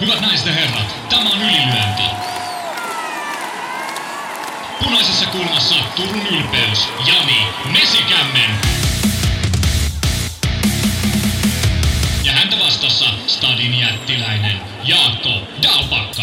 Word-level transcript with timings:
Hyvät 0.00 0.20
naiset 0.20 0.46
ja 0.46 0.52
herrat, 0.52 0.96
tämä 1.08 1.30
on 1.30 1.42
ylilyönti. 1.42 2.02
Punaisessa 4.84 5.26
kulmassa 5.26 5.74
Turun 5.96 6.26
ylpeys, 6.26 6.88
Jani 7.06 7.46
Mesikämmen. 7.72 8.50
Ja 12.24 12.32
häntä 12.32 12.56
vastassa 12.64 13.04
Stadin 13.26 13.78
jättiläinen 13.78 14.56
Jaakko 14.84 15.30
Dalpakka. 15.62 16.22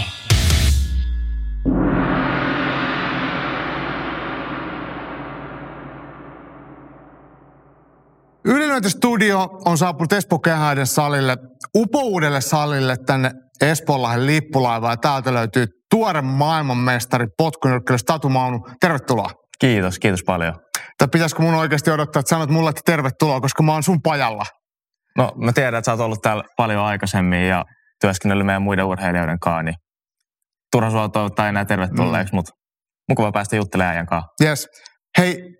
Ylilöintistudio 8.45 9.61
on 9.65 9.77
saapunut 9.77 10.13
Espoo 10.13 10.39
Kehäiden 10.39 10.87
salille, 10.87 11.37
upouudelle 11.75 12.41
salille 12.41 12.97
tänne 12.97 13.44
Espoonlahden 13.61 14.25
lippulaiva 14.25 14.89
ja 14.89 14.97
täältä 14.97 15.33
löytyy 15.33 15.65
tuore 15.89 16.21
maailmanmestari 16.21 17.27
potkunyrkkely 17.37 17.97
Statu 17.97 18.29
Maunu. 18.29 18.67
Tervetuloa. 18.81 19.29
Kiitos, 19.59 19.99
kiitos 19.99 20.23
paljon. 20.23 20.55
Tai 20.97 21.07
pitäisikö 21.11 21.41
mun 21.41 21.53
oikeasti 21.53 21.91
odottaa, 21.91 22.19
että 22.19 22.29
sanot 22.29 22.49
mulle, 22.49 22.69
että 22.69 22.81
tervetuloa, 22.85 23.41
koska 23.41 23.63
mä 23.63 23.71
oon 23.73 23.83
sun 23.83 24.01
pajalla. 24.01 24.45
No 25.17 25.31
mä 25.35 25.53
tiedän, 25.53 25.75
että 25.75 25.85
sä 25.85 25.91
oot 25.91 26.01
ollut 26.01 26.21
täällä 26.21 26.43
paljon 26.57 26.83
aikaisemmin 26.83 27.47
ja 27.47 27.65
työskennellyt 28.01 28.45
meidän 28.45 28.61
muiden 28.61 28.85
urheilijoiden 28.85 29.39
kanssa, 29.39 29.63
niin 29.63 29.75
turha 30.71 30.91
sua 30.91 31.09
toivottaa 31.09 31.49
enää 31.49 31.65
tervetulleeksi, 31.65 32.33
mm. 32.33 32.35
mutta 32.35 32.51
mukava 33.09 33.31
päästä 33.31 33.55
juttelemaan 33.55 33.93
ajan 33.93 34.05
kanssa. 34.05 34.27
Yes. 34.43 34.67
Hei, 35.17 35.54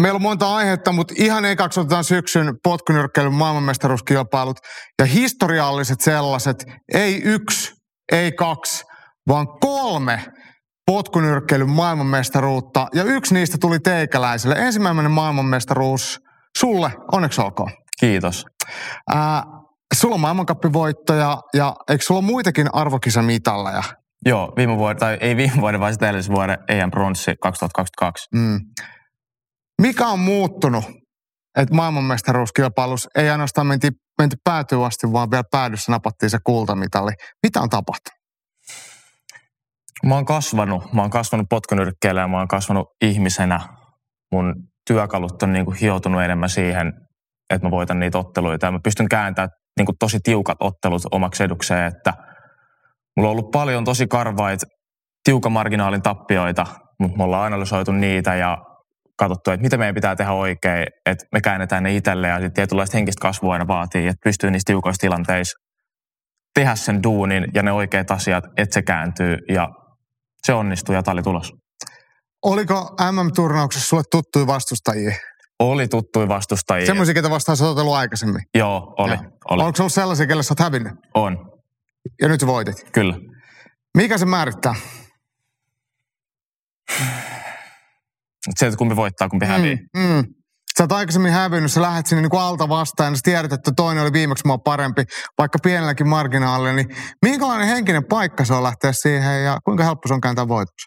meillä 0.00 0.16
on 0.16 0.22
monta 0.22 0.56
aihetta, 0.56 0.92
mutta 0.92 1.14
ihan 1.16 1.44
ekaksi 1.44 1.80
otetaan 1.80 2.04
syksyn 2.04 2.54
potkunyrkkeilyn 2.62 3.32
maailmanmestaruuskilpailut 3.32 4.56
ja 4.98 5.04
historialliset 5.04 6.00
sellaiset, 6.00 6.64
ei 6.94 7.22
yksi, 7.24 7.72
ei 8.12 8.32
kaksi, 8.32 8.84
vaan 9.28 9.46
kolme 9.60 10.24
potkunyrkkeilyn 10.86 11.70
maailmanmestaruutta 11.70 12.86
ja 12.94 13.04
yksi 13.04 13.34
niistä 13.34 13.56
tuli 13.60 13.78
teikäläiselle. 13.78 14.54
Ensimmäinen 14.58 15.10
maailmanmestaruus 15.10 16.18
sulle, 16.58 16.90
onneksi 17.12 17.40
olkoon. 17.40 17.70
Kiitos. 18.00 18.44
Ää, 19.14 19.42
sulla 19.94 20.14
on 20.14 20.20
maailmankappivoittoja 20.20 21.38
ja 21.54 21.74
eikö 21.88 22.04
sulla 22.04 22.18
ole 22.18 22.26
muitakin 22.26 22.74
arvokisamitalleja? 22.74 23.82
Joo, 24.26 24.52
viime 24.56 24.76
vuoden, 24.76 24.96
tai 24.96 25.18
ei 25.20 25.36
viime 25.36 25.60
vuoden, 25.60 25.80
vaan 25.80 25.92
sitä 25.92 26.08
edellisen 26.08 26.34
vuoden 26.34 26.58
EM 26.68 26.90
Bronssi 26.90 27.34
2022. 27.42 28.28
Mm. 28.34 28.60
Mikä 29.82 30.06
on 30.06 30.18
muuttunut, 30.18 30.84
että 31.58 31.74
maailmanmestaruuskilpailussa 31.74 33.10
ei 33.16 33.30
ainoastaan 33.30 33.66
menty, 33.66 33.88
menty 34.20 34.36
päätyyn 34.44 34.84
asti, 34.84 35.12
vaan 35.12 35.30
vielä 35.30 35.44
päädyssä 35.50 35.92
napattiin 35.92 36.30
se 36.30 36.38
kultamitali. 36.44 37.12
Mitä 37.42 37.60
on 37.60 37.68
tapahtunut? 37.68 38.18
Mä 40.06 40.14
oon 40.14 40.24
kasvanut. 40.24 40.92
Mä 40.92 41.00
oon 41.00 41.10
kasvanut 41.10 41.46
potkunyrkkeellä 41.50 42.20
ja 42.20 42.28
mä 42.28 42.38
oon 42.38 42.48
kasvanut 42.48 42.88
ihmisenä. 43.04 43.60
Mun 44.32 44.54
työkalut 44.86 45.42
on 45.42 45.52
niin 45.52 45.64
kuin 45.64 45.76
hioutunut 45.76 46.22
enemmän 46.22 46.48
siihen, 46.48 46.92
että 47.50 47.66
mä 47.66 47.70
voitan 47.70 48.00
niitä 48.00 48.18
otteluita. 48.18 48.66
Ja 48.66 48.72
mä 48.72 48.80
pystyn 48.84 49.08
kääntämään 49.08 49.50
niin 49.78 49.86
kuin 49.86 49.96
tosi 49.98 50.18
tiukat 50.22 50.58
ottelut 50.60 51.02
omaksi 51.10 51.44
edukseen, 51.44 51.86
että 51.86 52.14
mulla 53.16 53.28
on 53.28 53.32
ollut 53.32 53.50
paljon 53.50 53.84
tosi 53.84 54.06
karvaita, 54.06 54.66
tiukan 55.24 55.52
marginaalin 55.52 56.02
tappioita, 56.02 56.66
mutta 57.00 57.16
me 57.16 57.24
ollaan 57.24 57.46
analysoitu 57.46 57.92
niitä 57.92 58.34
ja 58.34 58.58
katsottu, 59.16 59.50
että 59.50 59.62
mitä 59.62 59.76
meidän 59.76 59.94
pitää 59.94 60.16
tehdä 60.16 60.32
oikein, 60.32 60.86
että 61.06 61.26
me 61.32 61.40
käännetään 61.40 61.82
ne 61.82 61.96
itselle 61.96 62.28
ja 62.28 62.34
sitten 62.34 62.52
tietynlaista 62.52 62.96
henkistä 62.96 63.20
kasvua 63.20 63.52
aina 63.52 63.66
vaatii, 63.66 64.06
että 64.06 64.20
pystyy 64.24 64.50
niissä 64.50 64.66
tiukoissa 64.66 65.00
tilanteissa 65.00 65.58
tehdä 66.54 66.74
sen 66.74 67.02
duunin 67.02 67.46
ja 67.54 67.62
ne 67.62 67.72
oikeat 67.72 68.10
asiat, 68.10 68.44
että 68.56 68.74
se 68.74 68.82
kääntyy 68.82 69.36
ja 69.48 69.68
se 70.42 70.52
onnistuu 70.52 70.94
ja 70.94 71.02
tämä 71.02 71.12
oli 71.12 71.22
tulos. 71.22 71.52
Oliko 72.42 72.96
MM-turnauksessa 73.12 73.88
sulle 73.88 74.02
tuttuja 74.10 74.46
vastustajia? 74.46 75.16
Oli 75.58 75.88
tuttuja 75.88 76.28
vastustajia. 76.28 76.86
Semmoisia, 76.86 77.14
ketä 77.14 77.30
vastaan 77.30 77.56
sä 77.56 77.64
oot 77.64 77.78
aiemmin? 77.78 78.42
Joo, 78.54 78.94
oli. 78.98 79.16
oli. 79.50 79.62
Onko 79.62 79.76
se 79.76 79.82
ollut 79.82 79.92
sellaisia, 79.92 80.26
kelle 80.26 80.42
sä 80.42 80.52
oot 80.52 80.60
hävinnyt? 80.60 80.92
On. 81.14 81.52
Ja 82.20 82.28
nyt 82.28 82.46
voitit? 82.46 82.90
Kyllä. 82.92 83.14
Mikä 83.96 84.18
se 84.18 84.26
määrittää? 84.26 84.74
Se, 88.58 88.66
että 88.66 88.76
kumpi 88.76 88.96
voittaa, 88.96 89.28
kumpi. 89.28 89.46
Mm, 89.46 90.02
mm. 90.02 90.24
Sä 90.78 90.84
oot 90.84 90.92
aikaisemmin 90.92 91.32
hävinnyt, 91.32 91.72
sä 91.72 91.82
lähdet 91.82 92.06
sinne 92.06 92.22
niin 92.22 92.30
kuin 92.30 92.42
alta 92.42 92.68
vastaan 92.68 93.12
ja 93.12 93.16
sä 93.16 93.20
tiedät, 93.24 93.52
että 93.52 93.70
toinen 93.76 94.02
oli 94.02 94.12
viimeksi 94.12 94.46
mua 94.46 94.58
parempi, 94.58 95.04
vaikka 95.38 95.58
pienelläkin 95.62 96.08
marginaalilla. 96.08 96.72
Niin 96.72 96.88
minkälainen 97.22 97.68
henkinen 97.68 98.04
paikka 98.04 98.44
se 98.44 98.54
on 98.54 98.62
lähteä 98.62 98.92
siihen 98.92 99.44
ja 99.44 99.58
kuinka 99.64 99.84
helppo 99.84 100.08
se 100.08 100.14
on 100.14 100.20
kääntää 100.20 100.48
voitoksi? 100.48 100.86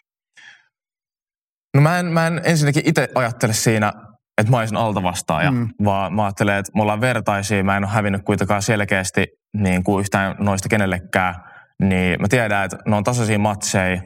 No 1.74 1.80
mä 1.80 1.98
en, 1.98 2.06
mä 2.06 2.26
en 2.26 2.40
ensinnäkin 2.44 2.82
itse 2.86 3.08
ajattele 3.14 3.52
siinä, 3.52 3.92
että 4.38 4.50
mä 4.50 4.58
olisin 4.58 4.76
alta 4.76 5.02
vastaaja, 5.02 5.50
mm. 5.50 5.68
vaan 5.84 6.14
mä 6.14 6.24
ajattelen, 6.24 6.58
että 6.58 6.72
me 6.74 6.82
ollaan 6.82 7.00
vertaisia. 7.00 7.64
Mä 7.64 7.76
en 7.76 7.84
ole 7.84 7.92
hävinnyt 7.92 8.22
kuitenkaan 8.24 8.62
selkeästi 8.62 9.26
niin 9.56 9.84
kuin 9.84 10.00
yhtään 10.00 10.36
noista 10.38 10.68
kenellekään. 10.68 11.34
Niin 11.82 12.20
mä 12.20 12.28
tiedän, 12.28 12.64
että 12.64 12.76
ne 12.86 12.96
on 12.96 13.04
tasaisia 13.04 13.38
matseja. 13.38 14.02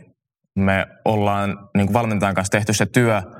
Me 0.59 0.87
ollaan 1.05 1.59
niin 1.77 1.87
kuin 1.87 1.95
valmentajan 1.95 2.35
kanssa 2.35 2.51
tehty 2.51 2.73
se 2.73 2.87
työ– 2.87 3.23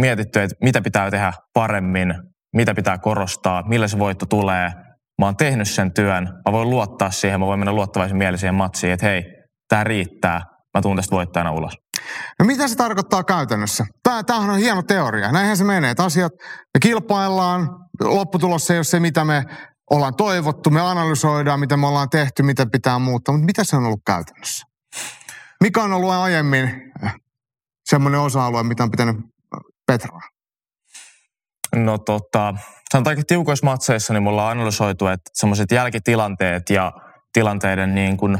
mietitty, 0.00 0.42
että 0.42 0.56
mitä 0.62 0.82
pitää 0.82 1.10
tehdä 1.10 1.32
paremmin, 1.54 2.14
mitä 2.56 2.74
pitää 2.74 2.98
korostaa, 2.98 3.68
millä 3.68 3.88
se 3.88 3.98
voitto 3.98 4.26
tulee. 4.26 4.70
Mä 5.20 5.26
oon 5.26 5.36
tehnyt 5.36 5.68
sen 5.68 5.92
työn, 5.92 6.24
mä 6.24 6.52
voin 6.52 6.70
luottaa 6.70 7.10
siihen, 7.10 7.40
mä 7.40 7.46
voin 7.46 7.60
mennä 7.60 7.72
luottavaisen 7.72 8.16
mieliseen 8.16 8.54
matsiin, 8.54 8.92
että 8.92 9.06
hei, 9.06 9.22
tämä 9.68 9.84
riittää, 9.84 10.40
mä 10.74 10.82
tuun 10.82 10.96
tästä 10.96 11.16
voittajana 11.16 11.52
ulos. 11.52 11.72
No 12.38 12.44
mitä 12.44 12.68
se 12.68 12.76
tarkoittaa 12.76 13.24
käytännössä? 13.24 13.84
Tämähän 14.26 14.50
on 14.50 14.58
hieno 14.58 14.82
teoria. 14.82 15.32
Näinhän 15.32 15.56
se 15.56 15.64
menee, 15.64 15.90
että 15.90 16.04
asiat, 16.04 16.32
me 16.74 16.80
kilpaillaan, 16.82 17.68
lopputulos 18.00 18.70
ei 18.70 18.78
ole 18.78 18.84
se, 18.84 19.00
mitä 19.00 19.24
me 19.24 19.44
ollaan 19.90 20.14
toivottu, 20.16 20.70
me 20.70 20.80
analysoidaan, 20.80 21.60
mitä 21.60 21.76
me 21.76 21.86
ollaan 21.86 22.10
tehty, 22.10 22.42
mitä 22.42 22.66
pitää 22.72 22.98
muuttaa, 22.98 23.32
mutta 23.32 23.46
mitä 23.46 23.64
se 23.64 23.76
on 23.76 23.84
ollut 23.84 24.02
käytännössä? 24.06 24.66
Mikä 25.62 25.82
on 25.82 25.92
ollut 25.92 26.10
aiemmin 26.10 26.70
semmoinen 27.84 28.20
osa-alue, 28.20 28.62
mitä 28.62 28.82
on 28.82 28.90
pitänyt 28.90 29.16
Petra? 29.86 30.18
No 31.76 31.98
tota, 31.98 32.54
sanotaankin 32.92 33.26
tiukoissa 33.26 33.66
matseissa, 33.66 34.12
niin 34.12 34.22
mulla 34.22 34.44
on 34.44 34.50
analysoitu, 34.50 35.06
että 35.06 35.30
semmoiset 35.32 35.70
jälkitilanteet 35.72 36.70
ja 36.70 36.92
tilanteiden 37.32 37.94
niin 37.94 38.16
kuin 38.16 38.38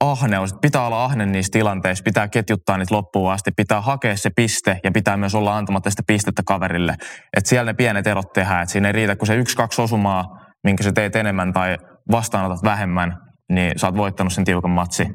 ahneus, 0.00 0.54
pitää 0.60 0.86
olla 0.86 1.04
ahne 1.04 1.26
niissä 1.26 1.50
tilanteissa, 1.52 2.02
pitää 2.02 2.28
ketjuttaa 2.28 2.78
niitä 2.78 2.94
loppuun 2.94 3.32
asti, 3.32 3.50
pitää 3.56 3.80
hakea 3.80 4.16
se 4.16 4.30
piste 4.36 4.80
ja 4.84 4.90
pitää 4.92 5.16
myös 5.16 5.34
olla 5.34 5.56
antamatta 5.56 5.90
sitä 5.90 6.02
pistettä 6.06 6.42
kaverille. 6.46 6.94
Että 7.36 7.48
siellä 7.48 7.70
ne 7.70 7.74
pienet 7.74 8.06
erot 8.06 8.32
tehdään, 8.32 8.62
että 8.62 8.72
siinä 8.72 8.88
ei 8.88 8.92
riitä, 8.92 9.16
kun 9.16 9.26
se 9.26 9.36
yksi, 9.36 9.56
kaksi 9.56 9.82
osumaa, 9.82 10.24
minkä 10.64 10.84
sä 10.84 10.92
teet 10.92 11.16
enemmän 11.16 11.52
tai 11.52 11.76
vastaanotat 12.10 12.62
vähemmän, 12.64 13.16
niin 13.52 13.78
sä 13.78 13.86
oot 13.86 13.96
voittanut 13.96 14.32
sen 14.32 14.44
tiukan 14.44 14.70
matsi. 14.70 15.06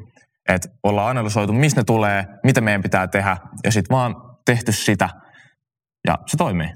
Että 0.48 0.68
ollaan 0.82 1.10
analysoitu, 1.10 1.52
mistä 1.52 1.80
ne 1.80 1.84
tulee, 1.84 2.24
mitä 2.44 2.60
meidän 2.60 2.82
pitää 2.82 3.06
tehdä 3.06 3.36
ja 3.64 3.72
sitten 3.72 3.94
vaan 3.94 4.14
tehty 4.46 4.72
sitä 4.72 5.08
ja 6.06 6.18
se 6.26 6.36
toimii. 6.36 6.68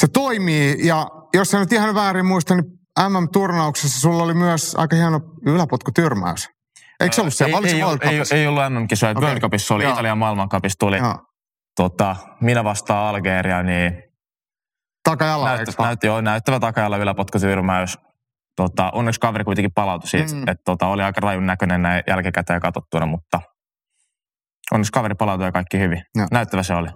Se 0.00 0.06
toimii 0.12 0.86
ja 0.86 1.06
jos 1.34 1.50
sä 1.50 1.58
nyt 1.58 1.72
ihan 1.72 1.94
väärin 1.94 2.26
muista, 2.26 2.54
niin 2.54 2.64
MM-turnauksessa 3.08 4.00
sulla 4.00 4.22
oli 4.22 4.34
myös 4.34 4.74
aika 4.74 4.96
hieno 4.96 5.20
yläpotkutyrmäys. 5.46 6.48
Eikö 7.00 7.14
se 7.14 7.20
ollut 7.20 7.34
se? 7.34 7.44
Ei, 7.44 7.52
ei, 7.52 8.10
ei, 8.10 8.22
ei, 8.32 8.46
ollut 8.46 8.62
MM-kisoja. 8.68 9.12
Okay. 9.12 9.24
World 9.24 9.40
Cupissa 9.40 9.74
oli, 9.74 9.84
Joo. 9.84 9.92
Italian 9.92 10.18
maailmankapissa 10.18 10.78
tuli. 10.78 10.98
Tota, 11.76 12.16
minä 12.40 12.64
vastaan 12.64 13.08
Algeria, 13.08 13.62
niin 13.62 14.02
Takajalla, 15.04 15.46
näyttä, 15.46 15.82
näytti, 15.82 16.06
joo, 16.06 16.20
näyttävä 16.20 16.60
takajalla 16.60 16.96
yläpotkutyrmäys. 16.96 17.98
Tota, 18.56 18.90
onneksi 18.90 19.20
kaveri 19.20 19.44
kuitenkin 19.44 19.72
palautui 19.74 20.08
siitä, 20.08 20.34
mm. 20.34 20.40
että 20.40 20.62
tota, 20.64 20.86
oli 20.86 21.02
aika 21.02 21.20
rajun 21.20 21.46
näköinen 21.46 21.82
näin 21.82 22.02
jälkikäteen 22.06 22.60
katsottuna, 22.60 23.06
mutta 23.06 23.40
Onneksi 24.72 24.92
kaveri 24.92 25.14
palautui 25.14 25.46
ja 25.46 25.52
kaikki 25.52 25.78
hyvin. 25.78 26.02
No. 26.16 26.26
Näyttävä 26.32 26.62
se 26.62 26.74
oli. 26.74 26.88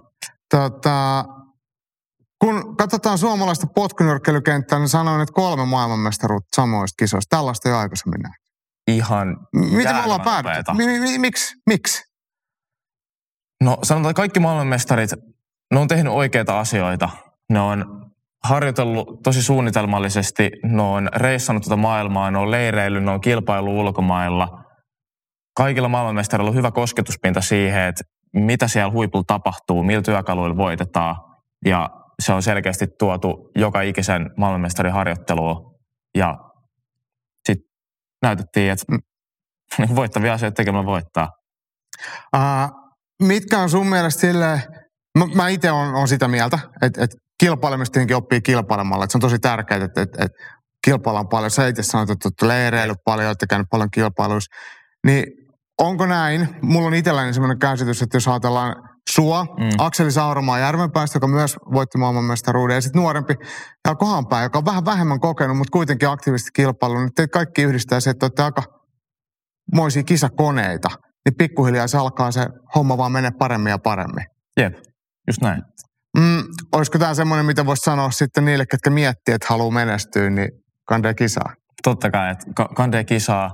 Tota, 0.51 1.25
kun 2.41 2.77
katsotaan 2.77 3.17
suomalaista 3.17 3.67
potkunyrkkeilykenttää, 3.75 4.79
niin 4.79 4.89
sanoin, 4.89 5.21
että 5.21 5.33
kolme 5.33 5.65
maailmanmestaruutta 5.65 6.55
samoista 6.55 6.95
kisoista. 6.99 7.37
Tällaista 7.37 7.69
ei 7.69 7.75
aikaisemmin 7.75 8.21
näin. 8.21 8.35
Ihan 8.87 9.37
Miten 9.55 9.95
me 9.95 10.03
ollaan 10.03 10.21
päädytty? 10.21 10.73
Mi- 10.73 10.99
mi- 10.99 11.17
miksi? 11.17 11.55
Miksi? 11.69 12.03
No 13.63 13.77
sanotaan, 13.83 14.11
että 14.11 14.19
kaikki 14.19 14.39
maailmanmestarit, 14.39 15.09
ne 15.73 15.79
on 15.79 15.87
tehnyt 15.87 16.13
oikeita 16.13 16.59
asioita. 16.59 17.09
Ne 17.49 17.59
on 17.59 18.05
harjoitellut 18.43 19.23
tosi 19.23 19.43
suunnitelmallisesti, 19.43 20.51
ne 20.63 20.81
on 20.81 21.09
reissannut 21.15 21.63
tuota 21.63 21.77
maailmaa, 21.77 22.31
ne 22.31 22.37
on 22.37 22.51
leireillyt, 22.51 23.03
ne 23.03 23.11
on 23.11 23.21
kilpailu 23.21 23.79
ulkomailla– 23.79 24.47
kaikilla 25.55 25.89
maailmanmestareilla 25.89 26.49
on 26.49 26.57
hyvä 26.57 26.71
kosketuspinta 26.71 27.41
siihen, 27.41 27.83
että 27.83 28.03
mitä 28.33 28.67
siellä 28.67 28.91
huipulla 28.91 29.23
tapahtuu, 29.27 29.83
millä 29.83 30.01
työkaluilla 30.01 30.57
voitetaan. 30.57 31.15
Ja 31.65 31.89
se 32.19 32.33
on 32.33 32.43
selkeästi 32.43 32.87
tuotu 32.99 33.51
joka 33.55 33.81
ikisen 33.81 34.29
maailmanmestarin 34.37 34.93
harjoitteluun. 34.93 35.75
Ja 36.17 36.37
sitten 37.47 37.67
näytettiin, 38.21 38.71
että 38.71 38.85
mm. 38.91 38.99
voittavia 39.95 40.33
asioita 40.33 40.55
tekemällä 40.55 40.85
voittaa. 40.85 41.29
Uh, 42.35 42.41
mitkä 43.23 43.59
on 43.59 43.69
sun 43.69 43.87
mielestä 43.87 44.21
silleen, 44.21 44.61
mä, 45.17 45.25
mä 45.35 45.47
itse 45.47 45.71
on, 45.71 46.07
sitä 46.07 46.27
mieltä, 46.27 46.59
että, 46.81 47.03
että 47.03 47.17
kilpailemista 47.39 47.99
oppii 48.15 48.41
kilpailemalla. 48.41 49.05
Se 49.09 49.17
on 49.17 49.21
tosi 49.21 49.39
tärkeää, 49.39 49.83
että, 49.83 50.01
että, 50.01 50.25
että 50.25 50.37
kilpaillaan 50.85 51.27
paljon. 51.27 51.51
Sä 51.51 51.67
itse 51.67 51.83
sanoit, 51.83 52.09
että 52.09 52.27
olette 52.27 52.47
leireilyt 52.47 52.97
paljon, 53.05 53.27
olette 53.27 53.47
käynyt 53.47 53.67
paljon 53.69 53.91
kilpailuissa. 53.91 54.55
Niin 55.05 55.44
onko 55.81 56.05
näin? 56.05 56.47
Mulla 56.61 56.87
on 56.87 56.93
itselläni 56.93 57.33
sellainen 57.33 57.59
käsitys, 57.59 58.01
että 58.01 58.15
jos 58.17 58.27
ajatellaan 58.27 58.75
sua, 59.09 59.43
mm. 59.43 59.69
Akseli 59.77 60.11
Sauromaa 60.11 60.59
Järvenpäästä, 60.59 61.15
joka 61.15 61.27
myös 61.27 61.55
voitti 61.73 61.97
maailmanmestaruuden, 61.97 62.75
ja 62.75 62.81
sitten 62.81 63.01
nuorempi 63.01 63.33
ja 63.87 63.95
Kohanpää, 63.95 64.43
joka 64.43 64.57
on 64.57 64.65
vähän 64.65 64.85
vähemmän 64.85 65.19
kokenut, 65.19 65.57
mutta 65.57 65.71
kuitenkin 65.71 66.09
aktiivisesti 66.09 66.49
kilpailu, 66.53 66.99
niin 66.99 67.13
teitä 67.15 67.31
kaikki 67.31 67.61
yhdistää 67.61 67.99
se, 67.99 68.09
että 68.09 68.25
olette 68.25 68.43
aika 68.43 68.63
moisia 69.73 70.03
kisakoneita, 70.03 70.89
niin 71.25 71.35
pikkuhiljaa 71.37 71.87
se 71.87 71.97
alkaa 71.97 72.31
se 72.31 72.47
homma 72.75 72.97
vaan 72.97 73.11
mennä 73.11 73.31
paremmin 73.31 73.69
ja 73.69 73.79
paremmin. 73.79 74.25
Jep, 74.59 74.73
just 75.27 75.41
näin. 75.41 75.61
Mm, 76.17 76.43
olisiko 76.71 76.99
tämä 76.99 77.13
semmoinen, 77.13 77.45
mitä 77.45 77.65
voisi 77.65 77.81
sanoa 77.81 78.11
sitten 78.11 78.45
niille, 78.45 78.65
ketkä 78.65 78.89
miettii, 78.89 79.35
että 79.35 79.47
haluaa 79.49 79.71
menestyä, 79.71 80.29
niin 80.29 80.49
kandee 80.87 81.13
kisaa? 81.13 81.53
Totta 81.83 82.11
kai, 82.11 82.31
että 82.31 82.45
kandee 82.75 83.03
kisaa, 83.03 83.51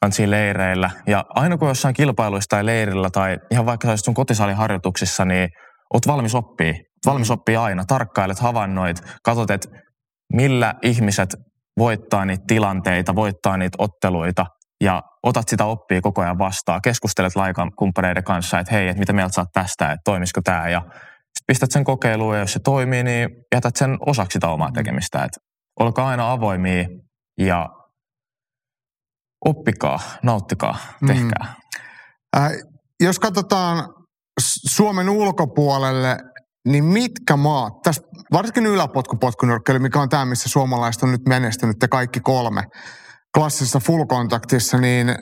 kansi 0.00 0.30
leireillä. 0.30 0.90
Ja 1.06 1.24
aina 1.28 1.58
kun 1.58 1.68
jossain 1.68 1.94
kilpailuissa 1.94 2.48
tai 2.48 2.66
leirillä 2.66 3.10
tai 3.10 3.38
ihan 3.50 3.66
vaikka 3.66 3.96
sun 3.96 4.14
kotisaliharjoituksissa, 4.14 5.24
niin 5.24 5.48
oot 5.94 6.06
valmis 6.06 6.34
oppii. 6.34 6.74
Valmis 7.06 7.30
oppii 7.30 7.56
aina. 7.56 7.84
Tarkkailet, 7.84 8.38
havainnoit, 8.38 8.96
katsot, 9.24 9.50
että 9.50 9.68
millä 10.32 10.74
ihmiset 10.82 11.36
voittaa 11.78 12.24
niitä 12.24 12.44
tilanteita, 12.46 13.14
voittaa 13.14 13.56
niitä 13.56 13.76
otteluita 13.78 14.46
ja 14.80 15.02
otat 15.22 15.48
sitä 15.48 15.64
oppia 15.64 16.00
koko 16.00 16.22
ajan 16.22 16.38
vastaan. 16.38 16.82
Keskustelet 16.82 17.36
laikan 17.36 17.70
kumppaneiden 17.78 18.24
kanssa, 18.24 18.58
että 18.58 18.74
hei, 18.74 18.88
että 18.88 18.98
mitä 18.98 19.12
mieltä 19.12 19.32
saat 19.32 19.48
tästä, 19.52 19.84
että 19.84 20.02
toimisiko 20.04 20.40
tämä 20.44 20.68
ja 20.68 20.80
sitten 20.80 21.44
pistät 21.46 21.70
sen 21.70 21.84
kokeiluun 21.84 22.34
ja 22.34 22.40
jos 22.40 22.52
se 22.52 22.58
toimii, 22.58 23.02
niin 23.02 23.28
jätät 23.54 23.76
sen 23.76 23.96
osaksi 24.06 24.32
sitä 24.36 24.48
omaa 24.48 24.72
tekemistä. 24.72 25.18
Että 25.18 25.40
olkaa 25.80 26.08
aina 26.08 26.30
avoimia 26.30 26.88
ja 27.40 27.68
oppikaa, 29.44 30.00
nauttikaa, 30.22 30.78
mm. 31.00 31.06
tehkää. 31.06 31.54
Mm. 32.36 32.42
Äh, 32.42 32.52
jos 33.00 33.18
katsotaan 33.18 33.88
Suomen 34.68 35.08
ulkopuolelle, 35.08 36.18
niin 36.68 36.84
mitkä 36.84 37.36
maat, 37.36 37.72
tässä 37.82 38.02
varsinkin 38.32 38.66
yläpotkupotkunyrkkeily, 38.66 39.78
mikä 39.78 40.00
on 40.00 40.08
tämä, 40.08 40.24
missä 40.24 40.48
suomalaiset 40.48 41.02
on 41.02 41.12
nyt 41.12 41.26
menestynyt, 41.28 41.76
te 41.78 41.88
kaikki 41.88 42.20
kolme 42.20 42.62
klassisessa 43.34 43.80
full 43.80 44.04
kontaktissa, 44.04 44.78
niin 44.78 45.14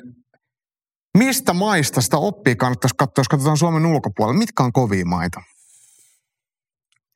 mistä 1.18 1.52
maista 1.52 2.00
sitä 2.00 2.16
oppii 2.16 2.56
kannattaisi 2.56 2.94
katsoa, 2.98 3.20
jos 3.20 3.28
katsotaan 3.28 3.56
Suomen 3.56 3.86
ulkopuolelle? 3.86 4.38
Mitkä 4.38 4.62
on 4.62 4.72
kovia 4.72 5.04
maita? 5.06 5.40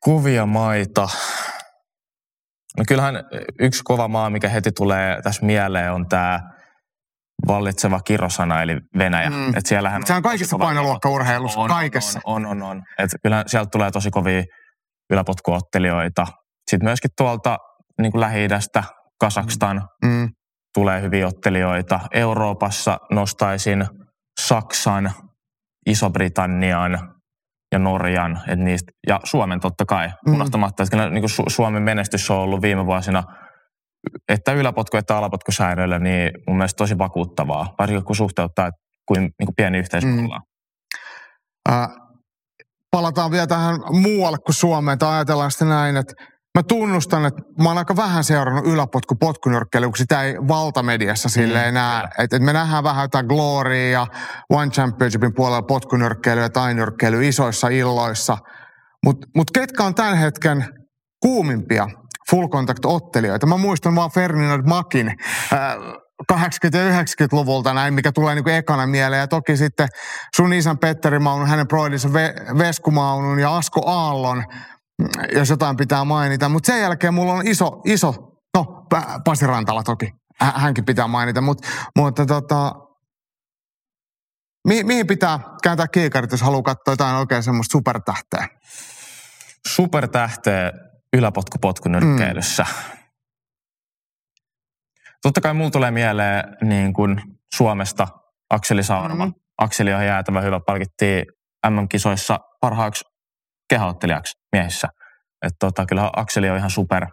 Kovia 0.01 0.47
maita. 0.47 1.09
No 2.79 2.85
kyllähän 2.89 3.15
yksi 3.61 3.83
kova 3.85 4.09
maa, 4.09 4.31
mikä 4.31 4.49
heti 4.49 4.73
tulee 4.73 5.23
tässä 5.23 5.47
mieleen, 5.47 5.93
on 5.93 6.09
tämä 6.09 6.41
vallitseva 7.49 8.01
kirosana, 8.01 8.63
eli 8.63 8.77
Venäjä. 8.99 9.31
Mm. 9.31 9.57
Et 9.57 9.67
siellähän 9.67 10.07
se 10.07 10.15
on 10.15 10.23
kaikissa 10.23 10.59
painoluokkaurheilussa, 10.59 11.61
on, 11.61 11.69
kaikessa. 11.69 12.21
On, 12.25 12.47
on, 12.47 12.63
on. 12.63 12.71
on. 12.71 12.83
Et 12.99 13.11
kyllä 13.23 13.45
sieltä 13.47 13.69
tulee 13.73 13.91
tosi 13.91 14.11
kovia 14.11 14.43
yläpotkuottelijoita. 15.11 16.27
Sitten 16.71 16.87
myöskin 16.87 17.11
tuolta 17.17 17.59
niin 18.01 18.13
kuin 18.13 18.21
Lähi-idästä, 18.21 18.85
Kasakstan, 19.21 19.89
mm. 20.05 20.29
tulee 20.75 21.03
hyviä 21.03 21.27
ottelijoita. 21.27 22.01
Euroopassa 22.15 22.99
nostaisin 23.11 23.87
Saksan, 24.41 25.13
Iso-Britannian 25.87 26.99
ja 27.73 27.79
Norjan, 27.79 28.41
et 28.49 28.59
niistä, 28.59 28.93
ja 29.07 29.21
Suomen 29.25 29.61
totta 29.61 29.85
kai, 29.85 30.09
mm. 30.27 30.35
unohtamatta, 30.35 30.83
että 30.83 30.97
kyllä 30.97 31.11
niin 31.11 31.23
kuin 31.23 31.51
Suomen 31.51 31.83
menestys 31.83 32.31
on 32.31 32.37
ollut 32.37 32.63
viime 32.63 32.87
vuosina– 32.87 33.23
että 34.29 34.53
yläpotku 34.53 34.97
että 34.97 35.17
alapotkusäännöillä, 35.17 35.99
niin 35.99 36.31
mun 36.47 36.57
mielestä 36.57 36.77
tosi 36.77 36.99
vakuuttavaa, 36.99 37.75
varsinkin 37.79 38.05
kun 38.05 38.17
suhteuttaa, 38.17 38.67
että 38.67 38.81
kuin, 39.09 39.21
niin 39.21 39.47
kuin 39.47 39.55
pieni 39.57 39.79
yhteiskunta 39.79 40.23
mm. 40.23 41.75
äh, 41.75 41.89
palataan 42.91 43.31
vielä 43.31 43.47
tähän 43.47 43.81
muualle 43.91 44.39
kuin 44.39 44.55
Suomeen, 44.55 44.99
tai 44.99 45.15
ajatellaan 45.15 45.51
sitten 45.51 45.69
näin, 45.69 45.97
että 45.97 46.15
mä 46.59 46.63
tunnustan, 46.63 47.27
että 47.27 47.43
mä 47.63 47.69
oon 47.69 47.79
aika 47.79 47.97
vähän 47.97 48.25
seurannut 48.25 48.67
yläpotku 48.67 49.15
potkunyrkkeilyä, 49.15 49.89
kun 49.89 49.97
sitä 49.97 50.23
ei 50.23 50.35
valtamediassa 50.49 51.29
silleen 51.29 51.75
mm, 51.75 51.75
näe. 51.75 52.05
Että 52.19 52.37
et 52.37 52.43
me 52.43 52.53
nähdään 52.53 52.85
vähän 52.85 53.05
jotain 53.05 53.27
Gloria 53.27 53.91
ja 53.91 54.07
One 54.51 54.71
Championshipin 54.71 55.35
puolella 55.35 55.63
potkunyrkkeilyä 55.63 56.43
ja 56.43 56.51
tainyrkkeilyä 56.51 57.23
isoissa 57.23 57.69
illoissa. 57.69 58.39
Mutta 59.05 59.27
mut 59.37 59.51
ketkä 59.51 59.85
on 59.85 59.95
tämän 59.95 60.17
hetken 60.17 60.65
kuumimpia 61.23 61.89
full 62.31 62.49
contact 62.49 62.85
ottelijoita. 62.85 63.47
Mä 63.47 63.57
muistan 63.57 63.95
vaan 63.95 64.11
Ferdinand 64.11 64.63
Makin 64.67 65.09
äh, 65.53 65.59
80- 66.33 66.37
ja 66.77 67.03
90-luvulta 67.03 67.75
näin, 67.75 67.95
mikä 67.95 68.13
tulee 68.13 68.35
niin 68.35 68.45
kuin 68.45 68.55
ekana 68.55 68.87
mieleen. 68.87 69.21
Ja 69.21 69.29
toki 69.29 69.57
sitten 69.57 69.89
sun 70.37 70.53
isän 70.53 70.79
Petteri 70.79 71.19
Maunun, 71.19 71.49
hänen 71.49 71.69
broidinsa 71.69 72.09
Ve- 72.09 72.59
Vesku 72.59 72.91
Maunun 72.91 73.39
ja 73.39 73.57
Asko 73.57 73.81
Aallon, 73.87 74.45
jos 75.35 75.51
jotain 75.51 75.77
pitää 75.77 76.05
mainita. 76.05 76.49
Mutta 76.49 76.67
sen 76.67 76.81
jälkeen 76.81 77.15
mulla 77.15 77.33
on 77.33 77.47
iso, 77.47 77.81
iso, 77.85 78.15
no 78.57 78.65
Pasi 79.25 79.47
Rantala 79.47 79.83
toki, 79.83 80.11
hänkin 80.41 80.85
pitää 80.85 81.07
mainita. 81.07 81.41
Mut, 81.41 81.59
mutta 81.97 82.27
tota, 82.27 82.73
mi- 84.69 84.85
mihin 84.85 85.07
pitää 85.07 85.41
kääntää 85.63 85.89
kiikarit, 85.89 86.31
jos 86.33 86.43
haluaa 86.43 86.63
katsoa 86.63 86.93
jotain 86.93 87.17
oikein 87.17 87.43
semmoista 87.43 87.73
supertähteä? 87.73 88.49
Supertähteä 89.69 90.73
yläpotkupotkunyrkkeilyssä. 91.17 92.63
Mm. 92.63 92.99
Totta 95.23 95.41
kai 95.41 95.55
mulla 95.55 95.71
tulee 95.71 95.91
mieleen 95.91 96.57
niin 96.63 96.93
kuin 96.93 97.23
Suomesta 97.55 98.09
Akseli 98.51 98.83
Saurama. 98.83 99.27
Mm. 99.27 99.35
Akseli 99.59 99.95
on 99.95 100.07
jäätävä 100.07 100.41
hyvä, 100.41 100.61
palkittiin 100.67 101.25
MM-kisoissa 101.71 102.39
parhaaksi 102.61 103.05
kehottelijaksi 103.71 104.39
miehissä. 104.53 104.89
Että 105.43 105.57
tota, 105.59 105.87
kyllä 105.87 106.11
Akseli 106.17 106.51
on 106.51 106.57
ihan 106.57 106.71
super. 106.71 107.07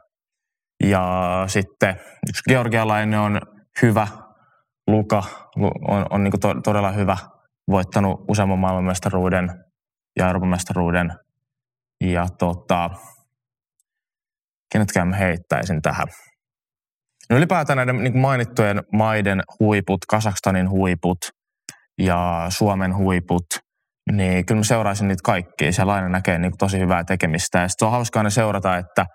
Ja 0.83 1.43
sitten 1.47 1.99
yksi 2.29 2.41
georgialainen 2.49 3.19
on 3.19 3.41
hyvä, 3.81 4.07
Luka 4.87 5.23
on, 5.87 6.05
on 6.09 6.23
niin 6.23 6.39
to, 6.41 6.61
todella 6.63 6.91
hyvä, 6.91 7.17
voittanut 7.67 8.25
useamman 8.29 8.59
maailmanmestaruuden 8.59 9.49
ja 10.19 10.27
Euroopan 10.27 10.49
mestaruuden. 10.49 11.13
Ja 12.03 12.25
tota, 12.39 12.89
kenetkään 14.71 15.07
mä 15.07 15.15
heittäisin 15.15 15.81
tähän. 15.81 16.07
No 17.29 17.37
ylipäätään 17.37 17.77
näiden 17.77 18.03
niin 18.03 18.17
mainittujen 18.17 18.83
maiden 18.93 19.41
huiput, 19.59 19.99
Kasakstanin 20.09 20.69
huiput 20.69 21.17
ja 22.01 22.45
Suomen 22.49 22.95
huiput, 22.95 23.45
niin 24.11 24.45
kyllä 24.45 24.59
mä 24.59 24.63
seuraisin 24.63 25.07
niitä 25.07 25.21
kaikkia. 25.23 25.71
Siellä 25.71 25.93
aina 25.93 26.09
näkee 26.09 26.39
niin 26.39 26.51
tosi 26.59 26.79
hyvää 26.79 27.03
tekemistä. 27.03 27.59
Ja 27.59 27.67
sitten 27.67 27.85
on 27.85 27.91
hauskaa 27.91 28.23
ne 28.23 28.29
seurata, 28.29 28.77
että 28.77 29.05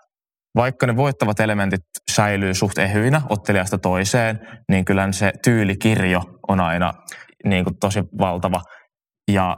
vaikka 0.57 0.87
ne 0.87 0.97
voittavat 0.97 1.41
elementit 1.41 1.81
säilyy 2.13 2.55
suht 2.55 2.79
ehyinä 2.79 3.23
ottelijasta 3.29 3.79
toiseen, 3.79 4.41
niin 4.71 4.85
kyllä 4.85 5.13
se 5.13 5.33
tyylikirjo 5.45 6.21
on 6.49 6.61
aina 6.61 6.93
niin 7.45 7.65
kuin 7.65 7.75
tosi 7.81 8.01
valtava. 8.19 8.61
Ja 9.31 9.57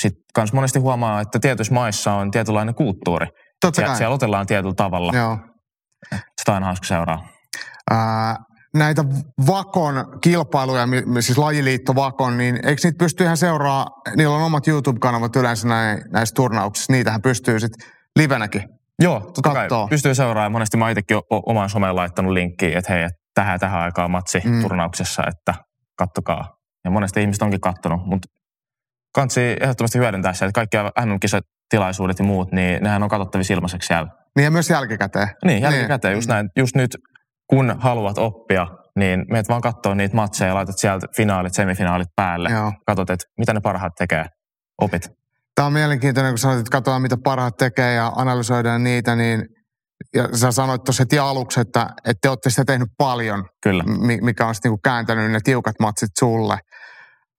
sitten 0.00 0.22
myös 0.38 0.52
monesti 0.52 0.78
huomaa, 0.78 1.20
että 1.20 1.38
tietyissä 1.38 1.74
maissa 1.74 2.12
on 2.12 2.30
tietynlainen 2.30 2.74
kulttuuri– 2.74 3.26
Totta 3.60 3.80
Sie- 3.80 3.86
kai. 3.86 3.96
Siellä 3.96 4.14
otellaan 4.14 4.46
tietyllä 4.46 4.74
tavalla. 4.74 5.12
Joo. 5.16 5.38
Sitä 6.40 6.52
on 6.56 6.62
hauska 6.62 6.86
seuraa. 6.86 7.28
Ää, 7.90 8.36
näitä 8.74 9.04
Vakon 9.46 10.18
kilpailuja, 10.20 10.88
siis 11.20 11.38
lajiliitto 11.38 11.94
Vakon, 11.94 12.38
niin 12.38 12.56
eikö 12.56 12.80
niitä 12.84 12.98
pysty 12.98 13.24
ihan 13.24 13.36
seuraa, 13.36 13.86
niillä 14.16 14.36
on 14.36 14.42
omat 14.42 14.68
YouTube-kanavat 14.68 15.36
yleensä 15.36 15.68
näin, 15.68 16.02
näissä 16.12 16.34
turnauksissa, 16.34 16.92
niitähän 16.92 17.22
pystyy 17.22 17.60
sitten 17.60 17.88
livenäkin 18.16 18.62
Joo, 19.02 19.20
totta 19.20 19.50
kattoo. 19.52 19.82
kai 19.82 19.90
pystyy 19.90 20.14
seuraamaan. 20.14 20.52
Monesti 20.52 20.76
mä 20.76 20.90
itsekin 20.90 21.16
oman 21.30 21.70
someen 21.70 21.96
laittanut 21.96 22.32
linkkiä, 22.32 22.78
että 22.78 22.92
hei, 22.92 23.08
tähän 23.34 23.60
tähän 23.60 23.80
aikaan 23.80 24.10
matsi 24.10 24.40
mm. 24.44 24.62
turnauksessa, 24.62 25.22
että 25.26 25.54
kattokaa. 25.96 26.56
Ja 26.84 26.90
monesti 26.90 27.20
ihmiset 27.20 27.42
onkin 27.42 27.60
kattonut, 27.60 28.06
mutta 28.06 28.28
kansi 29.14 29.40
ehdottomasti 29.60 29.98
hyödyntää 29.98 30.32
se, 30.32 30.44
että 30.44 30.64
kaikki 30.64 30.76
MM-kisat 31.06 31.44
tilaisuudet 31.68 32.18
ja 32.18 32.24
muut, 32.24 32.52
niin 32.52 32.82
nehän 32.82 33.02
on 33.02 33.08
katsottavissa 33.08 33.54
ilmaiseksi 33.54 33.86
siellä. 33.86 34.08
Niin 34.36 34.44
ja 34.44 34.50
myös 34.50 34.70
jälkikäteen. 34.70 35.28
Niin, 35.44 35.62
jälkikäteen 35.62 36.12
niin. 36.12 36.18
just 36.18 36.28
näin. 36.28 36.48
Just 36.56 36.76
nyt, 36.76 36.96
kun 37.50 37.74
haluat 37.78 38.18
oppia, 38.18 38.66
niin 38.98 39.24
meet 39.30 39.48
vaan 39.48 39.60
katsoa 39.60 39.94
niitä 39.94 40.16
matseja 40.16 40.48
ja 40.48 40.54
laitat 40.54 40.78
sieltä 40.78 41.06
finaalit, 41.16 41.54
semifinaalit 41.54 42.08
päälle. 42.16 42.50
Joo. 42.50 42.72
Katsot, 42.86 43.10
että 43.10 43.26
mitä 43.38 43.52
ne 43.52 43.60
parhaat 43.60 43.92
tekee. 43.98 44.24
Opit. 44.80 45.08
Tämä 45.54 45.66
on 45.66 45.72
mielenkiintoinen, 45.72 46.32
kun 46.32 46.38
sanoit, 46.38 46.60
että 46.60 46.70
katsotaan 46.70 47.02
mitä 47.02 47.16
parhaat 47.24 47.56
tekee 47.56 47.94
ja 47.94 48.12
analysoidaan 48.16 48.84
niitä, 48.84 49.16
niin 49.16 49.44
ja 50.14 50.28
sä 50.36 50.52
sanoit 50.52 50.84
tuossa 50.84 51.00
heti 51.00 51.18
aluksi, 51.18 51.60
että, 51.60 51.86
että 51.98 52.18
te 52.22 52.28
olette 52.28 52.50
sitä 52.50 52.64
tehnyt 52.64 52.88
paljon, 52.98 53.44
Kyllä. 53.62 53.84
mikä 54.22 54.46
on 54.46 54.54
sitten 54.54 54.70
niinku 54.70 54.80
kääntänyt 54.84 55.30
ne 55.30 55.40
tiukat 55.44 55.74
matsit 55.80 56.10
sulle. 56.18 56.58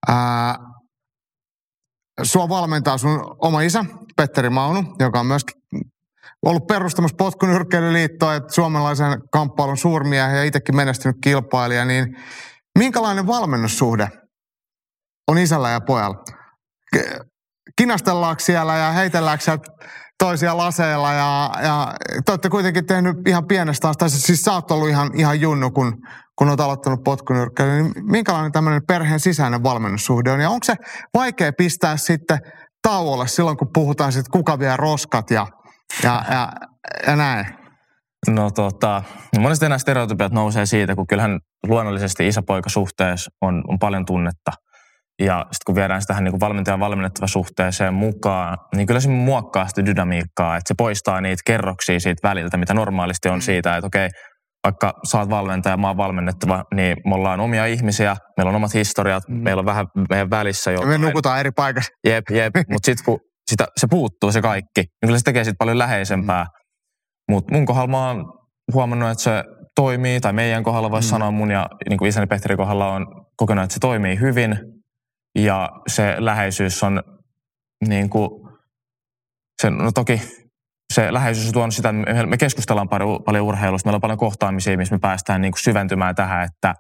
Ää, 0.08 0.58
sua 2.24 2.50
valmentaa 2.50 2.98
sun 2.98 3.36
oma 3.42 3.62
isä, 3.62 3.86
Petteri 4.18 4.50
Maunu, 4.50 4.96
joka 5.00 5.20
on 5.20 5.26
myöskin 5.26 5.62
ollut 6.46 6.68
perustamassa 6.68 7.16
potkunyrkkeilyliittoa, 7.18 8.36
että 8.36 8.54
suomalaisen 8.54 9.22
kamppailun 9.32 9.78
suurmiehiä 9.78 10.36
ja 10.36 10.44
itsekin 10.44 10.76
menestynyt 10.76 11.18
kilpailija, 11.24 11.86
niin 11.86 12.18
minkälainen 12.80 13.28
valmennussuhde 13.28 14.10
on 15.28 15.38
isällä 15.38 15.70
ja 15.70 15.82
pojalla? 15.82 16.24
Kinastellaanko 17.78 18.40
siellä 18.40 18.76
ja 18.76 18.92
heitelläänkö 18.92 19.58
toisia 20.20 20.58
laseilla 20.58 21.14
ja, 21.14 21.52
ja 21.64 21.94
te 22.26 22.32
olette 22.32 22.50
kuitenkin 22.50 22.86
tehnyt 22.86 23.16
ihan 23.28 23.48
pienestä 23.48 23.90
asti, 23.90 24.10
siis 24.10 24.42
sä 24.42 24.54
oot 24.54 24.72
ollut 24.72 24.90
ihan, 24.90 25.12
ihan 25.14 25.42
junnu, 25.42 25.72
kun, 25.72 25.98
kun 26.36 26.50
olet 26.50 26.60
aloittanut 26.60 27.04
potkunyrkkeily, 27.04 27.72
niin 27.72 27.94
minkälainen 28.02 28.52
tämmöinen 28.52 28.82
perheen 28.88 29.20
sisäinen 29.20 29.64
valmennussuhde 29.64 30.32
on 30.32 30.40
ja 30.40 30.50
onko 30.50 30.64
se 30.64 30.76
vaikea 31.14 31.52
pistää 31.58 31.98
sitten 31.98 32.40
tauolle 32.86 33.28
silloin, 33.28 33.58
kun 33.58 33.70
puhutaan 33.74 34.12
sitten 34.12 34.32
kuka 34.32 34.60
vie 34.60 34.78
roskat 34.78 35.32
ja, 35.32 35.48
ja, 36.04 36.24
ja, 36.32 36.52
ja 37.08 37.16
näin? 37.16 37.46
No 38.28 38.52
tota, 38.52 39.04
monesti 39.40 39.66
nämä 39.66 39.78
stereotypiat 39.78 40.32
nousee 40.32 40.66
siitä, 40.66 40.96
kun 40.96 41.08
kyllähän 41.08 41.40
luonnollisesti 41.68 42.28
isäpoikasuhteessa 42.28 43.32
on, 43.42 43.64
on 43.68 43.80
paljon 43.80 44.06
tunnetta– 44.06 44.52
ja 45.20 45.40
sitten 45.40 45.66
kun 45.66 45.76
viedään 45.76 46.02
sitä 46.02 46.08
tähän 46.08 46.24
niin 46.24 46.40
valmentajan 46.40 46.80
valmennettava 46.80 47.28
suhteeseen 47.28 47.94
mukaan, 47.94 48.58
niin 48.76 48.88
kyllä 48.88 49.00
se 49.00 49.10
muokkaa 49.10 49.68
sitä 49.68 49.86
dynamiikkaa, 49.86 50.58
että 50.58 50.68
se 50.68 50.74
poistaa 50.78 51.22
niitä 51.22 51.42
kerroksia 51.46 52.00
siitä 52.00 52.28
väliltä, 52.28 52.58
mitä 52.58 52.74
normaalisti 52.74 53.30
on 53.30 53.38
mm. 53.38 53.42
siitä, 53.42 53.78
että 53.78 53.88
okei, 53.88 54.10
vaikka 54.66 54.94
sä 55.12 55.20
oot 55.20 55.30
valmentaja, 55.30 55.78
mä 55.78 55.88
oon 55.88 55.98
valmennettava, 55.98 56.64
niin 56.74 56.98
me 57.06 57.16
ollaan 57.16 57.40
omia 57.40 57.66
ihmisiä, 57.66 58.16
meillä 58.38 58.50
on 58.50 58.56
omat 58.56 58.74
historiat, 58.74 59.24
mm. 59.30 59.36
meillä 59.36 59.60
on 59.60 59.66
vähän 59.66 59.88
meidän 60.10 60.30
välissä 60.30 60.72
jo. 60.72 60.82
Me 60.82 60.98
nukutaan 60.98 61.40
eri 61.40 61.52
paikassa. 61.52 61.94
Jep, 62.08 62.24
jep, 62.32 62.54
mutta 62.72 62.86
sitten 62.86 63.06
kun 63.06 63.20
sitä, 63.52 63.68
se 63.78 63.88
puuttuu 63.90 64.32
se 64.32 64.42
kaikki, 64.42 64.82
niin 64.82 65.06
kyllä 65.06 65.18
se 65.18 65.24
tekee 65.24 65.44
siitä 65.44 65.58
paljon 65.60 65.78
läheisempää. 65.78 66.44
Mm. 66.44 67.34
Mutta 67.34 67.54
mun 67.54 67.66
kohdalla 67.66 67.88
mä 67.88 68.08
oon 68.08 68.26
huomannut, 68.74 69.10
että 69.10 69.24
se 69.24 69.44
toimii, 69.76 70.20
tai 70.20 70.34
meidän 70.34 70.64
kohdalla 70.64 70.92
voisi 70.92 71.08
mm. 71.08 71.10
sanoa 71.10 71.32
mun 71.32 71.52
ja 71.52 71.68
niin 71.90 71.98
kuin 71.98 72.10
isäni 72.10 72.28
Petteri 72.28 72.58
kohdalla 72.58 72.94
on 72.94 73.08
kokenut, 73.38 73.64
että 73.64 73.74
se 73.74 73.80
toimii 73.80 74.20
hyvin– 74.20 74.58
ja 75.36 75.70
se 75.88 76.16
läheisyys 76.18 76.84
on 76.84 77.04
niin 77.88 78.10
kuin, 78.10 78.30
se, 79.62 79.70
no 79.70 79.92
toki 79.92 80.22
se 80.94 81.14
läheisyys 81.14 81.48
on 81.48 81.54
tuonut 81.54 81.76
sitä, 81.76 81.94
me 82.28 82.38
keskustellaan 82.38 82.90
paljon, 82.90 83.24
paljon 83.26 83.46
urheilusta, 83.46 83.88
meillä 83.88 83.98
on 83.98 84.02
paljon 84.02 84.18
kohtaamisia, 84.18 84.78
missä 84.78 84.96
me 84.96 85.00
päästään 85.00 85.42
niin 85.42 85.52
kuin 85.52 85.62
syventymään 85.62 86.16
tähän, 86.16 86.44
että 86.44 86.74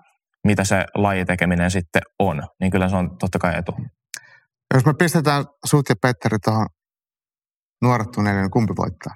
mitä 0.47 0.63
se 0.63 0.85
lajitekeminen 0.95 1.71
sitten 1.71 2.01
on, 2.19 2.43
niin 2.59 2.71
kyllä 2.71 2.89
se 2.89 2.95
on 2.95 3.17
totta 3.17 3.39
kai 3.39 3.57
etu. 3.57 3.75
Jos 4.73 4.85
me 4.85 4.93
pistetään 4.99 5.45
sut 5.65 5.89
ja 5.89 5.95
Petteri 6.01 6.37
tuohon 6.43 6.67
nuoret 7.81 8.07
niin 8.17 8.51
kumpi 8.51 8.73
voittaa? 8.77 9.13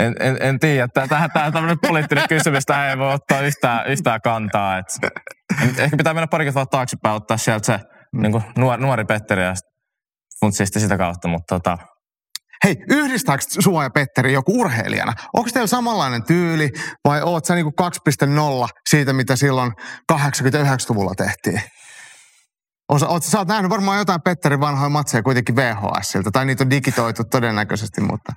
En, 0.00 0.14
en, 0.20 0.36
en 0.40 0.58
tiedä. 0.58 0.88
Tähän, 1.08 1.30
tähän 1.30 1.52
tämmöinen 1.52 1.78
poliittinen 1.82 2.28
kysymys, 2.34 2.66
tähän 2.66 2.90
ei 2.90 2.98
voi 2.98 3.12
ottaa 3.12 3.40
yhtään, 3.40 3.86
yhtään 3.86 4.20
kantaa. 4.20 4.78
Et, 4.78 4.86
ehkä 5.78 5.96
pitää 5.96 6.14
mennä 6.14 6.26
pari 6.26 6.44
kertaa 6.44 6.66
taaksepäin, 6.66 7.16
ottaa 7.16 7.36
sieltä 7.36 7.66
se 7.66 7.80
mm. 8.12 8.22
niin 8.22 8.32
kuin 8.32 8.44
nuori, 8.58 8.82
nuori 8.82 9.04
Petteri 9.04 9.42
ja 9.42 9.54
funtsisti 10.40 10.80
sitä 10.80 10.98
kautta, 10.98 11.28
mutta 11.28 11.54
tota, 11.54 11.78
Hei, 12.66 12.84
yhdistääkö 12.90 13.44
sua 13.48 13.82
ja 13.82 13.90
Petteri 13.90 14.32
joku 14.32 14.60
urheilijana? 14.60 15.12
Onko 15.34 15.50
teillä 15.52 15.66
samanlainen 15.66 16.22
tyyli 16.22 16.70
vai 17.04 17.22
oot 17.22 17.44
sä 17.44 17.54
niinku 17.54 17.72
2.0 17.82 18.68
siitä, 18.88 19.12
mitä 19.12 19.36
silloin 19.36 19.72
89-luvulla 20.12 21.14
tehtiin? 21.14 21.60
Oot, 22.88 23.22
sä 23.22 23.38
oot 23.38 23.48
nähnyt 23.48 23.70
varmaan 23.70 23.98
jotain 23.98 24.22
Petterin 24.22 24.60
vanhoja 24.60 24.88
matseja 24.88 25.22
kuitenkin 25.22 25.56
VHSiltä, 25.56 26.30
tai 26.30 26.46
niitä 26.46 26.64
on 26.64 26.70
digitoitu 26.70 27.24
todennäköisesti, 27.24 28.00
mutta... 28.00 28.32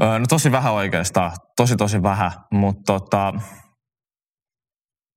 No 0.00 0.26
tosi 0.28 0.52
vähän 0.52 0.72
oikeastaan, 0.72 1.32
tosi 1.56 1.76
tosi 1.76 2.02
vähän, 2.02 2.32
mutta 2.52 2.92
tota, 2.92 3.32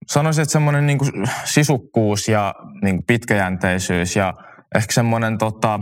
sanoisin, 0.07 0.41
että 0.41 0.51
semmoinen 0.51 0.85
niin 0.85 0.99
sisukkuus 1.45 2.27
ja 2.27 2.55
niin 2.83 3.03
pitkäjänteisyys 3.07 4.15
ja 4.15 4.33
ehkä 4.75 4.93
semmoinen 4.93 5.37
tota, 5.37 5.79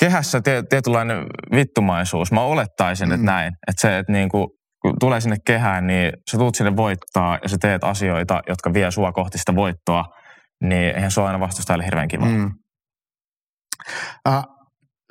kehässä 0.00 0.40
tietynlainen 0.70 1.26
vittumaisuus. 1.54 2.32
Mä 2.32 2.40
olettaisin, 2.40 3.08
mm. 3.08 3.14
että 3.14 3.26
näin. 3.26 3.52
Että 3.68 3.80
se, 3.80 3.98
että 3.98 4.12
niin 4.12 4.28
kuin, 4.28 4.46
kun 4.82 4.94
tulee 5.00 5.20
sinne 5.20 5.36
kehään, 5.46 5.86
niin 5.86 6.12
sä 6.30 6.38
tulet 6.38 6.54
sinne 6.54 6.76
voittaa 6.76 7.38
ja 7.42 7.48
sä 7.48 7.56
teet 7.60 7.84
asioita, 7.84 8.40
jotka 8.48 8.72
vie 8.72 8.90
sua 8.90 9.12
kohti 9.12 9.38
sitä 9.38 9.54
voittoa, 9.54 10.04
niin 10.62 10.96
eihän 10.96 11.10
se 11.10 11.20
ole 11.20 11.28
aina 11.28 11.40
vastustajalle 11.40 11.84
hirveän 11.84 12.08
kiva. 12.08 12.24
Mm. 12.24 12.50
Äh, 14.28 14.44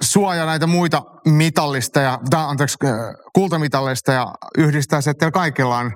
sua 0.01 0.35
ja 0.35 0.45
näitä 0.45 0.67
muita 0.67 1.01
mitallista 1.25 1.99
ja, 1.99 2.19
anteeksi, 2.33 2.77
kultamitalleista 3.35 4.11
ja 4.11 4.33
yhdistää 4.57 5.01
se, 5.01 5.09
että 5.09 5.31
kaikilla 5.31 5.77
on 5.77 5.91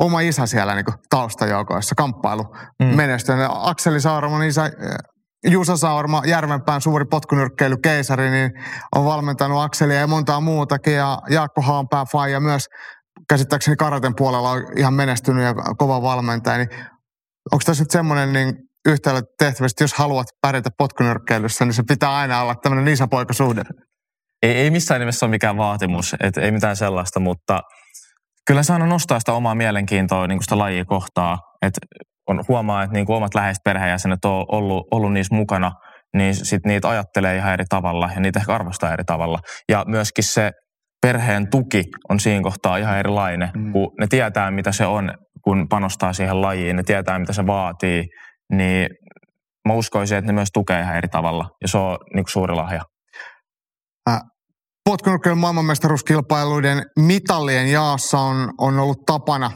oma 0.00 0.20
isä 0.20 0.46
siellä 0.46 0.74
niin 0.74 0.84
taustajoukoissa, 1.10 1.94
kamppailu 1.94 2.56
mm. 2.82 2.86
menestynyt. 2.86 3.46
Akseli 3.50 4.00
Saarman 4.00 4.42
isä, 4.42 4.66
eh, 4.66 4.72
Jusa 5.48 5.76
Saurma, 5.76 6.22
Järvenpään 6.26 6.80
suuri 6.80 7.04
potkunyrkkeilykeisari, 7.04 8.30
niin 8.30 8.50
on 8.96 9.04
valmentanut 9.04 9.62
Akselia 9.62 10.00
ja 10.00 10.06
montaa 10.06 10.40
muutakin. 10.40 10.94
Ja 10.94 11.18
Jaakko 11.30 11.62
Haanpää 11.62 12.04
Faija 12.12 12.40
myös 12.40 12.66
käsittääkseni 13.28 13.76
karaten 13.76 14.14
puolella 14.16 14.50
on 14.50 14.62
ihan 14.76 14.94
menestynyt 14.94 15.44
ja 15.44 15.54
kova 15.54 16.02
valmentaja. 16.02 16.58
Niin 16.58 16.68
onko 17.52 17.62
tässä 17.64 17.82
nyt 17.82 17.90
semmoinen 17.90 18.32
niin 18.32 18.54
yhtälö 18.88 19.22
tehtävästi, 19.38 19.72
että 19.72 19.84
jos 19.84 19.94
haluat 19.94 20.26
pärjätä 20.42 20.70
potkunyrkkeilyssä, 20.78 21.64
niin 21.64 21.74
se 21.74 21.82
pitää 21.88 22.16
aina 22.16 22.42
olla 22.42 22.54
tämmöinen 22.54 22.92
isäpoikasuhde? 22.92 23.62
Ei, 24.42 24.52
ei 24.52 24.70
missään 24.70 25.00
nimessä 25.00 25.26
ole 25.26 25.30
mikään 25.30 25.56
vaatimus, 25.56 26.16
et 26.20 26.36
ei 26.36 26.50
mitään 26.50 26.76
sellaista, 26.76 27.20
mutta– 27.20 27.60
kyllä 28.46 28.62
se 28.62 28.72
aina 28.72 28.86
nostaa 28.86 29.18
sitä 29.18 29.32
omaa 29.32 29.54
mielenkiintoa 29.54 30.26
niin 30.26 30.42
sitä 30.42 30.58
lajia 30.58 30.84
kohtaa. 30.84 31.38
Että 31.62 31.80
on, 32.30 32.44
huomaa, 32.48 32.82
että 32.82 32.94
niin 32.94 33.06
kuin 33.06 33.16
omat 33.16 33.34
läheiset 33.34 33.64
perheenjäsenet 33.64 34.24
on 34.24 34.44
ollut, 34.48 34.86
ollut 34.90 35.12
niissä 35.12 35.34
mukana, 35.34 35.72
niin 36.16 36.34
sitten 36.34 36.70
niitä 36.70 36.88
ajattelee 36.88 37.36
ihan 37.36 37.52
eri 37.52 37.64
tavalla 37.68 38.10
ja 38.14 38.20
niitä 38.20 38.38
ehkä 38.38 38.54
arvostaa 38.54 38.92
eri 38.92 39.04
tavalla. 39.04 39.38
Ja 39.68 39.84
myöskin 39.86 40.24
se 40.24 40.50
perheen 41.02 41.50
tuki 41.50 41.84
on 42.08 42.20
siinä 42.20 42.42
kohtaa 42.42 42.76
ihan 42.76 42.98
erilainen, 42.98 43.50
mm. 43.56 43.72
kun 43.72 43.92
ne 44.00 44.06
tietää, 44.06 44.50
mitä 44.50 44.72
se 44.72 44.86
on, 44.86 45.14
kun 45.44 45.66
panostaa 45.68 46.12
siihen 46.12 46.42
lajiin, 46.42 46.76
ne 46.76 46.82
tietää, 46.82 47.18
mitä 47.18 47.32
se 47.32 47.46
vaatii, 47.46 48.04
niin 48.52 48.88
mä 49.68 49.74
uskoisin, 49.74 50.18
että 50.18 50.26
ne 50.26 50.32
myös 50.32 50.48
tukee 50.52 50.80
ihan 50.80 50.96
eri 50.96 51.08
tavalla. 51.08 51.48
Ja 51.62 51.68
se 51.68 51.78
on 51.78 51.98
niin 52.14 52.24
kuin 52.24 52.32
suuri 52.32 52.54
lahja. 52.54 52.82
Äh, 54.10 54.20
maailmanmestaruuskilpailuiden 55.34 56.82
mitallien 56.98 57.72
jaossa 57.72 58.18
on, 58.18 58.52
on 58.58 58.78
ollut 58.78 58.98
tapana 59.06 59.50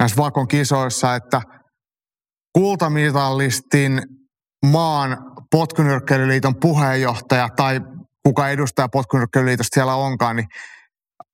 näissä 0.00 0.16
Vakon 0.16 0.48
kisoissa, 0.48 1.14
että 1.14 1.42
kultamitallistin 2.54 4.02
maan 4.66 5.16
potkunyrkkeilyliiton 5.50 6.54
puheenjohtaja 6.60 7.48
tai 7.56 7.80
kuka 8.26 8.48
edustaa 8.48 8.88
potkunyrkkeilyliitosta 8.88 9.74
siellä 9.74 9.94
onkaan, 9.94 10.36
niin 10.36 10.46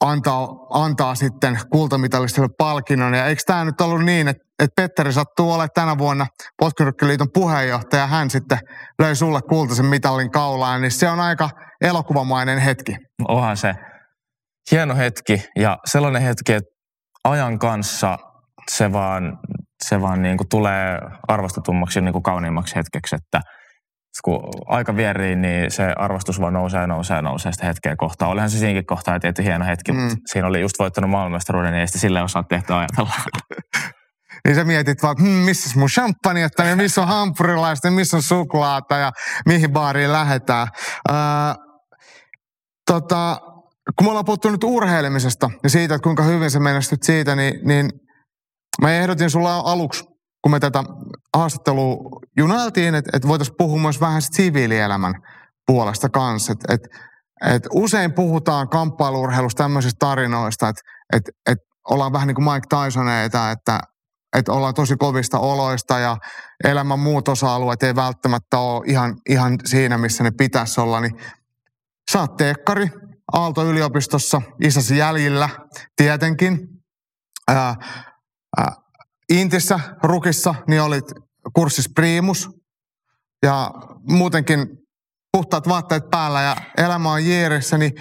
antaa, 0.00 0.48
antaa 0.70 1.14
sitten 1.14 1.58
kultamitalistille 1.72 2.48
palkinnon. 2.58 3.14
Ja 3.14 3.26
eikö 3.26 3.42
tämä 3.46 3.64
nyt 3.64 3.80
ollut 3.80 4.04
niin, 4.04 4.28
että, 4.28 4.42
että 4.58 4.82
Petteri 4.82 5.12
sattuu 5.12 5.50
olemaan 5.50 5.68
tänä 5.74 5.98
vuonna 5.98 6.26
potkunyrkkeilyliiton 6.58 7.32
puheenjohtaja, 7.34 8.06
hän 8.06 8.30
sitten 8.30 8.58
löi 8.98 9.16
sulle 9.16 9.40
kultaisen 9.42 9.86
mitallin 9.86 10.30
kaulaan, 10.30 10.80
niin 10.80 10.90
se 10.90 11.08
on 11.08 11.20
aika 11.20 11.50
elokuvamainen 11.80 12.58
hetki. 12.58 12.96
Onhan 13.28 13.56
se 13.56 13.74
hieno 14.70 14.96
hetki 14.96 15.44
ja 15.56 15.78
sellainen 15.84 16.22
hetki, 16.22 16.52
että 16.52 16.70
ajan 17.24 17.58
kanssa 17.58 18.18
se 18.70 18.92
vaan, 18.92 19.38
se 19.84 20.00
vaan 20.00 20.22
niin 20.22 20.37
kuin 20.37 20.49
tulee 20.49 20.99
arvostetummaksi 21.28 22.00
niin 22.00 22.12
kuin 22.12 22.22
kauniimmaksi 22.22 22.76
hetkeksi, 22.76 23.16
että 23.16 23.40
kun 24.25 24.40
aika 24.66 24.96
vierii, 24.96 25.37
niin 25.37 25.70
se 25.70 25.92
arvostus 25.96 26.40
vaan 26.40 26.52
nousee 26.52 26.80
ja 26.80 26.87
nousee 26.87 27.16
ja 27.16 27.22
nousee 27.22 27.52
sitä 27.52 27.66
hetkeä 27.66 27.96
kohtaa. 27.96 28.28
Olihan 28.28 28.50
se 28.50 28.58
siinäkin 28.58 28.87
kohtaa 28.87 29.20
tietty 29.20 29.44
hieno 29.44 29.66
hetki, 29.66 29.92
mm. 29.92 29.99
mutta 29.99 30.16
siinä 30.26 30.49
oli 30.49 30.60
just 30.60 30.78
voittanut 30.78 31.10
maailmanmestaruuden, 31.10 31.72
niin 31.72 31.80
ei 31.80 31.87
sitä 31.87 31.99
sille 31.99 32.22
osaa 32.22 32.42
tehty 32.42 32.72
ajatella. 32.72 33.12
niin 34.44 34.54
sä 34.54 34.64
mietit 34.64 35.02
vaan, 35.02 35.16
hmm, 35.18 35.28
missä 35.28 35.78
mun 35.78 35.88
champagne, 35.88 36.44
että 36.44 36.76
missä 36.76 37.00
on 37.00 37.08
hampurilaista, 37.08 37.90
missä 37.90 38.16
on 38.16 38.22
suklaata 38.22 38.96
ja 38.96 39.12
mihin 39.46 39.72
baariin 39.72 40.12
lähdetään. 40.12 40.68
Öö, 41.10 41.16
tota, 42.87 43.40
kun 43.96 44.06
me 44.06 44.10
ollaan 44.10 44.25
puhuttu 44.25 44.50
nyt 44.50 44.64
urheilemisesta 44.64 45.50
ja 45.62 45.70
siitä, 45.70 45.94
että 45.94 46.02
kuinka 46.02 46.22
hyvin 46.22 46.50
sä 46.50 46.60
menestyt 46.60 47.02
siitä, 47.02 47.37
niin, 47.37 47.54
niin 47.64 47.90
mä 48.82 48.92
ehdotin 48.92 49.30
sulla 49.30 49.56
aluksi, 49.56 50.04
kun 50.42 50.52
me 50.52 50.60
tätä 50.60 50.84
haastattelua 51.37 51.96
junailtiin, 52.37 52.94
että, 52.94 53.10
että 53.14 53.28
voitaisiin 53.28 53.56
puhua 53.58 53.80
myös 53.80 54.00
vähän 54.00 54.22
siviilielämän 54.22 55.14
puolesta 55.66 56.08
kanssa. 56.08 56.52
Että, 56.52 56.75
että, 56.75 56.88
et 57.46 57.62
usein 57.72 58.12
puhutaan 58.12 58.68
kamppailurheilusta 58.68 59.62
tämmöisistä 59.62 59.99
tarinoista, 59.99 60.68
että 60.68 60.80
et, 61.12 61.22
et 61.46 61.58
ollaan 61.90 62.12
vähän 62.12 62.28
niin 62.28 62.34
kuin 62.34 62.44
Mike 62.44 62.66
Tysoneita, 62.76 63.50
että 63.50 63.80
että 64.37 64.52
ollaan 64.52 64.75
tosi 64.75 64.96
kovista 64.96 65.38
oloista 65.38 65.99
ja 65.99 66.16
elämän 66.64 66.99
muut 66.99 67.28
osa-alueet 67.28 67.82
ei 67.82 67.94
välttämättä 67.94 68.58
ole 68.58 68.82
ihan, 68.87 69.16
ihan 69.28 69.58
siinä, 69.64 69.99
missä 69.99 70.25
ne 70.25 70.30
pitäisi 70.30 70.80
olla, 70.80 71.00
niin 71.00 71.12
sä 72.12 72.20
oot 72.20 72.37
teekkari 72.37 72.90
Aalto-yliopistossa, 73.32 74.42
isäsi 74.64 74.96
jäljillä 74.96 75.49
tietenkin. 75.96 76.58
Ää, 77.49 77.75
ää, 78.59 78.73
Intissä, 79.28 79.80
Rukissa, 80.02 80.54
niin 80.69 80.83
olit 80.83 81.04
kurssis 81.52 81.90
priimus 81.95 82.50
ja 83.42 83.71
muutenkin 84.09 84.66
puhtaat 85.33 85.69
vaatteet 85.69 86.11
päällä 86.11 86.40
ja 86.40 86.57
elämä 86.78 87.12
on 87.12 87.26
jeerissä, 87.26 87.78
niin 87.78 87.92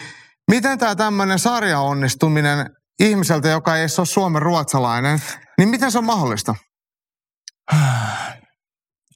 miten 0.51 0.79
tämä 0.79 0.95
tämmöinen 0.95 1.39
sarjaonnistuminen 1.39 2.69
ihmiseltä, 2.99 3.49
joka 3.49 3.75
ei 3.75 3.83
ole 3.97 4.05
Suomen 4.05 4.41
ruotsalainen, 4.41 5.19
niin 5.57 5.69
miten 5.69 5.91
se 5.91 5.97
on 5.97 6.05
mahdollista? 6.05 6.55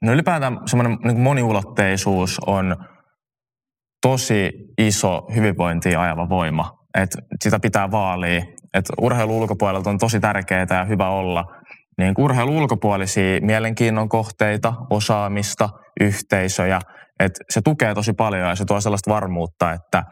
No 0.01 0.13
ylipäätään 0.13 0.59
semmoinen 0.65 0.97
niin 1.03 1.19
moniulotteisuus 1.19 2.39
on 2.47 2.85
tosi 4.01 4.51
iso 4.77 5.21
hyvinvointia 5.35 6.01
ajava 6.01 6.29
voima. 6.29 6.82
Et 6.97 7.09
sitä 7.43 7.59
pitää 7.59 7.91
vaalia. 7.91 8.43
Et 8.73 8.85
urheilu 9.01 9.37
ulkopuolelta 9.37 9.89
on 9.89 9.97
tosi 9.97 10.19
tärkeää 10.19 10.65
ja 10.69 10.85
hyvä 10.85 11.09
olla. 11.09 11.45
Niin 11.97 12.13
urheilu 12.17 12.57
ulkopuolisia 12.57 13.41
mielenkiinnon 13.41 14.09
kohteita, 14.09 14.73
osaamista, 14.89 15.69
yhteisöjä. 16.01 16.79
Et 17.19 17.31
se 17.49 17.61
tukee 17.61 17.93
tosi 17.93 18.13
paljon 18.13 18.49
ja 18.49 18.55
se 18.55 18.65
tuo 18.65 18.81
sellaista 18.81 19.11
varmuutta, 19.13 19.71
että 19.71 20.03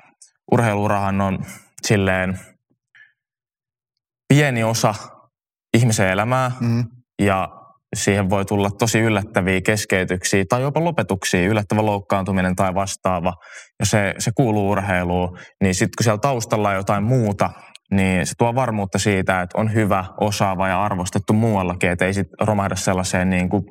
urheiluurahan 0.52 1.22
on 1.22 1.40
silleen 1.88 2.40
pieni 4.34 4.64
osa 4.64 4.96
ihmisen 5.78 6.10
elämää 6.10 6.52
mm. 6.60 6.84
ja 7.22 7.50
siihen 7.96 8.30
voi 8.30 8.46
tulla 8.46 8.70
tosi 8.70 9.00
yllättäviä 9.00 9.62
keskeytyksiä 9.62 10.44
tai 10.50 10.62
jopa 10.62 10.84
lopetuksia, 10.84 11.48
yllättävä 11.48 11.86
loukkaantuminen 11.86 12.56
tai 12.56 12.76
vastaava. 12.76 13.34
Ja 13.80 13.86
se, 13.86 14.14
se 14.18 14.32
kuuluu 14.36 14.70
urheiluun, 14.70 15.38
niin 15.64 15.76
sitten 15.76 15.92
kun 15.98 16.04
siellä 16.04 16.18
taustalla 16.18 16.70
on 16.70 16.76
jotain 16.76 17.04
muuta, 17.04 17.50
niin 17.92 18.26
se 18.26 18.34
tuo 18.38 18.56
varmuutta 18.56 19.00
siitä, 19.00 19.42
että 19.42 19.58
on 19.58 19.74
hyvä, 19.74 20.06
osaava 20.20 20.68
ja 20.68 20.84
arvostettu 20.84 21.34
muuallakin, 21.34 21.90
että 21.90 22.06
ei 22.06 22.14
sitten 22.14 22.48
romahda 22.48 22.76
sellaiseen 22.76 23.30
niin 23.30 23.50
kuin 23.50 23.64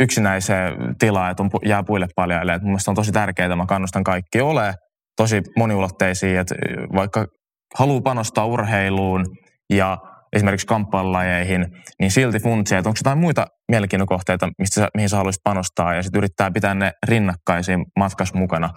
yksinäiseen 0.00 0.74
tilaan, 0.98 1.30
että 1.30 1.42
on, 1.42 1.50
jää 1.64 1.82
puille 1.82 2.06
paljon. 2.16 2.40
Mun 2.46 2.62
mielestä 2.62 2.90
on 2.90 2.94
tosi 2.94 3.12
tärkeää, 3.12 3.56
mä 3.56 3.66
kannustan 3.66 4.04
kaikki 4.04 4.40
ole 4.40 4.74
tosi 5.16 5.42
moniulotteisia, 5.56 6.40
että 6.40 6.54
vaikka 6.94 7.26
haluaa 7.74 8.00
panostaa 8.00 8.46
urheiluun 8.46 9.24
ja 9.72 9.98
esimerkiksi 10.32 10.66
kamppailulajeihin, 10.66 11.66
niin 12.00 12.10
silti 12.10 12.40
funtsia, 12.40 12.78
että 12.78 12.88
onko 12.88 12.98
jotain 12.98 13.18
muita 13.18 13.46
mielenkiinnon 13.68 14.06
kohteita, 14.06 14.48
mistä, 14.58 14.88
mihin 14.94 15.08
sä 15.08 15.16
haluaisit 15.16 15.44
panostaa 15.44 15.94
ja 15.94 16.02
sitten 16.02 16.18
yrittää 16.18 16.50
pitää 16.50 16.74
ne 16.74 16.92
rinnakkaisiin 17.06 17.84
matkassa 17.98 18.38
mukana. 18.38 18.70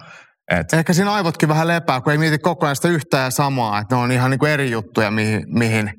Et. 0.50 0.72
Ehkä 0.72 0.92
siinä 0.92 1.12
aivotkin 1.12 1.48
vähän 1.48 1.68
lepää, 1.68 2.00
kun 2.00 2.12
ei 2.12 2.18
mieti 2.18 2.38
koko 2.38 2.66
ajan 2.66 2.76
sitä 2.76 2.88
yhtä 2.88 3.16
ja 3.16 3.30
samaa, 3.30 3.78
että 3.78 3.96
ne 3.96 4.02
on 4.02 4.12
ihan 4.12 4.30
niin 4.30 4.38
kuin 4.38 4.52
eri 4.52 4.70
juttuja, 4.70 5.10
mihin, 5.10 5.42
mihin 5.46 5.92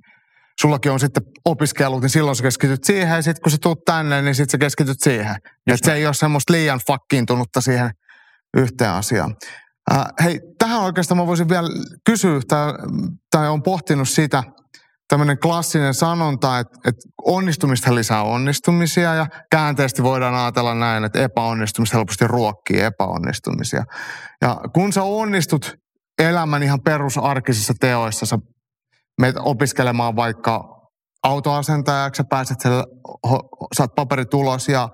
sullakin 0.62 0.92
on 0.92 1.00
sitten 1.00 1.24
opiskellut, 1.46 2.02
niin 2.02 2.10
silloin 2.10 2.36
sä 2.36 2.44
keskityt 2.44 2.84
siihen 2.84 3.16
ja 3.16 3.22
sitten 3.22 3.42
kun 3.42 3.52
sä 3.52 3.58
tuut 3.62 3.80
tänne, 3.86 4.22
niin 4.22 4.36
sitten 4.36 4.52
sä 4.52 4.58
keskityt 4.58 4.98
siihen. 5.00 5.36
Että 5.68 5.86
se 5.86 5.94
ei 5.94 6.06
ole 6.06 6.14
semmoista 6.14 6.54
liian 6.54 6.80
fakkiintunutta 6.88 7.62
siihen 7.62 7.92
yhteen 8.58 8.92
asiaan. 8.92 9.36
Äh, 9.92 10.06
hei, 10.24 10.40
tähän 10.60 10.82
oikeastaan 10.82 11.18
mä 11.18 11.28
voisin 11.28 11.50
vielä 11.50 11.70
kysyä, 12.06 12.40
tai, 12.48 12.74
tai 13.32 13.50
on 13.50 13.64
pohtinut 13.64 14.10
sitä, 14.10 14.44
tämmöinen 15.14 15.40
klassinen 15.40 15.94
sanonta, 15.94 16.60
että, 16.60 16.80
että 16.86 17.02
onnistumista 17.26 17.96
lisää 17.96 18.24
onnistumisia 18.24 19.16
ja 19.16 19.28
käänteesti 19.52 20.04
voidaan 20.04 20.36
ajatella 20.36 20.76
näin, 20.76 21.04
että 21.04 21.20
epäonnistumista 21.20 21.98
helposti 21.98 22.28
ruokkii 22.28 22.82
epäonnistumisia. 22.82 23.84
Ja 24.42 24.58
kun 24.74 24.94
sä 24.94 25.04
onnistut 25.04 25.76
elämän 26.20 26.64
ihan 26.64 26.82
perusarkisissa 26.82 27.74
teoissa, 27.80 28.26
sä 28.26 28.40
menet 29.22 29.36
opiskelemaan 29.40 30.16
vaikka 30.16 30.82
autoasentajaksi, 31.24 32.18
sä 32.18 32.24
pääset 32.30 32.60
siellä, 32.60 32.84
saat 33.76 33.96
paperitulos 33.96 34.68
ja 34.68 34.90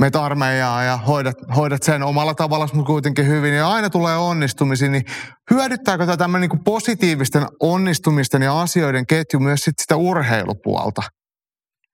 meet 0.00 0.16
armeijaa 0.16 0.82
ja 0.82 0.96
hoidat, 0.96 1.36
hoidat 1.56 1.82
sen 1.82 2.02
omalla 2.02 2.34
tavalla, 2.34 2.68
mutta 2.72 2.86
kuitenkin 2.86 3.26
hyvin, 3.26 3.54
ja 3.54 3.68
aina 3.68 3.90
tulee 3.90 4.16
onnistumisia, 4.16 4.88
niin 4.88 5.04
hyödyttääkö 5.50 6.06
tämä 6.06 6.16
tämmöinen 6.16 6.50
niin 6.50 6.64
positiivisten 6.64 7.46
onnistumisten 7.60 8.42
ja 8.42 8.60
asioiden 8.60 9.06
ketju 9.06 9.40
myös 9.40 9.60
sit 9.60 9.78
sitä 9.78 9.96
urheilupuolta? 9.96 11.02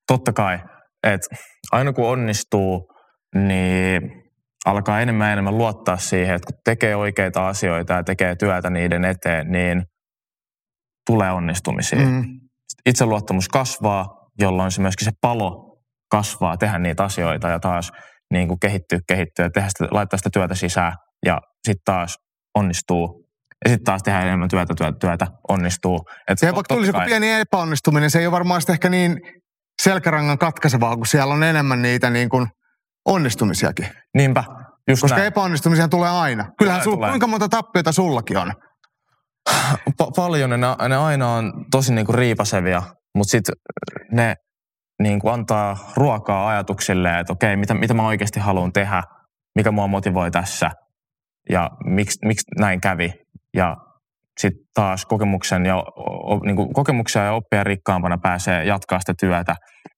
Totta 0.06 0.32
kai. 0.32 0.58
Et 1.02 1.20
aina 1.72 1.92
kun 1.92 2.08
onnistuu, 2.08 2.92
niin 3.34 4.02
alkaa 4.66 5.00
enemmän 5.00 5.26
ja 5.26 5.32
enemmän 5.32 5.58
luottaa 5.58 5.96
siihen, 5.96 6.34
että 6.34 6.52
kun 6.52 6.60
tekee 6.64 6.96
oikeita 6.96 7.48
asioita 7.48 7.92
ja 7.92 8.04
tekee 8.04 8.36
työtä 8.36 8.70
niiden 8.70 9.04
eteen, 9.04 9.52
niin 9.52 9.82
tulee 11.06 11.32
onnistumisia. 11.32 11.98
Mm. 11.98 12.24
Itseluottamus 12.86 13.48
kasvaa, 13.48 14.08
jolloin 14.40 14.70
se 14.70 14.82
myöskin 14.82 15.04
se 15.04 15.12
palo 15.20 15.65
kasvaa, 16.10 16.56
tehdä 16.56 16.78
niitä 16.78 17.04
asioita 17.04 17.48
ja 17.48 17.60
taas 17.60 17.92
niin 18.32 18.48
kuin 18.48 18.60
kehittyä, 18.60 18.98
kehittyä, 19.08 19.50
tehdä 19.50 19.68
sitä, 19.68 19.88
laittaa 19.90 20.16
sitä 20.16 20.30
työtä 20.32 20.54
sisään 20.54 20.92
ja 21.26 21.40
sitten 21.64 21.84
taas 21.84 22.16
onnistuu. 22.54 23.26
Ja 23.64 23.70
sitten 23.70 23.84
taas 23.84 24.02
tehdä 24.02 24.20
enemmän 24.20 24.48
työtä, 24.48 24.74
työtä, 24.78 24.98
työtä, 24.98 25.26
onnistuu. 25.48 26.00
Et 26.28 26.38
se 26.38 26.54
vaikka 26.54 26.74
tulisi 26.74 26.88
joku 26.88 27.00
pieni 27.06 27.32
epäonnistuminen, 27.32 28.10
se 28.10 28.18
ei 28.18 28.26
ole 28.26 28.32
varmaan 28.32 28.62
ehkä 28.68 28.88
niin 28.88 29.20
selkärangan 29.82 30.38
katkaisevaa, 30.38 30.96
kun 30.96 31.06
siellä 31.06 31.34
on 31.34 31.42
enemmän 31.42 31.82
niitä 31.82 32.10
niin 32.10 32.28
kuin 32.28 32.46
onnistumisiakin. 33.06 33.88
Niinpä, 34.14 34.44
just 34.88 35.00
Koska 35.00 35.16
näin. 35.16 35.26
epäonnistumisia 35.26 35.88
tulee 35.88 36.10
aina. 36.10 36.50
Kyllähän 36.58 36.82
tulee. 36.82 37.10
kuinka 37.10 37.26
monta 37.26 37.48
tappiota 37.48 37.92
sullakin 37.92 38.36
on? 38.36 38.52
Pa- 40.02 40.12
paljon, 40.16 40.50
ne, 40.50 40.56
ne 40.88 40.96
aina 40.96 41.34
on 41.34 41.52
tosi 41.70 41.94
niinku 41.94 42.12
riipasevia, 42.12 42.82
mutta 43.14 43.30
sitten 43.30 43.54
ne 44.12 44.34
niin 45.02 45.20
kuin 45.20 45.34
antaa 45.34 45.92
ruokaa 45.96 46.48
ajatuksille, 46.48 47.18
että 47.18 47.32
okei, 47.32 47.56
mitä, 47.56 47.74
mitä 47.74 47.94
mä 47.94 48.06
oikeasti 48.06 48.40
haluan 48.40 48.72
tehdä, 48.72 49.02
mikä 49.54 49.70
mua 49.70 49.86
motivoi 49.86 50.30
tässä 50.30 50.70
ja 51.50 51.70
miksi, 51.84 52.26
miksi 52.26 52.46
näin 52.60 52.80
kävi. 52.80 53.12
Ja 53.56 53.76
sitten 54.40 54.62
taas 54.74 55.06
kokemuksen 55.06 55.66
ja, 55.66 55.76
o, 55.76 56.40
niin 56.44 56.56
kuin 56.56 56.72
kokemuksia 56.72 57.24
ja 57.24 57.32
oppia 57.32 57.64
rikkaampana 57.64 58.18
pääsee 58.22 58.64
jatkaa 58.64 59.00
sitä 59.00 59.14
työtä 59.20 59.54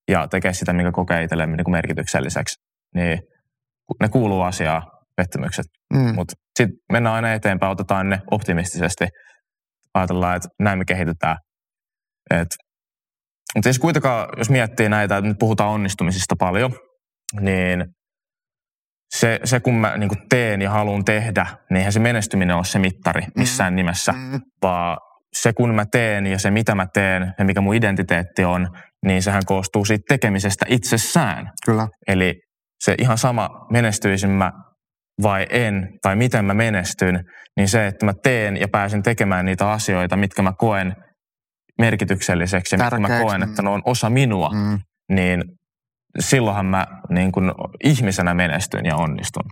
ja 0.09 0.29
tekee 0.29 0.53
sitä, 0.53 0.73
mikä 0.73 0.93
kokee 0.93 1.23
itselleen 1.23 1.53
niin 1.53 1.71
merkitykselliseksi. 1.71 2.61
Niin 2.95 3.21
ne 4.01 4.09
kuuluu 4.09 4.43
asiaan, 4.43 4.83
pettymykset. 5.17 5.67
Mm. 5.95 6.15
Mutta 6.15 6.35
sitten 6.59 6.79
mennään 6.93 7.15
aina 7.15 7.33
eteenpäin, 7.33 7.73
otetaan 7.73 8.09
ne 8.09 8.21
optimistisesti. 8.31 9.09
Ajatellaan, 9.95 10.37
että 10.37 10.49
näin 10.61 10.79
me 10.79 10.85
kehitytään. 10.85 11.37
Et 12.31 12.49
mutta 13.55 13.67
siis 13.67 13.79
kuitenkaan, 13.79 14.29
jos 14.37 14.51
miettii 14.51 14.89
näitä, 14.89 15.17
että 15.17 15.29
nyt 15.29 15.39
puhutaan 15.39 15.71
onnistumisista 15.71 16.37
paljon, 16.39 16.73
niin 17.41 17.85
se, 19.17 19.41
se 19.45 19.61
kun 19.61 19.75
mä 19.75 19.97
niin 19.97 20.11
teen 20.29 20.63
ja 20.63 20.71
haluan 20.71 21.05
tehdä, 21.05 21.47
niin 21.71 21.77
eihän 21.77 21.93
se 21.93 22.01
menestyminen 22.01 22.57
ole 22.57 22.65
se 22.65 22.79
mittari 22.79 23.21
mm. 23.21 23.33
missään 23.37 23.73
mm. 23.73 23.77
nimessä, 23.77 24.13
mm. 24.13 24.41
vaan 24.63 24.99
se 25.37 25.53
kun 25.53 25.75
mä 25.75 25.85
teen 25.93 26.27
ja 26.27 26.39
se 26.39 26.51
mitä 26.51 26.75
mä 26.75 26.87
teen 26.95 27.35
ja 27.39 27.45
mikä 27.45 27.61
mun 27.61 27.75
identiteetti 27.75 28.45
on, 28.45 28.69
niin 29.07 29.23
sehän 29.23 29.43
koostuu 29.47 29.85
siitä 29.85 30.05
tekemisestä 30.09 30.67
itsessään. 30.69 31.51
Kyllä. 31.67 31.89
Eli 32.09 32.35
se 32.85 32.95
ihan 32.99 33.19
sama 33.19 33.51
menestyisin 33.71 34.31
mä 34.31 34.53
vai 35.23 35.47
en, 35.51 35.89
tai 36.03 36.17
miten 36.17 36.45
mä 36.45 36.55
menestyn, 36.55 37.25
niin 37.57 37.69
se, 37.69 37.87
että 37.87 38.07
mä 38.07 38.13
teen 38.23 38.57
ja 38.57 38.69
pääsen 38.69 39.03
tekemään 39.03 39.45
niitä 39.45 39.71
asioita, 39.71 40.17
mitkä 40.17 40.43
mä 40.43 40.53
koen– 40.59 40.97
merkitykselliseksi 41.79 42.77
ja 42.77 42.99
mä 43.01 43.21
koen, 43.23 43.43
että 43.43 43.63
ne 43.63 43.71
on 43.71 43.83
osa 43.85 44.11
minua, 44.11 44.51
mm. 44.55 44.79
niin 45.13 45.45
silloinhan 46.19 46.67
mä 46.67 46.87
niin 47.09 47.33
kuin 47.33 47.53
ihmisenä 47.85 48.35
menestyn 48.35 48.87
ja 48.87 48.97
onnistun. 48.97 49.51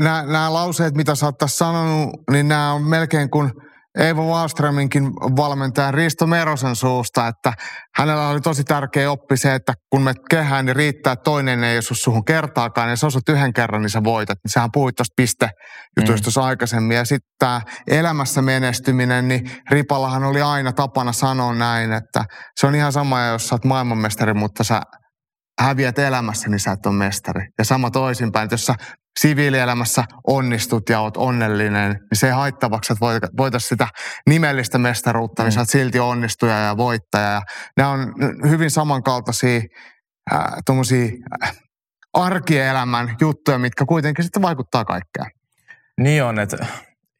Nämä, 0.00 0.24
nämä 0.26 0.52
lauseet, 0.52 0.94
mitä 0.94 1.14
sä 1.14 1.26
oot 1.26 1.38
tässä 1.38 1.56
sanonut, 1.56 2.10
niin 2.30 2.48
nämä 2.48 2.72
on 2.72 2.82
melkein 2.82 3.30
kuin– 3.30 3.52
Eeva 3.96 4.22
Wallströminkin 4.22 5.12
valmentajan 5.12 5.94
Risto 5.94 6.26
Merosen 6.26 6.76
suusta, 6.76 7.28
että 7.28 7.52
hänellä 7.96 8.28
oli 8.28 8.40
tosi 8.40 8.64
tärkeä 8.64 9.10
oppi 9.10 9.36
se, 9.36 9.54
että 9.54 9.72
kun 9.90 10.02
me 10.02 10.14
kehään, 10.30 10.66
niin 10.66 10.76
riittää, 10.76 11.12
että 11.12 11.22
toinen 11.22 11.64
ei 11.64 11.78
osu 11.78 11.94
suhun 11.94 12.24
kertaakaan, 12.24 12.90
ja 12.90 12.96
sä 12.96 13.06
osut 13.06 13.28
yhden 13.28 13.52
kerran, 13.52 13.82
niin 13.82 13.90
sä 13.90 14.04
voitat. 14.04 14.38
Niin 14.44 14.52
sähän 14.52 14.72
puhuit 14.72 14.96
tuosta 14.96 15.14
pistejutuista 15.16 16.40
mm. 16.40 16.46
aikaisemmin. 16.46 16.96
Ja 16.96 17.04
sitten 17.04 17.30
tämä 17.38 17.60
elämässä 17.86 18.42
menestyminen, 18.42 19.28
niin 19.28 19.50
Ripallahan 19.70 20.24
oli 20.24 20.42
aina 20.42 20.72
tapana 20.72 21.12
sanoa 21.12 21.54
näin, 21.54 21.92
että 21.92 22.24
se 22.60 22.66
on 22.66 22.74
ihan 22.74 22.92
sama, 22.92 23.24
jos 23.24 23.48
sä 23.48 23.54
oot 23.54 23.64
maailmanmestari, 23.64 24.34
mutta 24.34 24.64
sä 24.64 24.80
häviät 25.60 25.98
elämässä, 25.98 26.48
niin 26.48 26.60
sä 26.60 26.72
et 26.72 26.86
ole 26.86 26.94
mestari. 26.94 27.46
Ja 27.58 27.64
sama 27.64 27.90
toisinpäin, 27.90 28.44
että 28.44 28.54
jos 28.54 28.66
sä 28.66 28.74
siviilielämässä 29.20 30.04
onnistut 30.26 30.88
ja 30.88 31.00
oot 31.00 31.16
onnellinen, 31.16 31.90
niin 31.90 32.00
se 32.12 32.26
ei 32.26 32.32
haittavaksi, 32.32 32.92
että 32.92 33.28
voitaisiin 33.36 33.68
sitä 33.68 33.88
nimellistä 34.26 34.78
mestaruutta, 34.78 35.42
niin 35.42 35.50
mm. 35.50 35.54
sä 35.54 35.60
oot 35.60 35.68
silti 35.68 36.00
onnistuja 36.00 36.58
ja 36.58 36.76
voittaja. 36.76 37.30
Ja 37.30 37.42
nämä 37.76 37.90
on 37.90 38.14
hyvin 38.50 38.70
samankaltaisia 38.70 39.60
äh, 40.32 40.52
äh, 41.42 41.56
arkielämän 42.12 43.16
juttuja, 43.20 43.58
mitkä 43.58 43.84
kuitenkin 43.84 44.24
sitten 44.24 44.42
vaikuttaa 44.42 44.84
kaikkeen. 44.84 45.30
Niin 46.00 46.24
on, 46.24 46.38
että 46.38 46.66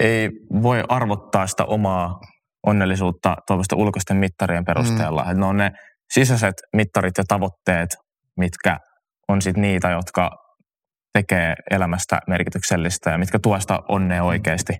ei 0.01 0.31
voi 0.63 0.83
arvottaa 0.89 1.47
sitä 1.47 1.65
omaa 1.65 2.21
onnellisuutta 2.67 3.37
tuollaisten 3.47 3.79
ulkoisten 3.79 4.17
mittarien 4.17 4.65
perusteella. 4.65 5.25
Mm. 5.25 5.41
Ne 5.41 5.47
on 5.47 5.57
ne 5.57 5.71
sisäiset 6.11 6.55
mittarit 6.77 7.19
ja 7.19 7.25
tavoitteet, 7.29 7.89
mitkä 8.37 8.79
on 9.29 9.43
sitten 9.43 9.63
niitä, 9.63 9.91
jotka 9.91 10.31
tekee 11.17 11.55
elämästä 11.71 12.21
merkityksellistä 12.29 13.11
ja 13.11 13.19
mitkä 13.19 13.39
tuosta 13.39 13.83
onnea 13.89 14.25
oikeasti. 14.25 14.73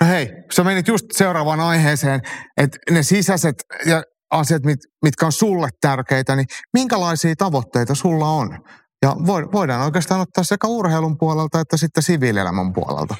No 0.00 0.06
hei, 0.06 0.30
sä 0.54 0.64
menit 0.64 0.88
just 0.88 1.06
seuraavaan 1.12 1.60
aiheeseen, 1.60 2.20
että 2.56 2.78
ne 2.90 3.02
sisäiset 3.02 3.54
ja 3.86 4.02
asiat, 4.30 4.64
mit, 4.64 4.78
mitkä 5.02 5.26
on 5.26 5.32
sulle 5.32 5.68
tärkeitä, 5.80 6.36
niin 6.36 6.46
minkälaisia 6.72 7.34
tavoitteita 7.38 7.94
sulla 7.94 8.28
on? 8.28 8.58
Ja 9.02 9.16
voidaan 9.52 9.84
oikeastaan 9.84 10.20
ottaa 10.20 10.44
sekä 10.44 10.66
urheilun 10.66 11.18
puolelta 11.18 11.60
että 11.60 11.76
sitten 11.76 12.02
siviilielämän 12.02 12.72
puolelta. 12.72 13.14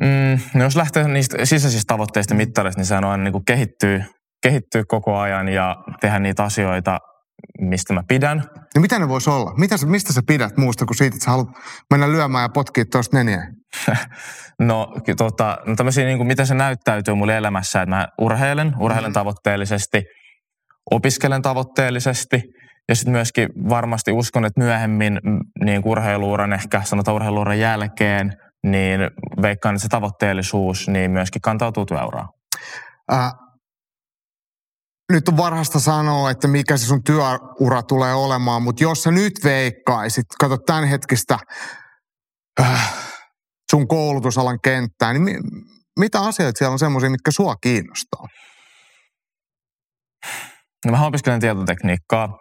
Mm, 0.00 0.40
no 0.54 0.64
jos 0.64 0.76
lähtee 0.76 1.08
niistä 1.08 1.46
sisäisistä 1.46 1.94
tavoitteista 1.94 2.34
mittarista, 2.34 2.80
niin 2.80 2.86
sehän 2.86 3.04
on 3.04 3.10
aina 3.10 3.24
niin 3.24 3.32
kuin 3.32 3.44
kehittyy, 3.44 4.04
kehittyy 4.42 4.84
koko 4.84 5.18
ajan 5.18 5.48
ja 5.48 5.76
tehdä 6.00 6.18
niitä 6.18 6.44
asioita, 6.44 6.98
mistä 7.60 7.94
mä 7.94 8.02
pidän. 8.08 8.42
No 8.74 8.80
mitä 8.80 8.98
ne 8.98 9.08
voisi 9.08 9.30
olla? 9.30 9.54
Mitä, 9.56 9.76
mistä 9.86 10.12
sä 10.12 10.20
pidät 10.26 10.56
muusta 10.56 10.86
kuin 10.86 10.96
siitä, 10.96 11.14
että 11.14 11.24
sä 11.24 11.30
haluat 11.30 11.48
mennä 11.90 12.12
lyömään 12.12 12.42
ja 12.44 12.48
potkia 12.48 12.84
tuosta 12.92 13.16
neniä? 13.16 13.46
no, 14.58 14.94
tota, 15.16 15.58
no 15.66 15.76
tämmöisiä, 15.76 16.04
niin 16.04 16.18
kuin, 16.18 16.26
mitä 16.26 16.44
se 16.44 16.54
näyttäytyy 16.54 17.14
mulle 17.14 17.36
elämässä, 17.36 17.82
että 17.82 17.96
mä 17.96 18.08
urheilen, 18.20 18.72
urheilen 18.80 19.10
mm. 19.10 19.14
tavoitteellisesti, 19.14 20.04
opiskelen 20.90 21.42
tavoitteellisesti 21.42 22.42
ja 22.88 22.96
sitten 22.96 23.12
myöskin 23.12 23.48
varmasti 23.68 24.12
uskon, 24.12 24.44
että 24.44 24.60
myöhemmin 24.60 25.20
niin 25.64 25.82
urheiluuran, 25.84 26.52
ehkä 26.52 26.82
sanotaan 26.84 27.14
urheiluuran 27.14 27.58
jälkeen, 27.58 28.32
niin 28.62 29.00
veikkaan, 29.42 29.74
että 29.74 29.82
se 29.82 29.88
tavoitteellisuus 29.88 30.88
niin 30.88 31.10
myöskin 31.10 31.42
kantautuu 31.42 31.86
työuraan. 31.86 32.28
Äh, 33.12 33.32
nyt 35.10 35.28
on 35.28 35.36
varhasta 35.36 35.80
sanoa, 35.80 36.30
että 36.30 36.48
mikä 36.48 36.76
se 36.76 36.86
sun 36.86 37.04
työura 37.04 37.82
tulee 37.82 38.14
olemaan, 38.14 38.62
mutta 38.62 38.82
jos 38.82 39.02
sä 39.02 39.10
nyt 39.10 39.32
veikkaisit, 39.44 40.26
kato 40.40 40.58
tämän 40.58 40.84
hetkistä 40.84 41.38
äh, 42.60 42.94
sun 43.70 43.88
koulutusalan 43.88 44.58
kenttää, 44.64 45.12
niin 45.12 45.22
mi, 45.22 45.34
mitä 45.98 46.20
asioita 46.20 46.58
siellä 46.58 46.72
on 46.72 46.78
semmoisia, 46.78 47.10
mitkä 47.10 47.30
sua 47.30 47.56
kiinnostaa? 47.56 48.26
No 50.86 50.92
mä 50.92 51.06
opiskelen 51.06 51.40
tietotekniikkaa 51.40 52.38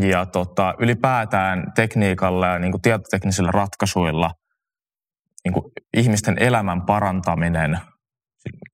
ja 0.00 0.26
tota, 0.26 0.74
ylipäätään 0.78 1.72
tekniikalla 1.74 2.46
ja 2.46 2.58
niin 2.58 2.72
kuin 2.72 2.82
tietoteknisillä 2.82 3.50
ratkaisuilla 3.50 4.30
niin 5.44 5.52
kuin 5.52 5.64
ihmisten 5.96 6.42
elämän 6.42 6.86
parantaminen 6.86 7.78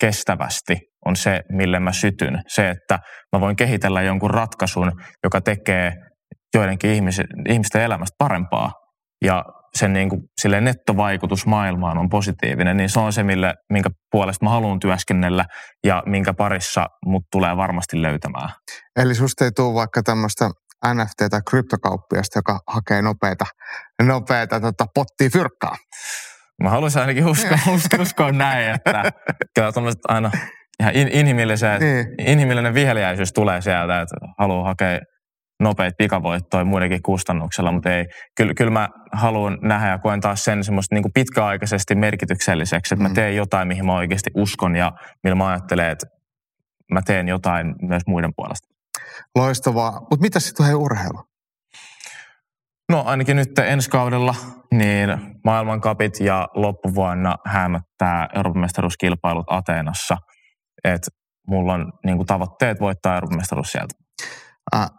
kestävästi 0.01 0.79
on 1.07 1.17
se, 1.17 1.43
mille 1.53 1.81
mä 1.81 1.93
sytyn. 1.93 2.43
Se, 2.49 2.71
että 2.71 2.99
mä 3.33 3.41
voin 3.41 3.57
kehitellä 3.57 4.03
jonkun 4.03 4.31
ratkaisun, 4.31 4.93
joka 5.25 5.41
tekee 5.41 5.93
joidenkin 6.55 6.91
ihmisten, 6.91 7.27
ihmisten 7.49 7.83
elämästä 7.83 8.15
parempaa 8.19 8.73
ja 9.25 9.45
sen 9.79 9.93
niin 9.93 10.09
kuin, 10.09 10.21
sille 10.41 10.61
nettovaikutus 10.61 11.47
maailmaan 11.47 11.99
on 11.99 12.09
positiivinen, 12.09 12.77
niin 12.77 12.89
se 12.89 13.01
on 13.01 13.13
se, 13.13 13.23
mille, 13.23 13.55
minkä 13.73 13.91
puolesta 14.11 14.45
mä 14.45 14.51
haluan 14.51 14.81
työskennellä 14.81 15.45
ja 15.87 16.03
minkä 16.07 16.35
parissa 16.35 16.87
mut 17.07 17.23
tulee 17.33 17.57
varmasti 17.57 18.03
löytämään. 18.03 18.49
Eli 18.97 19.15
susta 19.15 19.45
ei 19.45 19.51
tule 19.57 19.75
vaikka 19.75 20.03
tämmöistä 20.03 20.51
NFT- 20.87 21.29
tai 21.31 21.41
kryptokauppiasta, 21.51 22.39
joka 22.39 22.61
hakee 22.69 23.03
nopeita, 23.03 23.45
nopeita 24.03 24.61
tota, 24.61 24.87
pottia 24.95 25.31
fyrkkaa. 25.33 25.77
Mä 26.63 26.71
haluaisin 26.71 27.01
ainakin 27.01 27.27
uskoa, 27.27 27.59
uskoa, 27.75 28.03
uskoa 28.03 28.33
näin, 28.33 28.75
että 28.75 29.13
kyllä 29.55 29.73
aina 30.09 30.31
ihan 30.81 30.95
in, 30.95 31.09
inhimilliset, 31.09 31.81
niin. 31.81 32.07
inhimillinen 32.19 32.75
viheliäisyys 32.75 33.33
tulee 33.33 33.61
sieltä, 33.61 34.01
että 34.01 34.15
haluaa 34.39 34.65
hakea 34.65 35.01
nopeita 35.61 35.95
pikavoittoja 35.99 36.65
muidenkin 36.65 37.03
kustannuksella, 37.03 37.73
mutta 37.73 37.93
ei. 37.93 38.05
Kyllä, 38.37 38.55
kyllä 38.55 38.71
mä 38.71 38.89
haluan 39.13 39.59
nähdä 39.63 39.89
ja 39.89 39.99
koen 39.99 40.21
taas 40.21 40.45
sen 40.45 40.65
semmoista 40.65 40.95
niin 40.95 41.13
pitkäaikaisesti 41.15 41.95
merkitykselliseksi, 41.95 42.95
että 42.95 43.05
mm. 43.05 43.11
mä 43.11 43.15
teen 43.15 43.37
jotain, 43.37 43.69
mihin 43.69 43.87
mä 43.87 43.95
oikeasti 43.95 44.31
uskon 44.37 44.77
ja 44.77 44.93
millä 45.25 45.35
mä 45.35 45.49
ajattelen, 45.49 45.91
että 45.91 46.07
mä 46.93 47.01
teen 47.03 47.29
jotain 47.29 47.75
myös 47.83 48.03
muiden 48.07 48.33
puolesta. 48.37 48.69
Loistavaa. 49.35 50.01
Mutta 50.01 50.21
mitä 50.21 50.41
sitten 50.41 50.67
hei 50.67 50.75
urheilu? 50.75 51.34
No 52.93 53.03
ainakin 53.07 53.37
nyt 53.37 53.59
ensi 53.59 53.91
kaudella 53.91 54.35
niin 54.73 55.09
maailmankapit 55.45 56.21
ja 56.21 56.49
loppuvuonna 56.55 57.37
hämöttää 57.47 58.29
Euroopan 58.35 58.61
mestaruuskilpailut 58.61 59.47
Ateenassa. 59.51 60.17
Että 60.85 61.11
mulla 61.49 61.73
on 61.73 61.93
niin 62.05 62.17
kuin, 62.17 62.27
tavoitteet 62.27 62.81
voittaa 62.81 63.15
Euroopan 63.15 63.39
mestaruus 63.39 63.73
sieltä. 63.73 63.95
Äh, 64.75 64.91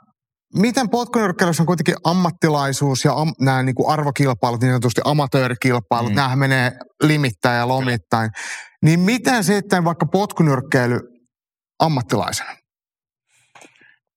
miten 0.55 0.89
potkunyrkkeilyssä 0.89 1.63
on 1.63 1.67
kuitenkin 1.67 1.95
ammattilaisuus 2.03 3.05
ja 3.05 3.13
am, 3.13 3.33
nämä 3.39 3.63
niin 3.63 3.75
kuin 3.75 3.89
arvokilpailut, 3.89 4.61
niin 4.61 4.71
sanotusti 4.71 5.01
amatöörikilpailut, 5.05 6.11
mm. 6.11 6.15
nämä 6.15 6.35
menee 6.35 6.71
limittäin 7.03 7.57
ja 7.57 7.67
lomittain. 7.67 8.29
Niin 8.83 8.99
miten 8.99 9.43
sitten 9.43 9.83
vaikka 9.83 10.05
potkunyrkkeily 10.05 10.99
ammattilaisena? 11.79 12.64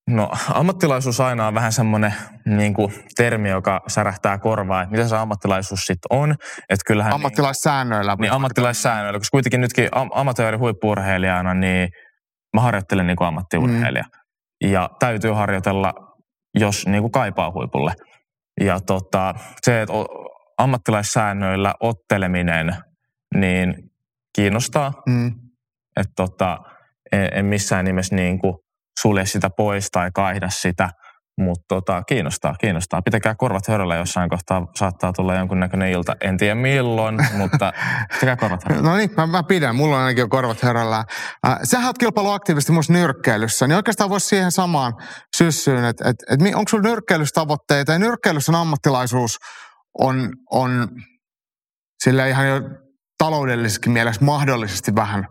No 0.08 0.30
ammattilaisuus 0.54 1.20
aina 1.20 1.46
on 1.46 1.54
vähän 1.54 1.72
semmoinen 1.72 2.14
niin 2.44 2.74
kuin, 2.74 2.94
termi, 3.16 3.48
joka 3.48 3.80
särähtää 3.88 4.38
korvaa, 4.38 4.82
että 4.82 4.96
mitä 4.96 5.08
se 5.08 5.16
ammattilaisuus 5.16 5.80
sitten 5.80 6.18
on. 6.18 6.30
Että 6.68 6.84
kyllähän, 6.86 7.12
ammattilaissäännöillä. 7.12 8.14
Niin, 8.14 8.20
niin 8.20 8.32
ammattilaissäännöillä, 8.32 9.18
koska 9.18 9.34
kuitenkin 9.34 9.60
nytkin 9.60 9.88
am- 9.92 10.10
amatööri 10.14 10.56
huippurheilijana, 10.56 11.54
niin 11.54 11.88
mä 12.54 12.60
harjoittelen 12.60 13.06
niin 13.06 13.16
kuin 13.16 13.28
ammattiurheilija. 13.28 14.04
Mm. 14.04 14.70
Ja 14.70 14.90
täytyy 14.98 15.30
harjoitella, 15.30 15.94
jos 16.54 16.86
niin 16.86 17.02
kuin 17.02 17.12
kaipaa 17.12 17.52
huipulle. 17.52 17.94
Ja 18.60 18.80
tota, 18.80 19.34
se, 19.62 19.82
että 19.82 19.94
ammattilaissäännöillä 20.58 21.74
otteleminen, 21.80 22.76
niin 23.34 23.74
kiinnostaa. 24.36 24.92
Mm. 25.06 25.32
Että 25.96 26.12
tota, 26.16 26.58
en, 27.12 27.28
en 27.32 27.44
missään 27.44 27.84
nimessä 27.84 28.16
niin 28.16 28.38
kuin 28.38 28.54
sulje 29.02 29.26
sitä 29.26 29.50
pois 29.50 29.90
tai 29.90 30.11
kaihda 30.14 30.48
sitä, 30.50 30.90
mutta 31.38 31.64
tota, 31.68 32.02
kiinnostaa, 32.02 32.54
kiinnostaa. 32.61 33.02
Pitäkää 33.02 33.34
korvat 33.34 33.68
höröllä 33.68 33.96
jossain 33.96 34.30
kohtaa, 34.30 34.66
saattaa 34.76 35.12
tulla 35.12 35.34
jonkunnäköinen 35.34 35.90
ilta. 35.90 36.16
En 36.20 36.37
tiedä 36.37 36.54
milloin, 36.54 37.18
mutta 37.38 37.72
pitäkää 38.12 38.37
korvat 38.37 38.64
höröllä. 38.64 38.90
No 38.90 38.96
niin, 38.96 39.11
mä, 39.16 39.26
mä 39.26 39.42
pidän. 39.42 39.76
Mulla 39.76 39.96
on 39.96 40.02
ainakin 40.02 40.22
jo 40.22 40.28
korvat 40.28 40.62
höröllä. 40.62 41.04
Äh, 41.46 41.58
sä 41.62 41.78
oot 41.87 41.98
kilpailu 41.98 42.30
aktiivisesti 42.30 42.72
myös 42.72 42.90
nyrkkeilyssä, 42.90 43.66
niin 43.66 43.76
oikeastaan 43.76 44.11
voisi 44.11 44.26
siihen 44.26 44.52
samaan 44.52 44.94
syssyyn, 45.37 45.84
että 45.84 46.08
et, 46.08 46.16
et, 46.30 46.54
onko 46.54 46.68
sulla 46.68 46.88
nyrkkeilyssä 46.88 47.34
tavoitteita? 47.34 47.92
Ja 47.92 47.98
nyrkkeilyssä 47.98 48.52
ammattilaisuus 48.61 49.38
on, 49.98 50.32
on 50.50 50.88
sille 52.04 52.28
ihan 52.28 52.48
jo 52.48 52.61
taloudellisessakin 53.18 53.92
mielessä 53.92 54.24
mahdollisesti 54.24 54.94
vähän 54.94 55.28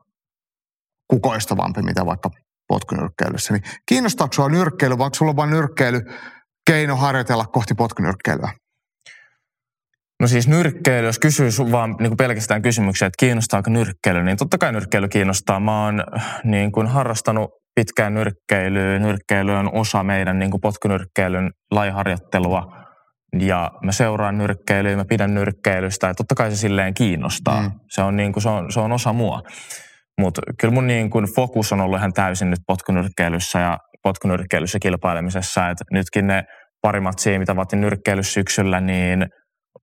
kukoistavampi, 1.09 1.81
mitä 1.81 2.05
vaikka 2.05 2.29
potkunyrkkeilyssä. 2.67 3.53
Niin 3.53 3.63
kiinnostaako 3.85 4.33
sinua 4.33 4.49
nyrkkeily 4.49 4.97
vai 4.97 5.05
onko 5.05 5.15
sulla 5.15 5.35
vain 5.35 5.49
nyrkkeily 5.49 6.01
keino 6.69 6.95
harjoitella 6.95 7.45
kohti 7.45 7.73
potkunyrkkeilyä? 7.73 8.51
No 10.19 10.27
siis 10.27 10.47
nyrkkeily, 10.47 11.07
jos 11.07 11.19
kysyy 11.19 11.49
vaan 11.71 11.89
niin 11.99 12.09
kuin 12.09 12.17
pelkästään 12.17 12.61
kysymyksiä, 12.61 13.05
että 13.05 13.19
kiinnostaako 13.19 13.69
nyrkkeily, 13.69 14.23
niin 14.23 14.37
totta 14.37 14.57
kai 14.57 14.71
nyrkkeily 14.71 15.07
kiinnostaa. 15.07 15.59
Mä 15.59 15.85
oon 15.85 16.03
niin 16.43 16.71
kuin 16.71 16.87
harrastanut 16.87 17.49
pitkään 17.75 18.13
nyrkkeilyä. 18.13 18.99
Nyrkkeily 18.99 19.51
on 19.51 19.73
osa 19.73 20.03
meidän 20.03 20.39
niin 20.39 20.51
kuin 20.51 20.61
potkunyrkkeilyn 20.61 21.51
laiharjoittelua. 21.71 22.77
Ja 23.39 23.71
mä 23.83 23.91
seuraan 23.91 24.37
nyrkkeilyä, 24.37 24.95
mä 24.95 25.05
pidän 25.05 25.33
nyrkkeilystä 25.33 26.07
ja 26.07 26.13
totta 26.13 26.35
kai 26.35 26.51
se 26.51 26.57
silleen 26.57 26.93
kiinnostaa. 26.93 27.61
Mm. 27.61 27.71
Se, 27.89 28.01
on 28.01 28.17
niin 28.17 28.33
kuin, 28.33 28.43
se, 28.43 28.49
on, 28.49 28.71
se 28.71 28.79
on 28.79 28.91
osa 28.91 29.13
mua. 29.13 29.41
Mutta 30.17 30.41
kyllä 30.59 30.73
mun 30.73 30.87
niin 30.87 31.09
kun 31.09 31.27
fokus 31.35 31.73
on 31.73 31.81
ollut 31.81 31.97
ihan 31.99 32.13
täysin 32.13 32.49
nyt 32.49 32.59
potkunyrkkeilyssä 32.67 33.59
ja 33.59 33.77
potkunyrkkeilyssä 34.03 34.79
kilpailemisessa. 34.81 35.69
Et 35.69 35.77
nytkin 35.91 36.27
ne 36.27 36.43
pari 36.81 36.99
matsia, 36.99 37.39
mitä 37.39 37.55
vaatin 37.55 37.81
nyrkkeilyssä 37.81 38.33
syksyllä, 38.33 38.79
niin 38.81 39.27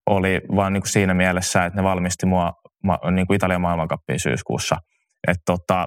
oli 0.07 0.41
vaan 0.57 0.73
niin 0.73 0.83
kuin 0.83 0.91
siinä 0.91 1.15
mielessä, 1.15 1.65
että 1.65 1.81
ne 1.81 1.85
valmisti 1.85 2.27
mua 2.27 2.53
niin 3.11 3.27
kuin 3.27 3.37
Italian 3.37 3.61
maailmankappiin 3.61 4.21
syyskuussa. 4.21 4.77
Et 5.29 5.37
tota, 5.47 5.87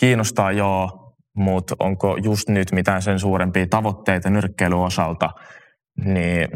kiinnostaa 0.00 0.52
joo, 0.52 1.14
mutta 1.36 1.74
onko 1.78 2.16
just 2.16 2.48
nyt 2.48 2.72
mitään 2.72 3.02
sen 3.02 3.18
suurempia 3.18 3.66
tavoitteita 3.70 4.30
nyrkkeilyn 4.30 4.78
osalta, 4.78 5.30
niin 6.04 6.48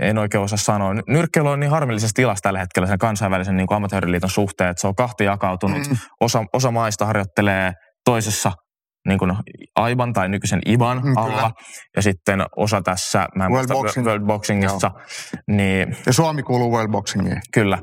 en 0.00 0.18
oikein 0.18 0.44
osaa 0.44 0.58
sanoa. 0.58 0.94
Nyrkkeily 1.08 1.48
on 1.48 1.60
niin 1.60 1.70
harmillisessa 1.70 2.14
tilassa 2.14 2.42
tällä 2.42 2.58
hetkellä 2.58 2.86
sen 2.86 2.98
kansainvälisen 2.98 3.56
niin 3.56 3.66
ammattiharjoiteliiton 3.70 4.30
suhteen, 4.30 4.70
että 4.70 4.80
se 4.80 4.86
on 4.86 4.94
kahti 4.94 5.24
jakautunut. 5.24 5.88
Mm. 5.88 5.96
Osa, 6.20 6.44
osa 6.52 6.70
maista 6.70 7.06
harjoittelee 7.06 7.72
toisessa 8.04 8.52
niin 9.08 9.18
kuin 9.18 9.32
AIBAN 9.76 10.12
tai 10.12 10.28
nykyisen 10.28 10.60
IBAN 10.66 11.00
mm, 11.04 11.16
alla. 11.16 11.32
Kyllä. 11.32 11.50
Ja 11.96 12.02
sitten 12.02 12.42
osa 12.56 12.82
tässä, 12.82 13.28
mä 13.36 13.46
en 13.46 13.52
World, 13.52 13.68
Boxing. 13.68 14.06
World 14.06 14.26
Boxingissa. 14.26 14.90
Niin, 15.48 15.96
ja 16.06 16.12
Suomi 16.12 16.42
kuuluu 16.42 16.72
World 16.72 16.90
Boxingiin. 16.90 17.40
Kyllä. 17.54 17.78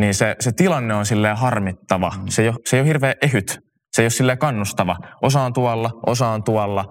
Niin 0.00 0.14
se, 0.14 0.36
se 0.40 0.52
tilanne 0.52 0.94
on 0.94 1.06
silleen 1.06 1.36
harmittava. 1.36 2.12
Mm. 2.16 2.26
Se, 2.28 2.42
ei 2.42 2.48
ole, 2.48 2.56
se 2.66 2.76
ei 2.76 2.80
ole 2.80 2.88
hirveän 2.88 3.14
ehyt. 3.22 3.58
Se 3.92 4.02
ei 4.02 4.04
ole 4.04 4.10
silleen 4.10 4.38
kannustava. 4.38 4.96
Osa 5.22 5.40
on 5.40 5.52
tuolla, 5.52 5.90
osa 6.06 6.28
on 6.28 6.44
tuolla. 6.44 6.84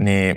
Niin 0.00 0.36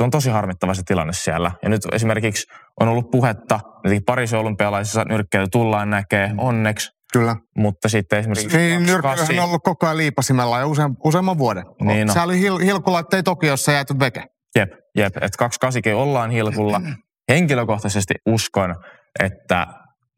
se 0.00 0.04
on 0.04 0.10
tosi 0.10 0.30
harmittava 0.30 0.74
se 0.74 0.82
tilanne 0.86 1.12
siellä. 1.12 1.50
Ja 1.62 1.68
nyt 1.68 1.82
esimerkiksi 1.92 2.46
on 2.80 2.88
ollut 2.88 3.10
puhetta, 3.10 3.60
että 3.84 4.04
Pariisin 4.06 4.38
olympialaisissa 4.38 5.04
nyrkkeily 5.04 5.46
tullaan 5.52 5.90
näkee, 5.90 6.30
onneksi. 6.38 6.90
Kyllä. 7.12 7.36
Mutta 7.56 7.88
sitten 7.88 8.18
esimerkiksi... 8.18 8.56
Niin, 8.56 8.82
nyrkkeilyhän 8.82 9.38
on 9.38 9.44
ollut 9.44 9.62
koko 9.64 9.86
ajan 9.86 9.96
liipasimella 9.96 10.60
jo 10.60 10.68
useam, 10.68 10.96
useamman 11.04 11.38
vuoden. 11.38 11.64
Niin 11.82 12.06
no. 12.06 12.12
Se 12.12 12.20
oli 12.20 12.40
hil, 12.40 12.58
hilkulla, 12.58 12.98
ettei 12.98 13.22
Tokiossa 13.22 13.72
jääty 13.72 13.98
veke. 13.98 14.24
Jep, 14.56 14.72
jep. 14.96 15.16
Että 15.16 15.38
28 15.38 15.94
ollaan 15.94 16.30
hilkulla. 16.30 16.80
Henkilökohtaisesti 17.32 18.14
uskon, 18.26 18.74
että 19.20 19.66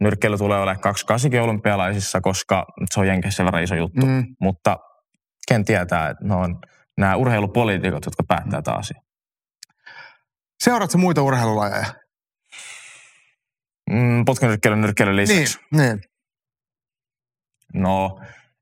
nyrkkeily 0.00 0.38
tulee 0.38 0.58
olemaan 0.58 0.80
28 0.80 1.40
olympialaisissa, 1.40 2.20
koska 2.20 2.64
se 2.94 3.00
on 3.00 3.06
Jenkeissä 3.06 3.36
sen 3.36 3.46
verran 3.46 3.62
iso 3.62 3.74
juttu. 3.74 4.06
Mm. 4.06 4.24
Mutta 4.40 4.76
ken 5.48 5.64
tietää, 5.64 6.08
että 6.08 6.24
ne 6.24 6.34
on 6.34 6.58
nämä 6.98 7.16
urheilupoliitikot, 7.16 8.04
jotka 8.04 8.22
päättää 8.28 8.62
taas 8.62 8.78
asia. 8.78 9.11
Seuraatko 10.64 10.98
muita 10.98 11.22
urheilulajeja? 11.22 11.86
Mm, 13.90 14.24
potkunyrkkeilyn 14.24 14.80
nyrkkeilyn 14.80 15.16
lisäksi. 15.16 15.58
Niin, 15.72 15.82
niin. 15.82 16.00
No, 17.74 18.18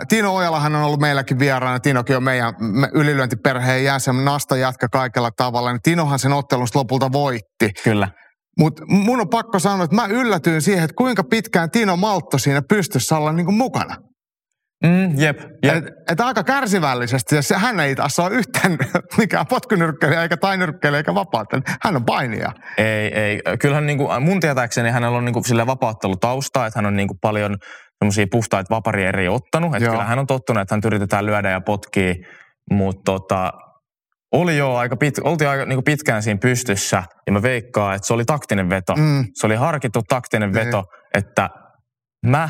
Tino 0.08 0.34
Ojalahan 0.34 0.76
on 0.76 0.82
ollut 0.82 1.00
meilläkin 1.00 1.38
vieraana. 1.38 1.80
Tinokin 1.80 2.16
on 2.16 2.22
meidän 2.22 2.54
ylilyöntiperheen 2.94 3.84
jäsen, 3.84 4.24
Nasta 4.24 4.56
jatka 4.56 4.88
kaikella 4.88 5.30
tavalla. 5.36 5.72
Niin 5.72 5.82
Tinohan 5.82 6.18
sen 6.18 6.32
ottelun 6.32 6.66
lopulta 6.74 7.12
voitti. 7.12 7.72
Kyllä. 7.84 8.08
Mutta 8.58 8.82
mun 8.86 9.20
on 9.20 9.28
pakko 9.28 9.58
sanoa, 9.58 9.84
että 9.84 9.96
mä 9.96 10.06
yllätyin 10.06 10.62
siihen, 10.62 10.84
että 10.84 10.94
kuinka 10.94 11.24
pitkään 11.24 11.70
Tino 11.70 11.96
Maltto 11.96 12.38
siinä 12.38 12.62
pystyssä 12.68 13.16
olla 13.16 13.32
niin 13.32 13.54
mukana. 13.54 13.96
Mm, 14.84 15.18
jep, 15.18 15.40
jep. 15.64 15.76
Et, 15.76 15.84
et 16.10 16.20
aika 16.20 16.44
kärsivällisesti, 16.44 17.36
ja 17.36 17.42
se, 17.42 17.54
hän 17.54 17.80
ei 17.80 17.94
taas 17.94 18.18
ole 18.18 18.34
yhtään 18.34 18.78
mikään 19.18 19.46
potkunyrkkeilijä, 19.46 20.22
eikä 20.22 20.36
tainyrkkeilijä, 20.36 20.98
eikä 20.98 21.14
vapautta. 21.14 21.60
Hän 21.82 21.96
on 21.96 22.04
painija. 22.04 22.52
Ei, 22.78 23.20
ei. 23.20 23.42
Kyllähän 23.60 23.86
niin 23.86 23.98
kuin, 23.98 24.22
mun 24.22 24.40
tietääkseni 24.40 24.90
hänellä 24.90 25.18
on 25.18 25.24
niin 25.24 25.32
kuin, 25.32 25.44
sille 25.44 25.66
vapauttelutausta, 25.66 26.66
että 26.66 26.78
hän 26.78 26.86
on 26.86 26.96
niin 26.96 27.08
kuin, 27.08 27.18
paljon 27.20 27.56
semmoisia 27.98 28.26
puhtaita 28.30 28.74
vaparieriä 28.74 29.32
ottanut. 29.32 29.74
Että 29.74 29.90
kyllä 29.90 30.04
hän 30.04 30.18
on 30.18 30.26
tottunut, 30.26 30.60
että 30.60 30.74
hän 30.74 30.82
yritetään 30.84 31.26
lyödä 31.26 31.50
ja 31.50 31.60
potkii, 31.60 32.14
mutta 32.70 33.02
tota, 33.04 33.52
oli 34.32 34.56
jo 34.56 34.74
aika, 34.74 34.96
pit, 34.96 35.18
oltiin 35.24 35.50
aika 35.50 35.64
niin 35.64 35.84
pitkään 35.84 36.22
siinä 36.22 36.38
pystyssä 36.42 37.02
ja 37.26 37.32
mä 37.32 37.42
veikkaan, 37.42 37.94
että 37.94 38.06
se 38.06 38.14
oli 38.14 38.24
taktinen 38.24 38.70
veto. 38.70 38.96
Mm. 38.96 39.24
Se 39.34 39.46
oli 39.46 39.54
harkittu 39.54 40.02
taktinen 40.08 40.54
veto, 40.54 40.80
mm. 40.80 41.18
että 41.18 41.50
mä 42.26 42.48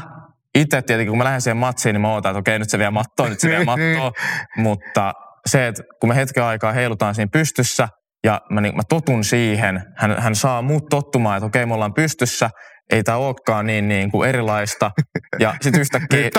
itse 0.55 0.83
tietenkin, 0.83 1.11
kun 1.11 1.19
mä 1.19 1.25
lähden 1.25 1.41
siihen 1.41 1.57
matsiin, 1.57 1.93
niin 1.93 2.01
mä 2.01 2.13
ootan, 2.13 2.31
että 2.31 2.39
okei, 2.39 2.59
nyt 2.59 2.71
se 2.71 2.79
vie 2.79 2.91
mattoa, 2.91 3.29
nyt 3.29 3.41
se 3.41 3.49
vie 3.49 3.65
mattoa. 3.71 4.13
Mutta 4.57 5.13
se, 5.47 5.67
että 5.67 5.83
kun 6.01 6.09
me 6.09 6.17
hetken 6.17 6.45
aikaa 6.45 6.73
heilutaan 6.73 7.15
siinä 7.15 7.29
pystyssä 7.33 7.89
ja 8.25 8.41
mä, 8.51 8.61
niin, 8.61 8.77
mä 8.77 8.83
totun 8.89 9.25
siihen, 9.25 9.83
hän, 9.97 10.23
hän 10.23 10.35
saa 10.35 10.63
muut 10.63 10.89
tottumaan, 10.91 11.37
että 11.37 11.47
okei, 11.47 11.67
me 11.67 11.75
ollaan 11.75 11.95
pystyssä, 11.95 12.51
ei 12.93 13.03
tämä 13.03 13.19
olekaan 13.19 13.67
niin, 13.67 13.89
niin 13.89 14.11
kuin 14.11 14.29
erilaista. 14.29 14.91
Ja 15.39 15.55
sitten 15.61 15.81
yhtäkkiä 15.81 16.31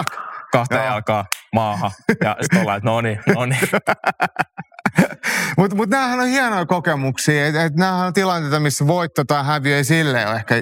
kahteen 0.52 0.86
jalkaa 0.86 1.26
maahan 1.56 1.92
ja 2.24 2.38
sitten 2.42 2.62
ollaan, 2.62 2.78
että 2.78 2.90
no 2.90 3.02
niin, 3.02 3.20
no 3.36 3.46
niin. 3.46 3.70
Mutta 5.58 5.76
mut 5.76 5.90
näähän 5.90 6.20
on 6.20 6.28
hienoja 6.28 6.66
kokemuksia. 6.66 7.48
Että 7.48 7.66
et 7.66 7.76
näähän 7.76 8.08
on 8.08 8.14
tilanteita, 8.14 8.60
missä 8.60 8.88
voitto 8.88 9.24
tai 9.24 9.46
häviö 9.46 9.78
ei 9.78 9.84
silleen 9.84 10.28
ole 10.28 10.36
ehkä 10.36 10.56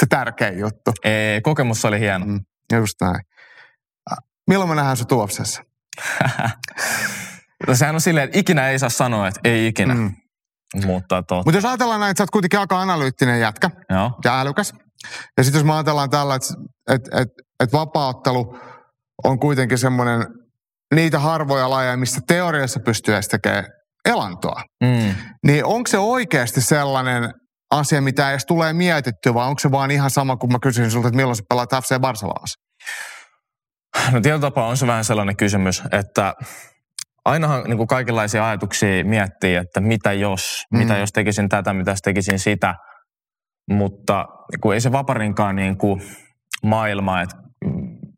se 0.00 0.06
tärkein 0.08 0.58
juttu. 0.58 0.92
Ei, 1.04 1.40
kokemus 1.40 1.84
oli 1.84 2.00
hieno. 2.00 2.26
Mm. 2.26 2.40
Just 2.80 3.00
näin. 3.00 3.20
Milloin 4.48 4.68
me 4.68 4.74
nähdään 4.74 4.96
se 4.96 5.04
tuopsessa? 5.04 5.62
no 7.68 7.74
sehän 7.74 7.94
on 7.94 8.00
silleen, 8.00 8.24
että 8.24 8.38
ikinä 8.38 8.68
ei 8.68 8.78
saa 8.78 8.88
sanoa, 8.88 9.28
että 9.28 9.40
ei 9.44 9.66
ikinä. 9.66 9.94
Mm. 9.94 10.12
Mutta 10.86 11.22
tot... 11.22 11.46
Mut 11.46 11.54
jos 11.54 11.64
ajatellaan 11.64 12.00
näin, 12.00 12.10
että 12.10 12.18
sä 12.18 12.22
oot 12.22 12.30
kuitenkin 12.30 12.60
aika 12.60 12.80
analyyttinen 12.80 13.40
jätkä 13.40 13.70
Joo. 13.90 14.10
ja 14.24 14.40
älykäs. 14.40 14.74
Ja 15.36 15.44
sitten 15.44 15.58
jos 15.58 15.66
me 15.66 15.72
ajatellaan 15.72 16.10
tällä, 16.10 16.34
että 16.34 16.54
et, 16.88 17.02
et, 17.20 17.28
et 17.60 17.72
vapaaottelu 17.72 18.58
on 19.24 19.38
kuitenkin 19.38 19.78
semmoinen 19.78 20.26
niitä 20.94 21.18
harvoja 21.18 21.70
lajeja, 21.70 21.96
missä 21.96 22.20
teoriassa 22.26 22.80
pystyy 22.80 23.14
edes 23.14 23.28
tekemään 23.28 23.64
elantoa. 24.04 24.62
Mm. 24.84 25.14
Niin 25.46 25.64
onko 25.64 25.86
se 25.86 25.98
oikeasti 25.98 26.60
sellainen 26.60 27.34
asia, 27.70 28.02
mitä 28.02 28.30
edes 28.30 28.46
tulee 28.46 28.72
mietittyä, 28.72 29.34
vai 29.34 29.46
onko 29.48 29.58
se 29.58 29.70
vaan 29.70 29.90
ihan 29.90 30.10
sama, 30.10 30.36
kun 30.36 30.52
mä 30.52 30.58
kysyisin 30.62 30.90
sulta, 30.90 31.08
että 31.08 31.16
milloin 31.16 31.36
sä 31.36 31.42
pelaat 31.48 31.70
FC 31.70 32.00
Barcelonassa? 32.00 32.61
No 34.12 34.20
tietyllä 34.20 34.40
tapaa 34.40 34.66
on 34.66 34.76
se 34.76 34.86
vähän 34.86 35.04
sellainen 35.04 35.36
kysymys, 35.36 35.82
että 35.92 36.34
ainahan 37.24 37.64
niin 37.64 37.76
kuin 37.76 37.86
kaikenlaisia 37.86 38.48
ajatuksia 38.48 39.04
miettii, 39.04 39.54
että 39.54 39.80
mitä 39.80 40.12
jos, 40.12 40.66
mm. 40.72 40.78
mitä 40.78 40.96
jos 40.96 41.12
tekisin 41.12 41.48
tätä, 41.48 41.72
mitä 41.72 41.90
jos 41.90 42.02
tekisin 42.02 42.38
sitä. 42.38 42.74
Mutta 43.70 44.26
kun 44.60 44.74
ei 44.74 44.80
se 44.80 44.92
vaparinkaan 44.92 45.56
niin 45.56 45.78
kuin 45.78 46.02
maailma 46.62 47.22
et, 47.22 47.30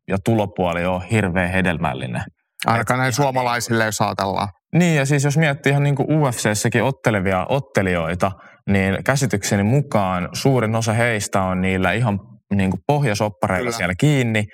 ja 0.08 0.18
tulopuoli 0.24 0.86
ole 0.86 1.02
hirveän 1.10 1.50
hedelmällinen. 1.50 2.22
Ainakaan 2.66 3.00
näin 3.00 3.12
suomalaisille, 3.12 3.84
jos 3.84 4.00
ajatellaan. 4.00 4.48
Niin, 4.74 4.96
ja 4.96 5.06
siis 5.06 5.24
jos 5.24 5.36
miettii 5.36 5.70
ihan 5.70 5.82
niin 5.82 5.94
kuin 5.96 6.12
UFCssäkin 6.12 6.82
ottelevia 6.82 7.46
ottelijoita, 7.48 8.32
niin 8.68 9.04
käsitykseni 9.04 9.62
mukaan 9.62 10.28
suurin 10.32 10.74
osa 10.74 10.92
heistä 10.92 11.42
on 11.42 11.60
niillä 11.60 11.92
ihan 11.92 12.20
niin 12.54 12.70
kuin 12.70 12.80
pohjasoppareilla 12.86 13.64
Kyllä. 13.64 13.76
siellä 13.76 13.94
kiinni. 13.98 14.44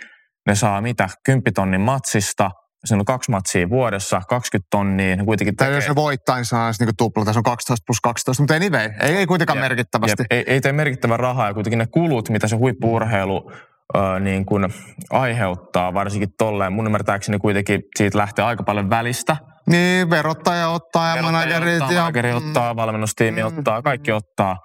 Ne 0.49 0.55
saa 0.55 0.81
mitä, 0.81 1.09
kymppitonnin 1.25 1.81
matsista, 1.81 2.51
siinä 2.85 3.01
on 3.01 3.05
kaksi 3.05 3.31
matsia 3.31 3.69
vuodessa, 3.69 4.21
20 4.29 4.67
tonnia, 4.71 5.17
ne 5.17 5.25
kuitenkin 5.25 5.57
Tai 5.57 5.67
tekee. 5.67 5.79
jos 5.79 5.89
ne 5.89 5.95
voittaa, 5.95 6.37
niin 6.37 6.45
se 6.45 6.57
on 6.57 6.75
niin 6.81 6.91
tupla. 6.99 7.25
Tässä 7.25 7.39
on 7.41 7.43
12 7.45 7.85
plus 7.87 8.01
12, 8.01 8.43
mutta 8.43 8.55
anyway, 8.55 8.91
ei, 9.01 9.17
ei 9.17 9.27
kuitenkaan 9.27 9.57
Jep, 9.57 9.63
merkittävästi. 9.65 10.23
Jep, 10.23 10.27
ei, 10.33 10.45
ei 10.47 10.61
tee 10.61 10.73
merkittävää 10.73 11.17
rahaa 11.17 11.47
ja 11.47 11.55
kuitenkin 11.55 11.79
ne 11.79 11.87
kulut, 11.87 12.29
mitä 12.31 12.49
se 12.49 12.57
huippuurheilu 12.57 13.53
ö, 13.97 14.21
niin 14.21 14.47
kuin 14.47 14.75
aiheuttaa, 15.11 15.95
varsinkin 15.95 16.29
tolleen. 16.39 16.73
Mun 16.73 16.87
ymmärtääkseni 16.87 17.39
kuitenkin 17.39 17.83
siitä 17.97 18.19
lähtee 18.19 18.45
aika 18.45 18.63
paljon 18.63 18.91
välistä. 18.91 19.37
Niin, 19.67 20.11
verottaja 20.11 20.69
ottaa 20.69 21.17
ja 21.17 21.23
managerit. 21.23 21.75
ottaa, 21.75 21.93
Ja, 21.93 22.01
manageri 22.01 22.33
ottaa, 22.33 22.77
valmennustiimi 22.77 23.41
Mm. 23.43 23.47
ottaa, 23.47 23.83
kaikki 23.83 24.13
ottaa. 24.13 24.57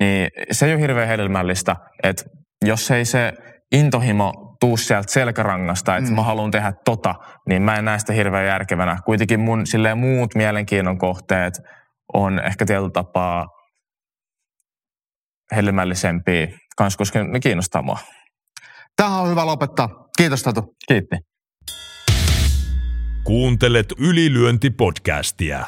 Niin 0.00 0.28
se 0.52 0.66
ei 0.66 0.72
ole 0.74 0.80
hirveän 0.80 1.08
hedelmällistä, 1.08 1.76
että 2.02 2.24
jos 2.64 2.90
ei 2.90 3.04
se 3.04 3.32
intohimo 3.72 4.56
tuu 4.60 4.76
sieltä 4.76 5.12
selkärangasta, 5.12 5.96
että 5.96 6.10
Mm. 6.10 6.16
mä 6.16 6.22
haluan 6.22 6.50
tehdä 6.50 6.72
tota, 6.84 7.14
niin 7.48 7.62
mä 7.62 7.76
en 7.76 7.84
näe 7.84 7.98
sitä 7.98 8.12
hirveän 8.12 8.46
järkevänä. 8.46 8.98
Kuitenkin 9.04 9.40
mun 9.40 9.66
silleen 9.66 9.98
muut 9.98 10.34
mielenkiinnon 10.34 10.98
kohteet 10.98 11.54
on 12.14 12.38
ehkä 12.38 12.66
tietyllä 12.66 12.90
tapaa 12.90 13.46
hedelmällisempiä, 15.56 16.46
kans 16.76 16.96
koska 16.96 17.24
ne 17.24 17.40
kiinnostaa 17.40 17.82
mua. 17.82 17.98
Tähän 18.96 19.20
on 19.20 19.30
hyvä 19.30 19.46
lopettaa. 19.46 19.88
Kiitos 20.16 20.42
Tatu. 20.42 20.76
Kiitti. 20.88 21.16
Kuuntelet 23.24 23.86
ylilyöntipodcastia. 23.98 25.66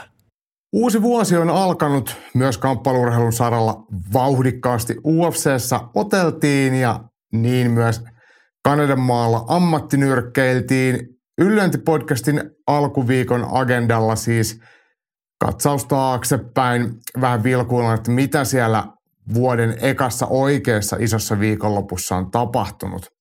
Uusi 0.72 1.02
vuosi 1.02 1.36
on 1.36 1.50
alkanut 1.50 2.16
myös 2.34 2.58
kamppailurheilun 2.58 3.32
saralla 3.32 3.84
vauhdikkaasti. 4.12 4.96
UFCssä 5.06 5.80
oteltiin 5.94 6.74
ja 6.74 7.00
niin 7.32 7.70
myös 7.70 8.04
Kanadan 8.64 9.00
maalla 9.00 9.44
ammattinyrkkeiltiin. 9.48 11.08
Yllyöntipodcastin 11.38 12.42
alkuviikon 12.66 13.46
agendalla 13.50 14.16
siis 14.16 14.60
katsaus 15.44 15.84
taaksepäin. 15.84 16.94
Vähän 17.20 17.42
vilkuillaan, 17.42 17.94
että 17.94 18.10
mitä 18.10 18.44
siellä 18.44 18.84
vuoden 19.34 19.76
ekassa 19.80 20.26
oikeassa 20.26 20.96
isossa 21.00 21.40
viikonlopussa 21.40 22.16
on 22.16 22.30
tapahtunut. 22.30 23.19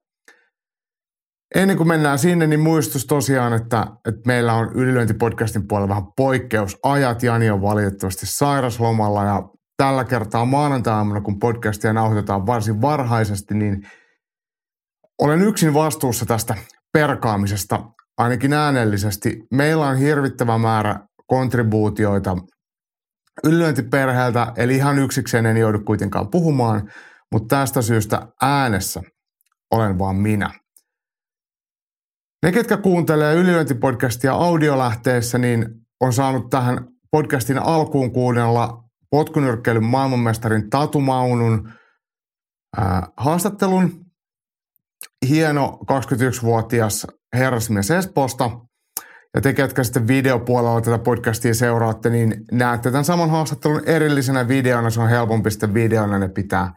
Ennen 1.56 1.78
kuin 1.78 1.88
mennään 1.88 2.20
sinne, 2.20 2.48
niin 2.48 2.60
muistus 2.60 3.06
tosiaan, 3.06 3.54
että, 3.54 3.86
että 4.08 4.22
meillä 4.26 4.54
on 4.54 4.72
ylilyöntipodcastin 4.76 5.68
puolella 5.68 5.90
vähän 5.90 6.14
poikkeusajat. 6.18 7.24
Jani 7.24 7.50
on 7.50 7.62
valitettavasti 7.62 8.26
sairaslomalla 8.26 9.24
ja 9.24 9.44
tällä 9.78 10.04
kertaa 10.04 10.46
maanantai-aamuna, 10.46 11.22
kun 11.22 11.40
podcastia 11.40 11.94
nauhoitetaan 11.94 12.46
varsin 12.46 12.82
varhaisesti, 12.82 13.54
niin 13.54 13.88
olen 15.22 15.42
yksin 15.42 15.74
vastuussa 15.74 16.26
tästä 16.26 16.56
perkaamisesta, 16.94 17.84
ainakin 18.18 18.54
äänellisesti. 18.54 19.40
Meillä 19.52 19.88
on 19.88 19.98
hirvittävä 19.98 20.58
määrä 20.58 21.00
kontribuutioita 21.28 22.38
ylilyöntiperheeltä, 23.44 24.54
eli 24.58 24.76
ihan 24.76 25.00
yksikseen 25.00 25.46
en 25.46 25.58
joudu 25.58 25.80
kuitenkaan 25.80 26.30
puhumaan, 26.30 26.92
mutta 27.32 27.56
tästä 27.56 27.82
syystä 27.82 28.28
äänessä 28.42 29.02
olen 29.72 30.00
vaan 30.00 30.16
minä. 30.16 30.52
Ne, 32.44 32.52
ketkä 32.52 32.78
kuuntelee 32.78 33.36
ylilyöntipodcastia 33.36 34.34
audiolähteessä, 34.34 35.38
niin 35.38 35.66
on 36.00 36.14
saanut 36.14 36.50
tähän 36.50 36.88
podcastin 37.12 37.58
alkuun 37.58 38.12
kuunnella 38.14 38.84
potkunyrkkeilyn 39.10 39.84
maailmanmestarin 39.84 40.70
Tatu 40.70 41.02
Maunun 41.02 41.72
ää, 42.78 43.08
haastattelun. 43.18 44.06
Hieno 45.30 45.80
21-vuotias 45.92 47.08
herrasmies 47.34 47.92
Espoosta. 47.92 48.50
Ja 49.36 49.42
te, 49.42 49.54
ketkä 49.54 49.84
sitten 49.84 50.08
videopuolella 50.08 50.82
tätä 50.82 50.98
podcastia 51.00 51.54
seuraatte, 51.54 52.10
niin 52.10 52.46
näette 52.52 52.92
tämän 52.92 53.06
saman 53.06 53.30
haastattelun 53.30 53.82
erillisenä 53.86 54.48
videona. 54.48 54.90
Se 54.90 55.02
on 55.02 55.10
helpompi 55.10 55.52
sitten 55.52 55.74
videona, 55.74 56.20
ne 56.20 56.30
pitää 56.30 56.74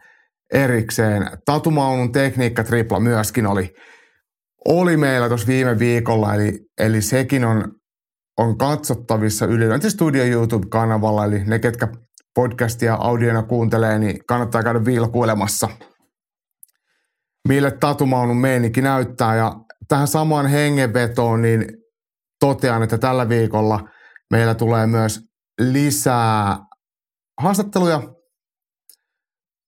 erikseen. 0.53 1.29
Tatu 1.45 1.71
Maunun 1.71 2.11
tekniikka 2.11 2.63
tripla 2.63 2.99
myöskin 2.99 3.47
oli 3.47 3.73
oli 4.67 4.97
meillä 4.97 5.27
tuossa 5.27 5.47
viime 5.47 5.79
viikolla, 5.79 6.33
eli, 6.33 6.59
eli 6.77 7.01
sekin 7.01 7.45
on, 7.45 7.71
on 8.37 8.57
katsottavissa 8.57 9.45
Ylilöinti 9.45 9.89
Studio 9.89 10.23
YouTube-kanavalla, 10.23 11.25
eli 11.25 11.43
ne, 11.43 11.59
ketkä 11.59 11.87
podcastia 12.35 12.95
audiona 12.95 13.43
kuuntelee, 13.43 13.99
niin 13.99 14.25
kannattaa 14.27 14.63
käydä 14.63 14.85
vilkuilemassa, 14.85 15.69
mille 17.47 17.71
Tatumaunun 17.71 18.37
meininki 18.37 18.81
näyttää. 18.81 19.35
Ja 19.35 19.55
tähän 19.87 20.07
samaan 20.07 20.47
hengenvetoon, 20.47 21.41
niin 21.41 21.65
totean, 22.39 22.83
että 22.83 22.97
tällä 22.97 23.29
viikolla 23.29 23.79
meillä 24.31 24.55
tulee 24.55 24.87
myös 24.87 25.19
lisää 25.59 26.57
haastatteluja 27.41 28.01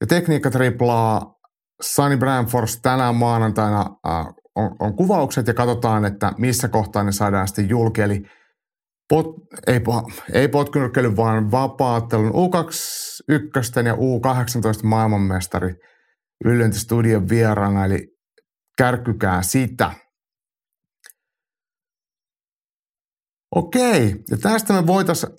ja 0.02 0.08
tekniikkatriplaa. 0.08 1.36
Sunny 1.82 2.18
Bramfors 2.18 2.82
tänään 2.82 3.16
maanantaina 3.16 3.86
äh, 4.08 4.26
on, 4.56 4.76
on 4.80 4.96
kuvaukset 4.96 5.48
ja 5.48 5.54
katsotaan, 5.54 6.06
että 6.06 6.34
missä 6.38 6.68
kohtaa 6.68 7.04
ne 7.04 7.12
saadaan 7.12 7.48
sitten 7.48 7.70
julki. 7.70 8.02
Eli 8.02 8.24
pot, 9.10 9.26
ei, 9.68 9.80
ei 10.34 10.48
potkunyrkkeily, 10.48 11.15
vaan 11.15 11.52
vapaattelun 11.52 12.32
U21 12.32 13.86
ja 13.86 13.94
U18 13.94 14.84
maailmanmestari 14.84 15.76
Yllyöntistudion 16.46 17.30
vieraana, 17.30 17.86
eli 17.86 18.08
kärkkykää 18.78 19.41
sitä. 19.41 19.91
Okei, 23.56 24.15
ja 24.32 24.38
tästä 24.38 24.74
me 24.74 24.88
voitaisiin 24.88 25.34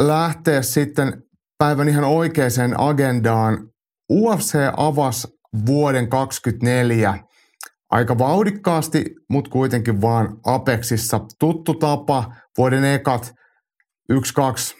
lähteä 0.00 0.62
sitten 0.62 1.22
päivän 1.58 1.88
ihan 1.88 2.04
oikeaan 2.04 2.74
agendaan. 2.78 3.68
UFC 4.12 4.54
avasi 4.76 5.28
vuoden 5.66 6.08
2024 6.08 7.26
aika 7.90 8.18
vauhdikkaasti, 8.18 9.04
mutta 9.30 9.50
kuitenkin 9.50 10.00
vaan 10.00 10.38
Apexissa. 10.46 11.20
Tuttu 11.40 11.74
tapa, 11.74 12.34
vuoden 12.58 12.84
ekat 12.84 13.32
yksi, 14.10 14.34
kaksi 14.34 14.74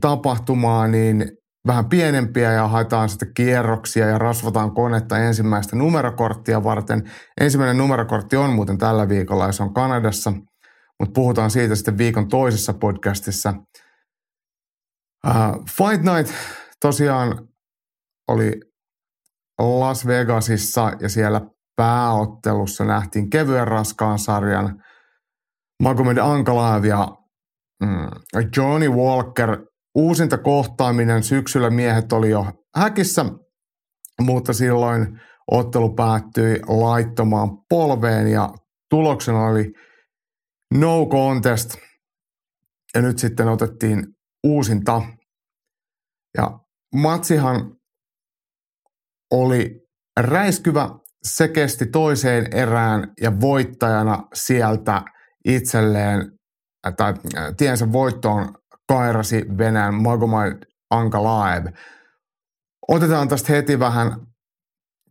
tapahtumaa, 0.00 0.88
niin 0.88 1.30
vähän 1.66 1.88
pienempiä 1.88 2.52
ja 2.52 2.68
haetaan 2.68 3.08
sitten 3.08 3.34
kierroksia 3.34 4.08
ja 4.08 4.18
rasvataan 4.18 4.74
konetta 4.74 5.18
ensimmäistä 5.18 5.76
numerokorttia 5.76 6.64
varten. 6.64 7.10
Ensimmäinen 7.40 7.78
numerokortti 7.78 8.36
on 8.36 8.50
muuten 8.50 8.78
tällä 8.78 9.08
viikolla 9.08 9.46
ja 9.46 9.52
se 9.52 9.62
on 9.62 9.74
Kanadassa, 9.74 10.30
mutta 11.00 11.12
puhutaan 11.14 11.50
siitä 11.50 11.74
sitten 11.74 11.98
viikon 11.98 12.28
toisessa 12.28 12.72
podcastissa. 12.72 13.54
Uh, 15.26 15.64
Fight 15.76 16.02
Night 16.02 16.34
tosiaan 16.80 17.48
oli 18.28 18.60
Las 19.58 20.06
Vegasissa 20.06 20.92
ja 21.00 21.08
siellä 21.08 21.40
pääottelussa 21.76 22.84
nähtiin 22.84 23.30
kevyen 23.30 23.68
raskaan 23.68 24.18
sarjan 24.18 24.82
Magomed 25.82 26.16
Ankalaev 26.16 26.84
ja 26.84 27.08
mm, 27.82 28.08
Johnny 28.56 28.88
Walker. 28.88 29.66
Uusinta 29.94 30.38
kohtaaminen 30.38 31.22
syksyllä 31.22 31.70
miehet 31.70 32.12
oli 32.12 32.30
jo 32.30 32.46
häkissä, 32.76 33.24
mutta 34.20 34.52
silloin 34.52 35.20
ottelu 35.50 35.94
päättyi 35.94 36.60
laittomaan 36.66 37.48
polveen 37.68 38.28
ja 38.28 38.48
tuloksena 38.90 39.46
oli 39.46 39.72
no 40.74 41.06
contest. 41.06 41.76
Ja 42.94 43.02
nyt 43.02 43.18
sitten 43.18 43.48
otettiin 43.48 44.06
uusinta. 44.44 45.02
Ja 46.38 46.58
matsihan 46.94 47.76
oli 49.30 49.70
räiskyvä 50.20 50.88
se 51.26 51.48
kesti 51.48 51.86
toiseen 51.86 52.48
erään 52.54 53.12
ja 53.20 53.40
voittajana 53.40 54.22
sieltä 54.34 55.02
itselleen, 55.44 56.32
tai 56.96 57.14
tiensä 57.56 57.92
voittoon 57.92 58.54
kairasi 58.88 59.44
Venäjän 59.58 59.94
Magomad 59.94 60.62
Ankalaev. 60.90 61.66
Otetaan 62.88 63.28
tästä 63.28 63.52
heti 63.52 63.78
vähän 63.78 64.26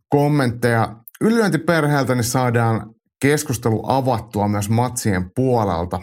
kommentteja. 0.08 0.96
Ylilyöntiperheeltä 1.20 2.14
niin 2.14 2.24
saadaan 2.24 2.94
keskustelu 3.22 3.82
avattua 3.86 4.48
myös 4.48 4.70
matsien 4.70 5.30
puolelta. 5.34 6.00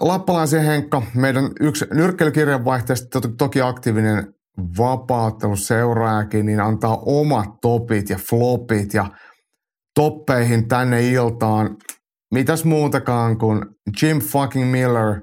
Lappalaisen 0.00 0.64
Henkka, 0.64 1.02
meidän 1.14 1.50
yksi 1.60 1.84
nyrkkeilykirjanvaihteesta 1.92 3.20
toki 3.38 3.60
aktiivinen 3.60 4.34
vapaatteluseuraajakin, 4.78 6.46
niin 6.46 6.60
antaa 6.60 6.98
omat 7.06 7.48
topit 7.62 8.10
ja 8.10 8.18
flopit 8.30 8.94
ja 8.94 9.06
toppeihin 9.94 10.68
tänne 10.68 11.08
iltaan. 11.08 11.76
Mitäs 12.34 12.64
muutakaan 12.64 13.38
kuin 13.38 13.62
Jim 14.02 14.18
fucking 14.18 14.70
Miller, 14.70 15.22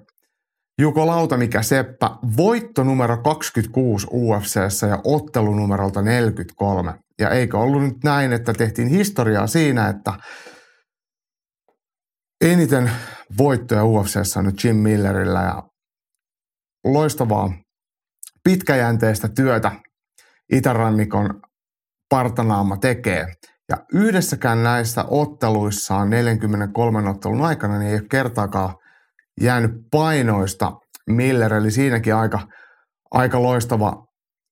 Juko 0.82 1.08
Lauta, 1.08 1.38
mikä 1.38 1.62
Seppä, 1.62 2.10
voitto 2.38 2.84
numero 2.84 3.18
26 3.18 4.08
UFCssä 4.12 4.88
ja 4.88 5.00
ottelu 5.04 5.56
numerolta 5.56 6.02
43. 6.02 6.94
Ja 7.20 7.30
eikö 7.30 7.60
ollut 7.60 7.84
nyt 7.84 8.04
näin, 8.04 8.34
että 8.34 8.54
tehtiin 8.54 8.88
historiaa 8.88 9.48
siinä, 9.48 9.90
että 9.90 10.14
eniten 12.42 12.92
voittoja 13.38 13.86
UFCssä 13.86 14.40
on 14.40 14.46
nyt 14.46 14.64
Jim 14.64 14.76
Millerillä 14.76 15.42
ja 15.42 15.64
loistavaa 16.86 17.65
pitkäjänteistä 18.46 19.28
työtä 19.36 19.72
Itärannikon 20.52 21.42
partanaama 22.10 22.78
tekee. 22.78 23.28
Ja 23.70 23.78
yhdessäkään 23.94 24.64
näissä 24.64 25.06
otteluissaan 25.08 26.10
43 26.10 27.10
ottelun 27.10 27.42
aikana 27.42 27.80
niin 27.80 27.90
ei 27.90 27.96
ole 27.96 28.08
kertaakaan 28.12 28.76
jäänyt 29.42 29.72
painoista 29.92 30.72
Miller, 31.10 31.54
eli 31.54 31.72
siinäkin 31.72 32.16
aika, 32.16 32.48
aika 33.12 33.44
loistava 33.44 34.06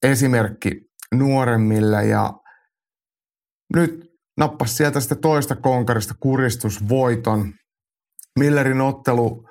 esimerkki 0.04 0.72
nuoremmille 1.16 2.06
ja 2.06 2.34
nyt 3.76 4.06
nappas 4.38 4.78
sieltä 4.78 5.00
sitten 5.00 5.22
toista 5.22 5.56
konkarista 5.56 6.14
kuristusvoiton. 6.20 7.54
Millerin 8.40 8.82
ottelu 8.82 9.50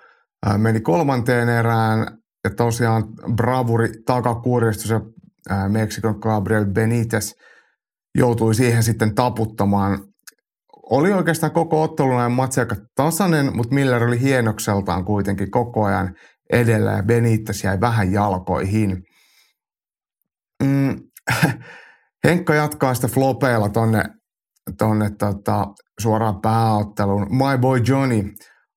meni 0.57 0.81
kolmanteen 0.81 1.49
erään 1.49 2.22
ja 2.45 2.51
tosiaan 2.51 3.05
bravuri 3.37 3.89
takakuristus 4.07 4.91
ja 4.91 5.01
Meksikon 5.69 6.19
Gabriel 6.21 6.67
Benitez 6.67 7.33
joutui 8.19 8.55
siihen 8.55 8.83
sitten 8.83 9.15
taputtamaan. 9.15 9.99
Oli 10.91 11.13
oikeastaan 11.13 11.53
koko 11.53 11.83
ottelun 11.83 12.19
ajan 12.19 12.33
matsi 12.33 12.61
aika 12.61 12.77
tasainen, 12.95 13.57
mutta 13.57 13.75
Miller 13.75 14.05
oli 14.05 14.21
hienokseltaan 14.21 15.05
kuitenkin 15.05 15.51
koko 15.51 15.85
ajan 15.85 16.15
edellä 16.53 16.93
ja 16.93 17.03
Benitez 17.03 17.65
jäi 17.65 17.81
vähän 17.81 18.13
jalkoihin. 18.13 19.03
Mm, 20.63 20.97
Henkka 22.25 22.55
jatkaa 22.55 22.95
sitä 22.95 23.09
flopeilla 23.09 23.69
tonne, 23.69 24.05
tonne 24.79 25.11
tota, 25.19 25.67
suoraan 26.01 26.41
pääotteluun. 26.41 27.27
My 27.31 27.59
boy 27.61 27.81
Johnny, 27.89 28.25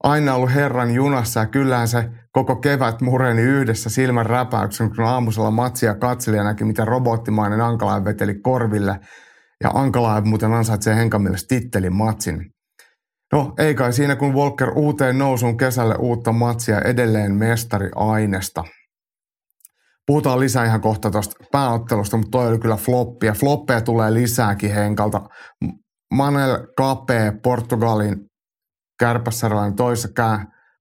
aina 0.06 0.36
ollut 0.36 0.54
herran 0.54 0.94
junassa 0.94 1.40
ja 1.40 1.46
kyllähän 1.46 1.88
se 1.88 2.10
koko 2.32 2.56
kevät 2.56 3.02
mureni 3.02 3.42
yhdessä 3.42 3.90
silmän 3.90 4.26
räpäyksen, 4.26 4.96
kun 4.96 5.06
aamusella 5.06 5.52
matsia 5.52 5.96
katseli 5.96 6.38
ja 6.38 6.44
näki, 6.44 6.64
miten 6.64 6.88
robottimainen 6.88 7.62
Ankalaev 7.62 8.06
veteli 8.06 8.36
korville. 8.40 9.00
Ja 9.64 9.72
Ankalaev 9.74 10.26
muuten 10.26 10.54
ansaitsee 10.54 10.96
Henkamille 10.96 11.38
tittelin 11.48 11.96
matsin. 11.96 12.52
No 13.34 13.54
ei 13.58 13.76
kai 13.76 13.94
siinä, 13.94 14.16
kun 14.16 14.34
Walker 14.34 14.70
uuteen 14.76 15.18
nousuun 15.18 15.58
kesälle 15.58 15.96
uutta 15.96 16.32
matsia 16.32 16.82
edelleen 16.82 17.36
mestari 17.36 17.90
ainesta. 17.96 18.64
Puhutaan 20.08 20.40
lisää 20.40 20.66
ihan 20.66 20.82
kohta 20.82 21.12
tuosta 21.12 21.36
pääottelusta, 21.52 22.18
mutta 22.18 22.32
toi 22.32 22.48
oli 22.48 22.60
kyllä 22.60 22.76
floppia. 22.76 23.34
Floppeja 23.34 23.82
tulee 23.82 24.14
lisääkin 24.14 24.74
Henkalta. 24.74 25.22
Manel 26.14 26.68
Kape, 26.78 27.34
Portugalin 27.44 28.16
kärpässäräinen 29.00 29.76
toisessa 29.76 30.10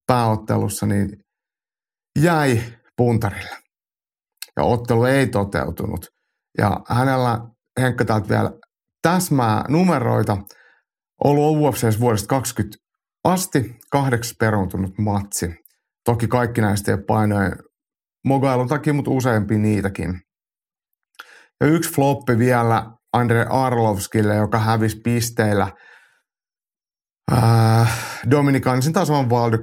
pääottelussa, 0.07 0.85
niin 0.85 1.09
jäi 2.19 2.63
puntarille. 2.97 3.57
Ja 4.57 4.63
ottelu 4.63 5.03
ei 5.03 5.27
toteutunut. 5.27 6.05
Ja 6.57 6.79
hänellä 6.89 7.39
Henkka 7.79 8.05
täältä 8.05 8.29
vielä 8.29 8.51
täsmää 9.01 9.65
numeroita. 9.69 10.37
Ollut 11.23 11.57
UFC 11.57 11.99
vuodesta 11.99 12.27
20 12.27 12.77
asti, 13.23 13.75
kahdeksas 13.91 14.35
peruuntunut 14.39 14.97
matsi. 14.97 15.55
Toki 16.05 16.27
kaikki 16.27 16.61
näistä 16.61 16.91
ei 16.91 16.97
painojen 16.97 17.55
mogailun 18.25 18.67
takia, 18.67 18.93
mutta 18.93 19.11
useampi 19.11 19.57
niitäkin. 19.57 20.21
Ja 21.61 21.67
yksi 21.67 21.93
floppi 21.93 22.37
vielä 22.37 22.91
Andre 23.13 23.45
Arlovskille, 23.49 24.35
joka 24.35 24.59
hävisi 24.59 24.99
pisteillä 25.03 25.71
äh, 27.33 27.89
Dominikansin 28.31 28.93
tason 28.93 29.29
Valdo 29.29 29.57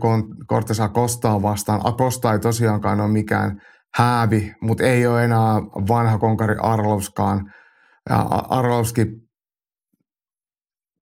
Cortesa 0.49 0.89
Kostaa 0.89 1.43
vastaan. 1.43 1.81
Akosta 1.85 2.33
ei 2.33 2.39
tosiaankaan 2.39 3.01
ole 3.01 3.09
mikään 3.09 3.61
häävi, 3.95 4.55
mutta 4.61 4.85
ei 4.85 5.07
ole 5.07 5.25
enää 5.25 5.55
vanha 5.89 6.19
konkari 6.19 6.57
Arlovskaan. 6.63 7.53
Arlovski, 8.49 9.07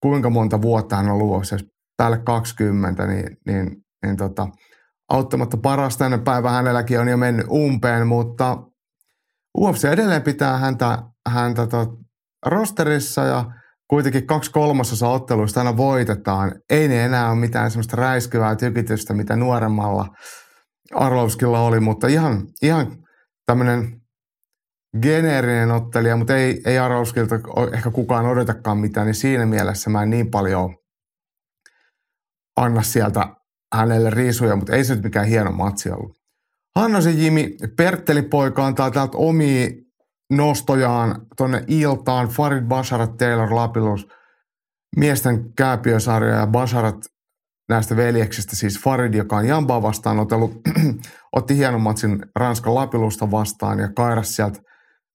kuinka 0.02 0.30
monta 0.30 0.62
vuotta 0.62 0.96
hän 0.96 1.10
on 1.10 1.18
luossa, 1.18 1.56
päälle 1.96 2.18
20, 2.18 3.06
niin, 3.06 3.36
niin, 3.46 3.76
niin 4.02 4.16
tota, 4.16 4.48
auttamatta 5.08 5.56
parasta 5.56 6.04
ennen 6.04 6.24
päivä 6.24 6.50
hänelläkin 6.50 7.00
on 7.00 7.08
jo 7.08 7.16
mennyt 7.16 7.46
umpeen, 7.50 8.06
mutta 8.06 8.58
UFC 9.58 9.84
edelleen 9.84 10.22
pitää 10.22 10.58
häntä, 10.58 11.02
häntä 11.28 11.66
tot, 11.66 11.88
rosterissa 12.46 13.24
ja 13.24 13.44
kuitenkin 13.90 14.26
kaksi 14.26 14.50
kolmasosa 14.50 15.08
otteluista 15.08 15.60
aina 15.60 15.76
voitetaan. 15.76 16.52
Ei 16.70 16.88
ne 16.88 17.04
enää 17.04 17.30
ole 17.30 17.38
mitään 17.38 17.70
semmoista 17.70 17.96
räiskyvää 17.96 18.56
tykitystä, 18.56 19.14
mitä 19.14 19.36
nuoremmalla 19.36 20.06
Arlovskilla 20.94 21.60
oli, 21.60 21.80
mutta 21.80 22.06
ihan, 22.06 22.46
ihan 22.62 22.96
tämmöinen 23.46 24.00
geneerinen 25.02 25.70
ottelija, 25.70 26.16
mutta 26.16 26.36
ei, 26.36 26.62
ei 26.64 26.78
Arlovskilta 26.78 27.34
ehkä 27.72 27.90
kukaan 27.90 28.26
odotakaan 28.26 28.78
mitään, 28.78 29.06
niin 29.06 29.14
siinä 29.14 29.46
mielessä 29.46 29.90
mä 29.90 30.02
en 30.02 30.10
niin 30.10 30.30
paljon 30.30 30.76
anna 32.56 32.82
sieltä 32.82 33.26
hänelle 33.74 34.10
riisuja, 34.10 34.56
mutta 34.56 34.76
ei 34.76 34.84
se 34.84 34.94
nyt 34.94 35.04
mikään 35.04 35.26
hieno 35.26 35.52
matsi 35.52 35.90
ollut. 35.90 36.16
Hannosen 36.76 37.22
Jimi 37.22 37.56
Pertteli-poika 37.76 38.66
antaa 38.66 38.90
täältä 38.90 39.16
omia 39.16 39.68
nostojaan 40.30 41.26
tuonne 41.36 41.64
iltaan. 41.66 42.28
Farid 42.28 42.64
Basharat, 42.64 43.16
Taylor 43.16 43.54
Lapilus, 43.54 44.08
miesten 44.96 45.52
kääpiösarja 45.56 46.34
ja 46.34 46.46
Basharat 46.46 46.96
näistä 47.68 47.96
veljeksistä, 47.96 48.56
siis 48.56 48.82
Farid, 48.82 49.14
joka 49.14 49.36
on 49.36 49.46
Jambaa 49.46 49.82
vastaan 49.82 50.18
otellut, 50.18 50.52
otti 51.36 51.56
hienon 51.56 51.80
matsin 51.80 52.26
Ranskan 52.36 52.74
Lapilusta 52.74 53.30
vastaan 53.30 53.78
ja 53.78 53.88
kairas 53.96 54.36
sieltä 54.36 54.60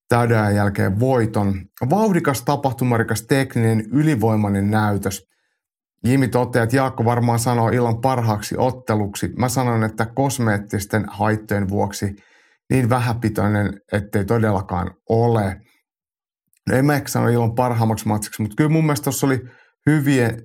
täyden 0.09 0.55
jälkeen 0.55 0.99
voiton. 0.99 1.61
Vauhdikas, 1.89 2.41
tapahtumarikas, 2.41 3.21
tekninen, 3.21 3.85
ylivoimainen 3.91 4.71
näytös– 4.71 5.21
Jimi 6.05 6.27
toteaa, 6.27 6.63
että 6.63 6.75
Jaakko 6.75 7.05
varmaan 7.05 7.39
sanoo 7.39 7.69
illan 7.69 8.01
parhaaksi 8.01 8.55
otteluksi. 8.57 9.33
Mä 9.37 9.49
sanon, 9.49 9.83
että 9.83 10.05
kosmeettisten 10.05 11.05
haittojen 11.07 11.69
vuoksi 11.69 12.15
niin 12.69 12.89
vähäpitoinen, 12.89 13.81
ettei 13.91 14.25
todellakaan 14.25 14.95
ole. 15.09 15.61
No 16.69 16.75
en 16.75 16.85
mä 16.85 16.95
ehkä 16.95 17.07
sano 17.07 17.29
illan 17.29 17.55
parhaammaksi 17.55 18.07
matsiksi, 18.07 18.41
mutta 18.41 18.55
kyllä 18.55 18.69
mun 18.69 18.85
mielestä 18.85 19.03
tuossa 19.03 19.27
oli 19.27 19.41
hyviä, 19.85 20.37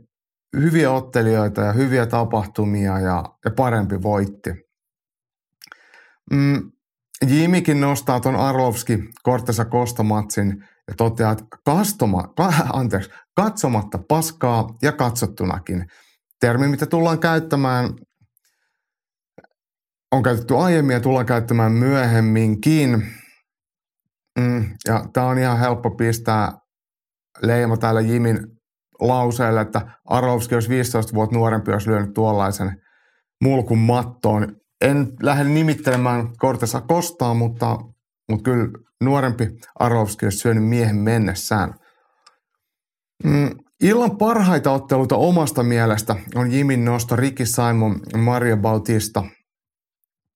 hyviä 0.56 0.90
ottelijoita 0.90 1.60
ja 1.60 1.72
hyviä 1.72 2.06
tapahtumia 2.06 2.98
ja, 2.98 3.24
ja 3.44 3.50
parempi 3.50 4.02
voitti. 4.02 4.50
Mm, 6.32 6.70
Jimikin 7.28 7.80
nostaa 7.80 8.20
tuon 8.20 8.36
Arlovski 8.36 8.98
Kortesa 9.22 9.64
Kostomatsin 9.64 10.64
ja 10.88 10.94
toteaa, 10.96 11.32
että 11.32 11.44
kastoma, 11.64 12.24
anteeksi, 12.72 13.10
katsomatta 13.36 13.98
paskaa 14.08 14.68
ja 14.82 14.92
katsottunakin. 14.92 15.84
Termi, 16.40 16.68
mitä 16.68 16.86
tullaan 16.86 17.18
käyttämään, 17.18 17.94
on 20.12 20.22
käytetty 20.22 20.56
aiemmin 20.56 20.94
ja 20.94 21.00
tullaan 21.00 21.26
käyttämään 21.26 21.72
myöhemminkin. 21.72 23.06
Mm, 24.38 24.64
ja 24.86 25.04
tämä 25.12 25.26
on 25.26 25.38
ihan 25.38 25.58
helppo 25.58 25.90
pistää 25.90 26.52
leima 27.42 27.76
täällä 27.76 28.00
Jimin 28.00 28.38
lauseelle, 29.00 29.61
että 29.61 29.80
Arlovski 30.04 30.54
olisi 30.54 30.68
15 30.68 31.14
vuotta 31.14 31.36
nuorempi, 31.36 31.72
olisi 31.72 31.90
lyönyt 31.90 32.14
tuollaisen 32.14 32.82
mulkun 33.42 33.78
mattoon. 33.78 34.56
En 34.80 35.12
lähde 35.22 35.44
nimittelemään 35.44 36.28
Kortesa 36.38 36.80
Kostaa, 36.80 37.34
mutta, 37.34 37.78
mutta 38.30 38.42
kyllä 38.42 38.68
nuorempi 39.04 39.48
Arlovski 39.78 40.26
olisi 40.26 40.38
syönyt 40.38 40.64
miehen 40.64 40.96
mennessään. 40.96 41.74
Mm, 43.24 43.50
illan 43.82 44.16
parhaita 44.16 44.70
otteluita 44.72 45.16
omasta 45.16 45.62
mielestä 45.62 46.16
on 46.34 46.52
Jimin 46.52 46.84
nosto 46.84 47.16
Ricky 47.16 47.46
Simon 47.46 48.00
Mario 48.16 48.56
Bautista. 48.56 49.24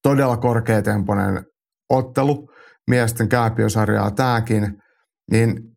Todella 0.05 0.37
korkeatempoinen 0.37 1.47
ottelu, 1.91 2.51
miesten 2.91 3.29
kääpiösarjaa 3.29 4.11
tämäkin. 4.11 4.83
Niin 5.31 5.77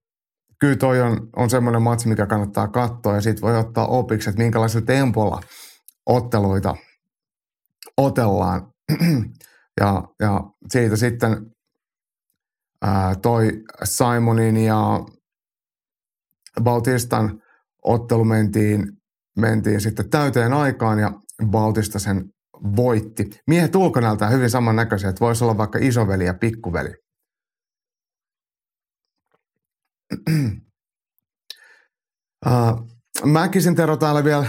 kyllä 0.60 0.76
toi 0.76 1.02
on, 1.02 1.30
on 1.36 1.50
semmoinen 1.50 1.82
matsi, 1.82 2.08
mikä 2.08 2.26
kannattaa 2.26 2.68
katsoa 2.68 3.16
ja 3.16 3.22
sitten 3.22 3.42
voi 3.42 3.58
ottaa 3.58 3.88
opiksi, 3.88 4.30
että 4.30 4.42
minkälaisella 4.42 4.86
tempolla 4.86 5.42
otteluita 6.06 6.76
otellaan. 7.98 8.72
ja, 9.82 10.04
ja 10.20 10.42
siitä 10.70 10.96
sitten 10.96 11.46
ää, 12.82 13.16
toi 13.16 13.52
Simonin 13.84 14.58
ja 14.58 15.00
Bautistan 16.64 17.42
ottelu 17.84 18.26
mentiin, 18.26 18.92
mentiin 19.38 19.82
sitten 19.82 20.10
täyteen 20.10 20.54
aikaan 20.54 21.00
ja 21.00 21.12
Bautista 21.46 22.00
sen 22.00 22.30
voitti. 22.76 23.30
Miehet 23.48 23.76
ulkonäöltään 23.76 24.32
hyvin 24.32 24.50
samannäköisiä, 24.50 25.10
että 25.10 25.20
voisi 25.20 25.44
olla 25.44 25.58
vaikka 25.58 25.80
isoveli 25.82 26.26
ja 26.26 26.34
pikkuveli. 26.34 26.94
Uh, 32.46 32.88
Mäkisin 33.26 33.76
Tero 33.76 33.98
täällä 33.98 34.24
vielä 34.24 34.46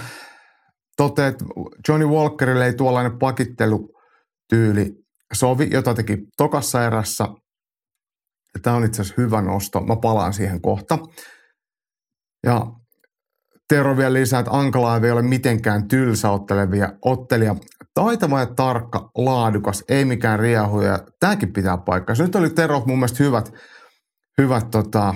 toteaa, 0.96 1.28
että 1.28 1.44
Johnny 1.88 2.06
Walkerille 2.06 2.66
ei 2.66 2.74
tuollainen 2.74 3.18
pakittelutyyli 3.18 4.92
sovi, 5.32 5.68
jota 5.72 5.94
teki 5.94 6.18
tokassa 6.36 6.84
erässä. 6.84 7.28
Tämä 8.62 8.76
on 8.76 8.84
itse 8.84 9.02
asiassa 9.02 9.22
hyvä 9.22 9.42
nosto. 9.42 9.80
Mä 9.80 9.96
palaan 9.96 10.32
siihen 10.32 10.60
kohta. 10.60 10.98
Ja 12.46 12.66
Tero 13.68 13.96
vielä 13.96 14.12
lisää, 14.12 14.40
että 14.40 14.52
Ankala 14.52 14.96
ei 14.96 15.10
ole 15.10 15.22
mitenkään 15.22 15.88
tylsä 15.88 16.30
ottelevia 16.30 16.92
ottelija. 17.04 17.56
Taitava 17.98 18.40
ja 18.40 18.46
tarkka, 18.46 19.10
laadukas, 19.14 19.84
ei 19.88 20.04
mikään 20.04 20.38
riehuja. 20.38 20.98
Tämäkin 21.20 21.52
pitää 21.52 21.78
paikkaa. 21.78 22.16
Nyt 22.18 22.34
oli 22.34 22.50
Tero 22.50 22.82
mun 22.86 22.98
mielestä 22.98 23.24
hyvät, 23.24 23.52
hyvät 24.38 24.70
tota, 24.70 25.14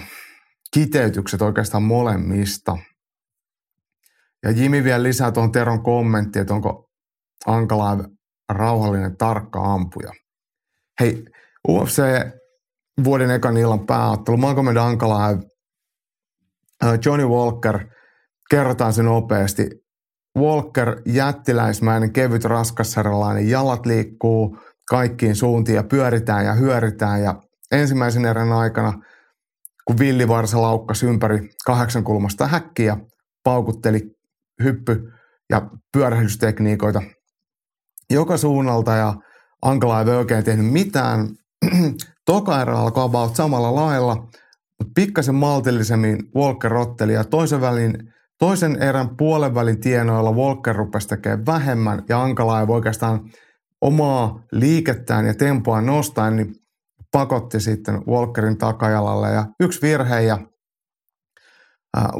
kiteytykset 0.74 1.43
oikeastaan 1.43 1.83
molemmista. 1.83 2.78
Ja 4.43 4.51
Jimi 4.51 4.85
vielä 4.85 5.03
lisää 5.03 5.33
tuohon 5.33 5.53
Teron 5.53 5.83
kommentti, 5.83 6.39
että 6.39 6.55
onko 6.55 6.91
Ankala 7.47 7.99
rauhallinen, 8.49 9.16
tarkka 9.16 9.72
ampuja. 9.72 10.12
Hei, 11.01 11.24
UFC 11.68 12.03
vuoden 13.05 13.30
ekan 13.30 13.57
illan 13.57 13.87
pääottelu, 13.87 14.37
Magomed 14.37 14.76
Ankala, 14.76 15.18
Johnny 17.05 17.26
Walker, 17.26 17.87
kerrotaan 18.51 18.93
se 18.93 19.03
nopeasti. 19.03 19.82
Walker, 20.39 21.03
jättiläismäinen, 21.07 22.12
kevyt, 22.12 22.45
raskassarjalainen, 22.45 23.51
jalat 23.51 23.87
liikkuu 23.87 24.59
kaikkiin 24.89 25.37
suuntiin 25.37 25.76
ja 25.76 25.83
pyöritään 25.83 26.45
ja 26.45 26.55
hyöritään 26.55 27.22
ja 27.22 27.43
ensimmäisen 27.70 28.24
erän 28.24 28.53
aikana, 28.53 29.03
kun 29.85 29.99
villivarsa 29.99 30.62
laukkasi 30.62 31.07
ympäri 31.07 31.49
kahdeksan 31.66 32.05
kulmasta 32.05 32.47
häkkiä, 32.47 32.97
paukutteli 33.45 34.16
hyppy- 34.62 35.12
ja 35.51 35.70
pyörähdystekniikoita 35.93 37.03
joka 38.12 38.37
suunnalta 38.37 38.93
ja 38.97 39.14
Ankala 39.62 40.01
ei 40.01 40.09
oikein 40.09 40.45
tehnyt 40.45 40.72
mitään. 40.72 41.28
Toka 42.26 42.62
erä 42.62 42.78
alkoi 42.78 43.05
about 43.05 43.37
samalla 43.37 43.74
lailla, 43.74 44.14
mutta 44.78 44.93
pikkasen 44.95 45.35
maltillisemmin 45.35 46.18
Walker 46.37 46.74
otteli 46.74 47.12
ja 47.12 47.24
toisen, 47.24 47.61
välin, 47.61 48.12
toisen 48.43 48.82
erän 48.82 49.16
puolen 49.16 49.55
välin 49.55 49.80
tienoilla 49.80 50.32
Walker 50.32 50.76
rupesi 50.76 51.09
tekemään 51.09 51.47
vähemmän 51.47 52.05
ja 52.09 52.22
Ankala 52.22 52.61
ei 52.61 52.66
oikeastaan 52.68 53.30
omaa 53.80 54.43
liikettään 54.53 55.26
ja 55.26 55.34
tempoa 55.34 55.80
nostaen, 55.80 56.36
niin 56.36 56.55
pakotti 57.12 57.61
sitten 57.61 58.07
Walkerin 58.07 58.59
takajalalle. 58.59 59.30
Ja 59.30 59.47
yksi 59.61 59.82
virhe 59.82 60.22
ja 60.22 60.38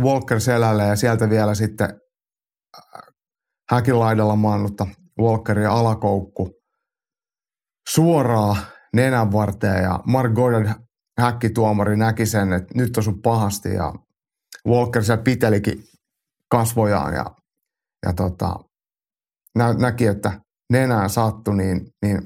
Walker 0.03 0.41
selälle 0.41 0.87
ja 0.87 0.97
sieltä 0.97 1.31
vielä 1.31 1.55
sitten 1.55 2.01
häkin 3.71 3.99
laidalla 3.99 4.37
maannutta 4.37 4.87
Walkerin 5.21 5.69
alakoukku 5.69 6.51
suoraan 7.89 8.57
nenän 8.95 9.33
varteen 9.33 9.83
ja 9.83 10.01
Mark 10.07 10.33
Gordon 10.33 10.75
häkkituomari 11.19 11.97
näki 11.97 12.27
sen, 12.27 12.53
että 12.53 12.75
nyt 12.75 12.97
on 12.97 13.03
sun 13.03 13.23
pahasti 13.23 13.75
ja 13.75 13.93
Walker 14.69 15.05
siellä 15.05 15.23
pitelikin 15.23 15.92
kasvojaan 16.53 17.15
ja, 17.15 17.27
ja 18.07 18.13
tota, 18.13 18.57
nä, 19.59 19.73
näki, 19.73 20.07
että 20.07 20.41
nenään 20.73 21.11
sattui, 21.11 21.57
niin, 21.57 21.81
niin 22.03 22.23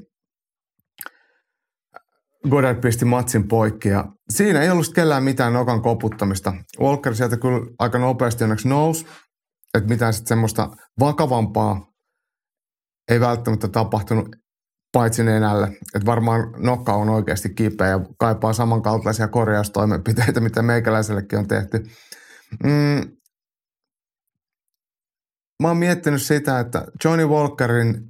Goddard 2.49 2.81
pisti 2.81 3.05
matsin 3.05 3.47
poikki 3.47 3.89
ja 3.89 4.05
siinä 4.29 4.61
ei 4.61 4.69
ollut 4.69 4.93
kellään 4.93 5.23
mitään 5.23 5.53
nokan 5.53 5.81
koputtamista. 5.81 6.53
Walker 6.79 7.15
sieltä 7.15 7.37
kyllä 7.37 7.67
aika 7.79 7.99
nopeasti 7.99 8.43
onneksi 8.43 8.67
nousi, 8.67 9.07
että 9.73 9.89
mitään 9.89 10.13
sitten 10.13 10.27
semmoista 10.27 10.69
vakavampaa 10.99 11.87
ei 13.11 13.19
välttämättä 13.19 13.67
tapahtunut 13.67 14.35
paitsi 14.93 15.23
nenälle. 15.23 15.67
Että 15.95 16.05
varmaan 16.05 16.53
nokka 16.57 16.93
on 16.93 17.09
oikeasti 17.09 17.49
kipeä 17.49 17.87
ja 17.87 17.99
kaipaa 18.19 18.53
samankaltaisia 18.53 19.27
korjaustoimenpiteitä, 19.27 20.39
mitä 20.39 20.61
meikäläisellekin 20.61 21.39
on 21.39 21.47
tehty. 21.47 21.85
Mm. 22.63 23.16
Mä 25.63 25.67
oon 25.67 25.77
miettinyt 25.77 26.21
sitä, 26.21 26.59
että 26.59 26.85
Johnny 27.03 27.25
Walkerin 27.25 28.03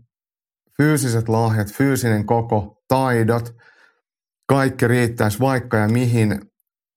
fyysiset 0.78 1.30
lahjat, 1.30 1.74
fyysinen 1.74 2.26
koko, 2.26 2.82
taidot, 2.88 3.56
kaikki 4.50 4.88
riittäisi 4.88 5.40
vaikka 5.40 5.78
ja 5.78 5.88
mihin, 5.88 6.42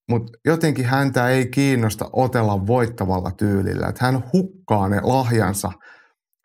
mutta 0.08 0.32
jotenkin 0.44 0.84
häntä 0.84 1.28
ei 1.28 1.46
kiinnosta 1.46 2.10
otella 2.12 2.66
voittavalla 2.66 3.30
tyylillä. 3.30 3.86
Että 3.88 4.04
hän 4.04 4.24
hukkaa 4.32 4.88
ne 4.88 5.00
lahjansa– 5.00 5.72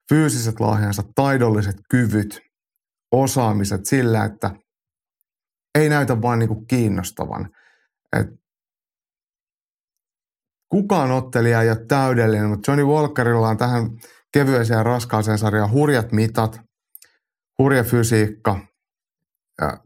fyysiset 0.09 0.59
lahjansa, 0.59 1.03
taidolliset 1.15 1.75
kyvyt, 1.89 2.41
osaamiset 3.11 3.85
sillä, 3.85 4.23
että 4.23 4.51
ei 5.75 5.89
näytä 5.89 6.21
vaan 6.21 6.39
niin 6.39 6.47
kuin 6.47 6.67
kiinnostavan. 6.67 7.49
Et 8.19 8.27
kukaan 10.75 11.11
ottelija 11.11 11.61
ei 11.61 11.69
ole 11.69 11.85
täydellinen, 11.87 12.49
mutta 12.49 12.71
Johnny 12.71 12.85
Walkerilla 12.85 13.49
on 13.49 13.57
tähän 13.57 13.89
kevyeseen 14.33 14.77
ja 14.77 14.83
raskaaseen 14.83 15.37
sarjaan 15.37 15.71
hurjat 15.71 16.11
mitat, 16.11 16.59
hurja 17.59 17.83
fysiikka, 17.83 18.59
ja 19.61 19.77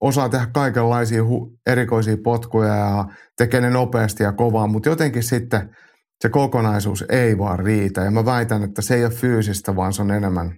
osaa 0.00 0.28
tehdä 0.28 0.46
kaikenlaisia 0.54 1.22
hu- 1.22 1.58
erikoisia 1.66 2.16
potkuja 2.24 2.74
ja 2.74 3.04
tekee 3.36 3.60
ne 3.60 3.70
nopeasti 3.70 4.22
ja 4.22 4.32
kovaa, 4.32 4.66
mutta 4.66 4.88
jotenkin 4.88 5.22
sitten– 5.22 5.68
se 6.22 6.28
kokonaisuus 6.28 7.04
ei 7.08 7.38
vaan 7.38 7.58
riitä. 7.58 8.00
Ja 8.00 8.10
mä 8.10 8.24
väitän, 8.24 8.62
että 8.62 8.82
se 8.82 8.94
ei 8.94 9.04
ole 9.04 9.12
fyysistä, 9.12 9.76
vaan 9.76 9.92
se 9.92 10.02
on 10.02 10.10
enemmän, 10.10 10.56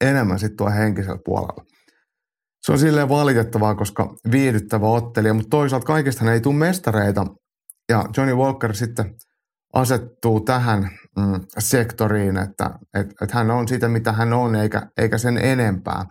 enemmän 0.00 0.38
sitten 0.38 0.56
tuo 0.56 0.70
henkisellä 0.70 1.18
puolella. 1.24 1.64
Se 2.62 2.72
on 2.72 2.78
silleen 2.78 3.08
valitettavaa, 3.08 3.74
koska 3.74 4.14
viihdyttävä 4.30 4.86
ottelija, 4.86 5.34
mutta 5.34 5.50
toisaalta 5.50 5.86
kaikista 5.86 6.32
ei 6.32 6.40
tule 6.40 6.54
mestareita. 6.54 7.26
Ja 7.92 8.04
Johnny 8.16 8.34
Walker 8.34 8.74
sitten 8.74 9.14
asettuu 9.72 10.40
tähän 10.40 10.90
mm, 11.16 11.40
sektoriin, 11.58 12.36
että 12.36 12.70
et, 12.94 13.06
et 13.22 13.30
hän 13.30 13.50
on 13.50 13.68
sitä, 13.68 13.88
mitä 13.88 14.12
hän 14.12 14.32
on, 14.32 14.54
eikä, 14.54 14.82
eikä 14.96 15.18
sen 15.18 15.38
enempää. 15.38 16.04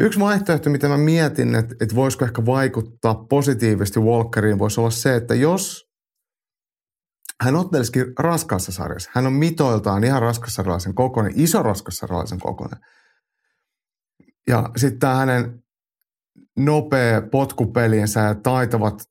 Yksi 0.00 0.20
vaihtoehto, 0.20 0.70
mitä 0.70 0.88
mä 0.88 0.96
mietin, 0.96 1.54
että, 1.54 1.74
että 1.80 1.94
voisiko 1.94 2.24
ehkä 2.24 2.46
vaikuttaa 2.46 3.14
positiivisesti 3.14 4.00
Walkeriin, 4.00 4.58
voisi 4.58 4.80
olla 4.80 4.90
se, 4.90 5.16
että 5.16 5.34
jos 5.34 5.90
hän 7.42 7.56
ottelisikin 7.56 8.06
raskaassa 8.18 8.72
sarjassa. 8.72 9.10
Hän 9.14 9.26
on 9.26 9.32
mitoiltaan 9.32 10.04
ihan 10.04 10.22
raskassarjalaisen 10.22 10.94
kokoinen, 10.94 11.32
iso 11.36 11.62
raskassarjalaisen 11.62 12.40
kokoinen. 12.40 12.78
Ja 14.48 14.70
sitten 14.76 15.00
tämä 15.00 15.14
hänen 15.14 15.62
nopea 16.58 17.22
potkupeliensä 17.22 18.20
ja 18.20 18.34
taitavat 18.34 19.09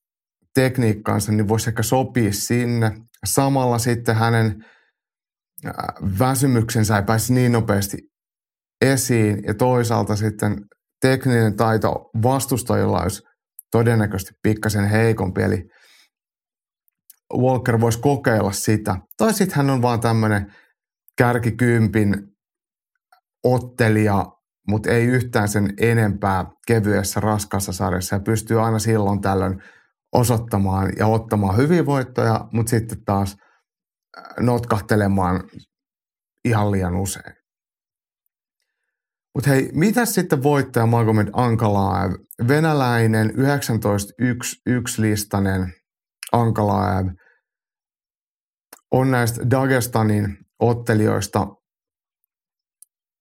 tekniikkaansa, 0.56 1.32
niin 1.32 1.48
voisi 1.48 1.70
ehkä 1.70 1.84
sopia 1.84 2.34
sinne. 2.34 2.92
Samalla 3.26 3.78
sitten 3.78 4.16
hänen 4.16 4.66
väsymyksensä 6.20 6.98
ei 6.98 7.04
pääsi 7.04 7.34
niin 7.34 7.52
nopeasti 7.52 7.98
esiin 8.82 9.44
ja 9.48 9.54
toisaalta 9.54 10.16
sitten 10.16 10.66
tekninen 11.02 11.56
taito 11.56 12.10
vastustajilla 12.24 13.02
olisi 13.02 13.24
todennäköisesti 13.72 14.34
pikkasen 14.44 14.86
heikompi. 14.86 15.42
Eli 15.42 15.64
Walker 17.34 17.82
voisi 17.82 18.00
kokeilla 18.00 18.52
sitä. 18.52 18.96
Tai 19.18 19.34
sitten 19.34 19.58
hän 19.58 19.70
on 19.70 19.82
vaan 19.82 20.00
tämmöinen 20.00 20.54
kärkikympin 21.18 22.16
ottelija, 23.44 24.26
mutta 24.68 24.90
ei 24.90 25.06
yhtään 25.06 25.48
sen 25.48 25.74
enempää 25.78 26.46
kevyessä 26.68 27.20
raskassa 27.20 27.74
sarjassa 27.74 28.16
ja 28.16 28.20
pystyy 28.20 28.66
aina 28.66 28.80
silloin 28.80 29.22
tällöin 29.22 29.62
osoittamaan 30.12 30.92
ja 30.98 31.08
ottamaan 31.08 31.58
hyviä 31.58 31.86
voittoja, 31.86 32.48
mutta 32.54 32.70
sitten 32.70 33.04
taas 33.06 33.36
äh, 34.18 34.24
notkahtelemaan 34.40 35.44
ihan 36.46 36.72
liian 36.72 36.96
usein. 36.96 37.36
Mutta 39.36 39.50
hei, 39.50 39.70
mitä 39.74 40.06
sitten 40.06 40.44
voittaja 40.44 40.86
Magomed 40.86 41.28
Ankalaev, 41.34 42.12
venäläinen 42.48 43.30
19.1 43.30 43.36
listainen 44.98 45.74
Ankalaev 46.32 47.08
on 48.92 49.12
näistä 49.12 49.50
Dagestanin 49.52 50.38
ottelijoista 50.60 51.48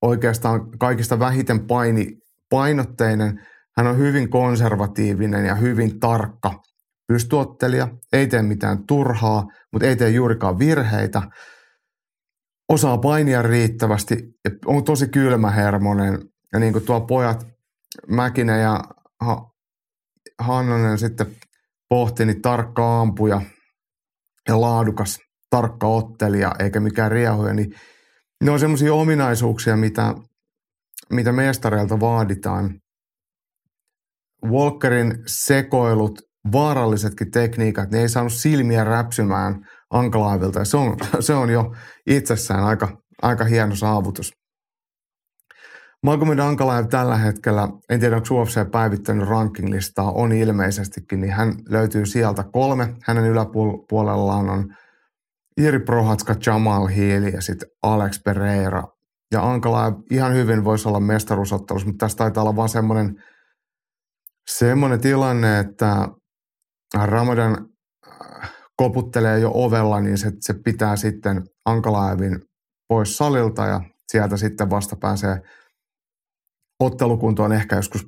oikeastaan 0.03 0.71
kaikista 0.79 1.19
vähiten 1.19 1.67
paini, 1.67 2.07
painotteinen. 2.51 3.47
Hän 3.77 3.87
on 3.87 3.99
hyvin 3.99 4.31
konservatiivinen 4.31 5.45
ja 5.45 5.55
hyvin 5.55 6.01
tarkka 6.01 6.55
pystyottelija. 7.09 7.89
Ei 8.13 8.27
tee 8.27 8.43
mitään 8.43 8.87
turhaa, 8.87 9.47
mutta 9.73 9.87
ei 9.87 9.97
tee 9.97 10.11
juurikaan 10.11 10.59
virheitä. 10.59 11.23
Osaa 12.69 12.99
painia 12.99 13.43
riittävästi, 13.43 14.17
on 14.67 14.85
tosi 14.85 15.09
kylmähermonen. 15.09 16.19
Ja 16.53 16.59
niin 16.59 16.73
kuin 16.73 16.85
tuo 16.85 17.01
pojat 17.01 17.47
Mäkinen 18.09 18.63
ja 18.63 18.85
Hannonen 20.39 20.99
sitten 20.99 21.27
pohti, 21.89 22.27
niin 22.27 22.43
tarkka 22.43 23.01
ampuja 23.01 23.43
ja 24.49 24.61
laadukas, 24.61 25.19
tarkka 25.51 25.87
ottelija 25.87 26.53
eikä 26.59 26.81
mikään 26.81 27.13
riehuja, 27.13 27.55
niin 27.55 27.75
ne 28.45 28.51
on 28.51 28.61
semmoisia 28.61 28.95
ominaisuuksia, 28.95 29.77
mitä, 29.77 30.15
mitä 31.11 31.33
mestareilta 31.33 32.01
vaaditaan. 32.01 32.81
Walkerin 34.45 35.23
sekoilut, 35.27 36.21
vaarallisetkin 36.53 37.31
tekniikat, 37.31 37.91
ne 37.91 38.01
ei 38.01 38.09
saanut 38.09 38.33
silmiä 38.33 38.85
räpsymään 38.85 39.67
Ankalaivilta. 39.91 40.65
Se 40.65 40.77
on, 40.77 40.97
se 41.21 41.35
on 41.35 41.51
jo 41.51 41.75
itsessään 42.07 42.65
aika, 42.65 42.89
aika 43.23 43.45
hieno 43.45 43.75
saavutus. 43.75 44.33
Magomed 46.03 46.39
Ankalaev 46.39 46.87
tällä 46.87 47.17
hetkellä, 47.17 47.69
en 47.91 48.01
tiedä 48.01 48.17
onko 48.17 48.35
UFC 48.35 48.71
päivittänyt 48.71 49.29
rankinglistaa, 49.29 50.13
on 50.13 50.33
ilmeisestikin, 50.33 51.21
niin 51.21 51.33
hän 51.33 51.55
löytyy 51.69 52.07
sieltä 52.07 52.45
kolme. 52.53 52.95
Hänen 53.05 53.25
yläpuolellaan 53.25 54.51
on 54.51 54.75
Iri 55.57 55.79
Prohatska, 55.79 56.35
Jamal 56.47 56.87
Hill 56.87 57.25
ja 57.25 57.41
sitten 57.41 57.69
Alex 57.83 58.23
Pereira. 58.25 58.85
Ja 59.33 59.51
Ankalaev 59.51 59.95
ihan 60.11 60.35
hyvin 60.35 60.65
voisi 60.65 60.89
olla 60.89 61.01
mestaruusottelussa, 61.01 61.89
mutta 61.89 62.05
tässä 62.05 62.19
taitaa 62.19 62.43
olla 62.43 62.57
vaan 62.57 62.69
semmoinen, 62.69 63.15
semmoinen 64.51 65.01
tilanne, 65.01 65.59
että 65.59 66.09
Ramadan 66.95 67.69
äh, 68.07 68.51
koputtelee 68.77 69.39
jo 69.39 69.51
ovella, 69.55 70.01
niin 70.01 70.19
se, 70.19 70.33
se 70.41 70.55
pitää 70.65 70.97
sitten 70.97 71.43
Ankalaevin 71.65 72.41
pois 72.89 73.17
salilta 73.17 73.67
ja 73.67 73.81
sieltä 74.13 74.37
sitten 74.37 74.71
vasta 74.71 74.97
pääsee– 74.97 75.41
ottelukuntoon 76.81 77.53
ehkä 77.53 77.77
joskus 77.77 78.07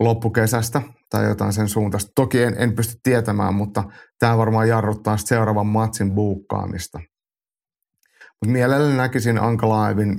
loppukesästä 0.00 0.82
tai 1.10 1.24
jotain 1.24 1.52
sen 1.52 1.68
suuntaista. 1.68 2.12
Toki 2.14 2.42
en, 2.42 2.54
en 2.58 2.74
pysty 2.74 3.00
tietämään, 3.02 3.54
mutta 3.54 3.84
tämä 4.18 4.38
varmaan 4.38 4.68
jarruttaa 4.68 5.16
seuraavan 5.16 5.66
matsin 5.66 6.14
buukkaamista. 6.14 6.98
Mutta 8.40 8.52
mielelläni 8.52 8.96
näkisin 8.96 9.38
Ankalaevin 9.38 10.18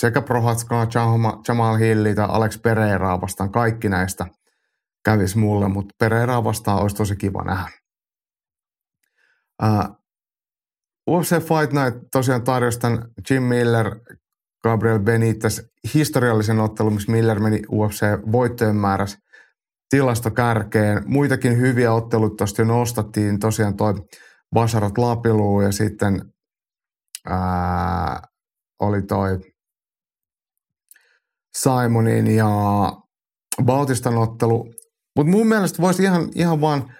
sekä 0.00 0.22
Prohatskaa, 0.22 0.86
Jamal 1.48 1.76
Hilli 1.76 2.14
tai 2.14 2.26
Alex 2.28 2.62
Pereiraa 2.62 3.20
vastaan. 3.20 3.52
Kaikki 3.52 3.88
näistä 3.88 4.26
kävisi 5.08 5.38
mulle, 5.38 5.68
mutta 5.68 5.94
Pereiraa 5.98 6.44
vastaan 6.44 6.82
olisi 6.82 6.96
tosi 6.96 7.16
kiva 7.16 7.44
nähdä. 7.44 7.70
Uh, 9.62 9.96
UFC 11.10 11.30
Fight 11.30 11.72
Night 11.72 12.08
tosiaan 12.12 12.44
tarjosi 12.44 12.78
tämän 12.78 13.08
Jim 13.30 13.42
Miller 13.42 14.00
Gabriel 14.62 14.98
Benitez 14.98 15.60
historiallisen 15.94 16.60
ottelun, 16.60 16.94
missä 16.94 17.12
Miller 17.12 17.40
meni 17.40 17.62
UFC-voittojen 17.72 18.76
määrässä 18.76 19.18
tilastokärkeen. 19.90 21.02
Muitakin 21.06 21.58
hyviä 21.58 21.92
ottelut 21.92 22.36
tuosta 22.36 22.62
jo 22.62 22.66
nostattiin. 22.66 23.38
Tosiaan 23.38 23.76
toi 23.76 23.94
Basarat 24.54 24.98
Lapilu 24.98 25.60
ja 25.60 25.72
sitten 25.72 26.32
ää, 27.26 28.22
oli 28.80 29.02
toi 29.02 29.38
Simonin 31.56 32.26
ja 32.36 32.48
Bautistan 33.64 34.18
ottelu. 34.18 34.77
Mutta 35.18 35.30
mun 35.30 35.46
mielestä 35.46 35.82
voisi 35.82 36.02
ihan, 36.02 36.28
ihan 36.34 36.60
vaan 36.60 36.94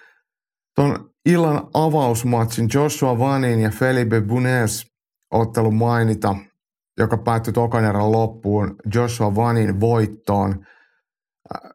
tuon 0.75 1.11
illan 1.27 1.71
avausmatsin 1.75 2.69
Joshua 2.75 3.19
Vanin 3.19 3.61
ja 3.61 3.71
Felipe 3.71 4.21
Bunez 4.21 4.85
ottelun 5.31 5.75
mainita– 5.75 6.37
joka 6.99 7.19
päättyi 7.19 7.53
tokan 7.53 7.85
erän 7.85 8.13
loppuun 8.13 8.77
Joshua 8.95 9.35
Vanin 9.35 9.81
voittoon. 9.81 10.67
Äh, 11.55 11.71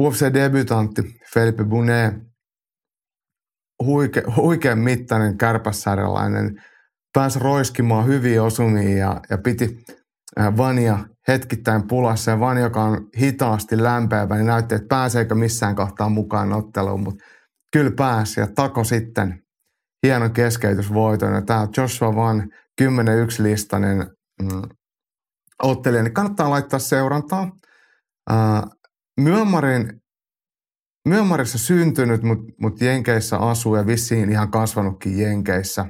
UFC-debutantti 0.00 1.02
Felipe 1.34 1.64
Bunet, 1.64 2.14
huike, 3.84 4.22
huikean 4.36 4.78
mittainen 4.78 5.38
kärpässärjalainen, 5.38 6.62
pääsi 7.12 7.38
roiskimaan 7.38 8.06
hyviä 8.06 8.42
osumia 8.42 8.98
ja, 8.98 9.20
ja 9.30 9.38
piti 9.38 9.84
äh, 10.40 10.56
Vania 10.56 10.98
hetkittäin 11.28 11.86
pulassa. 11.88 12.30
Ja 12.30 12.40
Vani, 12.40 12.60
joka 12.60 12.82
on 12.82 13.08
hitaasti 13.18 13.82
lämpeävä, 13.82 14.34
niin 14.34 14.46
näytti, 14.46 14.74
että 14.74 14.88
pääseekö 14.88 15.34
missään 15.34 15.76
kohtaa 15.76 16.08
mukaan 16.08 16.52
otteluun, 16.52 17.02
mutta 17.02 17.24
kyllä 17.72 17.90
pääsi 17.96 18.40
ja 18.40 18.46
tako 18.54 18.84
sitten 18.84 19.42
hienon 20.06 20.32
keskeytysvoiton. 20.32 21.34
Ja 21.34 21.42
tämä 21.42 21.68
Joshua 21.76 22.16
Van 22.16 22.48
10-1 22.82 22.84
listainen 23.38 23.96
mm, 24.42 24.62
ottelija, 25.62 26.02
niin 26.02 26.14
kannattaa 26.14 26.50
laittaa 26.50 26.78
seurantaa. 26.78 27.52
Myönmarin, 29.20 30.00
Myönmarissa 31.08 31.58
syntynyt, 31.58 32.22
mutta 32.22 32.44
mut 32.60 32.80
Jenkeissä 32.80 33.38
asuu 33.38 33.76
ja 33.76 33.86
vissiin 33.86 34.30
ihan 34.30 34.50
kasvanutkin 34.50 35.18
Jenkeissä. 35.18 35.86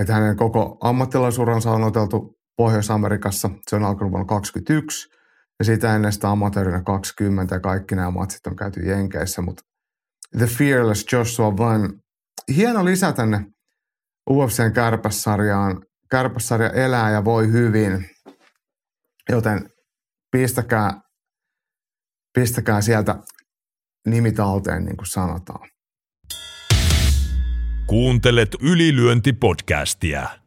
Että 0.00 0.12
hänen 0.12 0.36
koko 0.36 0.78
ammattilaisuransa 0.80 1.70
on 1.70 1.84
oteltu 1.84 2.38
Pohjois-Amerikassa. 2.56 3.50
Se 3.68 3.76
on 3.76 3.84
alkanut 3.84 4.10
vuonna 4.12 4.26
2021 4.26 5.08
ja 5.58 5.64
siitä 5.64 5.96
ennen 5.96 6.12
sitä 6.12 6.30
amatöörinä 6.30 6.82
20 6.82 7.54
ja 7.54 7.60
kaikki 7.60 7.94
nämä 7.94 8.10
matsit 8.10 8.46
on 8.46 8.56
käyty 8.56 8.80
Jenkeissä. 8.80 9.42
Mutta 9.42 9.62
The 10.38 10.46
Fearless 10.46 11.12
Joshua 11.12 11.56
Van, 11.56 12.00
hieno 12.56 12.84
lisä 12.84 13.12
tänne 13.12 13.46
UFCn 14.30 14.72
kärpässarjaan 14.74 15.82
kärpäsarja 16.10 16.70
elää 16.70 17.10
ja 17.10 17.24
voi 17.24 17.52
hyvin, 17.52 18.10
joten 19.28 19.70
pistäkää, 20.30 21.00
pistäkää 22.34 22.80
sieltä 22.80 23.16
nimitalteen, 24.06 24.84
niin 24.84 24.96
kuin 24.96 25.06
sanotaan. 25.06 25.68
Kuuntelet 27.86 28.56
ylilyöntipodcastia. 28.60 30.43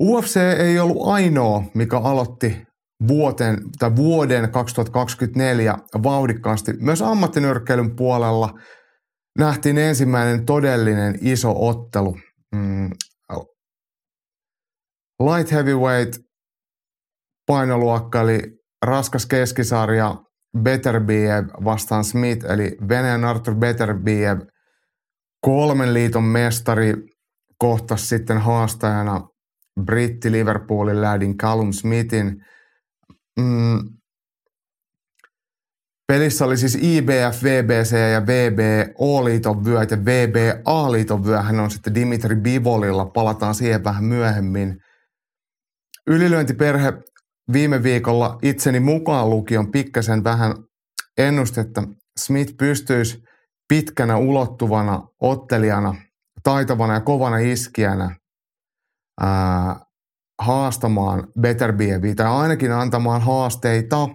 UFC 0.00 0.36
ei 0.36 0.78
ollut 0.78 1.08
ainoa, 1.08 1.62
mikä 1.74 1.98
aloitti 1.98 2.62
vuoten, 3.08 3.58
tai 3.78 3.96
vuoden 3.96 4.50
2024 4.50 5.78
vauhdikkaasti. 6.02 6.72
Myös 6.72 7.02
ammattinyrkkeilyn 7.02 7.96
puolella 7.96 8.58
nähtiin 9.38 9.78
ensimmäinen 9.78 10.46
todellinen 10.46 11.18
iso 11.20 11.68
ottelu. 11.68 12.16
Mm, 12.54 12.90
Light 15.20 15.52
heavyweight 15.52 16.18
painoluokka, 17.46 18.20
eli 18.20 18.40
raskas 18.86 19.26
keskisarja 19.26 20.16
Beterbiev 20.58 21.46
vastaan 21.64 22.04
Smith, 22.04 22.46
eli 22.50 22.76
Venäjän 22.88 23.24
Arthur 23.24 23.54
Beterbiev, 23.54 24.40
kolmen 25.40 25.94
liiton 25.94 26.24
mestari, 26.24 26.94
kohtasi 27.58 28.06
sitten 28.06 28.38
haastajana 28.38 29.29
britti 29.80 30.32
Liverpoolin 30.32 31.00
lähdin 31.00 31.36
Callum 31.36 31.72
Smithin. 31.72 32.44
Mm, 33.40 33.78
Pelissä 36.06 36.44
oli 36.44 36.56
siis 36.56 36.78
IBF, 36.82 37.42
VBC 37.42 37.92
ja 38.12 38.26
VBO-liiton 38.26 39.64
vyöt 39.64 39.90
ja 39.90 39.96
VBA-liiton 39.96 41.24
vyöhän 41.24 41.60
on 41.60 41.70
sitten 41.70 41.94
Dimitri 41.94 42.36
Bivolilla. 42.36 43.04
Palataan 43.04 43.54
siihen 43.54 43.84
vähän 43.84 44.04
myöhemmin– 44.04 44.76
Ylilyöntiperhe 46.06 46.92
viime 47.52 47.82
viikolla 47.82 48.38
itseni 48.42 48.80
mukaan 48.80 49.30
lukion 49.30 49.70
pikkasen 49.70 50.24
vähän 50.24 50.54
ennustetta. 51.18 51.82
Smith 52.18 52.56
pystyisi 52.56 53.22
pitkänä 53.68 54.16
ulottuvana 54.16 55.02
ottelijana, 55.20 55.94
taitavana 56.42 56.94
ja 56.94 57.00
kovana 57.00 57.38
iskijänä 57.38 58.16
ää, 59.20 59.76
haastamaan 60.42 61.26
Beterbieviä 61.40 62.14
tai 62.14 62.26
ainakin 62.26 62.72
antamaan 62.72 63.22
haasteita 63.22 64.08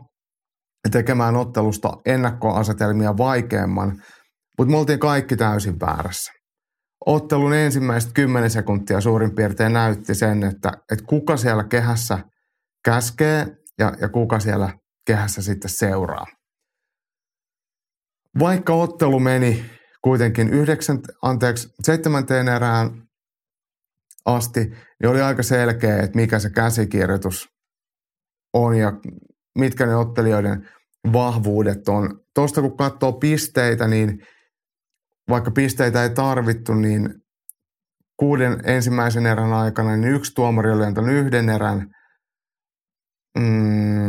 ja 0.84 0.90
tekemään 0.92 1.36
ottelusta 1.36 1.90
ennakkoasetelmia 2.06 3.18
vaikeamman, 3.18 4.02
mutta 4.58 4.72
me 4.72 4.78
oltiin 4.78 5.00
kaikki 5.00 5.38
täysin 5.38 5.80
väärässä 5.80 6.32
ottelun 7.06 7.54
ensimmäiset 7.54 8.12
10 8.14 8.50
sekuntia 8.50 9.02
suurin 9.02 9.36
piirtein 9.36 9.74
näytti 9.74 10.16
sen, 10.16 10.44
että, 10.44 10.72
että 10.92 11.06
kuka 11.08 11.38
siellä 11.38 11.64
kehässä 11.64 12.20
käskee 12.86 13.48
ja, 13.80 13.94
ja 14.02 14.10
kuka 14.10 14.40
siellä 14.40 14.74
kehässä 15.08 15.42
sitten 15.42 15.72
seuraa. 15.72 16.26
Vaikka 18.40 18.74
ottelu 18.74 19.20
meni 19.20 19.66
kuitenkin 20.04 20.50
yhdeksän, 20.50 21.00
anteeksi, 21.22 21.68
seitsemänteen 21.84 22.48
erään 22.48 23.05
asti, 24.26 24.60
niin 24.60 25.10
oli 25.10 25.22
aika 25.22 25.44
selkeä, 25.44 25.98
että 25.98 26.16
mikä 26.16 26.40
se 26.40 26.50
käsikirjoitus 26.50 27.48
on 28.54 28.76
ja 28.76 28.94
mitkä 29.58 29.86
ne 29.86 29.96
ottelijoiden 29.96 30.70
vahvuudet 31.14 31.88
on. 31.88 32.20
Tuosta 32.36 32.62
kun 32.62 32.78
katsoo 32.78 33.14
pisteitä, 33.14 33.88
niin 33.88 34.20
vaikka 35.30 35.52
pisteitä 35.52 36.04
ei 36.04 36.10
tarvittu, 36.10 36.74
niin 36.74 37.10
kuuden 38.20 38.62
ensimmäisen 38.64 39.26
erän 39.26 39.54
aikana 39.54 39.98
niin 39.98 40.14
yksi 40.14 40.32
tuomari 40.36 40.72
oli 40.72 40.86
antanut 40.86 41.12
yhden 41.12 41.50
erän 41.50 41.88
mm, 43.40 44.08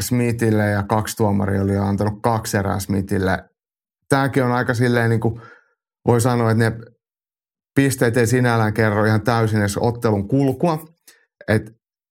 Smithille 0.00 0.66
ja 0.66 0.82
kaksi 0.82 1.16
tuomaria 1.16 1.62
oli 1.62 1.76
antanut 1.76 2.22
kaksi 2.22 2.56
erää 2.56 2.78
Smithille. 2.78 3.44
Tämäkin 4.08 4.44
on 4.44 4.52
aika 4.52 4.74
silleen 4.74 5.10
niin 5.10 5.20
kuin 5.20 5.40
voi 6.06 6.20
sanoa, 6.20 6.50
että 6.50 6.70
ne 6.70 6.76
pisteet 7.76 8.16
ei 8.16 8.26
sinällään 8.26 8.74
kerro 8.74 9.04
ihan 9.04 9.22
täysin 9.22 9.60
edes 9.60 9.76
ottelun 9.76 10.28
kulkua. 10.28 10.84
Et 11.48 11.62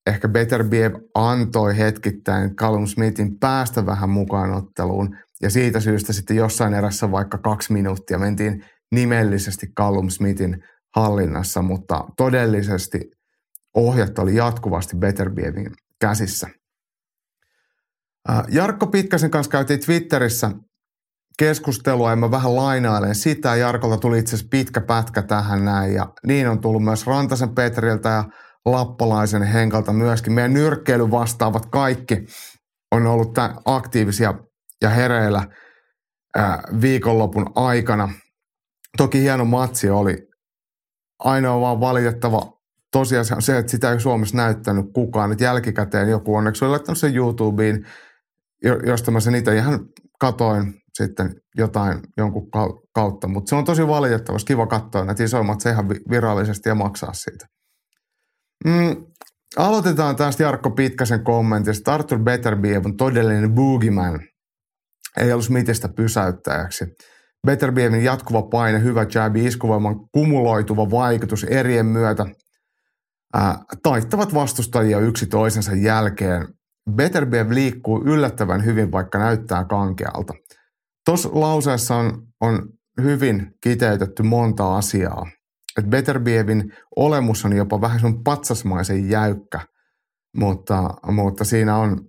ehkä 0.06 0.28
Beterbiev 0.28 0.94
antoi 1.14 1.78
hetkittäin 1.78 2.56
Callum 2.56 2.86
Smithin 2.86 3.38
päästä 3.38 3.86
vähän 3.86 4.10
mukaan 4.10 4.52
otteluun. 4.52 5.16
Ja 5.42 5.50
siitä 5.50 5.80
syystä 5.80 6.12
sitten 6.12 6.36
jossain 6.36 6.74
erässä 6.74 7.10
vaikka 7.10 7.38
kaksi 7.38 7.72
minuuttia 7.72 8.18
mentiin 8.18 8.64
nimellisesti 8.92 9.66
Callum 9.78 10.10
Smithin 10.10 10.62
hallinnassa, 10.96 11.62
mutta 11.62 12.04
todellisesti 12.16 13.00
ohjat 13.74 14.18
oli 14.18 14.34
jatkuvasti 14.34 14.96
Beterbievin 14.96 15.70
käsissä. 16.00 16.48
Jarkko 18.48 18.86
Pitkäsen 18.86 19.30
kanssa 19.30 19.50
käytiin 19.50 19.80
Twitterissä 19.80 20.50
keskustelua 21.38 22.10
ja 22.10 22.16
mä 22.16 22.30
vähän 22.30 22.56
lainailen 22.56 23.14
sitä. 23.14 23.56
Jarkolta 23.56 23.96
tuli 23.96 24.18
itse 24.18 24.36
asiassa 24.36 24.48
pitkä 24.50 24.80
pätkä 24.80 25.22
tähän 25.22 25.64
näin 25.64 25.94
ja 25.94 26.12
niin 26.26 26.48
on 26.48 26.60
tullut 26.60 26.84
myös 26.84 27.06
Rantasen 27.06 27.54
Petriltä 27.54 28.08
ja 28.08 28.24
Lappalaisen 28.64 29.42
Henkalta 29.42 29.92
myöskin. 29.92 30.32
Meidän 30.32 30.52
nyrkkeily 30.52 31.10
vastaavat 31.10 31.66
kaikki 31.66 32.26
on 32.92 33.06
ollut 33.06 33.38
aktiivisia 33.64 34.34
ja 34.82 34.88
hereillä 34.88 35.42
viikonlopun 36.80 37.52
aikana. 37.54 38.08
Toki 38.96 39.20
hieno 39.20 39.44
matsi 39.44 39.90
oli. 39.90 40.16
Ainoa 41.18 41.60
vaan 41.60 41.80
valitettava 41.80 42.52
tosiasia 42.92 43.36
on 43.36 43.42
se, 43.42 43.58
että 43.58 43.70
sitä 43.70 43.92
ei 43.92 44.00
Suomessa 44.00 44.36
näyttänyt 44.36 44.86
kukaan. 44.94 45.32
Että 45.32 45.44
jälkikäteen 45.44 46.08
joku 46.08 46.36
onneksi 46.36 46.64
oli 46.64 46.70
laittanut 46.70 46.98
sen 46.98 47.16
YouTubeen, 47.16 47.86
josta 48.86 49.10
mä 49.10 49.20
sen 49.20 49.34
itse 49.34 49.56
ihan 49.56 49.80
katoin 50.20 50.74
sitten 50.96 51.34
jotain 51.56 52.00
jonkun 52.16 52.48
kautta. 52.94 53.28
Mutta 53.28 53.48
se 53.48 53.54
on 53.54 53.64
tosi 53.64 53.86
valitettavasti 53.86 54.46
kiva 54.46 54.66
katsoa 54.66 55.04
näitä 55.04 55.24
isoimmat 55.24 55.60
se 55.60 55.70
ihan 55.70 55.88
virallisesti 55.88 56.68
ja 56.68 56.74
maksaa 56.74 57.12
siitä. 57.12 57.46
Mm, 58.64 59.06
aloitetaan 59.56 60.16
tästä 60.16 60.42
Jarkko 60.42 60.70
Pitkäsen 60.70 61.24
kommentista. 61.24 61.94
Arthur 61.94 62.18
Betterbiev 62.18 62.84
on 62.84 62.96
todellinen 62.96 63.54
boogeyman. 63.54 64.20
Ei 65.16 65.32
ollut 65.32 65.44
Smithistä 65.46 65.88
pysäyttäjäksi. 65.88 66.84
Betterbievin 67.46 68.04
jatkuva 68.04 68.42
paine, 68.42 68.82
hyvä 68.82 69.06
jabi, 69.14 69.44
iskuvoiman 69.44 70.08
kumuloituva 70.12 70.90
vaikutus 70.90 71.44
erien 71.44 71.86
myötä 71.86 72.26
ää, 73.34 73.58
taittavat 73.82 74.34
vastustajia 74.34 74.98
yksi 74.98 75.26
toisensa 75.26 75.74
jälkeen. 75.74 76.48
Betterbiev 76.94 77.50
liikkuu 77.50 78.02
yllättävän 78.04 78.64
hyvin, 78.64 78.92
vaikka 78.92 79.18
näyttää 79.18 79.64
kankealta. 79.64 80.32
Tuossa 81.06 81.28
lauseessa 81.32 81.96
on, 81.96 82.26
on 82.40 82.68
hyvin 83.02 83.52
kiteytetty 83.62 84.22
monta 84.22 84.76
asiaa. 84.76 85.26
Et 85.78 85.86
Betterbievin 85.86 86.72
olemus 86.96 87.44
on 87.44 87.56
jopa 87.56 87.80
vähän 87.80 88.00
sun 88.00 88.24
patsasmaisen 88.24 89.10
jäykkä, 89.10 89.60
mutta, 90.36 90.90
mutta 91.06 91.44
siinä 91.44 91.76
on, 91.76 92.00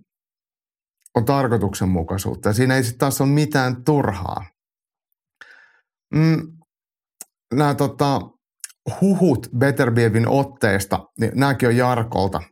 on 1.16 1.24
tarkoituksenmukaisuutta 1.24 2.48
ja 2.48 2.52
siinä 2.52 2.76
ei 2.76 2.84
sitten 2.84 2.98
taas 2.98 3.20
ole 3.20 3.28
mitään 3.28 3.84
turhaa. 3.84 4.44
Mm, 6.14 6.42
nämä 7.54 7.74
tota, 7.74 8.20
huhut 9.00 9.48
Betterbievin 9.58 10.28
otteista, 10.28 11.04
niin 11.20 11.32
nämäkin 11.34 11.68
on 11.68 11.76
Jarkolta. 11.76 12.42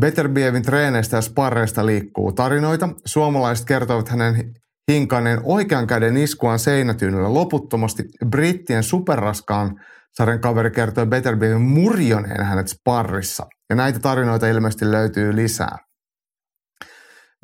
Betterbievin 0.00 0.62
treeneistä 0.62 1.16
ja 1.16 1.20
sparreista 1.20 1.86
liikkuu 1.86 2.32
tarinoita. 2.32 2.88
Suomalaiset 3.04 3.66
kertovat 3.66 4.08
hänen 4.08 4.54
hinkaneen 4.88 5.40
oikean 5.42 5.86
käden 5.86 6.16
iskuaan 6.16 6.58
seinätyynellä 6.58 7.34
loputtomasti. 7.34 8.02
Brittien 8.30 8.82
superraskaan 8.82 9.80
sarjan 10.12 10.40
kaveri 10.40 10.70
kertoi 10.70 11.06
Betterbievin 11.06 11.60
murjoneen 11.62 12.44
hänet 12.44 12.68
sparrissa. 12.68 13.46
Ja 13.70 13.76
näitä 13.76 13.98
tarinoita 13.98 14.48
ilmeisesti 14.48 14.90
löytyy 14.90 15.36
lisää. 15.36 15.76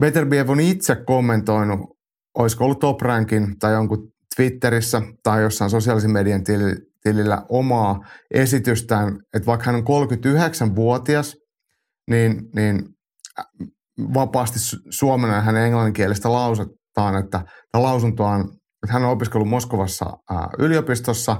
Betterbiev 0.00 0.48
on 0.48 0.60
itse 0.60 0.96
kommentoinut, 1.06 1.80
olisiko 2.38 2.64
ollut 2.64 2.78
Top 2.78 3.00
Rankin 3.00 3.58
tai 3.58 3.72
jonkun 3.72 4.12
Twitterissä 4.36 5.02
tai 5.22 5.42
jossain 5.42 5.70
sosiaalisen 5.70 6.10
median 6.10 6.42
tilillä 7.02 7.42
omaa 7.48 8.00
esitystään, 8.34 9.18
että 9.34 9.46
vaikka 9.46 9.66
hän 9.66 9.74
on 9.74 9.82
39-vuotias, 9.82 11.36
niin, 12.10 12.42
niin 12.54 12.82
vapaasti 14.14 14.58
suomena 14.90 15.40
hänen 15.40 15.64
englanninkielistä 15.64 16.32
lausutaan, 16.32 16.83
että 17.18 17.44
lausunto 17.74 18.24
on, 18.24 18.40
että 18.40 18.92
hän 18.92 19.04
on 19.04 19.10
opiskellut 19.10 19.48
Moskovassa 19.48 20.06
yliopistossa, 20.58 21.36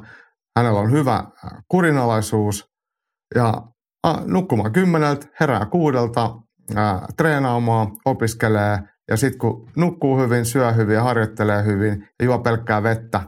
hänellä 0.59 0.80
on 0.80 0.92
hyvä 0.92 1.24
kurinalaisuus 1.68 2.64
ja 3.34 3.62
nukkumaan 4.26 4.72
kymmeneltä, 4.72 5.26
herää 5.40 5.66
kuudelta, 5.66 6.30
treenaamaan, 7.16 7.88
opiskelee 8.05 8.78
ja 9.11 9.16
sitten 9.16 9.38
kun 9.38 9.70
nukkuu 9.76 10.18
hyvin, 10.18 10.44
syö 10.44 10.72
hyvin 10.72 11.00
harjoittelee 11.00 11.64
hyvin 11.64 12.09
ja 12.18 12.24
juo 12.24 12.38
pelkkää 12.38 12.82
vettä, 12.82 13.20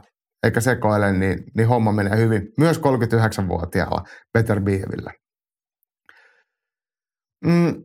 eikä 0.43 0.61
sekoile, 0.61 1.13
niin, 1.13 1.43
niin 1.55 1.67
homma 1.67 1.91
menee 1.91 2.17
hyvin. 2.17 2.41
Myös 2.57 2.79
39-vuotiaalla 2.79 4.03
Peter 4.33 4.61
Bievillä. 4.61 5.11
Mm. 7.45 7.83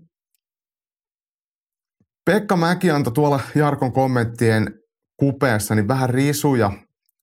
Pekka 2.24 2.56
Mäki 2.56 2.90
antoi 2.90 3.12
tuolla 3.12 3.40
Jarkon 3.54 3.92
kommenttien 3.92 4.74
kupeessa 5.16 5.74
niin 5.74 5.88
vähän 5.88 6.10
risuja 6.10 6.72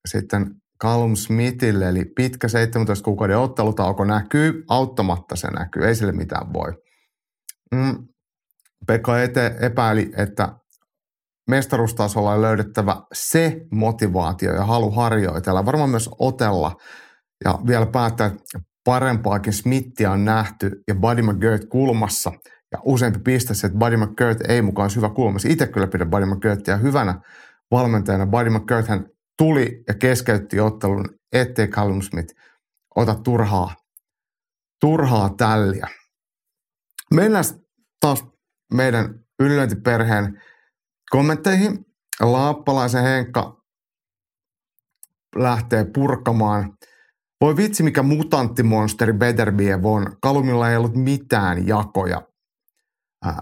sitten 0.08 0.56
Callum 0.82 1.16
Smithille, 1.16 1.89
eli 1.89 2.06
pitkä 2.16 2.47
17 2.47 3.06
kuukauden 3.06 3.38
ottelutauko 3.38 4.06
näkyy, 4.06 4.64
auttamatta 4.70 5.36
se 5.36 5.47
näkyy, 5.47 5.88
ei 5.88 5.95
sille 5.95 6.12
mitään 6.12 6.54
voi. 6.54 6.74
Mm. 7.76 8.08
Pekka 8.88 9.22
ete, 9.22 9.56
epäili, 9.62 10.12
että 10.18 10.56
mestaruustasolla 11.50 12.34
on 12.34 12.41
löydettävä 12.41 13.02
se 13.14 13.62
motivaatio 13.72 14.54
ja 14.54 14.66
halu 14.66 14.91
harjoitella, 14.91 15.66
varmaan 15.66 15.89
myös 15.89 16.10
otella 16.20 16.76
ja 17.45 17.60
vielä 17.68 17.86
päättää, 17.86 18.28
että 18.28 18.60
parempaakin 18.84 19.54
Smithia 19.54 20.12
on 20.12 20.26
nähty 20.26 20.84
ja 20.88 20.95
Buddy 20.95 21.22
McGirt 21.22 21.66
kulmassa 21.70 22.32
ja 22.72 22.80
useampi 22.84 23.20
piste 23.20 23.53
se, 23.53 23.67
että 23.67 23.80
Buddy 23.80 23.97
McGirt 23.97 24.41
ei 24.49 24.61
mukaan 24.61 24.89
hyvä 24.95 25.09
kulmassa. 25.09 25.47
Itse 25.51 25.67
kyllä 25.67 25.88
pidän 25.88 26.09
Buddy 26.09 26.26
McGirtia 26.26 26.78
hyvänä 26.78 27.22
valmentajana. 27.72 28.26
Buddy 28.26 28.49
McGirt 28.49 28.88
hän 28.88 29.05
tuli 29.38 29.84
ja 29.88 29.93
keskeytti 29.93 30.59
ottelun, 30.59 31.05
ettei 31.32 31.67
Callum 31.67 32.01
Smith 32.01 32.36
ota 32.95 33.15
turhaa, 33.15 33.76
turhaa 34.82 35.30
tälliä. 35.30 35.88
Mennään 37.13 37.43
taas 37.99 38.26
meidän 38.74 39.20
ylilöintiperheen 39.39 40.41
kommentteihin. 41.09 41.86
Laappalaisen 42.20 43.03
Henkka 43.03 43.61
lähtee 45.36 45.86
purkamaan. 45.93 46.74
Voi 47.41 47.57
vitsi, 47.57 47.84
mikä 47.84 48.03
mutanttimonsteri 48.03 49.13
Beterbiev 49.13 49.86
on. 49.86 50.17
Kalumilla 50.22 50.70
ei 50.70 50.78
ollut 50.78 50.95
mitään 50.95 51.67
jakoja. 51.67 52.22
Äh, 53.28 53.38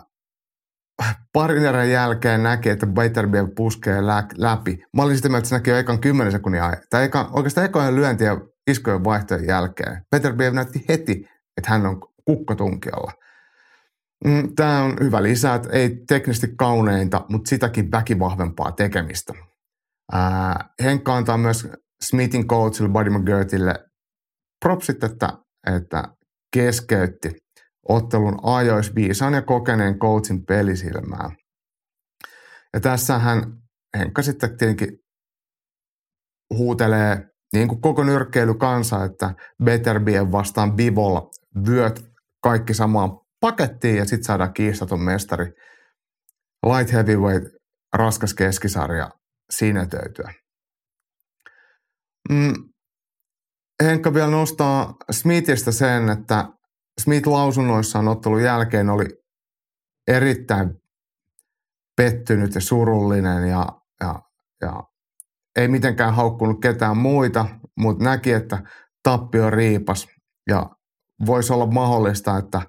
parin 1.33 1.65
erän 1.65 1.89
jälkeen 1.89 2.43
näkee, 2.43 2.73
että 2.73 2.87
Beterbiev 2.87 3.47
puskee 3.55 4.05
lä- 4.05 4.27
läpi. 4.37 4.83
Mä 4.95 5.03
olin 5.03 5.15
sitä 5.15 5.29
mieltä, 5.29 5.37
että 5.37 5.49
se 5.49 5.55
näki 5.55 5.69
jo 5.69 5.77
ekan 5.77 5.99
10 5.99 6.31
sekunnin 6.31 6.61
ajan. 6.61 6.77
Tai 6.89 7.03
eka, 7.03 7.29
oikeastaan 7.33 7.65
ekojen 7.65 7.95
lyöntiä 7.95 8.37
iskojen 8.67 9.03
vaihtojen 9.03 9.47
jälkeen. 9.47 10.01
Beterbiev 10.11 10.53
näytti 10.53 10.85
heti, 10.89 11.29
että 11.57 11.69
hän 11.69 11.85
on 11.85 12.01
kukkotunkiolla. 12.25 13.11
Mm, 14.25 14.55
Tämä 14.55 14.83
on 14.83 14.97
hyvä 14.99 15.23
lisä, 15.23 15.53
että 15.53 15.69
ei 15.71 16.03
teknisesti 16.07 16.47
kauneinta, 16.57 17.25
mutta 17.29 17.49
sitäkin 17.49 17.91
väkivahvempaa 17.91 18.71
tekemistä. 18.71 19.33
Ää, 20.11 20.69
Henkka 20.83 21.15
antaa 21.15 21.37
myös 21.37 21.67
Smithin 22.03 22.47
coachille 22.47 22.89
Buddy 22.89 23.09
McGirtille 23.09 23.75
propsit, 24.65 25.03
että, 25.03 25.29
että 25.75 26.03
keskeytti 26.53 27.35
ottelun 27.89 28.39
ajois 28.43 28.95
viisaan 28.95 29.33
ja 29.33 29.41
kokeneen 29.41 29.99
coachin 29.99 30.45
pelisilmää. 30.45 31.29
Ja 32.73 32.79
tässähän 32.79 33.57
Henkka 33.97 34.21
sitten 34.21 34.57
tietenkin 34.57 34.99
huutelee 36.53 37.29
niin 37.53 37.67
kuin 37.67 37.81
koko 37.81 38.03
nyrkkeilykansa, 38.03 39.03
että 39.03 39.33
Betterbien 39.63 40.31
vastaan 40.31 40.75
Bivol 40.75 41.21
vyöt 41.67 42.05
kaikki 42.43 42.73
samaan 42.73 43.11
pakettiin 43.39 43.95
ja 43.95 44.05
sitten 44.05 44.23
saadaan 44.23 44.53
kiistaton 44.53 45.01
mestari 45.01 45.45
light 46.65 46.93
heavyweight 46.93 47.55
raskas 47.93 48.33
keskisarja 48.33 49.09
sinetöityä. 49.49 50.33
Mm. 52.29 52.53
Henkka 53.83 54.13
vielä 54.13 54.31
nostaa 54.31 54.95
Smithistä 55.11 55.71
sen, 55.71 56.09
että 56.09 56.45
Smith 57.01 57.27
lausunnoissaan 57.27 58.07
ottelun 58.07 58.43
jälkeen 58.43 58.89
oli 58.89 59.05
erittäin 60.07 60.81
pettynyt 61.95 62.55
ja 62.55 62.61
surullinen 62.61 63.49
ja, 63.49 63.65
ja, 64.01 64.21
ja 64.61 64.83
ei 65.55 65.67
mitenkään 65.67 66.13
haukkunut 66.13 66.61
ketään 66.61 66.97
muita, 66.97 67.45
mutta 67.77 68.03
näki, 68.03 68.31
että 68.31 68.63
tappio 69.03 69.49
riipas 69.49 70.07
ja 70.49 70.69
voisi 71.25 71.53
olla 71.53 71.65
mahdollista, 71.65 72.37
että 72.37 72.61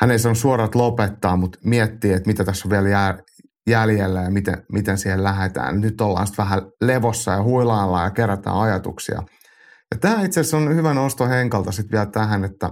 hän 0.00 0.10
ei 0.10 0.18
saanut 0.18 0.38
suoraan 0.38 0.70
lopettaa, 0.74 1.36
mutta 1.36 1.58
miettii, 1.64 2.12
että 2.12 2.26
mitä 2.26 2.44
tässä 2.44 2.68
on 2.68 2.70
vielä 2.70 3.18
jäljellä 3.66 4.22
ja 4.22 4.30
miten, 4.30 4.66
miten 4.72 4.98
siihen 4.98 5.24
lähdetään. 5.24 5.80
Nyt 5.80 6.00
ollaan 6.00 6.26
sitten 6.26 6.44
vähän 6.44 6.62
levossa 6.80 7.32
ja 7.32 7.42
huilaillaan 7.42 8.04
ja 8.04 8.10
kerätään 8.10 8.56
ajatuksia. 8.56 9.22
Ja 9.90 9.98
tämä 10.00 10.22
itse 10.22 10.40
asiassa 10.40 10.56
on 10.56 10.76
hyvä 10.76 10.94
nosto 10.94 11.28
Henkalta 11.28 11.72
sitten 11.72 11.92
vielä 11.92 12.06
tähän, 12.06 12.44
että 12.44 12.70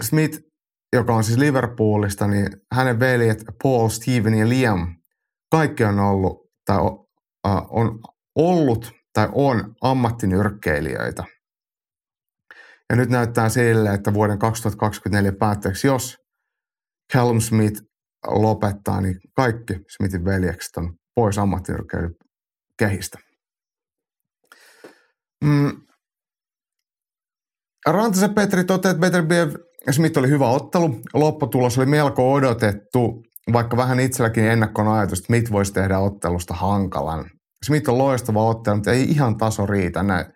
Smith, 0.00 0.38
joka 0.92 1.14
on 1.14 1.24
siis 1.24 1.38
Liverpoolista, 1.38 2.26
niin 2.26 2.46
hänen 2.74 3.00
veljet 3.00 3.44
Paul, 3.62 3.88
Steven 3.88 4.34
ja 4.34 4.48
Liam, 4.48 4.96
kaikki 5.50 5.84
on 5.84 5.98
ollut 5.98 6.50
tai 6.66 6.78
on 7.70 8.00
ollut 8.34 8.92
tai 9.12 9.28
on 9.32 9.74
ammattinyrkkeilijöitä. 9.80 11.24
Ja 12.90 12.96
nyt 12.96 13.08
näyttää 13.08 13.48
sille, 13.48 13.94
että 13.94 14.14
vuoden 14.14 14.38
2024 14.38 15.32
päätteeksi, 15.32 15.86
jos 15.86 16.16
Callum 17.12 17.40
Smith 17.40 17.82
lopettaa, 18.26 19.00
niin 19.00 19.20
kaikki 19.36 19.74
Smithin 19.88 20.24
veljekset 20.24 20.76
on 20.76 20.94
pois 21.14 21.38
ammattinyrkkeilyn 21.38 22.14
kehistä. 22.78 23.18
Mm. 25.44 25.82
Rantasen 27.86 28.34
Petri 28.34 28.64
toteaa, 28.64 28.90
että 28.90 29.00
Beterbiev 29.00 29.54
Smith 29.90 30.18
oli 30.18 30.28
hyvä 30.28 30.48
ottelu. 30.48 31.00
Lopputulos 31.14 31.78
oli 31.78 31.86
melko 31.86 32.32
odotettu, 32.32 33.22
vaikka 33.52 33.76
vähän 33.76 34.00
itselläkin 34.00 34.44
ennakkon 34.44 34.88
ajatus, 34.88 35.18
että 35.18 35.26
Smith 35.26 35.52
voisi 35.52 35.72
tehdä 35.72 35.98
ottelusta 35.98 36.54
hankalan. 36.54 37.24
Smith 37.64 37.90
on 37.90 37.98
loistava 37.98 38.44
ottelu, 38.44 38.76
mutta 38.76 38.92
ei 38.92 39.04
ihan 39.04 39.36
taso 39.36 39.66
riitä 39.66 40.02
näin 40.02 40.26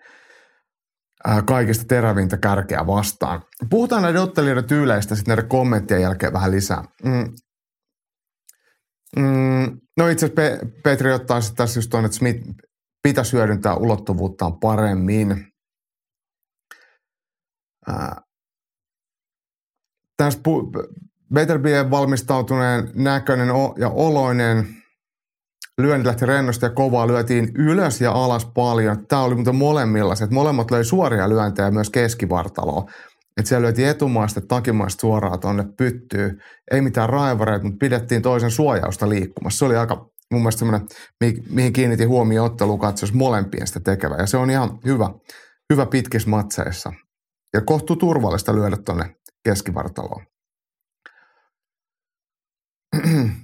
kaikista 1.47 1.85
terävintä 1.89 2.37
kärkeä 2.37 2.87
vastaan. 2.87 3.43
Puhutaan 3.71 4.03
näiden 4.03 4.23
ottelijoiden 4.23 4.65
tyyleistä 4.65 5.15
sitten 5.15 5.33
näiden 5.33 5.49
kommenttien 5.49 6.03
jälkeen 6.03 6.33
vähän 6.33 6.51
lisää. 6.51 6.85
Mm. 7.05 7.33
Mm. 9.17 9.81
No 9.97 10.09
itse 10.09 10.27
asiassa 10.27 10.67
Petri 10.85 11.13
ottaa 11.13 11.41
sitten 11.41 11.57
tässä 11.57 11.79
just 11.79 11.91
tuon, 11.91 12.05
että 12.05 12.17
Smith 12.17 12.49
pitäisi 13.03 13.33
hyödyntää 13.33 13.75
ulottuvuuttaan 13.75 14.59
paremmin. 14.59 15.47
Tässä 20.17 20.41
pu- 20.49 20.97
Beterbien 21.35 21.91
valmistautuneen 21.91 22.91
näköinen 22.95 23.49
ja 23.79 23.91
oloinen 23.91 24.69
lyönti 25.79 26.07
lähti 26.07 26.27
rennosti 26.27 26.67
ja 26.67 26.71
kovaa, 26.71 27.07
lyötiin 27.07 27.53
ylös 27.55 28.01
ja 28.01 28.13
alas 28.13 28.47
paljon. 28.55 29.07
Tämä 29.07 29.23
oli 29.23 29.35
muuten 29.35 29.57
molemmilla 29.57 30.15
se, 30.15 30.25
että 30.25 30.35
molemmat 30.35 30.71
löi 30.71 30.85
suoria 30.85 31.29
lyöntejä 31.29 31.71
myös 31.71 31.91
keskivartaloon. 31.91 32.89
Että 33.37 33.49
siellä 33.49 33.63
lyötiin 33.63 33.89
etumaista 33.89 34.41
takimaista 34.41 35.01
suoraan 35.01 35.41
tuonne 35.41 35.65
pyttyy. 35.79 36.39
Ei 36.71 36.81
mitään 36.81 37.09
raivareita, 37.09 37.65
mutta 37.65 37.79
pidettiin 37.81 38.23
toisen 38.23 38.51
suojausta 38.51 39.09
liikkumassa. 39.09 39.59
Se 39.59 39.65
oli 39.65 39.77
aika 39.77 40.11
mun 40.31 40.41
mielestä 40.41 40.59
semmoinen, 40.59 40.89
mihin 41.51 41.73
kiinnitin 41.73 42.09
huomioon 42.09 42.47
ottelukatsos 42.47 43.15
molempien 43.15 43.67
sitä 43.67 43.81
tekevä. 43.81 44.17
Ja 44.17 44.27
se 44.27 44.37
on 44.37 44.51
ihan 44.51 44.79
hyvä, 44.85 45.11
hyvä 45.73 45.87
pitkissä 45.87 46.31
matseissa. 46.31 46.93
Ja 47.57 47.63
kohtuu 47.63 47.97
turvallista 47.97 48.55
lyödä 48.55 48.77
tuonne 48.77 49.17
keskivartaloon. 49.45 50.27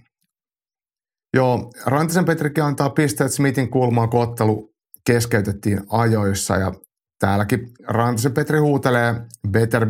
Joo, 1.37 1.71
Rantisen 1.87 2.25
Petrikin 2.25 2.65
antaa 2.65 2.91
pisteet 2.91 3.33
Smithin 3.33 3.71
kulmaan, 3.71 4.11
kun 4.11 4.21
ottelu 4.21 4.75
keskeytettiin 5.07 5.81
ajoissa 5.91 6.57
ja 6.57 6.73
täälläkin 7.19 7.71
Rantisen 7.89 8.33
Petri 8.33 8.59
huutelee 8.59 9.15
Better 9.49 9.87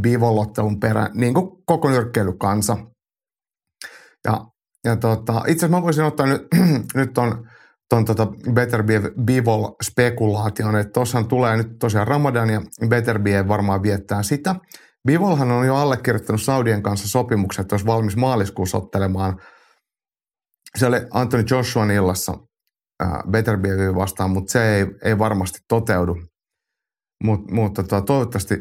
Bivolottelun 0.00 0.80
perään, 0.80 1.10
niin 1.14 1.34
kuin 1.34 1.62
koko 1.66 1.90
nyrkkeilykansa. 1.90 2.76
Ja, 4.24 4.46
ja 4.84 4.96
tota, 4.96 5.32
itse 5.32 5.66
asiassa 5.66 5.68
mä 5.68 5.82
voisin 5.82 6.04
ottaa 6.04 6.26
nyt, 6.26 6.42
nyt 6.94 7.18
on 7.18 7.48
ton 7.92 8.04
tota 8.04 8.26
Better 8.52 8.84
Bivol 9.24 9.68
spekulaation, 9.82 10.76
että 10.76 10.92
tuossahan 10.92 11.28
tulee 11.28 11.56
nyt 11.56 11.78
tosiaan 11.78 12.08
Ramadan 12.08 12.50
ja 12.50 12.60
Better 12.88 13.20
varmaan 13.48 13.82
viettää 13.82 14.22
sitä. 14.22 14.54
Bivolhan 15.06 15.50
on 15.50 15.66
jo 15.66 15.76
allekirjoittanut 15.76 16.42
Saudien 16.42 16.82
kanssa 16.82 17.08
sopimukset, 17.08 17.62
että 17.62 17.74
olisi 17.74 17.86
valmis 17.86 18.16
maaliskuussa 18.16 18.78
ottelemaan– 18.78 19.36
se 20.78 20.86
oli 20.86 20.96
Anthony 21.10 21.44
Joshuan 21.50 21.90
illassa 21.90 22.32
äh, 23.02 23.10
Beterbieviä 23.30 23.94
vastaan, 23.94 24.30
mutta 24.30 24.52
se 24.52 24.76
ei, 24.76 24.86
ei 25.04 25.18
varmasti 25.18 25.58
toteudu. 25.68 26.16
Mut, 27.24 27.50
mutta 27.50 27.82
tota, 27.82 28.00
toivottavasti 28.00 28.56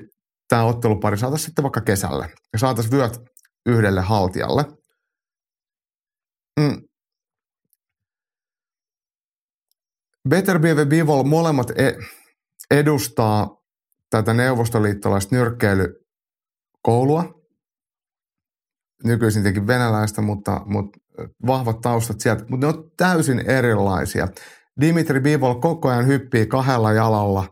tämä 0.50 0.64
ottelupari 0.64 1.18
saataisiin 1.18 1.46
sitten 1.46 1.64
vaikka 1.64 1.82
kesälle 1.82 2.30
ja 2.54 2.60
saataisiin 2.60 2.92
vyöt 2.92 3.20
yhdelle 3.66 4.02
haltijalle. 4.02 4.66
Mm. 6.60 6.82
Beterbiev 10.30 10.78
ja 10.78 10.86
Bivol 10.86 11.24
molemmat 11.24 11.70
e- 11.70 11.98
edustaa 12.72 13.62
tätä 14.10 14.34
neuvostoliittolaista 14.34 15.36
nyrkkeilykoulua. 15.36 17.42
Nykyisin 19.04 19.44
tietenkin 19.44 19.68
venäläistä, 19.68 20.22
mutta, 20.22 20.62
mutta 20.66 21.00
vahvat 21.48 21.82
taustat 21.82 22.20
sieltä, 22.20 22.46
mutta 22.50 22.68
ne 22.68 22.74
on 22.74 22.92
täysin 22.98 23.50
erilaisia. 23.50 24.28
Dimitri 24.82 25.20
Bivol 25.20 25.54
koko 25.54 25.90
ajan 25.90 26.08
hyppii 26.08 26.48
kahdella 26.48 26.94
jalalla 26.94 27.48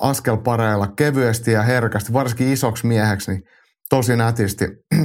askelpareilla 0.00 0.92
kevyesti 0.96 1.52
ja 1.52 1.62
herkästi, 1.62 2.12
varsinkin 2.12 2.52
isoksi 2.52 2.86
mieheksi, 2.86 3.30
niin 3.30 3.42
tosi 3.88 4.16
nätisti. 4.16 4.64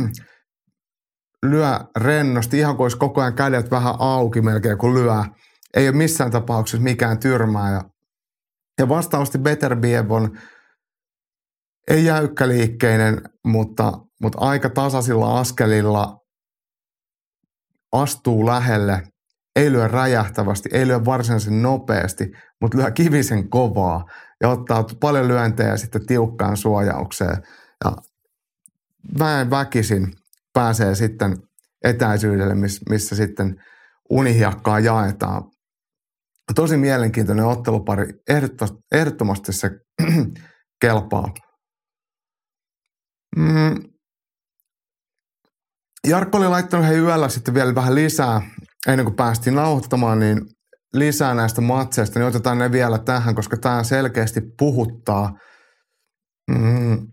lyö 1.52 1.80
rennosti, 1.98 2.58
ihan 2.58 2.78
kuin 2.78 2.86
olisi 2.86 2.98
koko 2.98 3.22
ajan 3.22 3.34
kädet 3.34 3.72
vähän 3.72 3.96
auki 4.00 4.42
melkein, 4.42 4.78
kun 4.78 4.94
lyö. 4.94 5.24
Ei 5.78 5.88
ole 5.90 5.98
missään 5.98 6.32
tapauksessa 6.32 6.84
mikään 6.84 7.20
tyrmää. 7.20 7.72
Ja, 7.72 7.82
ja 8.80 8.90
vastaavasti 8.90 9.38
Beterbiev 9.38 10.12
on 10.12 10.38
ei 11.88 12.06
jäykkäliikkeinen, 12.06 13.22
mutta, 13.46 13.92
mutta 14.22 14.40
aika 14.42 14.70
tasaisilla 14.70 15.40
askelilla 15.40 16.18
astuu 17.92 18.46
lähelle, 18.46 19.04
ei 19.56 19.72
lyö 19.72 19.88
räjähtävästi, 19.88 20.70
ei 20.74 20.88
lyö 20.88 21.06
varsinaisen 21.06 21.62
nopeasti, 21.62 22.32
mutta 22.62 22.78
lyö 22.78 22.92
kivisen 22.92 23.50
kovaa 23.50 24.06
ja 24.42 24.50
ottaa 24.50 24.86
paljon 25.00 25.28
lyöntejä 25.28 25.78
sitten 25.78 26.06
tiukkaan 26.06 26.58
suojaukseen. 26.58 27.38
Ja 27.86 27.92
väen 29.20 29.50
väkisin 29.50 30.14
pääsee 30.54 30.96
sitten 30.96 31.38
etäisyydelle, 31.84 32.56
missä 32.90 33.16
sitten 33.16 33.56
unihiakkaa 34.10 34.80
jaetaan. 34.80 35.44
Tosi 36.56 36.78
mielenkiintoinen 36.78 37.46
ottelupari. 37.46 38.14
Ehdottomasti 38.92 39.54
se 39.54 39.70
kelpaa. 40.82 41.34
Mm, 43.38 43.94
Jarkko 46.08 46.38
oli 46.38 46.48
laittanut 46.48 46.88
he 46.88 46.94
yöllä 46.94 47.30
sitten 47.30 47.54
vielä 47.54 47.76
vähän 47.76 47.96
lisää, 47.96 48.42
ennen 48.88 49.06
kuin 49.06 49.16
päästiin 49.16 49.56
nauhoittamaan, 49.56 50.20
niin 50.20 50.42
lisää 50.94 51.34
näistä 51.34 51.62
matseista, 51.62 52.20
niin 52.20 52.28
otetaan 52.28 52.58
ne 52.58 52.72
vielä 52.72 52.98
tähän, 52.98 53.36
koska 53.36 53.58
tämä 53.58 53.84
selkeästi 53.84 54.42
puhuttaa. 54.60 55.38
Mm, 56.52 57.08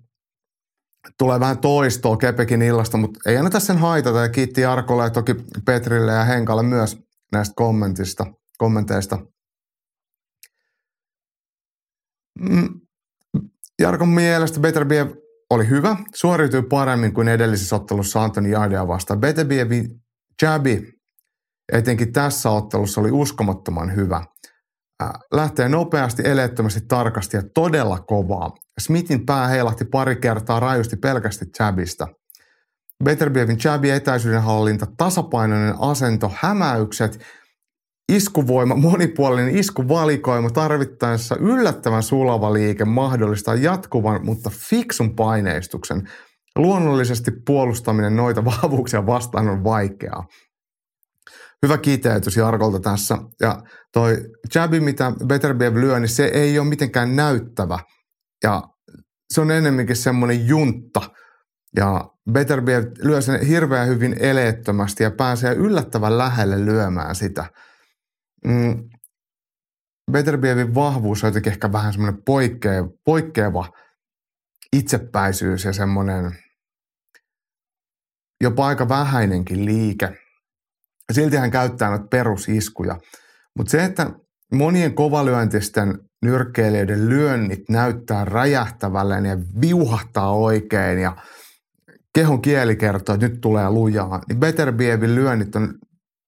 tulee 1.18 1.40
vähän 1.40 1.58
toistoa 1.58 2.16
Kepekin 2.16 2.62
illasta, 2.62 2.96
mutta 2.96 3.20
ei 3.26 3.36
anneta 3.36 3.60
sen 3.60 3.78
haitata. 3.78 4.20
Ja 4.20 4.28
kiitti 4.28 4.60
Jarkolle 4.60 5.04
ja 5.04 5.10
toki 5.10 5.34
Petrille 5.64 6.12
ja 6.12 6.24
Henkalle 6.24 6.62
myös 6.62 6.98
näistä 7.32 7.52
kommentista, 7.56 8.26
kommenteista. 8.60 9.18
Mm, 12.40 12.80
Jarkon 13.80 14.08
mielestä 14.08 14.60
Better 14.60 14.84
Be 14.84 15.06
oli 15.50 15.68
hyvä, 15.68 15.96
suoriutui 16.14 16.62
paremmin 16.62 17.14
kuin 17.14 17.28
edellisessä 17.28 17.76
ottelussa 17.76 18.24
Antoni 18.24 18.50
Jardea 18.50 18.88
vastaan. 18.88 19.20
Betebievi 19.20 19.84
Jabi 20.42 20.92
etenkin 21.72 22.12
tässä 22.12 22.50
ottelussa 22.50 23.00
oli 23.00 23.10
uskomattoman 23.10 23.94
hyvä. 23.96 24.24
Lähtee 25.32 25.68
nopeasti, 25.68 26.22
eleettömästi, 26.24 26.80
tarkasti 26.88 27.36
ja 27.36 27.42
todella 27.54 27.98
kovaa. 27.98 28.50
Smithin 28.80 29.26
pää 29.26 29.48
heilahti 29.48 29.84
pari 29.84 30.16
kertaa 30.16 30.60
rajusti 30.60 30.96
pelkästi 30.96 31.44
Jabista. 31.58 32.08
Beterbievin 33.04 33.58
Jabi 33.64 33.90
etäisyyden 33.90 34.42
hallinta, 34.42 34.86
tasapainoinen 34.96 35.74
asento, 35.78 36.32
hämäykset– 36.34 37.18
Iskuvoima, 38.10 38.74
monipuolinen 38.74 39.56
iskuvalikoima 39.56 40.50
tarvittaessa 40.50 41.36
yllättävän 41.36 42.02
sulava 42.02 42.52
liike 42.52 42.84
mahdollistaa 42.84 43.54
jatkuvan, 43.54 44.24
mutta 44.24 44.50
fiksun 44.50 45.16
paineistuksen. 45.16 46.08
Luonnollisesti 46.56 47.30
puolustaminen 47.46 48.16
noita 48.16 48.44
vahvuuksia 48.62 49.06
vastaan 49.06 49.48
on 49.48 49.64
vaikeaa. 49.64 50.26
hyvä 51.62 51.78
kiteytys 51.78 52.36
Jarkolta 52.36 52.80
tässä. 52.80 53.18
Ja 53.40 53.62
toi 53.92 54.16
jabi, 54.54 54.80
mitä 54.80 55.12
Beterbiev 55.26 55.74
lyö, 55.74 56.00
niin 56.00 56.08
se 56.08 56.24
ei 56.24 56.58
ole 56.58 56.68
mitenkään 56.68 57.16
näyttävä. 57.16 57.78
Ja 58.44 58.62
se 59.34 59.40
on 59.40 59.50
enemmänkin 59.50 59.96
semmoinen 59.96 60.48
juntta. 60.48 61.00
Ja 61.76 62.10
Beterbiev 62.32 62.84
lyö 62.98 63.20
sen 63.20 63.46
hirveän 63.46 63.88
hyvin 63.88 64.16
eleettömästi 64.20 65.02
ja 65.02 65.10
pääsee 65.10 65.54
yllättävän 65.54 66.18
lähelle 66.18 66.64
lyömään 66.64 67.14
sitä. 67.14 67.46
Mm. 68.44 68.90
Beterbievin 70.12 70.74
vahvuus 70.74 71.24
on 71.24 71.28
jotenkin 71.28 71.52
ehkä 71.52 71.72
vähän 71.72 71.92
semmoinen 71.92 72.22
poikkeava, 72.26 72.88
poikkeava 73.04 73.72
itsepäisyys 74.76 75.64
ja 75.64 75.72
semmoinen 75.72 76.32
jopa 78.40 78.66
aika 78.66 78.88
vähäinenkin 78.88 79.64
liike. 79.64 80.18
Silti 81.12 81.36
hän 81.36 81.50
käyttää 81.50 81.88
noita 81.88 82.06
perusiskuja. 82.10 82.98
Mutta 83.56 83.70
se, 83.70 83.84
että 83.84 84.10
monien 84.52 84.94
kovalyöntisten 84.94 85.98
nyrkkeilijöiden 86.24 87.08
lyönnit 87.08 87.68
näyttää 87.68 88.24
räjähtävälle 88.24 89.28
ja 89.28 89.38
viuhahtaa 89.60 90.32
oikein 90.32 90.98
ja 90.98 91.16
kehon 92.14 92.42
kieli 92.42 92.76
kertoo, 92.76 93.14
että 93.14 93.28
nyt 93.28 93.40
tulee 93.40 93.70
lujaa, 93.70 94.20
niin 94.28 94.40
Beterbievin 94.40 95.14
lyönnit 95.14 95.56
on 95.56 95.74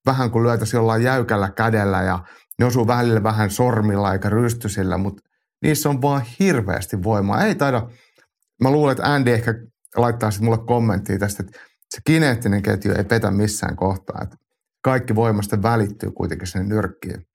vähän 0.06 0.30
kuin 0.30 0.44
lyötäisiin 0.44 0.78
jollain 0.78 1.02
jäykällä 1.02 1.50
kädellä 1.50 2.02
ja 2.02 2.24
ne 2.58 2.64
osuu 2.64 2.86
välillä 2.86 3.22
vähän 3.22 3.50
sormilla 3.50 4.12
eikä 4.12 4.28
rystysillä, 4.28 4.98
mutta 4.98 5.22
niissä 5.62 5.88
on 5.88 6.02
vaan 6.02 6.22
hirveästi 6.38 7.02
voimaa. 7.02 7.44
Ei 7.44 7.54
taida, 7.54 7.90
mä 8.62 8.70
luulen, 8.70 8.92
että 8.92 9.12
Andy 9.14 9.32
ehkä 9.32 9.54
laittaa 9.96 10.30
sitten 10.30 10.44
mulle 10.44 10.66
kommenttia 10.66 11.18
tästä, 11.18 11.42
että 11.42 11.60
se 11.90 12.00
kineettinen 12.06 12.62
ketju 12.62 12.92
ei 12.92 13.04
petä 13.04 13.30
missään 13.30 13.76
kohtaa. 13.76 14.20
Että 14.22 14.36
kaikki 14.84 15.14
voimasta 15.14 15.62
välittyy 15.62 16.10
kuitenkin 16.10 16.46
sinne 16.46 16.66
nyrkkiin. 16.66 17.26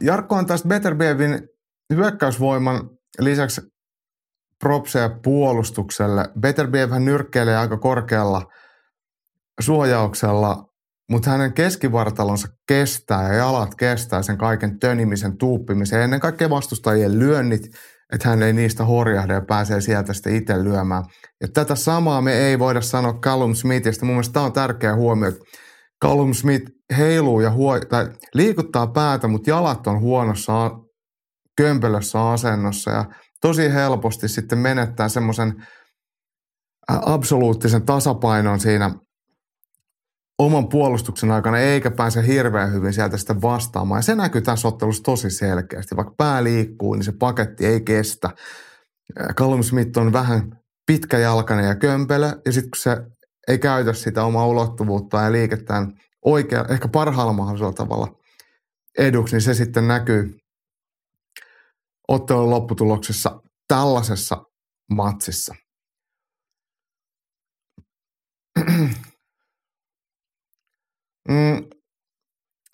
Jarkko 0.00 0.34
on 0.34 0.46
taas 0.46 0.64
Beterbievin 0.64 1.48
hyökkäysvoiman 1.94 2.90
lisäksi 3.18 3.60
propseja 4.60 5.10
puolustukselle. 5.22 6.24
hän 6.90 7.04
nyrkkeilee 7.04 7.56
aika 7.56 7.76
korkealla 7.76 8.42
suojauksella, 9.60 10.64
mutta 11.10 11.30
hänen 11.30 11.52
keskivartalonsa 11.52 12.48
kestää 12.68 13.28
ja 13.28 13.34
jalat 13.34 13.74
kestää 13.74 14.22
sen 14.22 14.38
kaiken 14.38 14.78
tönimisen, 14.78 15.38
tuuppimisen 15.38 16.00
ennen 16.00 16.20
kaikkea 16.20 16.50
vastustajien 16.50 17.18
lyönnit, 17.18 17.62
että 18.12 18.28
hän 18.28 18.42
ei 18.42 18.52
niistä 18.52 18.84
horjahda 18.84 19.34
ja 19.34 19.42
pääsee 19.42 19.80
sieltä 19.80 20.12
sitten 20.12 20.36
itse 20.36 20.64
lyömään. 20.64 21.04
Ja 21.40 21.48
tätä 21.48 21.74
samaa 21.74 22.20
me 22.20 22.32
ei 22.32 22.58
voida 22.58 22.80
sanoa 22.80 23.12
Callum 23.12 23.54
Smithistä. 23.54 24.06
Mun 24.06 24.14
mielestä 24.14 24.32
tämä 24.32 24.46
on 24.46 24.52
tärkeä 24.52 24.94
huomio, 24.94 25.28
että 25.28 25.40
Callum 26.04 26.32
Smith 26.32 26.72
heiluu 26.98 27.40
ja 27.40 27.50
huo, 27.50 27.80
tai 27.80 28.08
liikuttaa 28.34 28.86
päätä, 28.86 29.28
mutta 29.28 29.50
jalat 29.50 29.86
on 29.86 30.00
huonossa 30.00 30.70
kömpelössä 31.56 32.30
asennossa 32.30 32.90
ja 32.90 33.04
tosi 33.40 33.72
helposti 33.72 34.28
sitten 34.28 34.58
menettää 34.58 35.08
semmoisen 35.08 35.66
absoluuttisen 36.88 37.86
tasapainon 37.86 38.60
siinä 38.60 38.94
oman 40.38 40.68
puolustuksen 40.68 41.30
aikana, 41.30 41.58
eikä 41.58 41.90
pääse 41.90 42.26
hirveän 42.26 42.72
hyvin 42.72 42.92
sieltä 42.92 43.16
sitten 43.16 43.42
vastaamaan. 43.42 43.98
Ja 43.98 44.02
se 44.02 44.14
näkyy 44.14 44.40
tässä 44.40 44.68
ottelussa 44.68 45.02
tosi 45.02 45.30
selkeästi. 45.30 45.96
Vaikka 45.96 46.14
pää 46.16 46.44
liikkuu, 46.44 46.94
niin 46.94 47.04
se 47.04 47.12
paketti 47.18 47.66
ei 47.66 47.80
kestä. 47.80 48.30
Callum 49.34 49.62
Smith 49.62 49.98
on 49.98 50.12
vähän 50.12 50.58
pitkäjalkainen 50.86 51.64
ja 51.64 51.74
kömpelö, 51.74 52.32
ja 52.46 52.52
sitten 52.52 52.70
kun 52.70 52.78
se 52.78 52.96
ei 53.48 53.58
käytä 53.58 53.92
sitä 53.92 54.24
omaa 54.24 54.46
ulottuvuutta 54.46 55.20
ja 55.20 55.32
liikettään 55.32 55.92
oikea, 56.24 56.64
ehkä 56.68 56.88
parhaalla 56.88 57.32
mahdollisella 57.32 57.72
tavalla 57.72 58.08
eduksi, 58.98 59.34
niin 59.34 59.42
se 59.42 59.54
sitten 59.54 59.88
näkyy 59.88 60.36
ottelun 62.08 62.50
lopputuloksessa 62.50 63.40
tällaisessa 63.68 64.44
matsissa. 64.94 65.54
mm, 71.28 71.68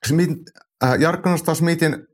Smith, 0.06 0.32
äh, 0.84 1.00
Jarkko 1.00 1.30
nostaa 1.30 1.54
Smithin 1.54 2.06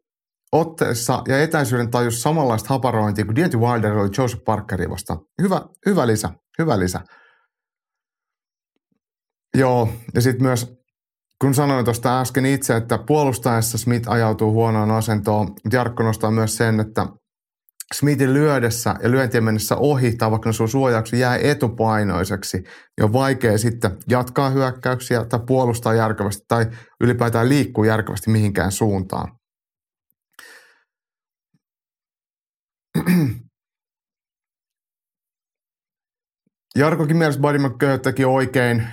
otteessa 0.52 1.22
ja 1.28 1.42
etäisyyden 1.42 1.90
tajus 1.90 2.22
samanlaista 2.22 2.68
haparointia 2.68 3.24
kuin 3.24 3.36
Deontay 3.36 3.60
Wilder 3.60 3.92
oli 3.92 4.10
Joseph 4.18 4.44
Parkeria 4.44 4.90
vastaan. 4.90 5.20
Hyvä, 5.42 5.62
hyvä 5.86 6.06
lisä, 6.06 6.30
hyvä 6.58 6.78
lisä. 6.78 7.00
Joo, 9.56 9.88
ja 10.14 10.20
sitten 10.20 10.42
myös, 10.42 10.76
kun 11.40 11.54
sanoin 11.54 11.84
tuosta 11.84 12.20
äsken 12.20 12.46
itse, 12.46 12.76
että 12.76 12.98
puolustaessa 13.06 13.78
Smith 13.78 14.10
ajautuu 14.10 14.52
huonoon 14.52 14.90
asentoon, 14.90 15.48
Jarkko 15.72 16.02
nostaa 16.02 16.30
myös 16.30 16.56
sen, 16.56 16.80
että 16.80 17.06
Smithin 17.94 18.34
lyödessä 18.34 18.94
ja 19.02 19.10
lyöntien 19.10 19.44
mennessä 19.44 19.76
ohi, 19.76 20.16
tai 20.16 20.30
vaikka 20.30 20.52
sun 20.52 20.68
suojauksi 20.68 21.20
jää 21.20 21.36
etupainoiseksi, 21.36 22.56
niin 22.56 23.04
on 23.04 23.12
vaikea 23.12 23.58
sitten 23.58 23.96
jatkaa 24.08 24.50
hyökkäyksiä 24.50 25.24
tai 25.24 25.40
puolustaa 25.46 25.94
järkevästi 25.94 26.44
tai 26.48 26.66
ylipäätään 27.00 27.48
liikkuu 27.48 27.84
järkevästi 27.84 28.30
mihinkään 28.30 28.72
suuntaan. 28.72 29.32
Jarkokin 36.76 37.16
mielestä 37.16 37.42
Buddy 37.42 37.58
McGirt 37.58 38.02
teki 38.02 38.24
oikein 38.24 38.88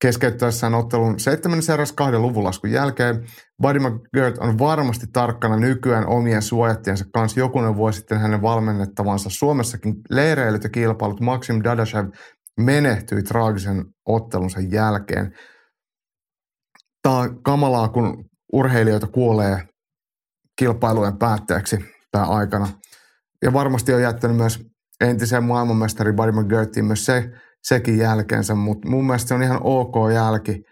keskeyttäessään 0.00 0.74
ottelun 0.74 1.20
seitsemännessä 1.20 1.74
erässä 1.74 1.94
kahden 1.94 2.22
luvun 2.22 2.44
laskun 2.44 2.70
jälkeen. 2.70 3.26
Buddy 3.62 3.78
McGirt 3.78 4.38
on 4.38 4.58
varmasti 4.58 5.06
tarkkana 5.12 5.56
nykyään 5.56 6.06
omien 6.06 6.42
suojattiensa 6.42 7.04
kanssa. 7.12 7.40
Jokunen 7.40 7.76
vuosi 7.76 7.98
sitten 7.98 8.20
hänen 8.20 8.42
valmennettavansa 8.42 9.30
Suomessakin 9.30 9.94
leireilyt 10.10 10.64
ja 10.64 10.70
kilpailut 10.70 11.20
Maxim 11.20 11.60
Dadashev 11.64 12.08
menehtyi 12.60 13.22
traagisen 13.22 13.84
ottelunsa 14.06 14.60
jälkeen. 14.60 15.34
Tämä 17.02 17.16
on 17.16 17.42
kamalaa, 17.42 17.88
kun 17.88 18.24
urheilijoita 18.52 19.06
kuolee 19.06 19.68
kilpailujen 20.58 21.18
päätteeksi 21.18 21.78
tämä 22.10 22.24
aikana. 22.24 22.68
Ja 23.42 23.52
varmasti 23.52 23.94
on 23.94 24.02
jättänyt 24.02 24.36
myös 24.36 24.66
entisen 25.00 25.44
maailmanmestari 25.44 26.12
Buddy 26.12 26.32
McGirtiin 26.32 26.84
myös 26.84 27.06
se, 27.06 27.30
sekin 27.62 27.98
jälkeensä, 27.98 28.54
mutta 28.54 28.88
mun 28.88 29.06
mielestä 29.06 29.28
se 29.28 29.34
on 29.34 29.42
ihan 29.42 29.60
ok 29.62 29.94
jälki. 30.14 30.62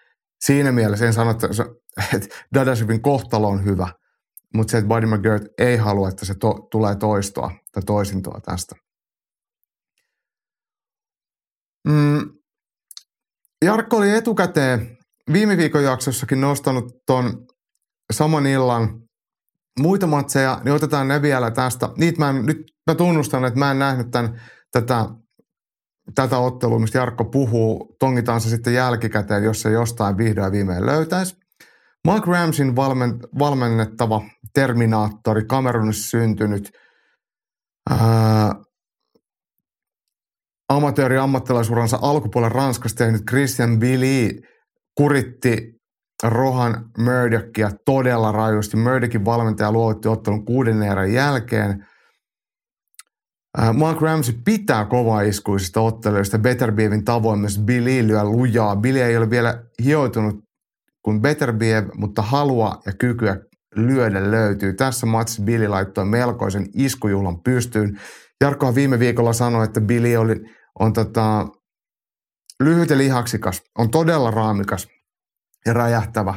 Siinä 0.40 0.72
mielessä 0.72 1.06
en 1.06 1.12
sano, 1.12 1.30
että, 1.30 1.48
että 2.14 2.28
Dadashevin 2.54 3.02
kohtalo 3.02 3.48
on 3.48 3.64
hyvä, 3.64 3.88
mutta 4.54 4.70
se, 4.70 4.78
että 4.78 4.88
Buddy 4.88 5.06
McGirt 5.06 5.42
ei 5.58 5.76
halua, 5.76 6.08
että 6.08 6.24
se 6.24 6.34
to, 6.34 6.68
tulee 6.70 6.94
toistoa 6.94 7.50
tai 7.72 7.82
toisintoa 7.82 8.40
tästä. 8.40 8.76
Mm. 11.88 12.30
Jarkko 13.64 13.96
oli 13.96 14.10
etukäteen 14.10 14.98
viime 15.32 15.56
viikon 15.56 15.84
jaksossakin 15.84 16.40
nostanut 16.40 16.92
ton 17.06 17.46
saman 18.12 18.46
illan 18.46 19.02
muita 19.80 20.06
matseja, 20.06 20.60
niin 20.64 20.72
otetaan 20.72 21.08
ne 21.08 21.22
vielä 21.22 21.50
tästä. 21.50 21.88
Niitä 21.96 22.18
mä 22.18 22.30
en, 22.30 22.46
nyt 22.46 22.72
mä 22.86 22.94
tunnustan, 22.94 23.44
että 23.44 23.58
mä 23.58 23.70
en 23.70 23.78
nähnyt 23.78 24.10
tämän, 24.10 24.40
tätä 24.70 25.06
tätä 26.14 26.38
ottelua, 26.38 26.78
mistä 26.78 26.98
Jarkko 26.98 27.24
puhuu, 27.24 27.96
tongitaan 27.98 28.40
se 28.40 28.48
sitten 28.48 28.74
jälkikäteen, 28.74 29.44
jos 29.44 29.62
se 29.62 29.70
jostain 29.70 30.16
vihdoin 30.16 30.52
viimein 30.52 30.86
löytäisi. 30.86 31.36
Mark 32.04 32.26
Ramsin 32.26 32.76
valmen, 32.76 33.18
valmennettava 33.38 34.22
Terminaattori, 34.54 35.44
Kamerunissa 35.44 36.08
syntynyt 36.08 36.72
amatööri 40.68 41.18
ammattilaisuransa 41.18 41.98
alkupuolella 42.02 42.54
Ranskassa 42.54 42.96
tehnyt 42.96 43.22
Christian 43.30 43.78
Billy 43.78 44.28
kuritti 44.94 45.80
Rohan 46.22 46.90
Murdockia 46.98 47.70
todella 47.84 48.32
rajusti. 48.32 48.76
Murdockin 48.76 49.24
valmentaja 49.24 49.72
luovutti 49.72 50.08
ottelun 50.08 50.44
kuuden 50.44 50.82
erän 50.82 51.12
jälkeen– 51.12 51.86
Mark 53.72 54.00
Ramsey 54.00 54.34
pitää 54.44 54.84
kova 54.84 55.20
iskuisista 55.20 55.80
otteluista 55.80 56.38
Beterbievin 56.38 57.04
tavoin 57.04 57.40
myös 57.40 57.58
Billy 57.58 58.06
lyö 58.06 58.24
lujaa. 58.24 58.76
Billy 58.76 59.00
ei 59.00 59.16
ole 59.16 59.30
vielä 59.30 59.62
hioitunut 59.84 60.36
kuin 61.02 61.22
Beterbiev, 61.22 61.88
mutta 61.94 62.22
halua 62.22 62.80
ja 62.86 62.92
kykyä 62.98 63.36
lyödä 63.76 64.30
löytyy. 64.30 64.74
Tässä 64.74 65.06
matsissa 65.06 65.42
Billy 65.42 65.68
laittoi 65.68 66.04
melkoisen 66.04 66.66
iskujuhlan 66.74 67.42
pystyyn. 67.42 68.00
Jarkkohan 68.40 68.74
viime 68.74 68.98
viikolla 68.98 69.32
sanoi, 69.32 69.64
että 69.64 69.80
Billy 69.80 70.16
oli, 70.16 70.36
on 70.80 70.92
tota, 70.92 71.46
lyhyt 72.60 72.90
ja 72.90 72.98
lihaksikas, 72.98 73.62
on 73.78 73.90
todella 73.90 74.30
raamikas 74.30 74.88
ja 75.66 75.72
räjähtävä. 75.72 76.34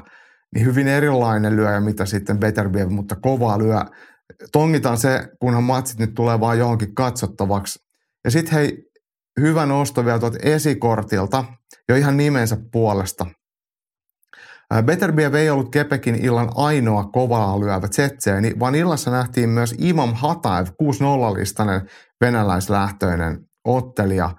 Niin 0.55 0.65
hyvin 0.65 0.87
erilainen 0.87 1.55
lyöjä, 1.55 1.79
mitä 1.79 2.05
sitten 2.05 2.39
Beterbiev, 2.39 2.89
mutta 2.89 3.15
kovaa 3.15 3.59
lyö 3.59 3.79
tongitaan 4.51 4.97
se, 4.97 5.29
kunhan 5.39 5.63
matsit 5.63 5.99
nyt 5.99 6.13
tulee 6.13 6.39
vaan 6.39 6.59
johonkin 6.59 6.95
katsottavaksi. 6.95 7.79
Ja 8.25 8.31
sitten 8.31 8.53
hei, 8.53 8.83
hyvä 9.39 9.65
nosto 9.65 10.05
vielä 10.05 10.19
tuolta 10.19 10.37
esikortilta, 10.41 11.45
jo 11.89 11.95
ihan 11.95 12.17
nimensä 12.17 12.57
puolesta. 12.71 13.25
Beterbiev 14.85 15.33
ei 15.33 15.49
ollut 15.49 15.71
Kepekin 15.71 16.15
illan 16.15 16.49
ainoa 16.55 17.03
kovaa 17.03 17.59
lyövä 17.59 17.87
tsetseeni, 17.87 18.53
vaan 18.59 18.75
illassa 18.75 19.11
nähtiin 19.11 19.49
myös 19.49 19.75
Imam 19.77 20.13
Hataev, 20.13 20.67
6-0-listainen 20.67 21.89
venäläislähtöinen 22.21 23.45
ottelija. 23.65 24.35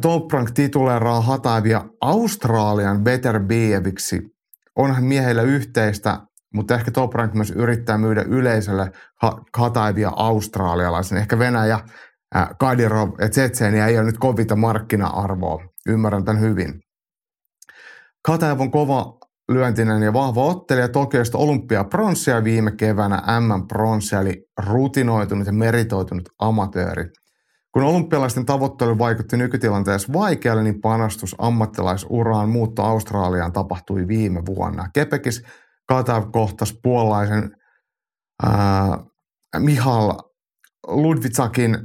Top 0.00 0.32
Rank 0.32 0.50
tituleeraa 0.50 1.20
Hataevia 1.20 1.84
Australian 2.00 3.04
Beterbieviksi. 3.04 4.22
Onhan 4.76 5.04
miehillä 5.04 5.42
yhteistä, 5.42 6.20
mutta 6.54 6.74
ehkä 6.74 6.90
Top 6.90 7.14
Rank 7.14 7.34
myös 7.34 7.50
yrittää 7.50 7.98
myydä 7.98 8.22
yleisölle 8.22 8.92
Hataevia 9.56 10.12
australialaisen. 10.16 11.18
Ehkä 11.18 11.38
Venäjä, 11.38 11.80
Kadirov 12.58 13.10
ja 13.20 13.28
Tsetseeniä 13.28 13.86
ei 13.86 13.98
ole 13.98 14.06
nyt 14.06 14.18
kovita 14.18 14.56
markkina-arvoa. 14.56 15.64
Ymmärrän 15.86 16.24
tämän 16.24 16.40
hyvin. 16.40 16.80
Kataev 18.26 18.60
on 18.60 18.70
kova 18.70 19.18
lyöntinen 19.52 20.02
ja 20.02 20.12
vahva 20.12 20.44
ottelija 20.44 20.88
Tokiosta 20.88 21.38
olympiapronssia 21.38 22.44
viime 22.44 22.72
keväänä 22.72 23.22
M-pronssia, 23.40 24.20
eli 24.20 24.44
rutinoitunut 24.66 25.46
ja 25.46 25.52
meritoitunut 25.52 26.28
amatööri. 26.38 27.04
Kun 27.72 27.82
olympialaisten 27.82 28.46
tavoittelu 28.46 28.98
vaikutti 28.98 29.36
nykytilanteessa 29.36 30.12
vaikealle, 30.12 30.62
niin 30.62 30.80
panostus 30.80 31.36
ammattilaisuraan 31.38 32.48
muutto 32.48 32.82
Australiaan 32.82 33.52
tapahtui 33.52 34.08
viime 34.08 34.42
vuonna. 34.46 34.88
Kepekis 34.94 35.42
Kataev 35.90 36.24
kohtasi 36.32 36.78
puolaisen 36.82 37.56
ää, 38.42 38.98
Mihal 39.58 40.18
Ludvitsakin 40.86 41.74
17-13 41.74 41.78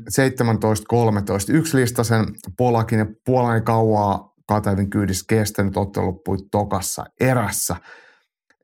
yksilistasen 1.49 2.25
Polakin 2.57 2.99
ja 2.99 3.05
Puolan 3.25 3.63
kauaa 3.63 4.33
Kataevin 4.47 4.89
kyydissä 4.89 5.25
kestänyt 5.27 5.77
ottelu 5.77 6.05
loppui 6.05 6.37
tokassa 6.51 7.05
erässä. 7.19 7.75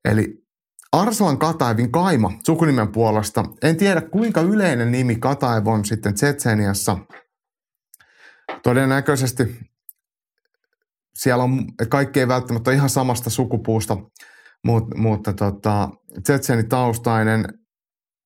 Eli 0.05 0.43
Arslan 0.91 1.37
Kataevin 1.37 1.91
kaima 1.91 2.31
sukunimen 2.45 2.91
puolesta. 2.91 3.45
En 3.61 3.77
tiedä 3.77 4.01
kuinka 4.01 4.41
yleinen 4.41 4.91
nimi 4.91 5.15
Kataev 5.15 5.67
on 5.67 5.85
sitten 5.85 6.13
Tsetseniassa. 6.13 6.97
Todennäköisesti 8.63 9.59
siellä 11.15 11.43
on, 11.43 11.65
kaikki 11.89 12.19
ei 12.19 12.27
välttämättä 12.27 12.71
ihan 12.71 12.89
samasta 12.89 13.29
sukupuusta, 13.29 13.97
mutta, 14.65 14.97
mutta 14.97 15.33
tota, 15.33 15.89
taustainen 16.69 17.45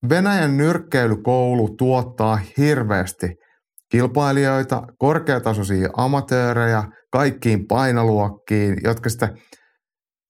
Venäjän 0.10 0.58
nyrkkeilykoulu 0.58 1.76
tuottaa 1.78 2.40
hirveästi 2.58 3.28
kilpailijoita, 3.92 4.84
korkeatasoisia 4.98 5.90
amatöörejä, 5.98 6.84
kaikkiin 7.12 7.68
painoluokkiin, 7.68 8.78
jotka 8.84 9.10
sitten 9.10 9.38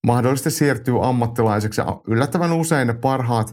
mahdollisesti 0.05 0.51
siirtyy 0.51 1.07
ammattilaiseksi. 1.07 1.81
Yllättävän 2.07 2.53
usein 2.53 2.87
ne 2.87 2.93
parhaat 2.93 3.47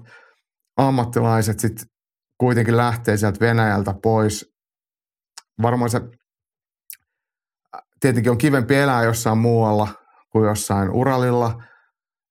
ammattilaiset 0.76 1.60
sitten 1.60 1.86
kuitenkin 2.38 2.76
lähtee 2.76 3.16
sieltä 3.16 3.40
Venäjältä 3.40 3.94
pois. 4.02 4.52
Varmaan 5.62 5.90
se 5.90 6.00
tietenkin 8.00 8.32
on 8.32 8.38
kivempi 8.38 8.74
elää 8.74 9.04
jossain 9.04 9.38
muualla 9.38 9.88
kuin 10.32 10.48
jossain 10.48 10.90
Uralilla. 10.90 11.62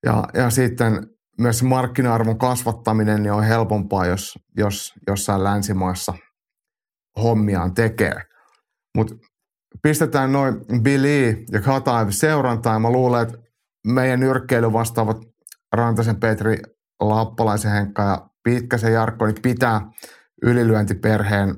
Ja, 0.05 0.23
ja 0.33 0.49
sitten 0.49 1.07
myös 1.39 1.63
markkina-arvon 1.63 2.37
kasvattaminen 2.37 3.23
niin 3.23 3.33
on 3.33 3.43
helpompaa, 3.43 4.05
jos, 4.05 4.39
jos 4.57 4.93
jossain 5.07 5.43
länsimaassa 5.43 6.13
hommiaan 7.23 7.73
tekee. 7.73 8.15
Mutta 8.97 9.15
pistetään 9.83 10.31
noin 10.31 10.55
Billy 10.83 11.45
ja 11.51 11.61
Kataev 11.61 12.09
seurantaan. 12.09 12.75
Ja 12.75 12.79
mä 12.79 12.89
luulen, 12.89 13.21
että 13.21 13.37
meidän 13.87 14.19
nyrkkeily 14.19 14.73
vastaavat 14.73 15.17
Rantasen 15.73 16.19
Petri, 16.19 16.57
Lappalaisen 16.99 17.71
Henkka 17.71 18.03
ja 18.03 18.29
Pitkäsen 18.43 18.93
Jarkko 18.93 19.25
niin 19.25 19.41
pitää 19.41 19.81
ylilyöntiperheen 20.41 21.55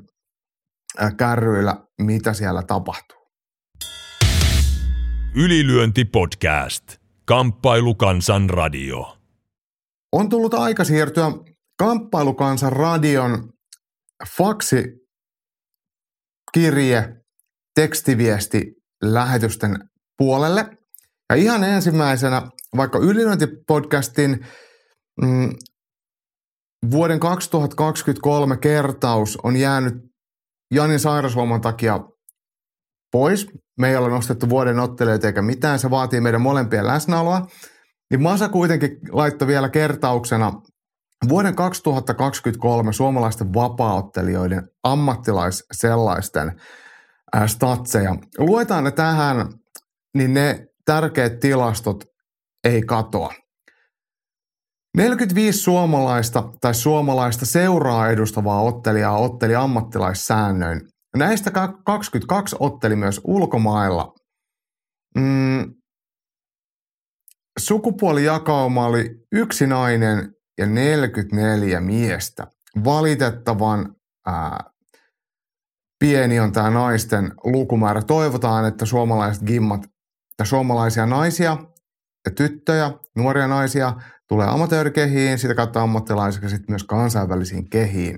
kärryillä, 1.18 1.76
mitä 2.02 2.34
siellä 2.34 2.64
tapahtuu. 2.64 3.18
Ylilyönti 5.36 6.06
podcast. 6.06 7.03
Kamppailukansan 7.26 8.50
radio. 8.50 9.18
On 10.12 10.30
tullut 10.30 10.54
aika 10.54 10.84
siirtyä 10.84 11.32
Kamppailukansan 11.78 12.72
radion 12.72 13.54
faksi 14.38 14.84
kirje 16.54 17.16
tekstiviesti 17.76 18.74
lähetysten 19.04 19.90
puolelle. 20.18 20.78
Ja 21.30 21.36
ihan 21.36 21.64
ensimmäisenä, 21.64 22.42
vaikka 22.78 23.00
Ylinointipodcastin 23.00 24.46
mm, 25.22 25.50
vuoden 26.92 27.20
2023 27.20 28.58
kertaus 28.58 29.38
on 29.44 29.56
jäänyt 29.56 29.94
Janin 30.74 31.00
sairausloman 31.00 31.62
takia 31.62 32.00
pois. 33.12 33.48
Me 33.80 33.90
ei 33.90 33.96
ole 33.96 34.10
nostettu 34.10 34.50
vuoden 34.50 34.80
ottelijoita 34.80 35.28
eikä 35.28 35.42
mitään, 35.42 35.80
se 35.80 35.90
vaatii 35.90 36.22
meidän 36.22 36.42
molempien 36.42 36.88
läsnäoloa. 36.88 37.48
Niin 38.12 38.22
Masa 38.22 38.50
kuitenkin 38.50 38.98
laittoi 39.12 39.48
vielä 39.48 39.70
kertauksena 39.70 40.62
vuoden 41.30 41.56
2023 41.56 42.94
suomalaisten 42.94 43.54
vapaaottelijoiden 43.54 44.70
ammattilais 44.84 45.64
sellaisten 45.72 46.62
statseja. 47.48 48.16
Luetaan 48.38 48.84
ne 48.84 48.92
tähän, 48.92 49.48
niin 50.18 50.34
ne 50.34 50.68
tärkeät 50.86 51.40
tilastot 51.40 52.04
ei 52.64 52.82
katoa. 52.82 53.34
45 54.98 55.60
suomalaista 55.60 56.44
tai 56.62 56.74
suomalaista 56.74 57.46
seuraa 57.46 58.10
edustavaa 58.10 58.62
ottelijaa 58.62 59.18
otteli 59.18 59.56
ammattilaissäännöin. 59.56 60.82
Näistä 61.18 61.52
22 61.86 62.56
otteli 62.60 62.96
myös 62.96 63.22
ulkomailla. 63.24 64.14
Mm, 65.18 65.74
sukupuolijakauma 67.60 68.86
oli 68.86 69.26
yksi 69.32 69.68
nainen 69.68 70.34
ja 70.58 70.66
44 70.66 71.80
miestä. 71.80 72.48
Valitettavan 72.84 73.96
ää, 74.26 74.64
pieni 76.00 76.40
on 76.40 76.52
tämä 76.52 76.70
naisten 76.70 77.32
lukumäärä. 77.44 78.02
Toivotaan, 78.02 78.66
että 78.68 78.86
suomalaiset 78.86 79.44
gimmat 79.44 79.82
ja 80.40 80.46
suomalaisia 80.46 81.06
naisia 81.06 81.58
ja 82.26 82.32
tyttöjä, 82.32 82.92
nuoria 83.16 83.48
naisia 83.48 83.94
tulee 84.28 84.48
amatöörikehiin, 84.48 85.40
sitä 85.40 85.56
kautta 85.56 85.82
ammattilaisiksi 85.82 86.50
sitten 86.50 86.72
myös 86.72 86.84
kansainvälisiin 86.84 87.70
kehiin. 87.70 88.18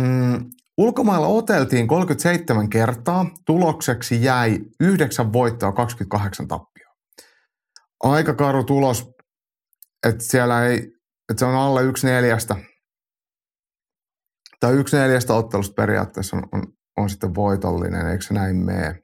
Mm, 0.00 0.50
ulkomailla 0.78 1.26
oteltiin 1.26 1.88
37 1.88 2.70
kertaa, 2.70 3.26
tulokseksi 3.46 4.24
jäi 4.24 4.58
9 4.80 5.32
voittoa 5.32 5.72
28 5.72 6.48
tappioa. 6.48 6.94
Aika 8.02 8.34
karu 8.34 8.64
tulos, 8.64 9.10
että 10.06 10.24
siellä 10.24 10.66
ei, 10.66 10.78
että 11.30 11.38
se 11.38 11.44
on 11.44 11.54
alle 11.54 11.82
yksi 11.82 12.06
neljästä 12.06 12.56
tai 14.60 14.74
yksi 14.74 14.96
neljästä 14.96 15.34
ottelusta 15.34 15.74
periaatteessa 15.74 16.36
on, 16.36 16.48
on, 16.52 16.62
on 16.96 17.10
sitten 17.10 17.34
voitollinen, 17.34 18.06
eikö 18.06 18.24
se 18.24 18.34
näin 18.34 18.56
mene? 18.56 19.02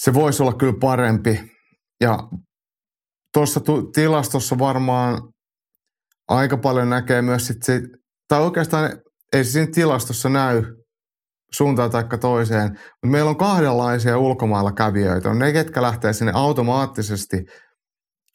Se 0.00 0.14
voisi 0.14 0.42
olla 0.42 0.54
kyllä 0.54 0.78
parempi. 0.80 1.52
Ja 2.00 2.18
tuossa 3.34 3.60
tilastossa 3.94 4.58
varmaan 4.58 5.32
aika 6.28 6.56
paljon 6.56 6.90
näkee 6.90 7.22
myös 7.22 7.46
sit 7.46 7.60
tai 8.28 8.42
oikeastaan 8.42 8.90
ei 9.32 9.44
se 9.44 9.50
siinä 9.50 9.72
tilastossa 9.74 10.28
näy 10.28 10.62
suuntaan 11.52 11.90
tai 11.90 12.04
toiseen, 12.20 12.70
mutta 12.70 13.06
meillä 13.06 13.30
on 13.30 13.36
kahdenlaisia 13.36 14.18
ulkomailla 14.18 14.72
kävijöitä. 14.72 15.30
On 15.30 15.38
ne, 15.38 15.52
ketkä 15.52 15.82
lähtee 15.82 16.12
sinne 16.12 16.32
automaattisesti 16.34 17.36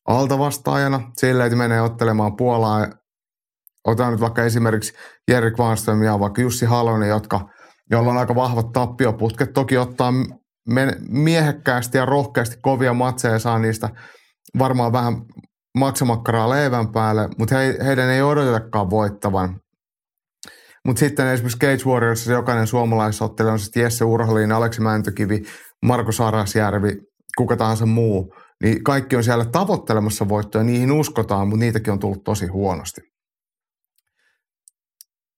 altavastaajana, 0.08 1.12
sille, 1.18 1.46
että 1.46 1.58
menee 1.58 1.82
ottelemaan 1.82 2.36
Puolaa 2.36 2.88
Otan 3.86 4.12
nyt 4.12 4.22
vaikka 4.22 4.44
esimerkiksi 4.44 4.94
Jerry 5.32 5.52
Kvarnström 5.52 6.04
ja 6.04 6.20
vaikka 6.20 6.42
Jussi 6.42 6.66
Halonen, 6.66 7.10
jotka, 7.10 7.50
joilla 7.92 8.12
on 8.12 8.18
aika 8.18 8.36
vahvat 8.36 8.72
tappioputket. 8.72 9.54
Toki 9.54 9.78
ottaa 9.78 10.14
miehekkäästi 11.10 11.98
ja 11.98 12.06
rohkeasti 12.06 12.58
kovia 12.62 12.94
matseja 12.94 13.34
ja 13.34 13.40
saa 13.40 13.60
niistä 13.60 13.90
varmaan 14.60 14.94
vähän 14.94 15.14
maksamakkaraa 15.78 16.50
leivän 16.50 16.92
päälle, 16.92 17.30
mutta 17.38 17.56
he, 17.56 17.78
heidän 17.86 18.10
ei 18.10 18.22
odotetakaan 18.22 18.90
voittavan. 18.90 19.60
Mutta 20.86 21.00
sitten 21.00 21.28
esimerkiksi 21.28 21.60
Cage 21.60 21.92
Warriors, 21.92 22.28
jokainen 22.28 22.68
suomalaisottelija 22.68 23.54
on 23.54 23.60
sitten 23.60 23.84
Jesse 23.84 24.06
Urholin, 24.06 24.52
Aleksi 24.52 24.82
Mäntykivi, 24.82 25.44
Marko 25.86 26.12
Sarasjärvi, 26.12 26.98
kuka 27.38 27.58
tahansa 27.58 27.86
muu, 27.86 28.34
niin 28.64 28.84
kaikki 28.84 29.16
on 29.16 29.24
siellä 29.24 29.46
tavoittelemassa 29.46 30.30
voittoja, 30.30 30.64
niihin 30.64 30.92
uskotaan, 30.92 31.48
mutta 31.48 31.60
niitäkin 31.60 31.94
on 31.94 32.00
tullut 32.00 32.24
tosi 32.24 32.48
huonosti 32.48 33.02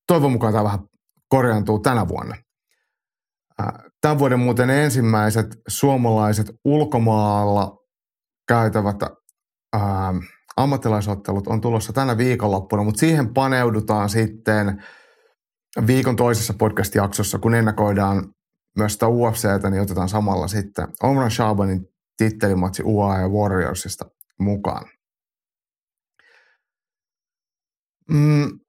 toivon 0.07 0.31
mukaan 0.31 0.53
tämä 0.53 0.63
vähän 0.63 0.79
korjaantuu 1.29 1.79
tänä 1.79 2.07
vuonna. 2.07 2.35
Tämän 4.01 4.19
vuoden 4.19 4.39
muuten 4.39 4.69
ensimmäiset 4.69 5.47
suomalaiset 5.67 6.51
ulkomaalla 6.65 7.77
käytävät 8.47 8.95
ää, 9.73 10.13
ammattilaisottelut 10.57 11.47
on 11.47 11.61
tulossa 11.61 11.93
tänä 11.93 12.17
viikonloppuna, 12.17 12.83
mutta 12.83 12.99
siihen 12.99 13.33
paneudutaan 13.33 14.09
sitten 14.09 14.83
viikon 15.87 16.15
toisessa 16.15 16.53
podcast-jaksossa, 16.53 17.39
kun 17.39 17.55
ennakoidaan 17.55 18.29
myös 18.77 18.93
sitä 18.93 19.07
UFCtä, 19.07 19.69
niin 19.69 19.81
otetaan 19.81 20.09
samalla 20.09 20.47
sitten 20.47 20.87
Omran 21.03 21.31
Shabanin 21.31 21.85
tittelimatsi 22.17 22.83
UAE 22.85 23.27
Warriorsista 23.27 24.05
mukaan. 24.39 24.85
Mm, 28.11 28.59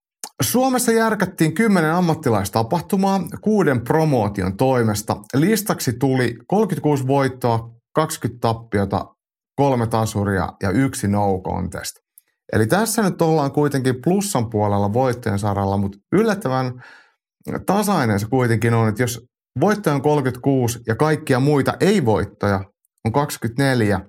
Suomessa 0.43 0.93
järkättiin 0.93 1.55
kymmenen 1.55 1.93
ammattilaistapahtumaa 1.93 3.21
kuuden 3.41 3.81
promootion 3.81 4.57
toimesta. 4.57 5.17
Listaksi 5.35 5.93
tuli 5.93 6.39
36 6.47 7.07
voittoa, 7.07 7.71
20 7.95 8.41
tappiota, 8.41 9.15
kolme 9.57 9.87
tasuria 9.87 10.49
ja 10.63 10.71
yksi 10.71 11.09
no 11.09 11.41
contest. 11.45 12.08
Eli 12.53 12.67
tässä 12.67 13.03
nyt 13.03 13.23
ollaan 13.23 13.53
kuitenkin 13.53 14.03
plussan 14.05 14.51
puolella 14.51 14.93
voittojen 14.93 15.39
saralla, 15.39 15.77
mutta 15.77 15.99
yllättävän 16.13 16.85
tasainen 17.67 18.21
se 18.21 18.27
kuitenkin 18.29 18.75
on, 18.75 18.89
että 18.89 19.03
jos 19.03 19.27
voittoja 19.61 19.95
on 19.95 20.03
36 20.03 20.79
ja 20.87 20.97
kaikkia 20.97 21.41
muita 21.41 21.75
ei-voittoja 21.81 22.61
on 23.05 23.13
24, 23.13 24.01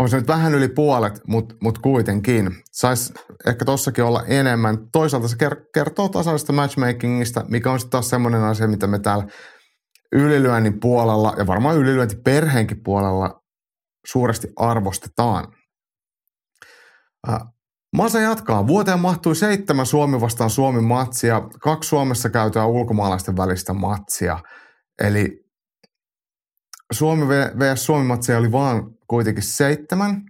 on 0.00 0.08
se 0.08 0.16
nyt 0.16 0.28
vähän 0.28 0.54
yli 0.54 0.68
puolet, 0.68 1.20
mutta 1.26 1.54
mut 1.62 1.78
kuitenkin. 1.78 2.50
Saisi 2.72 3.14
ehkä 3.46 3.64
tossakin 3.64 4.04
olla 4.04 4.24
enemmän. 4.26 4.78
Toisaalta 4.92 5.28
se 5.28 5.36
kertoo 5.74 6.08
tasaisesta 6.08 6.52
matchmakingista, 6.52 7.44
mikä 7.48 7.72
on 7.72 7.78
sitten 7.78 7.90
taas 7.90 8.10
semmoinen 8.10 8.42
asia, 8.42 8.68
mitä 8.68 8.86
me 8.86 8.98
täällä 8.98 9.26
ylilyönnin 10.12 10.80
puolella 10.80 11.34
ja 11.38 11.46
varmaan 11.46 11.76
ylilyöntiperheenkin 11.76 12.82
puolella 12.84 13.42
suuresti 14.06 14.48
arvostetaan. 14.56 15.55
Masa 17.96 18.20
jatkaa. 18.20 18.66
Vuoteen 18.66 19.00
mahtui 19.00 19.36
seitsemän 19.36 19.86
Suomi 19.86 20.20
vastaan 20.20 20.50
Suomi 20.50 20.80
matsia, 20.80 21.42
kaksi 21.60 21.88
Suomessa 21.88 22.30
käytyä 22.30 22.66
ulkomaalaisten 22.66 23.36
välistä 23.36 23.72
matsia. 23.72 24.38
Eli 25.02 25.44
Suomi 26.92 27.26
vs. 27.28 27.86
Suomi 27.86 28.04
matsia 28.04 28.38
oli 28.38 28.52
vaan 28.52 28.82
kuitenkin 29.08 29.42
seitsemän. 29.42 30.22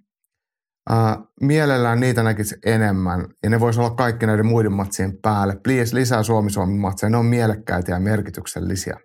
Ää, 0.91 1.19
mielellään 1.41 2.01
niitä 2.01 2.23
näkisi 2.23 2.57
enemmän, 2.67 3.27
ja 3.43 3.51
ne 3.51 3.61
voisi 3.61 3.81
olla 3.81 3.91
kaikki 3.91 4.27
näiden 4.27 4.47
muiden 4.47 4.73
matsien 4.73 5.19
päälle. 5.23 5.57
Please, 5.65 5.95
lisää 5.95 6.23
Suomi-Suomi 6.23 6.79
matseja, 6.79 7.11
ne 7.11 7.17
on 7.17 7.27
mielekkäitä 7.27 7.93
ja 7.93 8.01
merkityksellisiä. 8.01 8.97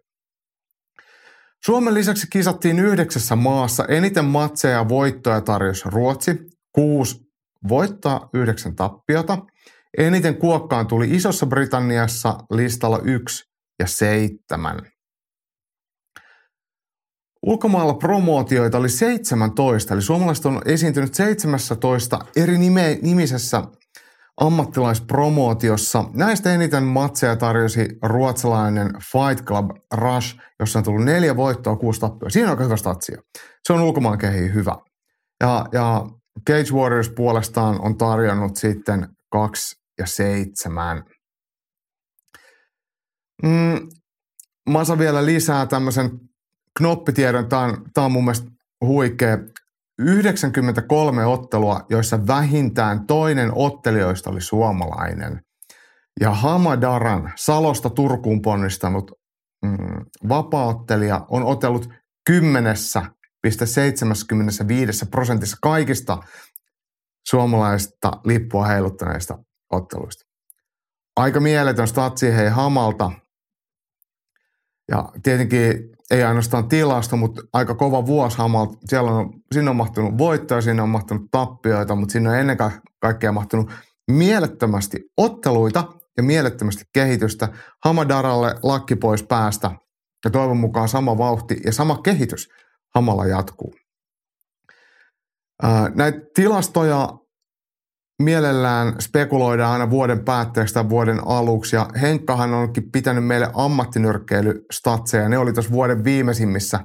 Suomen 1.66 1.94
lisäksi 1.94 2.28
kisattiin 2.30 2.80
yhdeksässä 2.80 3.36
maassa. 3.36 3.86
Eniten 3.86 4.26
matseja 4.26 4.74
ja 4.74 4.90
voittoja 4.90 5.42
tarjosi 5.42 5.90
Ruotsi, 5.90 6.38
kuusi 6.76 7.31
voittaa, 7.70 8.30
yhdeksän 8.34 8.76
tappiota. 8.76 9.38
Eniten 9.98 10.38
kuokkaan 10.38 10.88
tuli 10.88 11.08
Isossa 11.12 11.46
Britanniassa 11.46 12.38
listalla 12.52 13.00
yksi 13.04 13.44
ja 13.80 13.88
seitsemän. 13.88 14.82
Ulkomailla 17.46 17.94
promootioita 17.94 18.78
oli 18.78 18.90
17, 18.90 19.94
eli 19.94 20.02
suomalaiset 20.02 20.46
on 20.46 20.62
esiintynyt 20.66 21.14
17 21.14 22.20
eri 22.36 22.58
nime, 22.58 23.00
nimisessä 23.02 23.64
ammattilaispromootiossa. 24.42 26.04
Näistä 26.14 26.54
eniten 26.54 26.84
matseja 26.84 27.36
tarjosi 27.36 27.88
ruotsalainen 28.04 28.88
Fight 28.88 29.46
Club 29.46 29.70
Rush, 29.94 30.38
jossa 30.60 30.80
on 30.80 30.86
tullut 30.86 31.06
neljä 31.06 31.36
voittoa, 31.36 31.76
kuusi 31.76 32.00
tappioa. 32.00 32.30
Siinä 32.30 32.48
on 32.48 32.52
aika 32.52 32.64
hyvä 32.64 32.78
statsia. 32.78 33.22
Se 33.68 33.74
on 33.74 33.82
ulkomaan 33.82 34.18
kehiin 34.18 34.54
hyvä. 34.54 34.76
Ja, 35.44 35.66
ja 35.72 36.06
Cage 36.50 36.74
Warriors 36.74 37.10
puolestaan 37.10 37.82
on 37.82 37.98
tarjonnut 37.98 38.56
sitten 38.56 39.08
kaksi 39.30 39.76
ja 40.00 40.06
seitsemän. 40.08 41.04
Mm, 43.44 43.90
Masa 44.70 44.98
vielä 44.98 45.26
lisää 45.26 45.66
tämmöisen 45.66 46.10
knoppitiedon. 46.78 47.50
Tämä 47.50 47.62
on, 47.62 47.86
tämä 47.94 48.06
on 48.06 48.12
mun 48.12 48.24
mielestä 48.24 48.52
huikea. 48.86 49.38
93 50.00 51.26
ottelua, 51.26 51.86
joissa 51.90 52.28
vähintään 52.28 53.08
toinen 53.08 53.52
ottelijoista 53.56 54.30
oli 54.30 54.42
suomalainen. 54.42 55.42
Ja 56.20 56.32
Hamadaran 56.32 57.34
Salosta 57.36 57.90
Turkuun 57.90 58.42
ponnistanut 58.42 59.12
mm, 59.66 60.06
vapaattelija 60.30 61.26
on 61.30 61.44
otellut 61.44 61.90
kymmenessä 62.26 63.06
75 63.50 65.06
prosentissa 65.06 65.58
kaikista 65.62 66.18
suomalaisista 67.30 68.12
lippua 68.26 68.66
heiluttaneista 68.66 69.38
otteluista. 69.72 70.26
Aika 71.16 71.40
mieletön 71.40 71.88
statsi 71.88 72.36
hei 72.36 72.50
Hamalta. 72.50 73.12
Ja 74.92 75.10
tietenkin 75.24 75.90
ei 76.12 76.24
ainoastaan 76.24 76.68
tilasto, 76.68 77.18
mutta 77.18 77.42
aika 77.54 77.76
kova 77.76 78.06
vuosi 78.06 78.38
Hamalta. 78.38 78.78
Siellä 78.86 79.12
on, 79.12 79.34
sinne 79.54 79.70
on 79.70 79.76
mahtunut 79.76 80.18
voittoja, 80.18 80.62
sinne 80.62 80.82
on 80.82 80.90
mahtunut 80.90 81.32
tappioita, 81.32 81.96
mutta 81.96 82.12
sinne 82.12 82.30
on 82.30 82.36
ennen 82.36 82.58
kaikkea 83.00 83.32
mahtunut 83.32 83.72
mielettömästi 84.12 85.00
otteluita 85.18 85.84
ja 86.18 86.24
mielettömästi 86.24 86.84
kehitystä. 86.94 87.48
Hamadaralle 87.86 88.56
lakki 88.64 88.96
pois 88.96 89.24
päästä 89.24 89.72
ja 90.26 90.32
toivon 90.32 90.58
mukaan 90.58 90.88
sama 90.88 91.18
vauhti 91.18 91.62
ja 91.66 91.72
sama 91.72 92.02
kehitys– 92.04 92.50
Hamala 92.96 93.26
jatkuu. 93.26 93.76
Näitä 95.96 96.20
tilastoja 96.36 97.10
mielellään 98.24 99.02
spekuloidaan 99.02 99.72
aina 99.72 99.90
vuoden 99.90 100.26
päätteeksi 100.26 100.74
tai 100.74 100.90
vuoden 100.90 101.28
aluksi. 101.28 101.76
Ja 101.76 101.90
Henkkahan 102.02 102.54
onkin 102.54 102.92
pitänyt 102.92 103.26
meille 103.26 103.50
ammattinyrkkeilystatseja. 103.54 105.30
Ne 105.30 105.38
oli 105.38 105.54
tuossa 105.54 105.72
vuoden 105.72 106.04
viimeisimmissä 106.04 106.80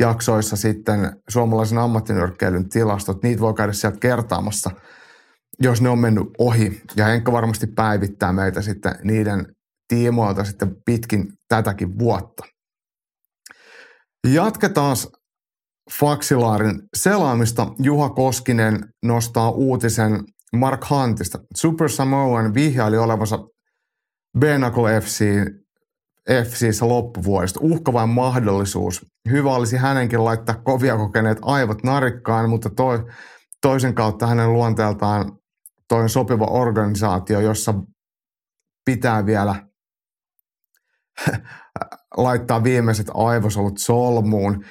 jaksoissa 0.00 0.56
sitten 0.56 1.20
suomalaisen 1.28 1.78
ammattinyrkkeilyn 1.78 2.68
tilastot. 2.68 3.22
Niitä 3.22 3.40
voi 3.40 3.54
käydä 3.54 3.72
sieltä 3.72 3.98
kertaamassa, 4.00 4.70
jos 5.60 5.82
ne 5.82 5.88
on 5.88 5.98
mennyt 5.98 6.26
ohi. 6.38 6.82
Ja 6.96 7.04
Henkka 7.04 7.32
varmasti 7.32 7.66
päivittää 7.66 8.32
meitä 8.32 8.62
sitten 8.62 8.94
niiden 9.02 9.46
tiimoilta 9.88 10.44
sitten 10.44 10.76
pitkin 10.84 11.32
tätäkin 11.48 11.98
vuotta. 11.98 12.44
Jatketaan 14.26 14.96
Faksilaarin 15.92 16.82
selaamista 16.96 17.66
Juha 17.78 18.10
Koskinen 18.10 18.88
nostaa 19.04 19.50
uutisen 19.50 20.24
Mark 20.52 20.90
Huntista. 20.90 21.38
Super 21.56 21.88
Samoan 21.88 22.54
vihjaili 22.54 22.98
olevansa 22.98 23.38
Benacle 24.38 25.00
FC, 25.00 25.24
FCissä 26.44 26.88
loppuvuodesta. 26.88 27.60
Uhka 27.62 28.06
mahdollisuus. 28.06 29.06
Hyvä 29.30 29.54
olisi 29.54 29.76
hänenkin 29.76 30.24
laittaa 30.24 30.54
kovia 30.54 30.96
kokeneet 30.96 31.38
aivot 31.42 31.82
narikkaan, 31.82 32.50
mutta 32.50 32.70
toi, 32.70 33.04
toisen 33.62 33.94
kautta 33.94 34.26
hänen 34.26 34.52
luonteeltaan 34.52 35.32
toi 35.88 36.08
sopiva 36.08 36.44
organisaatio, 36.44 37.40
jossa 37.40 37.74
pitää 38.84 39.26
vielä 39.26 39.66
laittaa 42.16 42.64
viimeiset 42.64 43.06
aivosolut 43.14 43.78
solmuun 43.78 44.64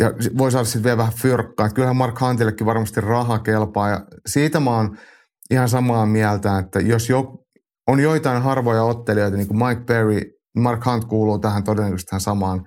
ja 0.00 0.12
voi 0.38 0.50
saada 0.50 0.64
sitten 0.64 0.84
vielä 0.84 0.96
vähän 0.98 1.12
fyrkkaa. 1.12 1.66
Että 1.66 1.74
kyllähän 1.74 1.96
Mark 1.96 2.20
Huntillekin 2.20 2.66
varmasti 2.66 3.00
raha 3.00 3.38
kelpaa. 3.38 3.88
Ja 3.88 4.00
siitä 4.26 4.60
mä 4.60 4.70
oon 4.70 4.96
ihan 5.50 5.68
samaa 5.68 6.06
mieltä, 6.06 6.58
että 6.58 6.80
jos 6.80 7.08
jo, 7.08 7.44
on 7.86 8.00
joitain 8.00 8.42
harvoja 8.42 8.82
ottelijoita, 8.82 9.36
niin 9.36 9.48
kuin 9.48 9.68
Mike 9.68 9.82
Perry, 9.86 10.20
Mark 10.58 10.86
Hunt 10.86 11.04
kuuluu 11.04 11.38
tähän 11.38 11.64
todennäköisesti 11.64 12.10
tähän 12.10 12.20
samaan 12.20 12.64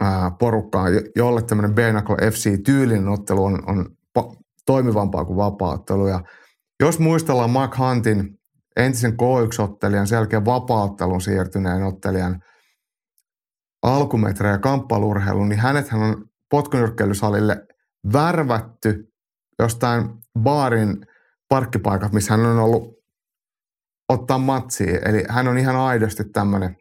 ää, 0.00 0.30
porukkaan, 0.38 0.92
jolle 1.16 1.42
tämmöinen 1.42 1.74
Bernacle 1.74 2.30
FC-tyylinen 2.30 3.08
ottelu 3.08 3.44
on, 3.44 3.58
on 3.66 3.86
pa- 4.18 4.36
toimivampaa 4.66 5.24
kuin 5.24 5.36
vapaattelu. 5.36 6.06
Ja 6.06 6.20
jos 6.80 6.98
muistellaan 6.98 7.50
Mark 7.50 7.78
Huntin 7.78 8.38
entisen 8.76 9.12
K1-ottelijan, 9.12 10.06
selkeä 10.06 10.44
vapaattelun 10.44 11.20
siirtyneen 11.20 11.82
ottelijan 11.82 12.42
alkumetrejä 13.82 14.58
kamppailurheilun, 14.58 15.48
niin 15.48 15.60
hänethän 15.60 16.02
on 16.02 16.29
potkunyrkkeilysalille 16.50 17.66
värvätty 18.12 19.12
jostain 19.58 20.10
baarin 20.38 21.06
parkkipaikat, 21.48 22.12
missä 22.12 22.36
hän 22.36 22.46
on 22.46 22.58
ollut 22.58 23.00
ottaa 24.08 24.38
matsia. 24.38 25.00
Eli 25.04 25.24
hän 25.28 25.48
on 25.48 25.58
ihan 25.58 25.76
aidosti 25.76 26.24
tämmöinen, 26.24 26.76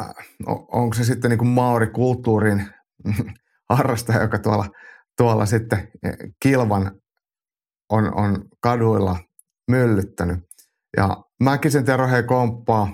äh, 0.00 0.14
onko 0.48 0.94
se 0.94 1.04
sitten 1.04 1.30
niin 1.30 1.38
kuin 1.38 1.48
maorikulttuurin 1.48 2.68
harrastaja, 3.70 4.22
joka 4.22 4.38
tuolla, 4.38 4.66
tuolla 5.16 5.46
sitten 5.46 5.88
kilvan 6.42 7.00
on, 7.90 8.14
on 8.14 8.44
kaduilla 8.60 9.18
myllyttänyt. 9.68 10.38
Ja 10.96 11.24
Mäkisen 11.40 11.84
Tero 11.84 12.08
hei 12.08 12.22
komppaa, 12.22 12.88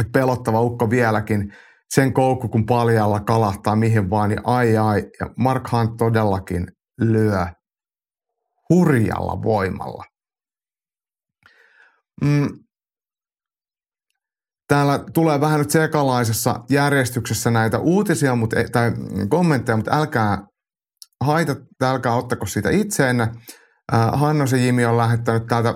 että 0.00 0.12
pelottava 0.12 0.60
ukko 0.60 0.90
vieläkin, 0.90 1.54
sen 1.94 2.12
koukku 2.12 2.48
kun 2.48 2.66
paljalla 2.66 3.20
kalahtaa 3.20 3.76
mihin 3.76 4.10
vaan, 4.10 4.28
niin 4.28 4.40
ai 4.44 4.76
ai. 4.76 5.10
Ja 5.20 5.30
Mark 5.36 5.72
Hunt 5.72 5.96
todellakin 5.96 6.66
lyö 7.00 7.46
hurjalla 8.68 9.42
voimalla. 9.42 10.04
Mm. 12.24 12.48
Täällä 14.68 15.04
tulee 15.14 15.40
vähän 15.40 15.58
nyt 15.58 15.70
sekalaisessa 15.70 16.64
järjestyksessä 16.70 17.50
näitä 17.50 17.78
uutisia 17.78 18.36
mutta, 18.36 18.56
tai 18.72 18.92
kommentteja, 19.28 19.76
mutta 19.76 19.98
älkää 19.98 20.38
haita, 21.24 21.56
älkää 21.82 22.14
ottako 22.14 22.46
siitä 22.46 22.70
itseenne. 22.70 23.22
Äh, 23.94 24.10
Hannosen 24.12 24.64
Jimi 24.64 24.84
on 24.84 24.96
lähettänyt 24.96 25.46
täältä, 25.46 25.74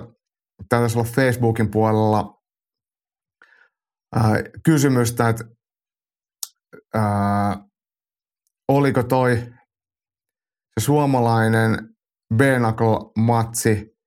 täältä 0.69 0.93
olla 0.95 1.07
Facebookin 1.07 1.71
puolella 1.71 2.33
kysymystä, 4.63 5.29
että 5.29 5.43
äh, 6.95 7.59
oliko 8.67 9.03
toi 9.03 9.37
se 9.37 10.83
suomalainen 10.83 11.95
Bernacle-matsi 12.35 13.97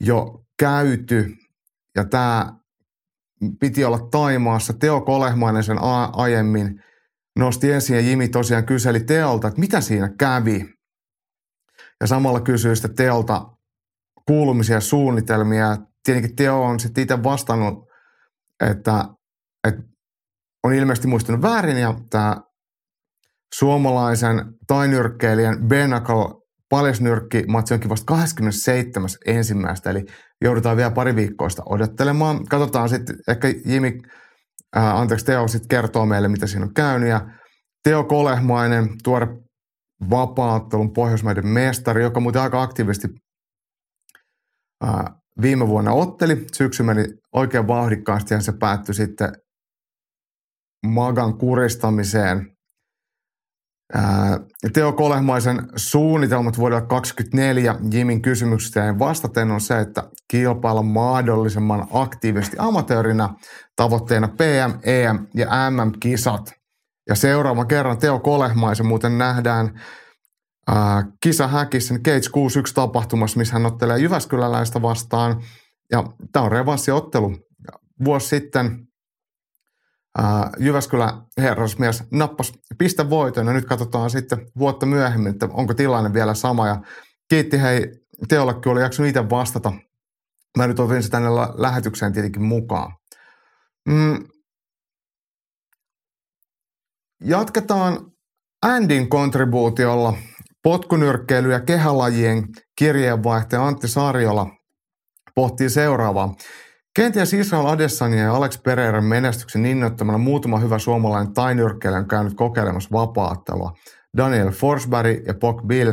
jo 0.00 0.44
käyty 0.58 1.36
ja 1.96 2.04
tämä 2.04 2.52
piti 3.60 3.84
olla 3.84 4.08
Taimaassa. 4.10 4.72
Teo 4.72 5.00
Kolehmainen 5.00 5.64
sen 5.64 5.78
a- 5.80 6.12
aiemmin 6.12 6.82
nosti 7.38 7.72
esiin 7.72 7.96
ja 7.96 8.10
Jimi 8.10 8.28
tosiaan 8.28 8.66
kyseli 8.66 9.00
Teolta, 9.00 9.48
että 9.48 9.60
mitä 9.60 9.80
siinä 9.80 10.14
kävi. 10.18 10.74
Ja 12.00 12.06
samalla 12.06 12.40
kysyi 12.40 12.76
sitten 12.76 12.94
Teolta 12.94 13.46
kuulumisia 14.26 14.80
suunnitelmia. 14.80 15.76
Tietenkin 16.04 16.36
Teo 16.36 16.62
on 16.62 16.80
sitten 16.80 17.02
itse 17.02 17.22
vastannut, 17.22 17.88
että, 18.60 19.04
että 19.68 19.82
on 20.64 20.74
ilmeisesti 20.74 21.08
muistunut 21.08 21.42
väärin 21.42 21.76
ja 21.76 21.94
tämä 22.10 22.36
suomalaisen 23.54 24.36
tainyrkkeilijän 24.66 25.68
Benacle 25.68 26.42
paljasnyrkki 26.72 27.44
matsi 27.48 27.74
onkin 27.74 27.90
vasta 27.90 28.04
27. 28.06 29.08
ensimmäistä, 29.26 29.90
eli 29.90 30.04
joudutaan 30.44 30.76
vielä 30.76 30.90
pari 30.90 31.16
viikkoista 31.16 31.62
odottelemaan. 31.66 32.44
Katsotaan 32.44 32.88
sitten, 32.88 33.16
ehkä 33.28 33.48
Jimi, 33.64 33.92
ää, 34.76 34.98
anteeksi 34.98 35.26
Teo 35.26 35.48
sitten 35.48 35.68
kertoo 35.68 36.06
meille, 36.06 36.28
mitä 36.28 36.46
siinä 36.46 36.64
on 36.64 36.74
käynyt. 36.74 37.08
Ja 37.08 37.20
Teo 37.84 38.04
Kolehmainen, 38.04 38.88
tuore 39.04 39.26
vapaattelun 40.10 40.92
Pohjoismaiden 40.92 41.46
mestari, 41.46 42.02
joka 42.02 42.20
muuten 42.20 42.42
aika 42.42 42.62
aktiivisesti 42.62 43.08
ää, 44.82 45.04
viime 45.42 45.68
vuonna 45.68 45.92
otteli. 45.92 46.44
Syksy 46.52 46.82
meni 46.82 47.04
oikein 47.32 47.66
vauhdikkaasti 47.66 48.34
ja 48.34 48.40
se 48.40 48.52
päättyi 48.60 48.94
sitten 48.94 49.32
Magan 50.86 51.38
kuristamiseen. 51.38 52.52
Teo 54.72 54.92
Kolehmaisen 54.92 55.68
suunnitelmat 55.76 56.58
vuodelle 56.58 56.86
2024 56.86 57.76
Jimin 57.92 58.22
kysymykseen 58.22 58.98
vastaten 58.98 59.50
on 59.50 59.60
se, 59.60 59.80
että 59.80 60.02
kilpailla 60.30 60.82
mahdollisimman 60.82 61.86
aktiivisesti 61.92 62.56
amatöörinä 62.60 63.28
tavoitteena 63.76 64.28
PM, 64.28 64.90
EM 64.90 65.26
ja 65.34 65.70
MM-kisat. 65.70 66.52
Ja 67.08 67.14
seuraavan 67.14 67.68
kerran 67.68 67.98
Teo 67.98 68.18
Kolehmaisen 68.18 68.86
muuten 68.86 69.18
nähdään 69.18 69.80
ää, 70.68 71.04
kisahäkissä 71.22 71.94
Cage 71.94 72.30
61 72.32 72.74
tapahtumassa, 72.74 73.38
missä 73.38 73.52
hän 73.52 73.66
ottelee 73.66 73.98
Jyväskyläläistä 73.98 74.82
vastaan. 74.82 75.42
Ja 75.90 76.04
tämä 76.32 76.44
on 76.44 76.52
revanssiottelu. 76.52 77.36
Vuosi 78.04 78.28
sitten 78.28 78.78
Äh, 80.18 80.50
Jyväskylä 80.58 81.22
herrasmies 81.38 82.04
nappasi 82.10 82.52
pistevoiton 82.78 83.46
ja 83.46 83.52
nyt 83.52 83.64
katsotaan 83.64 84.10
sitten 84.10 84.46
vuotta 84.58 84.86
myöhemmin, 84.86 85.32
että 85.32 85.48
onko 85.52 85.74
tilanne 85.74 86.12
vielä 86.12 86.34
sama. 86.34 86.68
Ja 86.68 86.82
kiitti 87.28 87.62
hei, 87.62 87.86
teollekin 88.28 88.72
oli 88.72 88.80
jaksanut 88.80 89.08
itse 89.08 89.30
vastata. 89.30 89.72
Mä 90.58 90.66
nyt 90.66 90.80
otin 90.80 91.02
se 91.02 91.10
tänne 91.10 91.28
lähetykseen 91.54 92.12
tietenkin 92.12 92.42
mukaan. 92.42 92.94
Mm. 93.88 94.24
Jatketaan 97.24 98.12
Andin 98.62 99.08
kontribuutiolla 99.08 100.14
potkunyrkkeily- 100.62 101.52
ja 101.52 101.60
kehälajien 101.60 102.48
kirjeenvaihtaja 102.78 103.66
Antti 103.66 103.88
Sarjola 103.88 104.46
pohtii 105.34 105.70
seuraavaa. 105.70 106.34
Kenties 106.96 107.32
Israel 107.32 107.66
Adesanya 107.66 108.22
ja 108.22 108.34
Alex 108.34 108.62
Pereiran 108.62 109.04
menestyksen 109.04 109.66
innoittamana 109.66 110.18
muutama 110.18 110.58
hyvä 110.58 110.78
suomalainen 110.78 111.34
tainyrkkeilijä 111.34 111.98
on 111.98 112.08
käynyt 112.08 112.34
kokeilemassa 112.34 112.90
vapaattelua. 112.92 113.72
Daniel 114.16 114.50
Forsberg 114.50 115.26
ja 115.26 115.34
Pok 115.34 115.62
Bill 115.66 115.92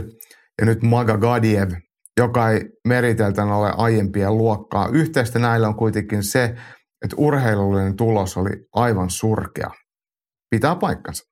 ja 0.60 0.66
nyt 0.66 0.84
Maga 0.84 1.18
Gadiev, 1.18 1.72
joka 2.20 2.50
ei 2.50 2.62
meriteltänä 2.88 3.56
ole 3.56 3.74
aiempien 3.78 4.38
luokkaa. 4.38 4.88
Yhteistä 4.88 5.40
näillä 5.40 5.68
on 5.68 5.76
kuitenkin 5.76 6.24
se, 6.24 6.44
että 7.06 7.16
urheilullinen 7.18 7.96
tulos 7.96 8.38
oli 8.38 8.52
aivan 8.74 9.10
surkea. 9.10 9.70
Pitää 10.50 10.76
paikkansa. 10.76 11.24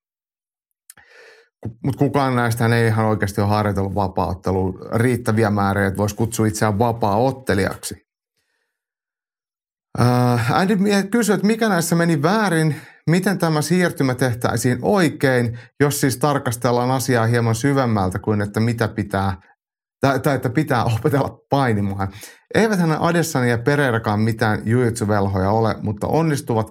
Mutta 1.86 2.00
kukaan 2.00 2.36
näistä 2.36 2.76
ei 2.76 2.88
ihan 2.88 3.06
oikeasti 3.06 3.42
ole 3.42 3.50
harjoitellut 3.50 3.96
vapaa 3.96 4.36
riittäviä 4.96 5.50
määriä, 5.50 5.88
että 5.88 5.98
voisi 5.98 6.16
kutsua 6.16 6.46
itseään 6.46 6.80
vapaa-ottelijaksi. 6.80 8.07
Uh, 10.00 10.52
Andy 10.52 10.78
kysyi, 11.12 11.36
että 11.36 11.48
mikä 11.48 11.70
näissä 11.70 11.96
meni 11.96 12.22
väärin, 12.22 12.76
miten 13.10 13.38
tämä 13.38 13.62
siirtymä 13.62 14.16
tehtäisiin 14.16 14.80
oikein, 14.82 15.60
jos 15.80 16.02
siis 16.02 16.18
tarkastellaan 16.18 16.92
asiaa 16.92 17.26
hieman 17.26 17.56
syvemmältä 17.56 18.20
kuin 18.20 18.42
että 18.42 18.60
mitä 18.60 18.88
pitää, 18.88 19.38
tai, 20.02 20.20
tai 20.20 20.36
että 20.36 20.50
pitää 20.50 20.84
opetella 21.00 21.40
painimaan. 21.50 22.08
Eivät 22.56 22.80
hän 22.80 23.02
Adessani 23.02 23.50
ja 23.50 23.58
Pereirakaan 23.58 24.20
mitään 24.20 24.62
jujutsuvelhoja 24.66 25.52
ole, 25.52 25.76
mutta 25.82 26.08
onnistuvat 26.08 26.68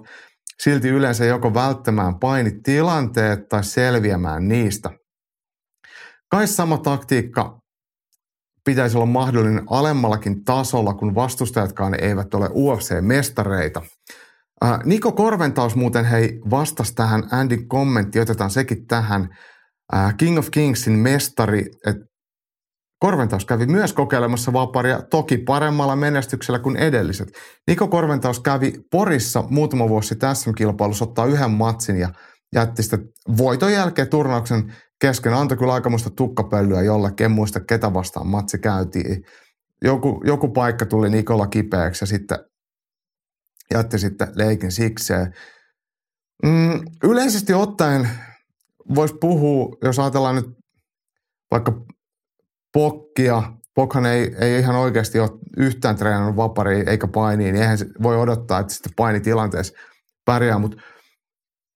silti 0.63 0.89
yleensä 0.89 1.25
joko 1.25 1.53
välttämään 1.53 2.19
painitilanteet 2.19 3.49
tai 3.49 3.63
selviämään 3.63 4.47
niistä. 4.47 4.89
Kai 6.31 6.47
sama 6.47 6.77
taktiikka 6.77 7.59
pitäisi 8.67 8.97
olla 8.97 9.05
mahdollinen 9.05 9.63
alemmallakin 9.69 10.45
tasolla, 10.45 10.93
kun 10.93 11.15
vastustajatkaan 11.15 12.03
eivät 12.03 12.33
ole 12.33 12.47
UFC-mestareita. 12.47 13.81
Äh, 14.65 14.79
Niko 14.85 15.11
Korventaus 15.11 15.75
muuten 15.75 16.05
hei 16.05 16.41
vastasi 16.49 16.95
tähän 16.95 17.23
Andin 17.31 17.67
kommentti, 17.67 18.19
otetaan 18.19 18.49
sekin 18.49 18.87
tähän. 18.87 19.29
Äh, 19.95 20.17
King 20.17 20.37
of 20.37 20.47
Kingsin 20.51 20.93
mestari, 20.93 21.65
että 21.85 22.05
Korventaus 22.99 23.45
kävi 23.45 23.65
myös 23.65 23.93
kokeilemassa 23.93 24.53
vaparia, 24.53 25.01
toki 25.01 25.37
paremmalla 25.37 25.95
menestyksellä 25.95 26.59
kuin 26.59 26.75
edelliset. 26.75 27.27
Niko 27.67 27.87
Korventaus 27.87 28.39
kävi 28.39 28.73
Porissa 28.91 29.43
muutama 29.49 29.89
vuosi 29.89 30.15
tässä 30.15 30.53
kilpailussa 30.53 31.05
ottaa 31.05 31.25
yhden 31.25 31.51
matsin 31.51 31.97
ja 31.97 32.09
jätti 32.55 32.83
sitten 32.83 33.09
voiton 33.37 33.73
jälkeen 33.73 34.07
turnauksen 34.07 34.73
kesken. 34.99 35.33
Antoi 35.33 35.57
kyllä 35.57 35.73
aikamoista 35.73 36.09
tukkapölyä 36.09 36.81
jollekin, 36.81 37.25
en 37.25 37.31
muista 37.31 37.59
ketä 37.59 37.93
vastaan 37.93 38.27
matsi 38.27 38.59
käytiin. 38.59 39.23
Joku, 39.83 40.21
joku 40.25 40.47
paikka 40.47 40.85
tuli 40.85 41.09
Nikola 41.09 41.47
kipeäksi 41.47 42.03
ja 42.03 42.07
sitten 42.07 42.37
jätti 43.73 43.99
sitten 43.99 44.27
leikin 44.35 44.71
sikseen. 44.71 45.33
Mm, 46.43 46.81
yleisesti 47.03 47.53
ottaen 47.53 48.09
voisi 48.95 49.15
puhua, 49.21 49.77
jos 49.83 49.99
ajatellaan 49.99 50.35
nyt 50.35 50.45
vaikka 51.51 51.85
pokkia, 52.73 53.43
Pokhan 53.75 54.05
ei, 54.05 54.35
ei 54.39 54.59
ihan 54.59 54.75
oikeasti 54.75 55.19
ole 55.19 55.29
yhtään 55.57 55.95
treenannut 55.95 56.35
vapari 56.35 56.83
eikä 56.87 57.07
painiin, 57.07 57.53
niin 57.53 57.61
eihän 57.61 57.77
voi 58.03 58.17
odottaa, 58.17 58.59
että 58.59 58.73
sitten 58.73 58.93
painitilanteessa 58.95 59.73
pärjää, 60.25 60.59
mutta 60.59 60.77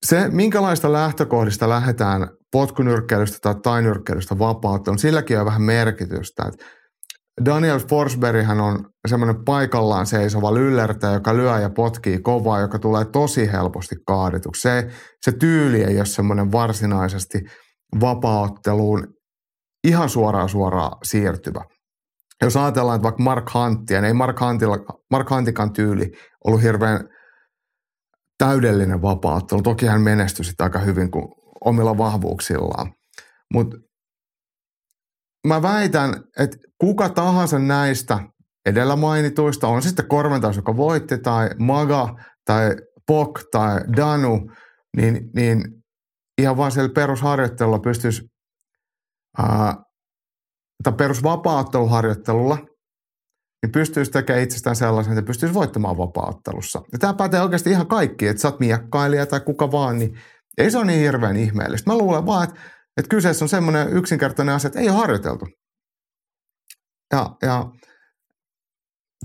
se, 0.05 0.27
minkälaista 0.29 0.91
lähtökohdista 0.93 1.69
lähdetään 1.69 2.27
potkunyrkkeilystä 2.51 3.37
tai 3.41 3.55
tainyrkkeilystä 3.63 4.39
vapautta, 4.39 4.91
on 4.91 4.99
silläkin 4.99 5.39
on 5.39 5.45
vähän 5.45 5.61
merkitystä. 5.61 6.51
Daniel 7.45 7.79
Forsberghan 7.79 8.61
on 8.61 8.85
semmoinen 9.07 9.43
paikallaan 9.45 10.05
seisova 10.05 10.53
lyllertäjä, 10.53 11.13
joka 11.13 11.35
lyö 11.35 11.59
ja 11.59 11.69
potkii 11.69 12.19
kovaa, 12.19 12.59
joka 12.59 12.79
tulee 12.79 13.05
tosi 13.05 13.51
helposti 13.51 13.95
kaadituksi. 14.07 14.61
Se, 14.61 14.89
se 15.21 15.31
tyyli 15.31 15.83
ei 15.83 15.97
ole 15.97 16.05
semmoinen 16.05 16.51
varsinaisesti 16.51 17.39
vapautteluun 18.01 19.07
ihan 19.87 20.09
suoraan 20.09 20.49
suoraan 20.49 20.97
siirtyvä. 21.03 21.65
Jos 22.41 22.57
ajatellaan, 22.57 22.95
että 22.95 23.03
vaikka 23.03 23.23
Mark 23.23 23.53
Huntia, 23.53 24.01
niin 24.01 24.07
ei 24.07 24.13
Mark, 24.13 24.39
Huntilla, 24.41 24.77
Mark 25.11 25.29
Huntikan 25.29 25.73
tyyli 25.73 26.11
ollut 26.45 26.61
hirveän 26.61 27.09
täydellinen 28.37 29.01
vapauttelu. 29.01 29.61
Toki 29.61 29.85
hän 29.85 30.01
menestyi 30.01 30.45
sitä 30.45 30.63
aika 30.63 30.79
hyvin 30.79 31.11
kuin 31.11 31.40
omilla 31.65 31.97
vahvuuksillaan. 31.97 32.93
Mutta 33.53 33.77
mä 35.47 35.61
väitän, 35.61 36.23
että 36.39 36.57
kuka 36.77 37.09
tahansa 37.09 37.59
näistä 37.59 38.19
edellä 38.65 38.95
mainituista, 38.95 39.67
on 39.67 39.81
sitten 39.81 40.07
Korventaus, 40.07 40.55
joka 40.55 40.77
voitti, 40.77 41.17
tai 41.17 41.49
Maga, 41.59 42.15
tai 42.45 42.75
Pok, 43.07 43.39
tai 43.51 43.81
Danu, 43.97 44.51
niin, 44.97 45.29
niin 45.35 45.63
ihan 46.41 46.57
vaan 46.57 46.71
siellä 46.71 46.93
perusharjoittelulla 46.93 47.79
pystyisi, 47.79 48.21
ää, 49.37 49.75
tai 50.83 50.93
perusvapaatteluharjoittelulla, 50.93 52.57
niin 53.61 53.71
pystyisi 53.71 54.11
tekemään 54.11 54.43
itsestään 54.43 54.75
sellaisen, 54.75 55.13
että 55.13 55.27
pystyisi 55.27 55.53
voittamaan 55.53 55.97
vapaattelussa. 55.97 56.81
Ja 56.91 56.99
tämä 56.99 57.13
pätee 57.13 57.41
oikeasti 57.41 57.69
ihan 57.69 57.87
kaikki, 57.87 58.27
että 58.27 58.41
sä 58.41 58.47
oot 58.47 58.59
miekkailija 58.59 59.25
tai 59.25 59.39
kuka 59.39 59.71
vaan, 59.71 59.99
niin 59.99 60.19
ei 60.57 60.71
se 60.71 60.77
ole 60.77 60.85
niin 60.85 60.99
hirveän 60.99 61.35
ihmeellistä. 61.35 61.91
Mä 61.91 61.97
luulen 61.97 62.25
vaan, 62.25 62.43
että, 62.43 62.59
että 62.97 63.09
kyseessä 63.09 63.45
on 63.45 63.49
semmoinen 63.49 63.89
yksinkertainen 63.89 64.55
asia, 64.55 64.67
että 64.67 64.79
ei 64.79 64.89
ole 64.89 64.97
harjoiteltu. 64.97 65.47
Ja, 67.13 67.35
ja 67.41 67.65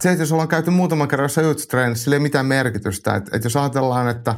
se, 0.02 0.10
että 0.10 0.22
jos 0.22 0.32
ollaan 0.32 0.48
käyty 0.48 0.70
muutaman 0.70 1.08
kerran 1.08 1.24
jossain 1.24 1.46
jutstreenissä, 1.46 2.04
sillä 2.04 2.16
ei 2.16 2.20
mitään 2.20 2.46
merkitystä. 2.46 3.14
Että, 3.14 3.36
että 3.36 3.46
jos 3.46 3.56
ajatellaan, 3.56 4.08
että 4.08 4.34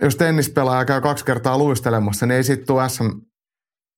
jos 0.00 0.16
tennispelaaja 0.16 0.84
käy 0.84 1.00
kaksi 1.00 1.24
kertaa 1.24 1.58
luistelemassa, 1.58 2.26
niin 2.26 2.36
ei 2.36 2.44
siitä 2.44 2.64
tule 2.66 2.88
SM-tason 2.88 3.90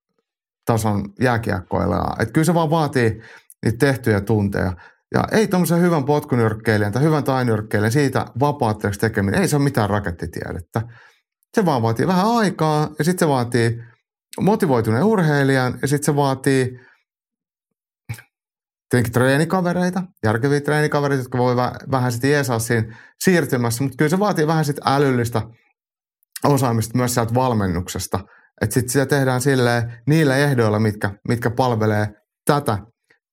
jääkiekkoilija. 1.21 2.17
Että 2.19 2.33
kyllä 2.33 2.45
se 2.45 2.55
vaan 2.55 2.71
vaatii 2.71 3.23
niitä 3.65 3.79
tehtyjä 3.87 4.21
tunteja. 4.21 4.73
Ja 5.15 5.25
ei 5.33 5.49
tuommoisen 5.49 5.81
hyvän 5.81 6.05
potkunyrkkeilijän 6.05 6.93
tai 6.93 7.03
hyvän 7.03 7.25
tainyrkkeilijän 7.25 7.93
siitä 7.93 8.27
vapaatteeksi 8.41 9.01
tekeminen, 9.01 9.41
ei 9.41 9.49
se 9.49 9.57
ole 9.57 9.65
mitään 9.65 9.91
rakettitiedettä. 9.91 10.83
Se 11.55 11.65
vaan 11.65 11.83
vaatii 11.83 12.07
vähän 12.07 12.37
aikaa 12.37 12.91
ja 12.99 13.05
sitten 13.05 13.27
se 13.27 13.29
vaatii 13.29 13.79
motivoituneen 14.41 15.05
urheilijan 15.05 15.79
ja 15.83 15.89
sitten 15.89 16.05
se 16.05 16.17
vaatii 16.17 16.81
tietenkin 18.91 19.13
treenikavereita, 19.13 20.03
järkeviä 20.25 20.61
treenikavereita, 20.61 21.23
jotka 21.23 21.39
voi 21.39 21.57
vähän 21.91 22.13
sitten 22.13 22.31
jeesaa 22.31 22.59
siinä 22.59 22.97
siirtymässä, 23.21 23.83
mutta 23.85 23.97
kyllä 23.97 24.09
se 24.09 24.19
vaatii 24.19 24.47
vähän 24.47 24.65
sitten 24.65 24.93
älyllistä 24.93 25.43
osaamista 26.45 26.99
myös 26.99 27.15
sieltä 27.15 27.35
valmennuksesta. 27.35 28.21
Että 28.61 28.75
sitten 28.75 28.93
sitä 28.93 29.07
tehdään 29.07 29.41
silleen 29.41 30.03
niillä 30.07 30.37
ehdoilla, 30.37 30.79
mitkä, 30.79 31.11
mitkä 31.29 31.51
palvelee 31.51 32.09
tätä 32.45 32.79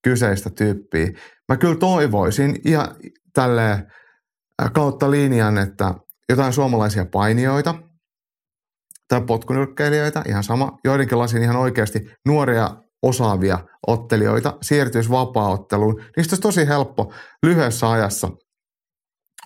kyseistä 0.04 0.50
tyyppiä. 0.50 1.08
Mä 1.50 1.58
kyllä 1.58 1.76
toivoisin 1.76 2.56
ja 2.66 2.96
tälle 3.34 3.84
kautta 4.74 5.12
linjan, 5.12 5.58
että 5.58 5.94
jotain 6.30 6.54
suomalaisia 6.54 7.06
painijoita 7.06 7.76
tai 9.08 9.22
potkunyrkkeilijöitä, 9.22 10.24
ihan 10.28 10.44
sama, 10.44 10.78
joidenkin 10.84 11.20
lasin 11.20 11.44
ihan 11.44 11.56
oikeasti 11.56 12.00
nuoria 12.26 12.70
osaavia 13.02 13.60
ottelijoita 13.88 14.58
siirtyisi 14.62 15.10
vapaaotteluun. 15.10 15.96
Niistä 16.18 16.34
olisi 16.34 16.42
tosi 16.42 16.68
helppo 16.68 17.14
lyhyessä 17.44 17.92
ajassa 17.92 18.30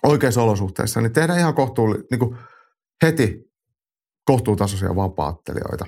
oikeissa 0.02 0.42
olosuhteissa, 0.42 1.00
niin 1.00 1.12
tehdään 1.12 1.38
ihan 1.38 1.54
kohtuulli, 1.54 1.98
niin 2.10 2.18
kuin 2.18 2.38
heti 3.04 3.50
kohtuutasoisia 4.24 4.96
vapaattelijoita. 4.96 5.86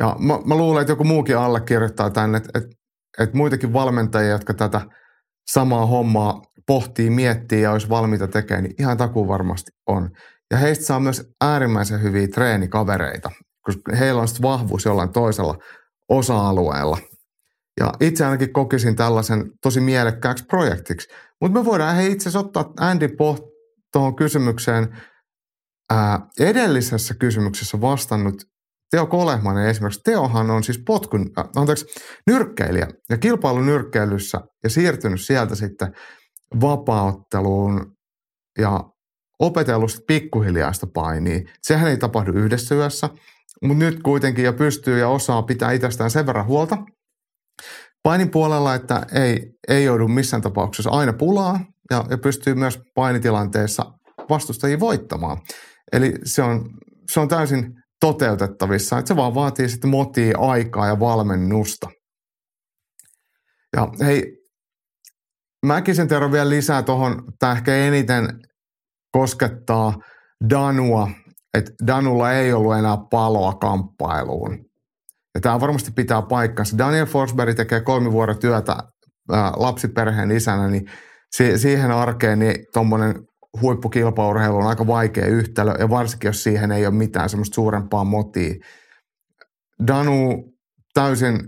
Ja 0.00 0.16
mä, 0.18 0.38
mä 0.44 0.56
luulen, 0.56 0.80
että 0.80 0.92
joku 0.92 1.04
muukin 1.04 1.38
allekirjoittaa 1.38 2.10
tänne, 2.10 2.38
että, 2.38 2.58
että, 2.58 2.76
että 3.18 3.36
muitakin 3.36 3.72
valmentajia, 3.72 4.30
jotka 4.30 4.54
tätä 4.54 4.80
samaa 5.50 5.86
hommaa 5.86 6.42
pohtii, 6.66 7.10
miettii 7.10 7.62
ja 7.62 7.72
olisi 7.72 7.88
valmiita 7.88 8.28
tekemään, 8.28 8.64
niin 8.64 8.74
ihan 8.78 8.96
takuu 8.96 9.28
varmasti 9.28 9.70
on. 9.86 10.10
Ja 10.54 10.58
heistä 10.58 10.84
saa 10.84 11.00
myös 11.00 11.34
äärimmäisen 11.40 12.02
hyviä 12.02 12.28
treenikavereita, 12.28 13.30
koska 13.62 13.96
heillä 13.96 14.20
on 14.20 14.28
sitten 14.28 14.42
vahvuus 14.42 14.84
jollain 14.84 15.12
toisella 15.12 15.58
osa-alueella. 16.08 16.98
Ja 17.80 17.92
itse 18.00 18.24
ainakin 18.24 18.52
kokisin 18.52 18.96
tällaisen 18.96 19.50
tosi 19.62 19.80
mielekkääksi 19.80 20.44
projektiksi. 20.44 21.08
Mutta 21.40 21.58
me 21.58 21.64
voidaan 21.64 21.96
hei 21.96 22.12
itse 22.12 22.28
asiassa 22.28 22.46
ottaa 22.46 22.72
Andy 22.80 23.08
Poht 23.08 23.44
tuohon 23.92 24.16
kysymykseen 24.16 25.02
ää, 25.90 26.20
edellisessä 26.40 27.14
kysymyksessä 27.14 27.80
vastannut 27.80 28.42
Teo 28.90 29.06
Kolehmanen 29.06 29.68
esimerkiksi. 29.68 30.00
Teohan 30.04 30.50
on 30.50 30.64
siis 30.64 30.82
potkun, 30.86 31.30
äh, 31.38 31.44
anteeksi, 31.56 31.86
nyrkkeilijä 32.26 32.88
ja 33.10 33.18
kilpailunyrkkeilyssä 33.18 34.40
ja 34.62 34.70
siirtynyt 34.70 35.20
sieltä 35.20 35.54
sitten 35.54 35.94
vapautteluun 36.60 37.96
ja 38.58 38.93
opetellut 39.38 39.90
pikkuhiljaista 40.06 40.86
painia. 40.94 41.40
Sehän 41.62 41.90
ei 41.90 41.96
tapahdu 41.96 42.32
yhdessä 42.32 42.74
yössä, 42.74 43.10
mutta 43.62 43.84
nyt 43.84 44.02
kuitenkin 44.02 44.44
jo 44.44 44.52
pystyy 44.52 44.98
ja 44.98 45.08
osaa 45.08 45.42
pitää 45.42 45.72
itsestään 45.72 46.10
sen 46.10 46.26
verran 46.26 46.46
huolta. 46.46 46.78
Painin 48.02 48.30
puolella, 48.30 48.74
että 48.74 49.06
ei, 49.12 49.50
ei 49.68 49.84
joudu 49.84 50.08
missään 50.08 50.42
tapauksessa 50.42 50.90
aina 50.90 51.12
pulaa 51.12 51.60
ja, 51.90 52.04
ja 52.10 52.18
pystyy 52.18 52.54
myös 52.54 52.80
painitilanteessa 52.94 53.92
vastustajia 54.30 54.80
voittamaan. 54.80 55.38
Eli 55.92 56.14
se 56.24 56.42
on, 56.42 56.70
se 57.10 57.20
on 57.20 57.28
täysin 57.28 57.74
toteutettavissa, 58.00 58.98
että 58.98 59.08
se 59.08 59.16
vaan 59.16 59.34
vaatii 59.34 59.68
sitten 59.68 59.90
motia, 59.90 60.38
aikaa 60.38 60.86
ja 60.86 61.00
valmennusta. 61.00 61.88
Ja 63.76 63.88
hei, 64.00 64.36
mäkin 65.66 65.94
sen 65.94 66.08
vielä 66.32 66.50
lisää 66.50 66.82
tuohon, 66.82 67.22
tämä 67.38 67.52
ehkä 67.52 67.76
eniten 67.76 68.28
koskettaa 69.14 69.94
Danua, 70.50 71.10
että 71.58 71.72
Danulla 71.86 72.32
ei 72.32 72.52
ollut 72.52 72.76
enää 72.76 72.96
paloa 73.10 73.52
kamppailuun. 73.52 74.58
Ja 75.34 75.40
tämä 75.40 75.60
varmasti 75.60 75.90
pitää 75.90 76.22
paikkansa. 76.22 76.78
Daniel 76.78 77.06
Forsberg 77.06 77.56
tekee 77.56 77.80
kolme 77.80 78.12
vuoden 78.12 78.38
työtä 78.38 78.76
lapsiperheen 79.56 80.30
isänä, 80.30 80.68
niin 80.68 80.90
si- 81.36 81.58
siihen 81.58 81.90
arkeen 81.90 82.38
niin 82.38 82.54
tuommoinen 82.72 83.14
huippukilpaurheilu 83.62 84.56
on 84.56 84.66
aika 84.66 84.86
vaikea 84.86 85.26
yhtälö, 85.26 85.74
ja 85.78 85.90
varsinkin 85.90 86.28
jos 86.28 86.42
siihen 86.42 86.72
ei 86.72 86.86
ole 86.86 86.94
mitään 86.94 87.28
semmoista 87.28 87.54
suurempaa 87.54 88.04
motia. 88.04 88.54
Danu 89.86 90.44
täysin 90.94 91.40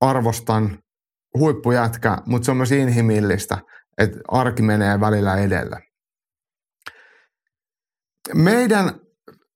arvostan 0.00 0.78
huippujätkä, 1.38 2.16
mutta 2.26 2.44
se 2.44 2.50
on 2.50 2.56
myös 2.56 2.72
inhimillistä, 2.72 3.58
että 3.98 4.18
arki 4.28 4.62
menee 4.62 5.00
välillä 5.00 5.36
edellä. 5.36 5.87
Meidän 8.34 9.00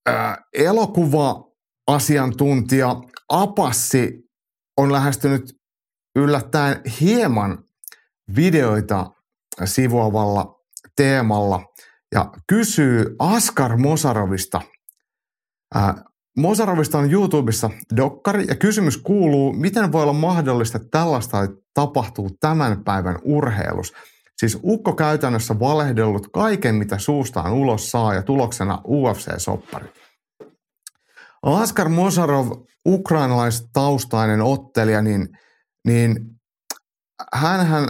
äh, 0.08 0.38
elokuva-asiantuntija 0.52 2.96
Apassi 3.28 4.30
on 4.76 4.92
lähestynyt 4.92 5.56
yllättäen 6.16 6.80
hieman 7.00 7.64
videoita 8.36 9.10
sivuavalla 9.64 10.60
teemalla 10.96 11.72
ja 12.14 12.32
kysyy 12.46 13.16
Askar 13.18 13.76
Mosarovista. 13.76 14.60
Äh, 15.76 15.94
Mosarovista 16.36 16.98
on 16.98 17.12
YouTubessa 17.12 17.70
dokkari 17.96 18.44
ja 18.48 18.54
kysymys 18.54 18.96
kuuluu, 18.96 19.52
miten 19.52 19.92
voi 19.92 20.02
olla 20.02 20.12
mahdollista, 20.12 20.76
että 20.76 20.98
tällaista 20.98 21.38
tapahtuu 21.74 22.30
tämän 22.40 22.84
päivän 22.84 23.18
urheilus. 23.22 23.92
Siis 24.42 24.58
Ukko 24.64 24.92
käytännössä 24.92 25.58
valehdellut 25.58 26.28
kaiken, 26.32 26.74
mitä 26.74 26.98
suustaan 26.98 27.52
ulos 27.52 27.90
saa 27.90 28.14
ja 28.14 28.22
tuloksena 28.22 28.82
UFC-soppari. 28.84 29.88
Askar 31.42 31.88
Mosarov, 31.88 32.50
ukrainalaistaustainen 32.88 34.40
ottelija, 34.42 35.02
niin, 35.02 35.28
niin 35.86 36.16
hän 37.34 37.88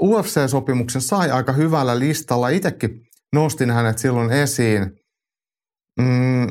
UFC-sopimuksen 0.00 1.00
sai 1.00 1.30
aika 1.30 1.52
hyvällä 1.52 1.98
listalla. 1.98 2.48
Itsekin 2.48 3.00
nostin 3.32 3.70
hänet 3.70 3.98
silloin 3.98 4.30
esiin. 4.30 4.90
Mm, 6.00 6.46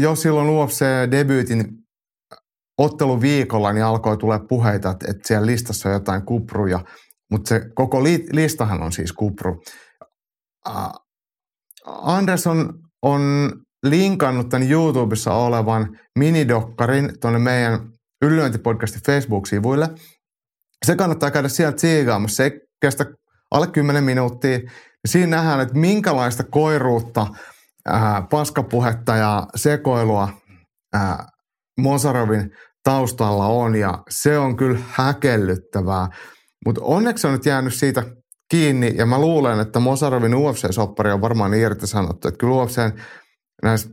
jo 0.00 0.16
silloin 0.16 0.48
UFC-debyytin 0.48 1.64
otteluviikolla 2.78 3.72
niin 3.72 3.84
alkoi 3.84 4.16
tulla 4.16 4.38
puheita, 4.38 4.90
että, 4.90 5.10
että 5.10 5.28
siellä 5.28 5.46
listassa 5.46 5.88
on 5.88 5.92
jotain 5.92 6.22
kupruja, 6.22 6.84
mutta 7.30 7.48
se 7.48 7.60
koko 7.74 8.02
li, 8.02 8.26
listahan 8.32 8.82
on 8.82 8.92
siis 8.92 9.12
kupru. 9.12 9.62
Uh, 10.68 10.92
Anderson 11.86 12.74
on 13.02 13.52
linkannut 13.86 14.48
tämän 14.48 14.70
YouTubessa 14.70 15.34
olevan 15.34 15.98
minidokkarin 16.18 17.20
tuonne 17.20 17.38
meidän 17.38 17.80
Yllyöintipodcastin 18.22 19.02
Facebook-sivuille– 19.02 19.88
se 20.86 20.96
kannattaa 20.96 21.30
käydä 21.30 21.48
sieltä 21.48 21.76
tsiigaamassa. 21.76 22.36
Se 22.36 22.60
kestä 22.80 23.06
alle 23.50 23.66
10 23.66 24.04
minuuttia. 24.04 24.58
Siinä 25.08 25.36
nähdään, 25.36 25.60
että 25.60 25.78
minkälaista 25.78 26.44
koiruutta, 26.44 27.26
ää, 27.86 28.22
paskapuhetta 28.30 29.16
ja 29.16 29.46
sekoilua 29.56 30.28
ää, 30.94 31.26
Mosarovin 31.80 32.50
taustalla 32.84 33.46
on 33.46 33.76
ja 33.76 33.98
se 34.10 34.38
on 34.38 34.56
kyllä 34.56 34.78
häkellyttävää. 34.88 36.08
Mutta 36.66 36.80
onneksi 36.84 37.26
on 37.26 37.32
nyt 37.32 37.46
jäänyt 37.46 37.74
siitä 37.74 38.02
kiinni 38.50 38.92
ja 38.96 39.06
mä 39.06 39.18
luulen, 39.18 39.60
että 39.60 39.80
Mosarovin 39.80 40.34
UFC-soppari 40.34 41.12
on 41.12 41.20
varmaan 41.20 41.54
irtisanottu. 41.54 42.28
Että 42.28 42.38
kyllä 42.38 42.54
UFC 42.54 42.78
näissä 43.62 43.90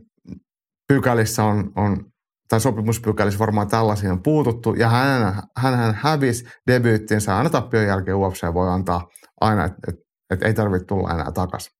pykälissä 0.88 1.44
on, 1.44 1.72
on 1.76 2.04
tai 2.48 2.60
sopimuspykälissä 2.60 3.38
varmaan 3.38 3.68
tällaisia 3.68 4.12
on 4.12 4.22
puututtu, 4.22 4.74
ja 4.74 4.88
hän, 4.88 5.42
hän, 5.56 5.94
hävisi 5.94 6.44
debyyttinsä 6.66 7.36
aina 7.36 7.50
tappion 7.50 7.86
jälkeen 7.86 8.16
UFC 8.16 8.54
voi 8.54 8.68
antaa 8.68 9.08
aina, 9.40 9.64
että 9.64 9.78
et, 9.88 9.94
et 10.30 10.42
ei 10.42 10.54
tarvitse 10.54 10.86
tulla 10.86 11.10
enää 11.10 11.32
takaisin. 11.32 11.72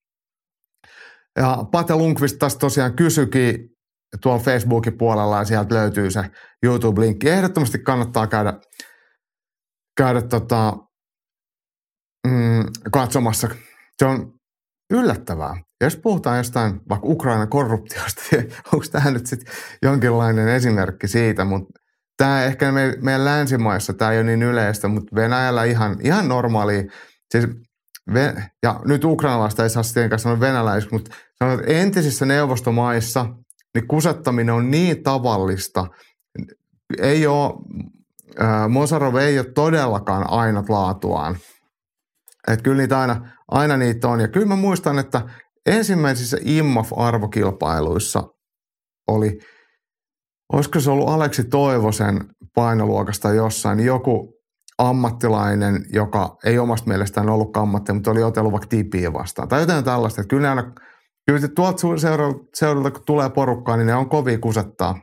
Ja 1.36 1.64
Pate 1.72 1.94
Lundqvist 1.94 2.38
tästä 2.38 2.58
tosiaan 2.58 2.96
kysyikin 2.96 3.68
tuolla 4.22 4.42
Facebookin 4.42 4.98
puolella 4.98 5.38
ja 5.38 5.44
sieltä 5.44 5.74
löytyy 5.74 6.10
se 6.10 6.24
YouTube-linkki. 6.62 7.28
Ehdottomasti 7.28 7.78
kannattaa 7.78 8.26
käydä, 8.26 8.54
käydä 9.98 10.22
tota, 10.22 10.76
mm, 12.26 12.64
katsomassa. 12.92 13.48
Se 13.98 14.06
on 14.06 14.32
yllättävää. 14.90 15.54
Ja 15.80 15.86
jos 15.86 15.96
puhutaan 15.96 16.36
jostain 16.36 16.80
vaikka 16.88 17.06
Ukrainan 17.08 17.48
korruptiosta, 17.48 18.22
onko 18.72 18.86
tämä 18.92 19.10
nyt 19.10 19.26
sitten 19.26 19.54
jonkinlainen 19.82 20.48
esimerkki 20.48 21.08
siitä, 21.08 21.44
mutta 21.44 21.80
tämä 22.16 22.44
ehkä 22.44 22.72
me, 22.72 22.94
meidän 23.02 23.24
länsimaissa 23.24 23.92
tämä 23.92 24.12
ei 24.12 24.18
ole 24.18 24.26
niin 24.26 24.42
yleistä, 24.42 24.88
mutta 24.88 25.16
Venäjällä 25.16 25.64
ihan, 25.64 25.96
ihan 26.02 26.28
normaali. 26.28 26.86
Siis 27.30 27.46
ja 28.62 28.80
nyt 28.84 29.04
ukrainalaista 29.04 29.62
ei 29.62 29.70
saa 29.70 29.82
tietenkään 29.82 30.18
sanoa 30.18 30.40
venäläisiksi, 30.40 30.94
mutta 30.94 31.16
sanon, 31.38 31.60
että 31.60 31.72
entisissä 31.72 32.26
neuvostomaissa 32.26 33.26
niin 33.74 33.88
kusettaminen 33.88 34.54
on 34.54 34.70
niin 34.70 35.02
tavallista. 35.02 35.86
Ei 36.98 37.26
ole, 37.26 37.52
äh, 38.42 38.68
Mosarov 38.68 39.16
ei 39.16 39.38
ole 39.38 39.52
todellakaan 39.54 40.30
aina 40.30 40.64
laatuaan. 40.68 41.36
Että 42.48 42.62
kyllä 42.62 42.76
niitä 42.76 43.00
aina, 43.00 43.30
aina 43.48 43.76
niitä 43.76 44.08
on. 44.08 44.20
Ja 44.20 44.28
kyllä 44.28 44.46
mä 44.46 44.56
muistan, 44.56 44.98
että 44.98 45.22
ensimmäisissä 45.66 46.36
IMMAF-arvokilpailuissa 46.44 48.22
oli, 49.08 49.38
olisiko 50.52 50.80
se 50.80 50.90
ollut 50.90 51.08
Aleksi 51.08 51.44
Toivosen 51.44 52.20
painoluokasta 52.54 53.32
jossain, 53.32 53.80
joku 53.80 54.38
ammattilainen, 54.78 55.84
joka 55.92 56.36
ei 56.44 56.58
omasta 56.58 56.88
mielestään 56.88 57.28
ollut 57.28 57.56
ammatti, 57.56 57.92
mutta 57.92 58.10
oli 58.10 58.22
otellut 58.22 58.52
vaikka 58.52 58.68
tipiä 58.68 59.12
vastaan. 59.12 59.48
Tai 59.48 59.60
jotain 59.60 59.84
tällaista. 59.84 60.20
Että 60.20 60.30
kyllä 60.30 60.42
ne 60.42 60.48
aina, 60.48 60.72
kyllä 61.26 61.48
tuolta 61.48 61.82
seuralta, 62.54 62.90
kun 62.90 63.02
tulee 63.06 63.30
porukkaa, 63.30 63.76
niin 63.76 63.86
ne 63.86 63.94
on 63.94 64.08
kovin 64.08 64.40
kusettaa. 64.40 65.00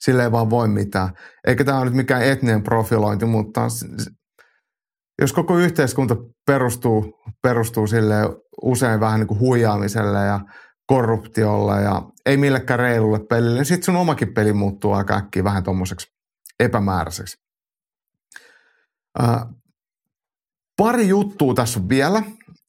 Sille 0.00 0.22
ei 0.22 0.32
vaan 0.32 0.50
voi 0.50 0.68
mitään. 0.68 1.10
Eikä 1.46 1.64
tämä 1.64 1.78
ole 1.78 1.84
nyt 1.84 1.94
mikään 1.94 2.22
etninen 2.22 2.62
profilointi, 2.62 3.26
mutta 3.26 3.60
jos 5.20 5.32
koko 5.32 5.58
yhteiskunta 5.58 6.16
perustuu, 6.46 7.22
perustuu 7.42 7.86
sille 7.86 8.14
usein 8.62 9.00
vähän 9.00 9.20
niin 9.20 9.28
kuin 9.28 9.40
huijaamiselle 9.40 10.18
ja 10.18 10.40
korruptiolle 10.86 11.82
ja 11.82 12.02
ei 12.26 12.36
millekään 12.36 12.80
reilulle 12.80 13.20
pelille, 13.28 13.54
niin 13.54 13.64
sitten 13.64 13.84
sun 13.84 13.96
omakin 13.96 14.34
peli 14.34 14.52
muuttuu 14.52 14.92
aika 14.92 15.16
äkkiä 15.16 15.44
vähän 15.44 15.62
tuommoiseksi 15.62 16.06
epämääräiseksi. 16.60 17.36
Ää, 19.18 19.46
pari 20.76 21.08
juttua 21.08 21.54
tässä 21.54 21.80
on 21.80 21.88
vielä, 21.88 22.22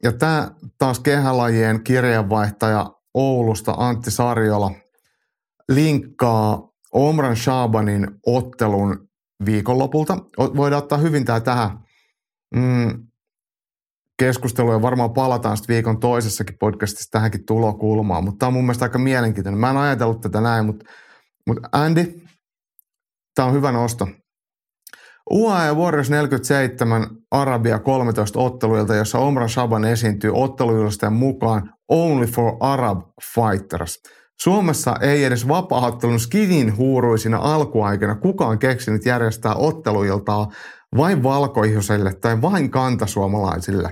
ja 0.03 0.11
tämä 0.11 0.51
taas 0.77 0.99
kehälajien 0.99 1.83
kirjeenvaihtaja 1.83 2.91
Oulusta 3.13 3.75
Antti 3.77 4.11
Sarjola 4.11 4.71
linkkaa 5.69 6.66
Omran 6.91 7.35
Shabanin 7.35 8.07
ottelun 8.25 9.09
viikonlopulta. 9.45 10.17
Voidaan 10.37 10.83
ottaa 10.83 10.97
hyvin 10.97 11.25
tämä 11.25 11.39
tähän 11.39 11.69
mm, 12.55 13.07
keskusteluun 14.19 14.73
ja 14.73 14.81
varmaan 14.81 15.13
palataan 15.13 15.57
sitten 15.57 15.73
viikon 15.73 15.99
toisessakin 15.99 16.57
podcastissa 16.59 17.11
tähänkin 17.11 17.45
tulokulmaan, 17.45 18.23
mutta 18.23 18.39
tämä 18.39 18.47
on 18.47 18.53
mun 18.53 18.63
mielestä 18.63 18.85
aika 18.85 18.99
mielenkiintoinen. 18.99 19.59
Mä 19.59 19.69
en 19.69 19.77
ajatellut 19.77 20.21
tätä 20.21 20.41
näin, 20.41 20.65
mutta, 20.65 20.85
mutta 21.47 21.69
Andy, 21.71 22.21
tämä 23.35 23.47
on 23.47 23.53
hyvä 23.53 23.71
nosto. 23.71 24.07
UAE 25.31 25.73
Warriors 25.73 26.09
47 26.09 27.07
Arabia 27.31 27.79
13 27.79 28.39
otteluilta, 28.39 28.95
jossa 28.95 29.19
Omran 29.19 29.49
Shaban 29.49 29.85
esiintyy 29.85 30.31
ottelujulistajan 30.33 31.13
mukaan 31.13 31.73
Only 31.89 32.25
for 32.25 32.57
Arab 32.59 33.01
Fighters. 33.35 33.99
Suomessa 34.41 34.95
ei 35.01 35.23
edes 35.23 35.47
vapaaottelun 35.47 36.19
skidin 36.19 36.77
huuruisina 36.77 37.37
alkuaikana 37.37 38.15
kukaan 38.15 38.59
keksinyt 38.59 39.05
järjestää 39.05 39.55
otteluiltaa 39.55 40.51
vain 40.97 41.23
valkoihoselle 41.23 42.13
tai 42.13 42.41
vain 42.41 42.71
kantasuomalaisille. 42.71 43.89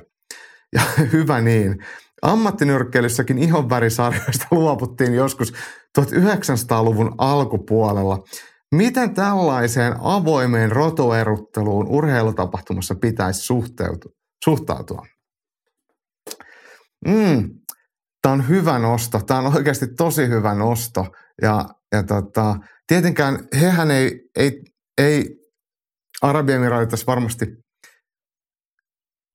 Ja 0.73 0.81
hyvä 1.13 1.41
niin. 1.41 1.75
Ammattinyrkkeilyssäkin 2.21 3.37
ihonvärisarjoista 3.37 4.47
luovuttiin 4.51 5.13
joskus 5.13 5.53
1900-luvun 5.99 7.15
alkupuolella. 7.17 8.23
Miten 8.75 9.13
tällaiseen 9.13 9.95
avoimeen 9.99 10.71
rotoerutteluun 10.71 11.87
urheilutapahtumassa 11.87 12.95
pitäisi 12.95 13.53
suhtautua? 14.43 15.05
Mm, 17.07 17.49
Tämä 18.25 18.33
on 18.33 18.47
hyvä 18.47 18.79
nosto. 18.79 19.21
Tämä 19.21 19.39
on 19.39 19.55
oikeasti 19.55 19.87
tosi 19.87 20.27
hyvä 20.27 20.53
nosto. 20.53 21.05
Ja, 21.41 21.65
ja 21.91 22.03
tota, 22.03 22.55
tietenkään 22.87 23.47
hehän 23.61 23.91
ei, 23.91 24.19
ei, 24.35 24.61
ei 24.97 25.35
Arabiemiraatit 26.21 27.07
varmasti 27.07 27.45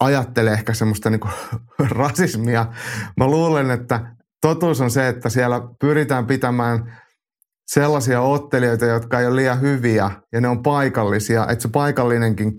ajattele 0.00 0.52
ehkä 0.52 0.74
semmoista 0.74 1.10
niin 1.10 1.20
rasismia. 1.98 2.66
Mä 3.16 3.26
luulen, 3.26 3.70
että 3.70 4.16
totuus 4.40 4.80
on 4.80 4.90
se, 4.90 5.08
että 5.08 5.28
siellä 5.28 5.60
pyritään 5.80 6.26
pitämään 6.26 7.00
sellaisia 7.66 8.20
ottelijoita, 8.20 8.86
jotka 8.86 9.20
ei 9.20 9.26
ole 9.26 9.36
liian 9.36 9.60
hyviä 9.60 10.10
ja 10.32 10.40
ne 10.40 10.48
on 10.48 10.62
paikallisia, 10.62 11.46
että 11.48 11.62
se 11.62 11.68
paikallinenkin 11.68 12.52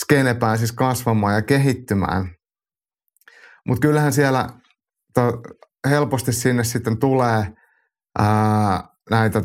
skene 0.00 0.34
pääsisi 0.34 0.74
kasvamaan 0.74 1.34
ja 1.34 1.42
kehittymään. 1.42 2.34
Mutta 3.68 3.80
kyllähän 3.80 4.12
siellä 4.12 4.59
to, 5.14 5.42
helposti 5.88 6.32
sinne 6.32 6.64
sitten 6.64 6.98
tulee 6.98 7.52
ää, 8.18 8.88
näitä 9.10 9.42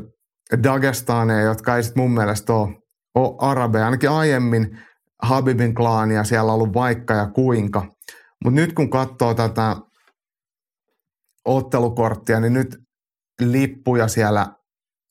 Dagestaneja, 0.63 1.41
jotka 1.41 1.75
ei 1.75 1.83
sitten 1.83 2.03
mun 2.03 2.11
mielestä 2.11 2.53
ole, 2.53 2.75
ole 3.15 3.35
arabeja. 3.39 3.85
Ainakin 3.85 4.09
aiemmin 4.09 4.79
Habibin 5.21 5.75
klaania 5.75 6.23
siellä 6.23 6.51
on 6.51 6.55
ollut 6.55 6.73
vaikka 6.73 7.13
ja 7.13 7.29
kuinka. 7.29 7.81
Mutta 8.43 8.55
nyt 8.55 8.73
kun 8.73 8.89
katsoo 8.89 9.33
tätä 9.33 9.75
ottelukorttia, 11.45 12.39
niin 12.39 12.53
nyt 12.53 12.77
lippuja 13.41 14.07
siellä 14.07 14.47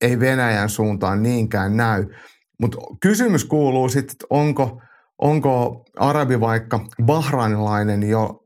ei 0.01 0.21
Venäjän 0.21 0.69
suuntaan 0.69 1.23
niinkään 1.23 1.77
näy. 1.77 2.07
Mutta 2.61 2.79
kysymys 3.01 3.45
kuuluu 3.45 3.89
sitten, 3.89 4.27
onko, 4.31 4.81
onko 5.23 5.85
arabi 5.99 6.41
vaikka 6.41 6.81
bahrainilainen 7.05 8.03
jo, 8.03 8.41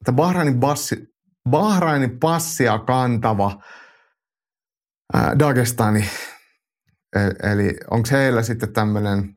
että 0.00 0.12
Bahrainin, 0.12 0.60
bassi, 0.60 0.96
Bahrainin 1.50 2.18
passia 2.18 2.78
kantava 2.78 3.62
ää, 5.14 5.38
Dagestani, 5.38 6.10
e, 7.16 7.50
eli 7.52 7.76
onko 7.90 8.08
heillä 8.10 8.42
sitten 8.42 8.72
tämmöinen 8.72 9.34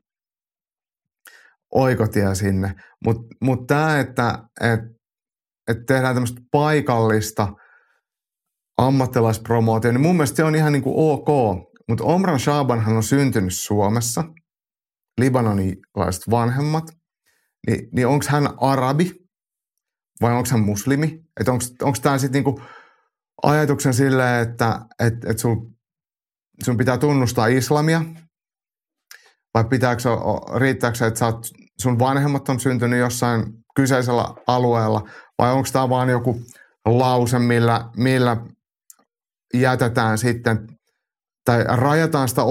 oikotie 1.74 2.34
sinne. 2.34 2.74
Mutta 3.04 3.22
mut, 3.42 3.66
tämä, 3.66 4.00
että 4.00 4.38
et, 4.60 4.80
et 5.68 5.86
tehdään 5.86 6.14
tämmöistä 6.14 6.40
paikallista– 6.52 7.48
ammattilaispromootio, 8.78 9.92
niin 9.92 10.00
mun 10.00 10.16
mielestä 10.16 10.36
se 10.36 10.44
on 10.44 10.54
ihan 10.54 10.72
niin 10.72 10.82
kuin 10.82 10.94
ok. 10.96 11.28
Mutta 11.88 12.04
Omran 12.04 12.40
Shabanhan 12.40 12.96
on 12.96 13.02
syntynyt 13.02 13.54
Suomessa, 13.54 14.24
libanonilaiset 15.20 16.30
vanhemmat, 16.30 16.84
niin, 17.66 17.88
niin 17.92 18.06
onko 18.06 18.24
hän 18.28 18.48
arabi 18.60 19.10
vai 20.20 20.32
onko 20.32 20.48
hän 20.50 20.60
muslimi? 20.60 21.20
Että 21.40 21.52
onko 21.52 21.98
tämä 22.02 22.18
sitten 22.18 22.42
niinku 22.44 22.60
ajatuksen 23.42 23.94
silleen, 23.94 24.48
että 24.48 24.80
et, 24.98 25.24
et 25.24 25.38
sul, 25.38 25.56
sun 26.64 26.76
pitää 26.76 26.98
tunnustaa 26.98 27.46
islamia 27.46 28.02
vai 29.54 29.64
pitääkö, 29.64 30.02
riittääkö 30.56 31.06
että 31.06 31.26
oot, 31.26 31.46
sun 31.80 31.98
vanhemmat 31.98 32.48
on 32.48 32.60
syntynyt 32.60 32.98
jossain 32.98 33.44
kyseisellä 33.74 34.34
alueella 34.46 35.08
vai 35.38 35.52
onko 35.52 35.68
tämä 35.72 35.88
vaan 35.88 36.08
joku 36.08 36.40
lause, 36.84 37.38
millä, 37.38 37.90
millä 37.96 38.36
jätetään 39.54 40.18
sitten 40.18 40.66
tai 41.44 41.64
rajataan 41.64 42.28
sitä 42.28 42.42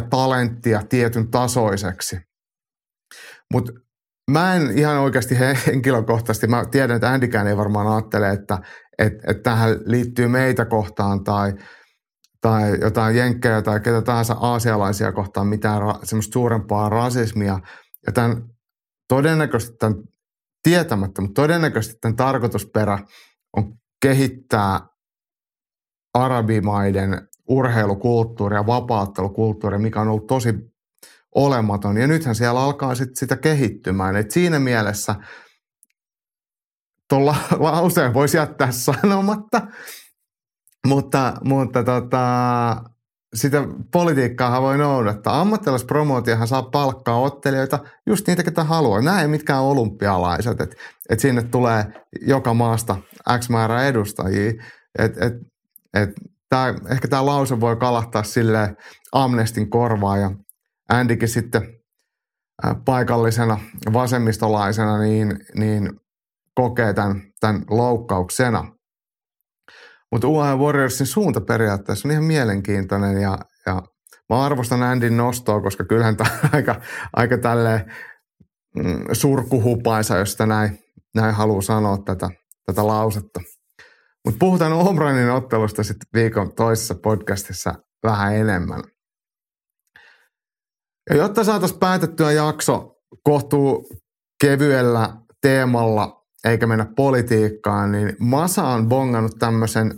talenttia 0.00 0.82
tietyn 0.88 1.30
tasoiseksi. 1.30 2.16
Mutta 3.52 3.72
mä 4.30 4.54
en 4.54 4.78
ihan 4.78 4.98
oikeasti 4.98 5.36
henkilökohtaisesti, 5.66 6.46
mä 6.46 6.64
tiedän, 6.64 6.96
että 6.96 7.12
Andykään 7.12 7.46
ei 7.46 7.56
varmaan 7.56 7.86
ajattele, 7.86 8.30
että, 8.30 8.58
että, 8.98 9.30
että 9.30 9.42
tähän 9.42 9.78
liittyy 9.84 10.28
meitä 10.28 10.64
kohtaan 10.64 11.24
tai, 11.24 11.52
tai 12.40 12.78
jotain 12.80 13.16
jenkkejä 13.16 13.62
tai 13.62 13.80
ketä 13.80 14.02
tahansa 14.02 14.36
aasialaisia 14.40 15.12
kohtaan 15.12 15.46
mitään 15.46 15.80
ra, 15.80 15.94
semmoista 16.02 16.32
suurempaa 16.32 16.88
rasismia. 16.88 17.58
Ja 18.06 18.12
tämän 18.12 18.42
todennäköisesti 19.08 19.76
tämän 19.76 19.98
tietämättä, 20.62 21.22
mutta 21.22 21.42
todennäköisesti 21.42 21.98
tämän 22.00 22.16
tarkoitusperä 22.16 22.98
on 23.56 23.72
kehittää 24.02 24.80
arabimaiden 26.14 27.28
urheilukulttuuri 27.48 28.56
ja 28.56 28.66
vapaattelukulttuuri, 28.66 29.78
mikä 29.78 30.00
on 30.00 30.08
ollut 30.08 30.26
tosi 30.26 30.54
olematon. 31.36 31.96
Ja 31.96 32.06
nythän 32.06 32.34
siellä 32.34 32.60
alkaa 32.60 32.94
sit 32.94 33.16
sitä 33.16 33.36
kehittymään. 33.36 34.16
Et 34.16 34.30
siinä 34.30 34.58
mielessä 34.58 35.14
tuolla 37.08 37.36
lauseen 37.58 38.14
voisi 38.14 38.36
jättää 38.36 38.70
sanomatta, 38.70 39.62
mutta, 40.86 41.34
mutta 41.44 41.84
tota, 41.84 42.26
sitä 43.34 43.64
politiikkaa 43.92 44.62
voi 44.62 44.78
noudattaa. 44.78 45.40
Ammattilaispromootiahan 45.40 46.48
saa 46.48 46.62
palkkaa 46.62 47.20
ottelijoita, 47.20 47.78
just 48.06 48.26
niitä, 48.26 48.42
ketä 48.42 48.64
haluaa. 48.64 49.00
Nämä 49.00 49.22
ei 49.22 49.28
mitkään 49.28 49.62
olympialaiset, 49.62 50.60
että 50.60 50.76
et 51.08 51.20
sinne 51.20 51.42
tulee 51.42 51.84
joka 52.20 52.54
maasta 52.54 52.96
X 53.38 53.48
määrä 53.48 53.84
edustajia. 53.84 54.52
Et, 54.98 55.22
et, 55.22 55.34
et 55.94 56.10
tää, 56.48 56.74
ehkä 56.90 57.08
tämä 57.08 57.26
lause 57.26 57.60
voi 57.60 57.76
kalahtaa 57.76 58.22
sille 58.22 58.76
Amnestin 59.12 59.70
korvaa 59.70 60.16
ja 60.16 60.30
Andykin 60.88 61.28
sitten 61.28 61.62
paikallisena 62.84 63.60
vasemmistolaisena 63.92 64.98
niin, 64.98 65.38
niin 65.54 66.00
kokee 66.54 66.92
tämän, 66.92 67.22
tämän 67.40 67.64
loukkauksena. 67.70 68.72
Mutta 70.12 70.28
UAE 70.28 70.56
Warriorsin 70.56 71.06
suunta 71.06 71.40
periaatteessa 71.40 72.08
on 72.08 72.12
ihan 72.12 72.24
mielenkiintoinen 72.24 73.22
ja, 73.22 73.38
ja 73.66 73.82
mä 74.30 74.44
arvostan 74.44 74.82
Andin 74.82 75.16
nostoa, 75.16 75.60
koska 75.60 75.84
kyllähän 75.84 76.16
tämä 76.16 76.30
on 76.44 76.50
aika, 76.52 76.80
aika 77.12 77.38
tälleen 77.38 77.92
mm, 78.76 79.04
surkuhupaisa, 79.12 80.16
jos 80.16 80.32
sitä 80.32 80.46
näin, 80.46 80.78
näin 81.14 81.34
haluaa 81.34 81.62
sanoa 81.62 81.98
tätä, 81.98 82.30
tätä 82.66 82.86
lausetta. 82.86 83.40
Mutta 84.24 84.38
puhutaan 84.38 84.72
Omranin 84.72 85.30
ottelusta 85.30 85.82
sitten 85.82 86.08
viikon 86.14 86.54
toisessa 86.54 86.94
podcastissa 86.94 87.74
vähän 88.02 88.36
enemmän. 88.36 88.82
Ja 91.10 91.16
jotta 91.16 91.44
saataisiin 91.44 91.80
päätettyä 91.80 92.32
jakso 92.32 92.96
kohtuu 93.22 93.88
kevyellä 94.40 95.16
teemalla, 95.42 96.22
eikä 96.44 96.66
mennä 96.66 96.86
politiikkaan, 96.96 97.92
niin 97.92 98.16
Masa 98.20 98.68
on 98.68 98.88
bongannut 98.88 99.32
tämmöisen, 99.38 99.94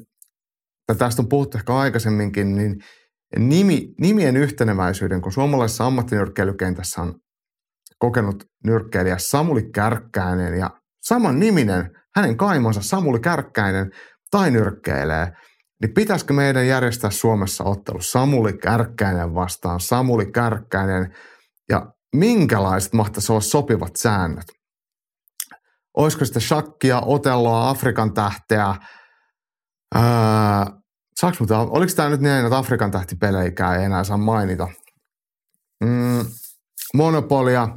ja 0.89 0.95
tästä 0.95 1.23
on 1.23 1.29
puhuttu 1.29 1.59
ehkä 1.59 1.75
aikaisemminkin, 1.75 2.57
niin 2.57 2.77
nimi, 3.39 3.95
nimien 4.01 4.37
yhteneväisyyden, 4.37 5.21
kun 5.21 5.33
suomalaisessa 5.33 5.87
ammattinyrkkeilykentässä 5.87 7.03
on 7.03 7.15
kokenut 7.99 8.45
nyrkkeilijä 8.65 9.19
Samuli 9.19 9.71
Kärkkäinen 9.75 10.59
ja 10.59 10.71
saman 11.03 11.41
niminen, 11.41 11.91
hänen 12.17 12.37
kaimonsa 12.37 12.81
Samuli 12.83 13.21
Kärkkäinen 13.21 13.91
tai 14.31 14.51
nyrkkeilee, 14.51 15.33
niin 15.83 15.95
pitäisikö 15.95 16.35
meidän 16.35 16.67
järjestää 16.67 17.11
Suomessa 17.11 17.65
ottelu 17.65 18.03
Samuli 18.03 18.53
Kärkkäinen 18.53 19.35
vastaan 19.35 19.81
Samuli 19.81 20.27
Kärkkäinen 20.33 21.15
ja 21.69 21.93
minkälaiset 22.17 22.93
mahtaisi 22.93 23.33
olla 23.33 23.41
sopivat 23.41 23.97
säännöt? 23.97 24.47
Olisiko 25.97 26.25
sitten 26.25 26.43
shakkia, 26.43 27.01
otelloa, 27.01 27.71
Afrikan 27.71 28.15
tähteä? 28.15 28.77
Öö, 29.97 30.03
saaks 31.21 31.41
muuta, 31.41 31.59
oliko 31.59 31.93
tämä 31.97 32.09
nyt 32.09 32.21
niin, 32.21 32.45
että 32.45 32.59
Afrikan 32.59 32.91
tähtipeleikään 32.91 33.79
ei 33.79 33.85
enää 33.85 34.05
saa 34.05 34.17
mainita? 34.17 34.69
Mm, 35.85 36.27
monopolia, 36.95 37.69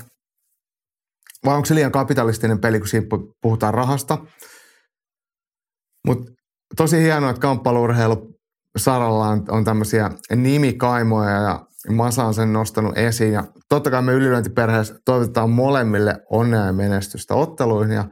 vai 1.46 1.56
onko 1.56 1.66
se 1.66 1.76
liian 1.76 1.92
kapitalistinen 1.92 2.62
peli, 2.62 2.80
kun 2.80 2.88
siinä 2.88 3.08
puhutaan 3.42 3.74
rahasta? 3.74 4.18
Mutta 6.08 6.32
tosi 6.76 7.02
hienoa, 7.02 7.30
että 7.30 7.40
kamppailurheilu 7.40 8.40
saralla 8.78 9.28
on, 9.28 9.46
on 9.50 9.64
tämmöisiä 9.64 10.10
nimikaimoja 10.36 11.42
ja 11.42 11.66
Masa 11.90 12.24
on 12.24 12.34
sen 12.34 12.54
nostanut 12.54 12.98
esiin. 12.98 13.34
Ja 13.34 13.44
totta 13.70 13.92
kai 13.92 14.02
me 14.02 14.14
ylilöintiperheessä 14.14 14.96
toivotetaan 15.06 15.50
molemmille 15.50 16.16
onnea 16.30 16.66
ja 16.66 16.74
menestystä 16.74 17.36
otteluihin 17.36 17.96
ja, 17.96 18.06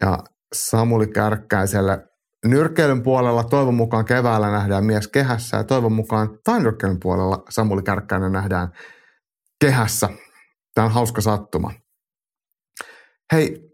ja 0.00 0.18
Samuli 0.54 1.06
Kärkkäiselle 1.06 2.06
nyrkkeilyn 2.46 3.02
puolella 3.02 3.44
toivon 3.44 3.74
mukaan 3.74 4.04
keväällä 4.04 4.50
nähdään 4.50 4.84
mies 4.84 5.08
kehässä 5.08 5.56
ja 5.56 5.64
toivon 5.64 5.92
mukaan 5.92 6.38
tainyrkkeilyn 6.44 7.00
puolella 7.00 7.42
Samuli 7.50 7.82
Kärkkäinen 7.82 8.32
nähdään 8.32 8.68
kehässä. 9.60 10.08
Tämä 10.74 10.84
on 10.84 10.92
hauska 10.92 11.20
sattuma. 11.20 11.72
Hei, 13.32 13.73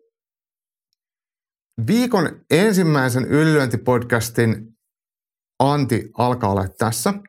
viikon 1.86 2.40
ensimmäisen 2.50 3.24
ylilyöntipodcastin 3.24 4.66
Anti 5.58 6.10
alkaa 6.18 6.50
olla 6.50 6.68
tässä– 6.78 7.14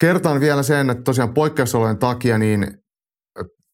Kertaan 0.00 0.40
vielä 0.40 0.62
sen, 0.62 0.90
että 0.90 1.02
tosiaan 1.02 1.34
poikkeusolojen 1.34 1.98
takia 1.98 2.38
niin 2.38 2.78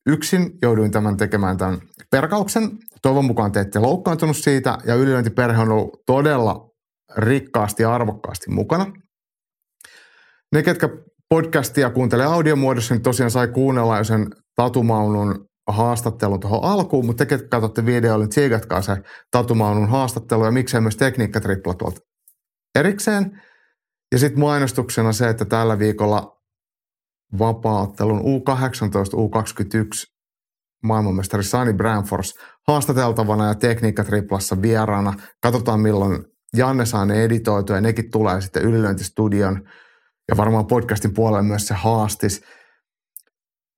yksin 0.06 0.58
jouduin 0.62 0.90
tämän 0.90 1.16
tekemään 1.16 1.56
tämän 1.56 1.80
perkauksen. 2.10 2.70
Toivon 3.02 3.24
mukaan 3.24 3.52
te 3.52 3.60
ette 3.60 3.78
loukkaantunut 3.78 4.36
siitä 4.36 4.78
ja 4.86 4.94
ylilöintiperhe 4.94 5.62
on 5.62 5.72
ollut 5.72 6.02
todella 6.06 6.70
rikkaasti 7.16 7.82
ja 7.82 7.94
arvokkaasti 7.94 8.50
mukana. 8.50 8.86
Ne, 10.52 10.62
ketkä 10.62 10.88
podcastia 11.28 11.90
kuuntelee 11.90 12.26
audiomuodossa, 12.26 12.94
niin 12.94 13.02
tosiaan 13.02 13.30
sai 13.30 13.48
kuunnella 13.48 13.98
jo 13.98 14.04
sen 14.04 14.26
Tatumaunun 14.56 15.46
haastattelun 15.72 16.40
tuohon 16.40 16.64
alkuun, 16.64 17.06
mutta 17.06 17.26
te, 17.26 17.38
katsotte 17.38 17.86
videolle, 17.86 18.24
niin 18.24 18.30
tsiigatkaa 18.30 18.82
se 18.82 18.96
Tatumaunun 19.30 19.88
haastattelu 19.88 20.44
ja 20.44 20.50
miksei 20.50 20.80
myös 20.80 20.96
tekniikkatripla 20.96 21.74
tuolta 21.74 22.00
erikseen– 22.74 23.30
ja 24.12 24.18
sitten 24.18 24.40
mainostuksena 24.40 25.12
se, 25.12 25.28
että 25.28 25.44
tällä 25.44 25.78
viikolla 25.78 26.40
vapaattelun 27.38 28.20
U18, 28.20 28.24
U21 29.16 30.14
maailmanmestari 30.82 31.44
Sani 31.44 31.72
Branfors 31.72 32.34
haastateltavana 32.68 33.46
ja 33.46 33.54
tekniikkatriplassa 33.54 34.62
vieraana. 34.62 35.14
Katsotaan 35.42 35.80
milloin 35.80 36.24
Janne 36.56 36.86
saa 36.86 37.06
ne 37.06 37.24
editoitua 37.24 37.76
ja 37.76 37.80
nekin 37.80 38.10
tulee 38.10 38.40
sitten 38.40 38.62
ylilöintistudion 38.62 39.68
ja 40.28 40.36
varmaan 40.36 40.66
podcastin 40.66 41.14
puolelle 41.14 41.42
myös 41.42 41.66
se 41.66 41.74
haastis. 41.74 42.42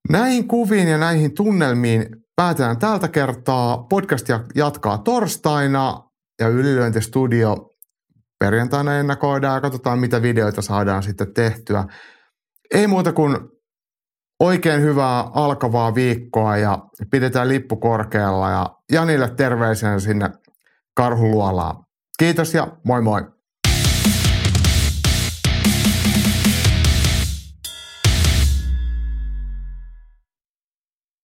Näihin 0.09 0.49
kuviin 0.49 0.89
ja 0.89 0.99
näihin 0.99 1.35
tunnelmiin 1.35 2.07
päätetään 2.37 2.79
tältä 2.79 3.09
kertaa. 3.09 3.79
Podcast 3.79 4.27
jatkaa 4.55 4.99
torstaina 4.99 6.11
ja 6.41 6.49
ylilöintistudio 6.49 7.71
perjantaina 8.39 8.99
ennakoidaan 8.99 9.55
ja 9.55 9.61
katsotaan, 9.61 9.99
mitä 9.99 10.23
videoita 10.23 10.63
saadaan 10.63 11.03
sitten 11.03 11.35
tehtyä. 11.35 11.85
Ei 12.75 12.87
muuta 12.87 13.13
kuin 13.13 13.37
oikein 14.41 14.83
hyvää 14.83 15.21
alkavaa 15.35 15.95
viikkoa 15.95 16.57
ja 16.57 16.79
pidetään 17.11 17.49
lippu 17.49 17.77
korkealla 17.77 18.51
ja 18.51 18.67
Janille 18.93 19.31
terveisenä 19.37 19.99
sinne 19.99 20.31
karhuluolaan. 20.97 21.85
Kiitos 22.19 22.55
ja 22.55 22.77
moi 22.85 23.03
moi! 23.03 23.42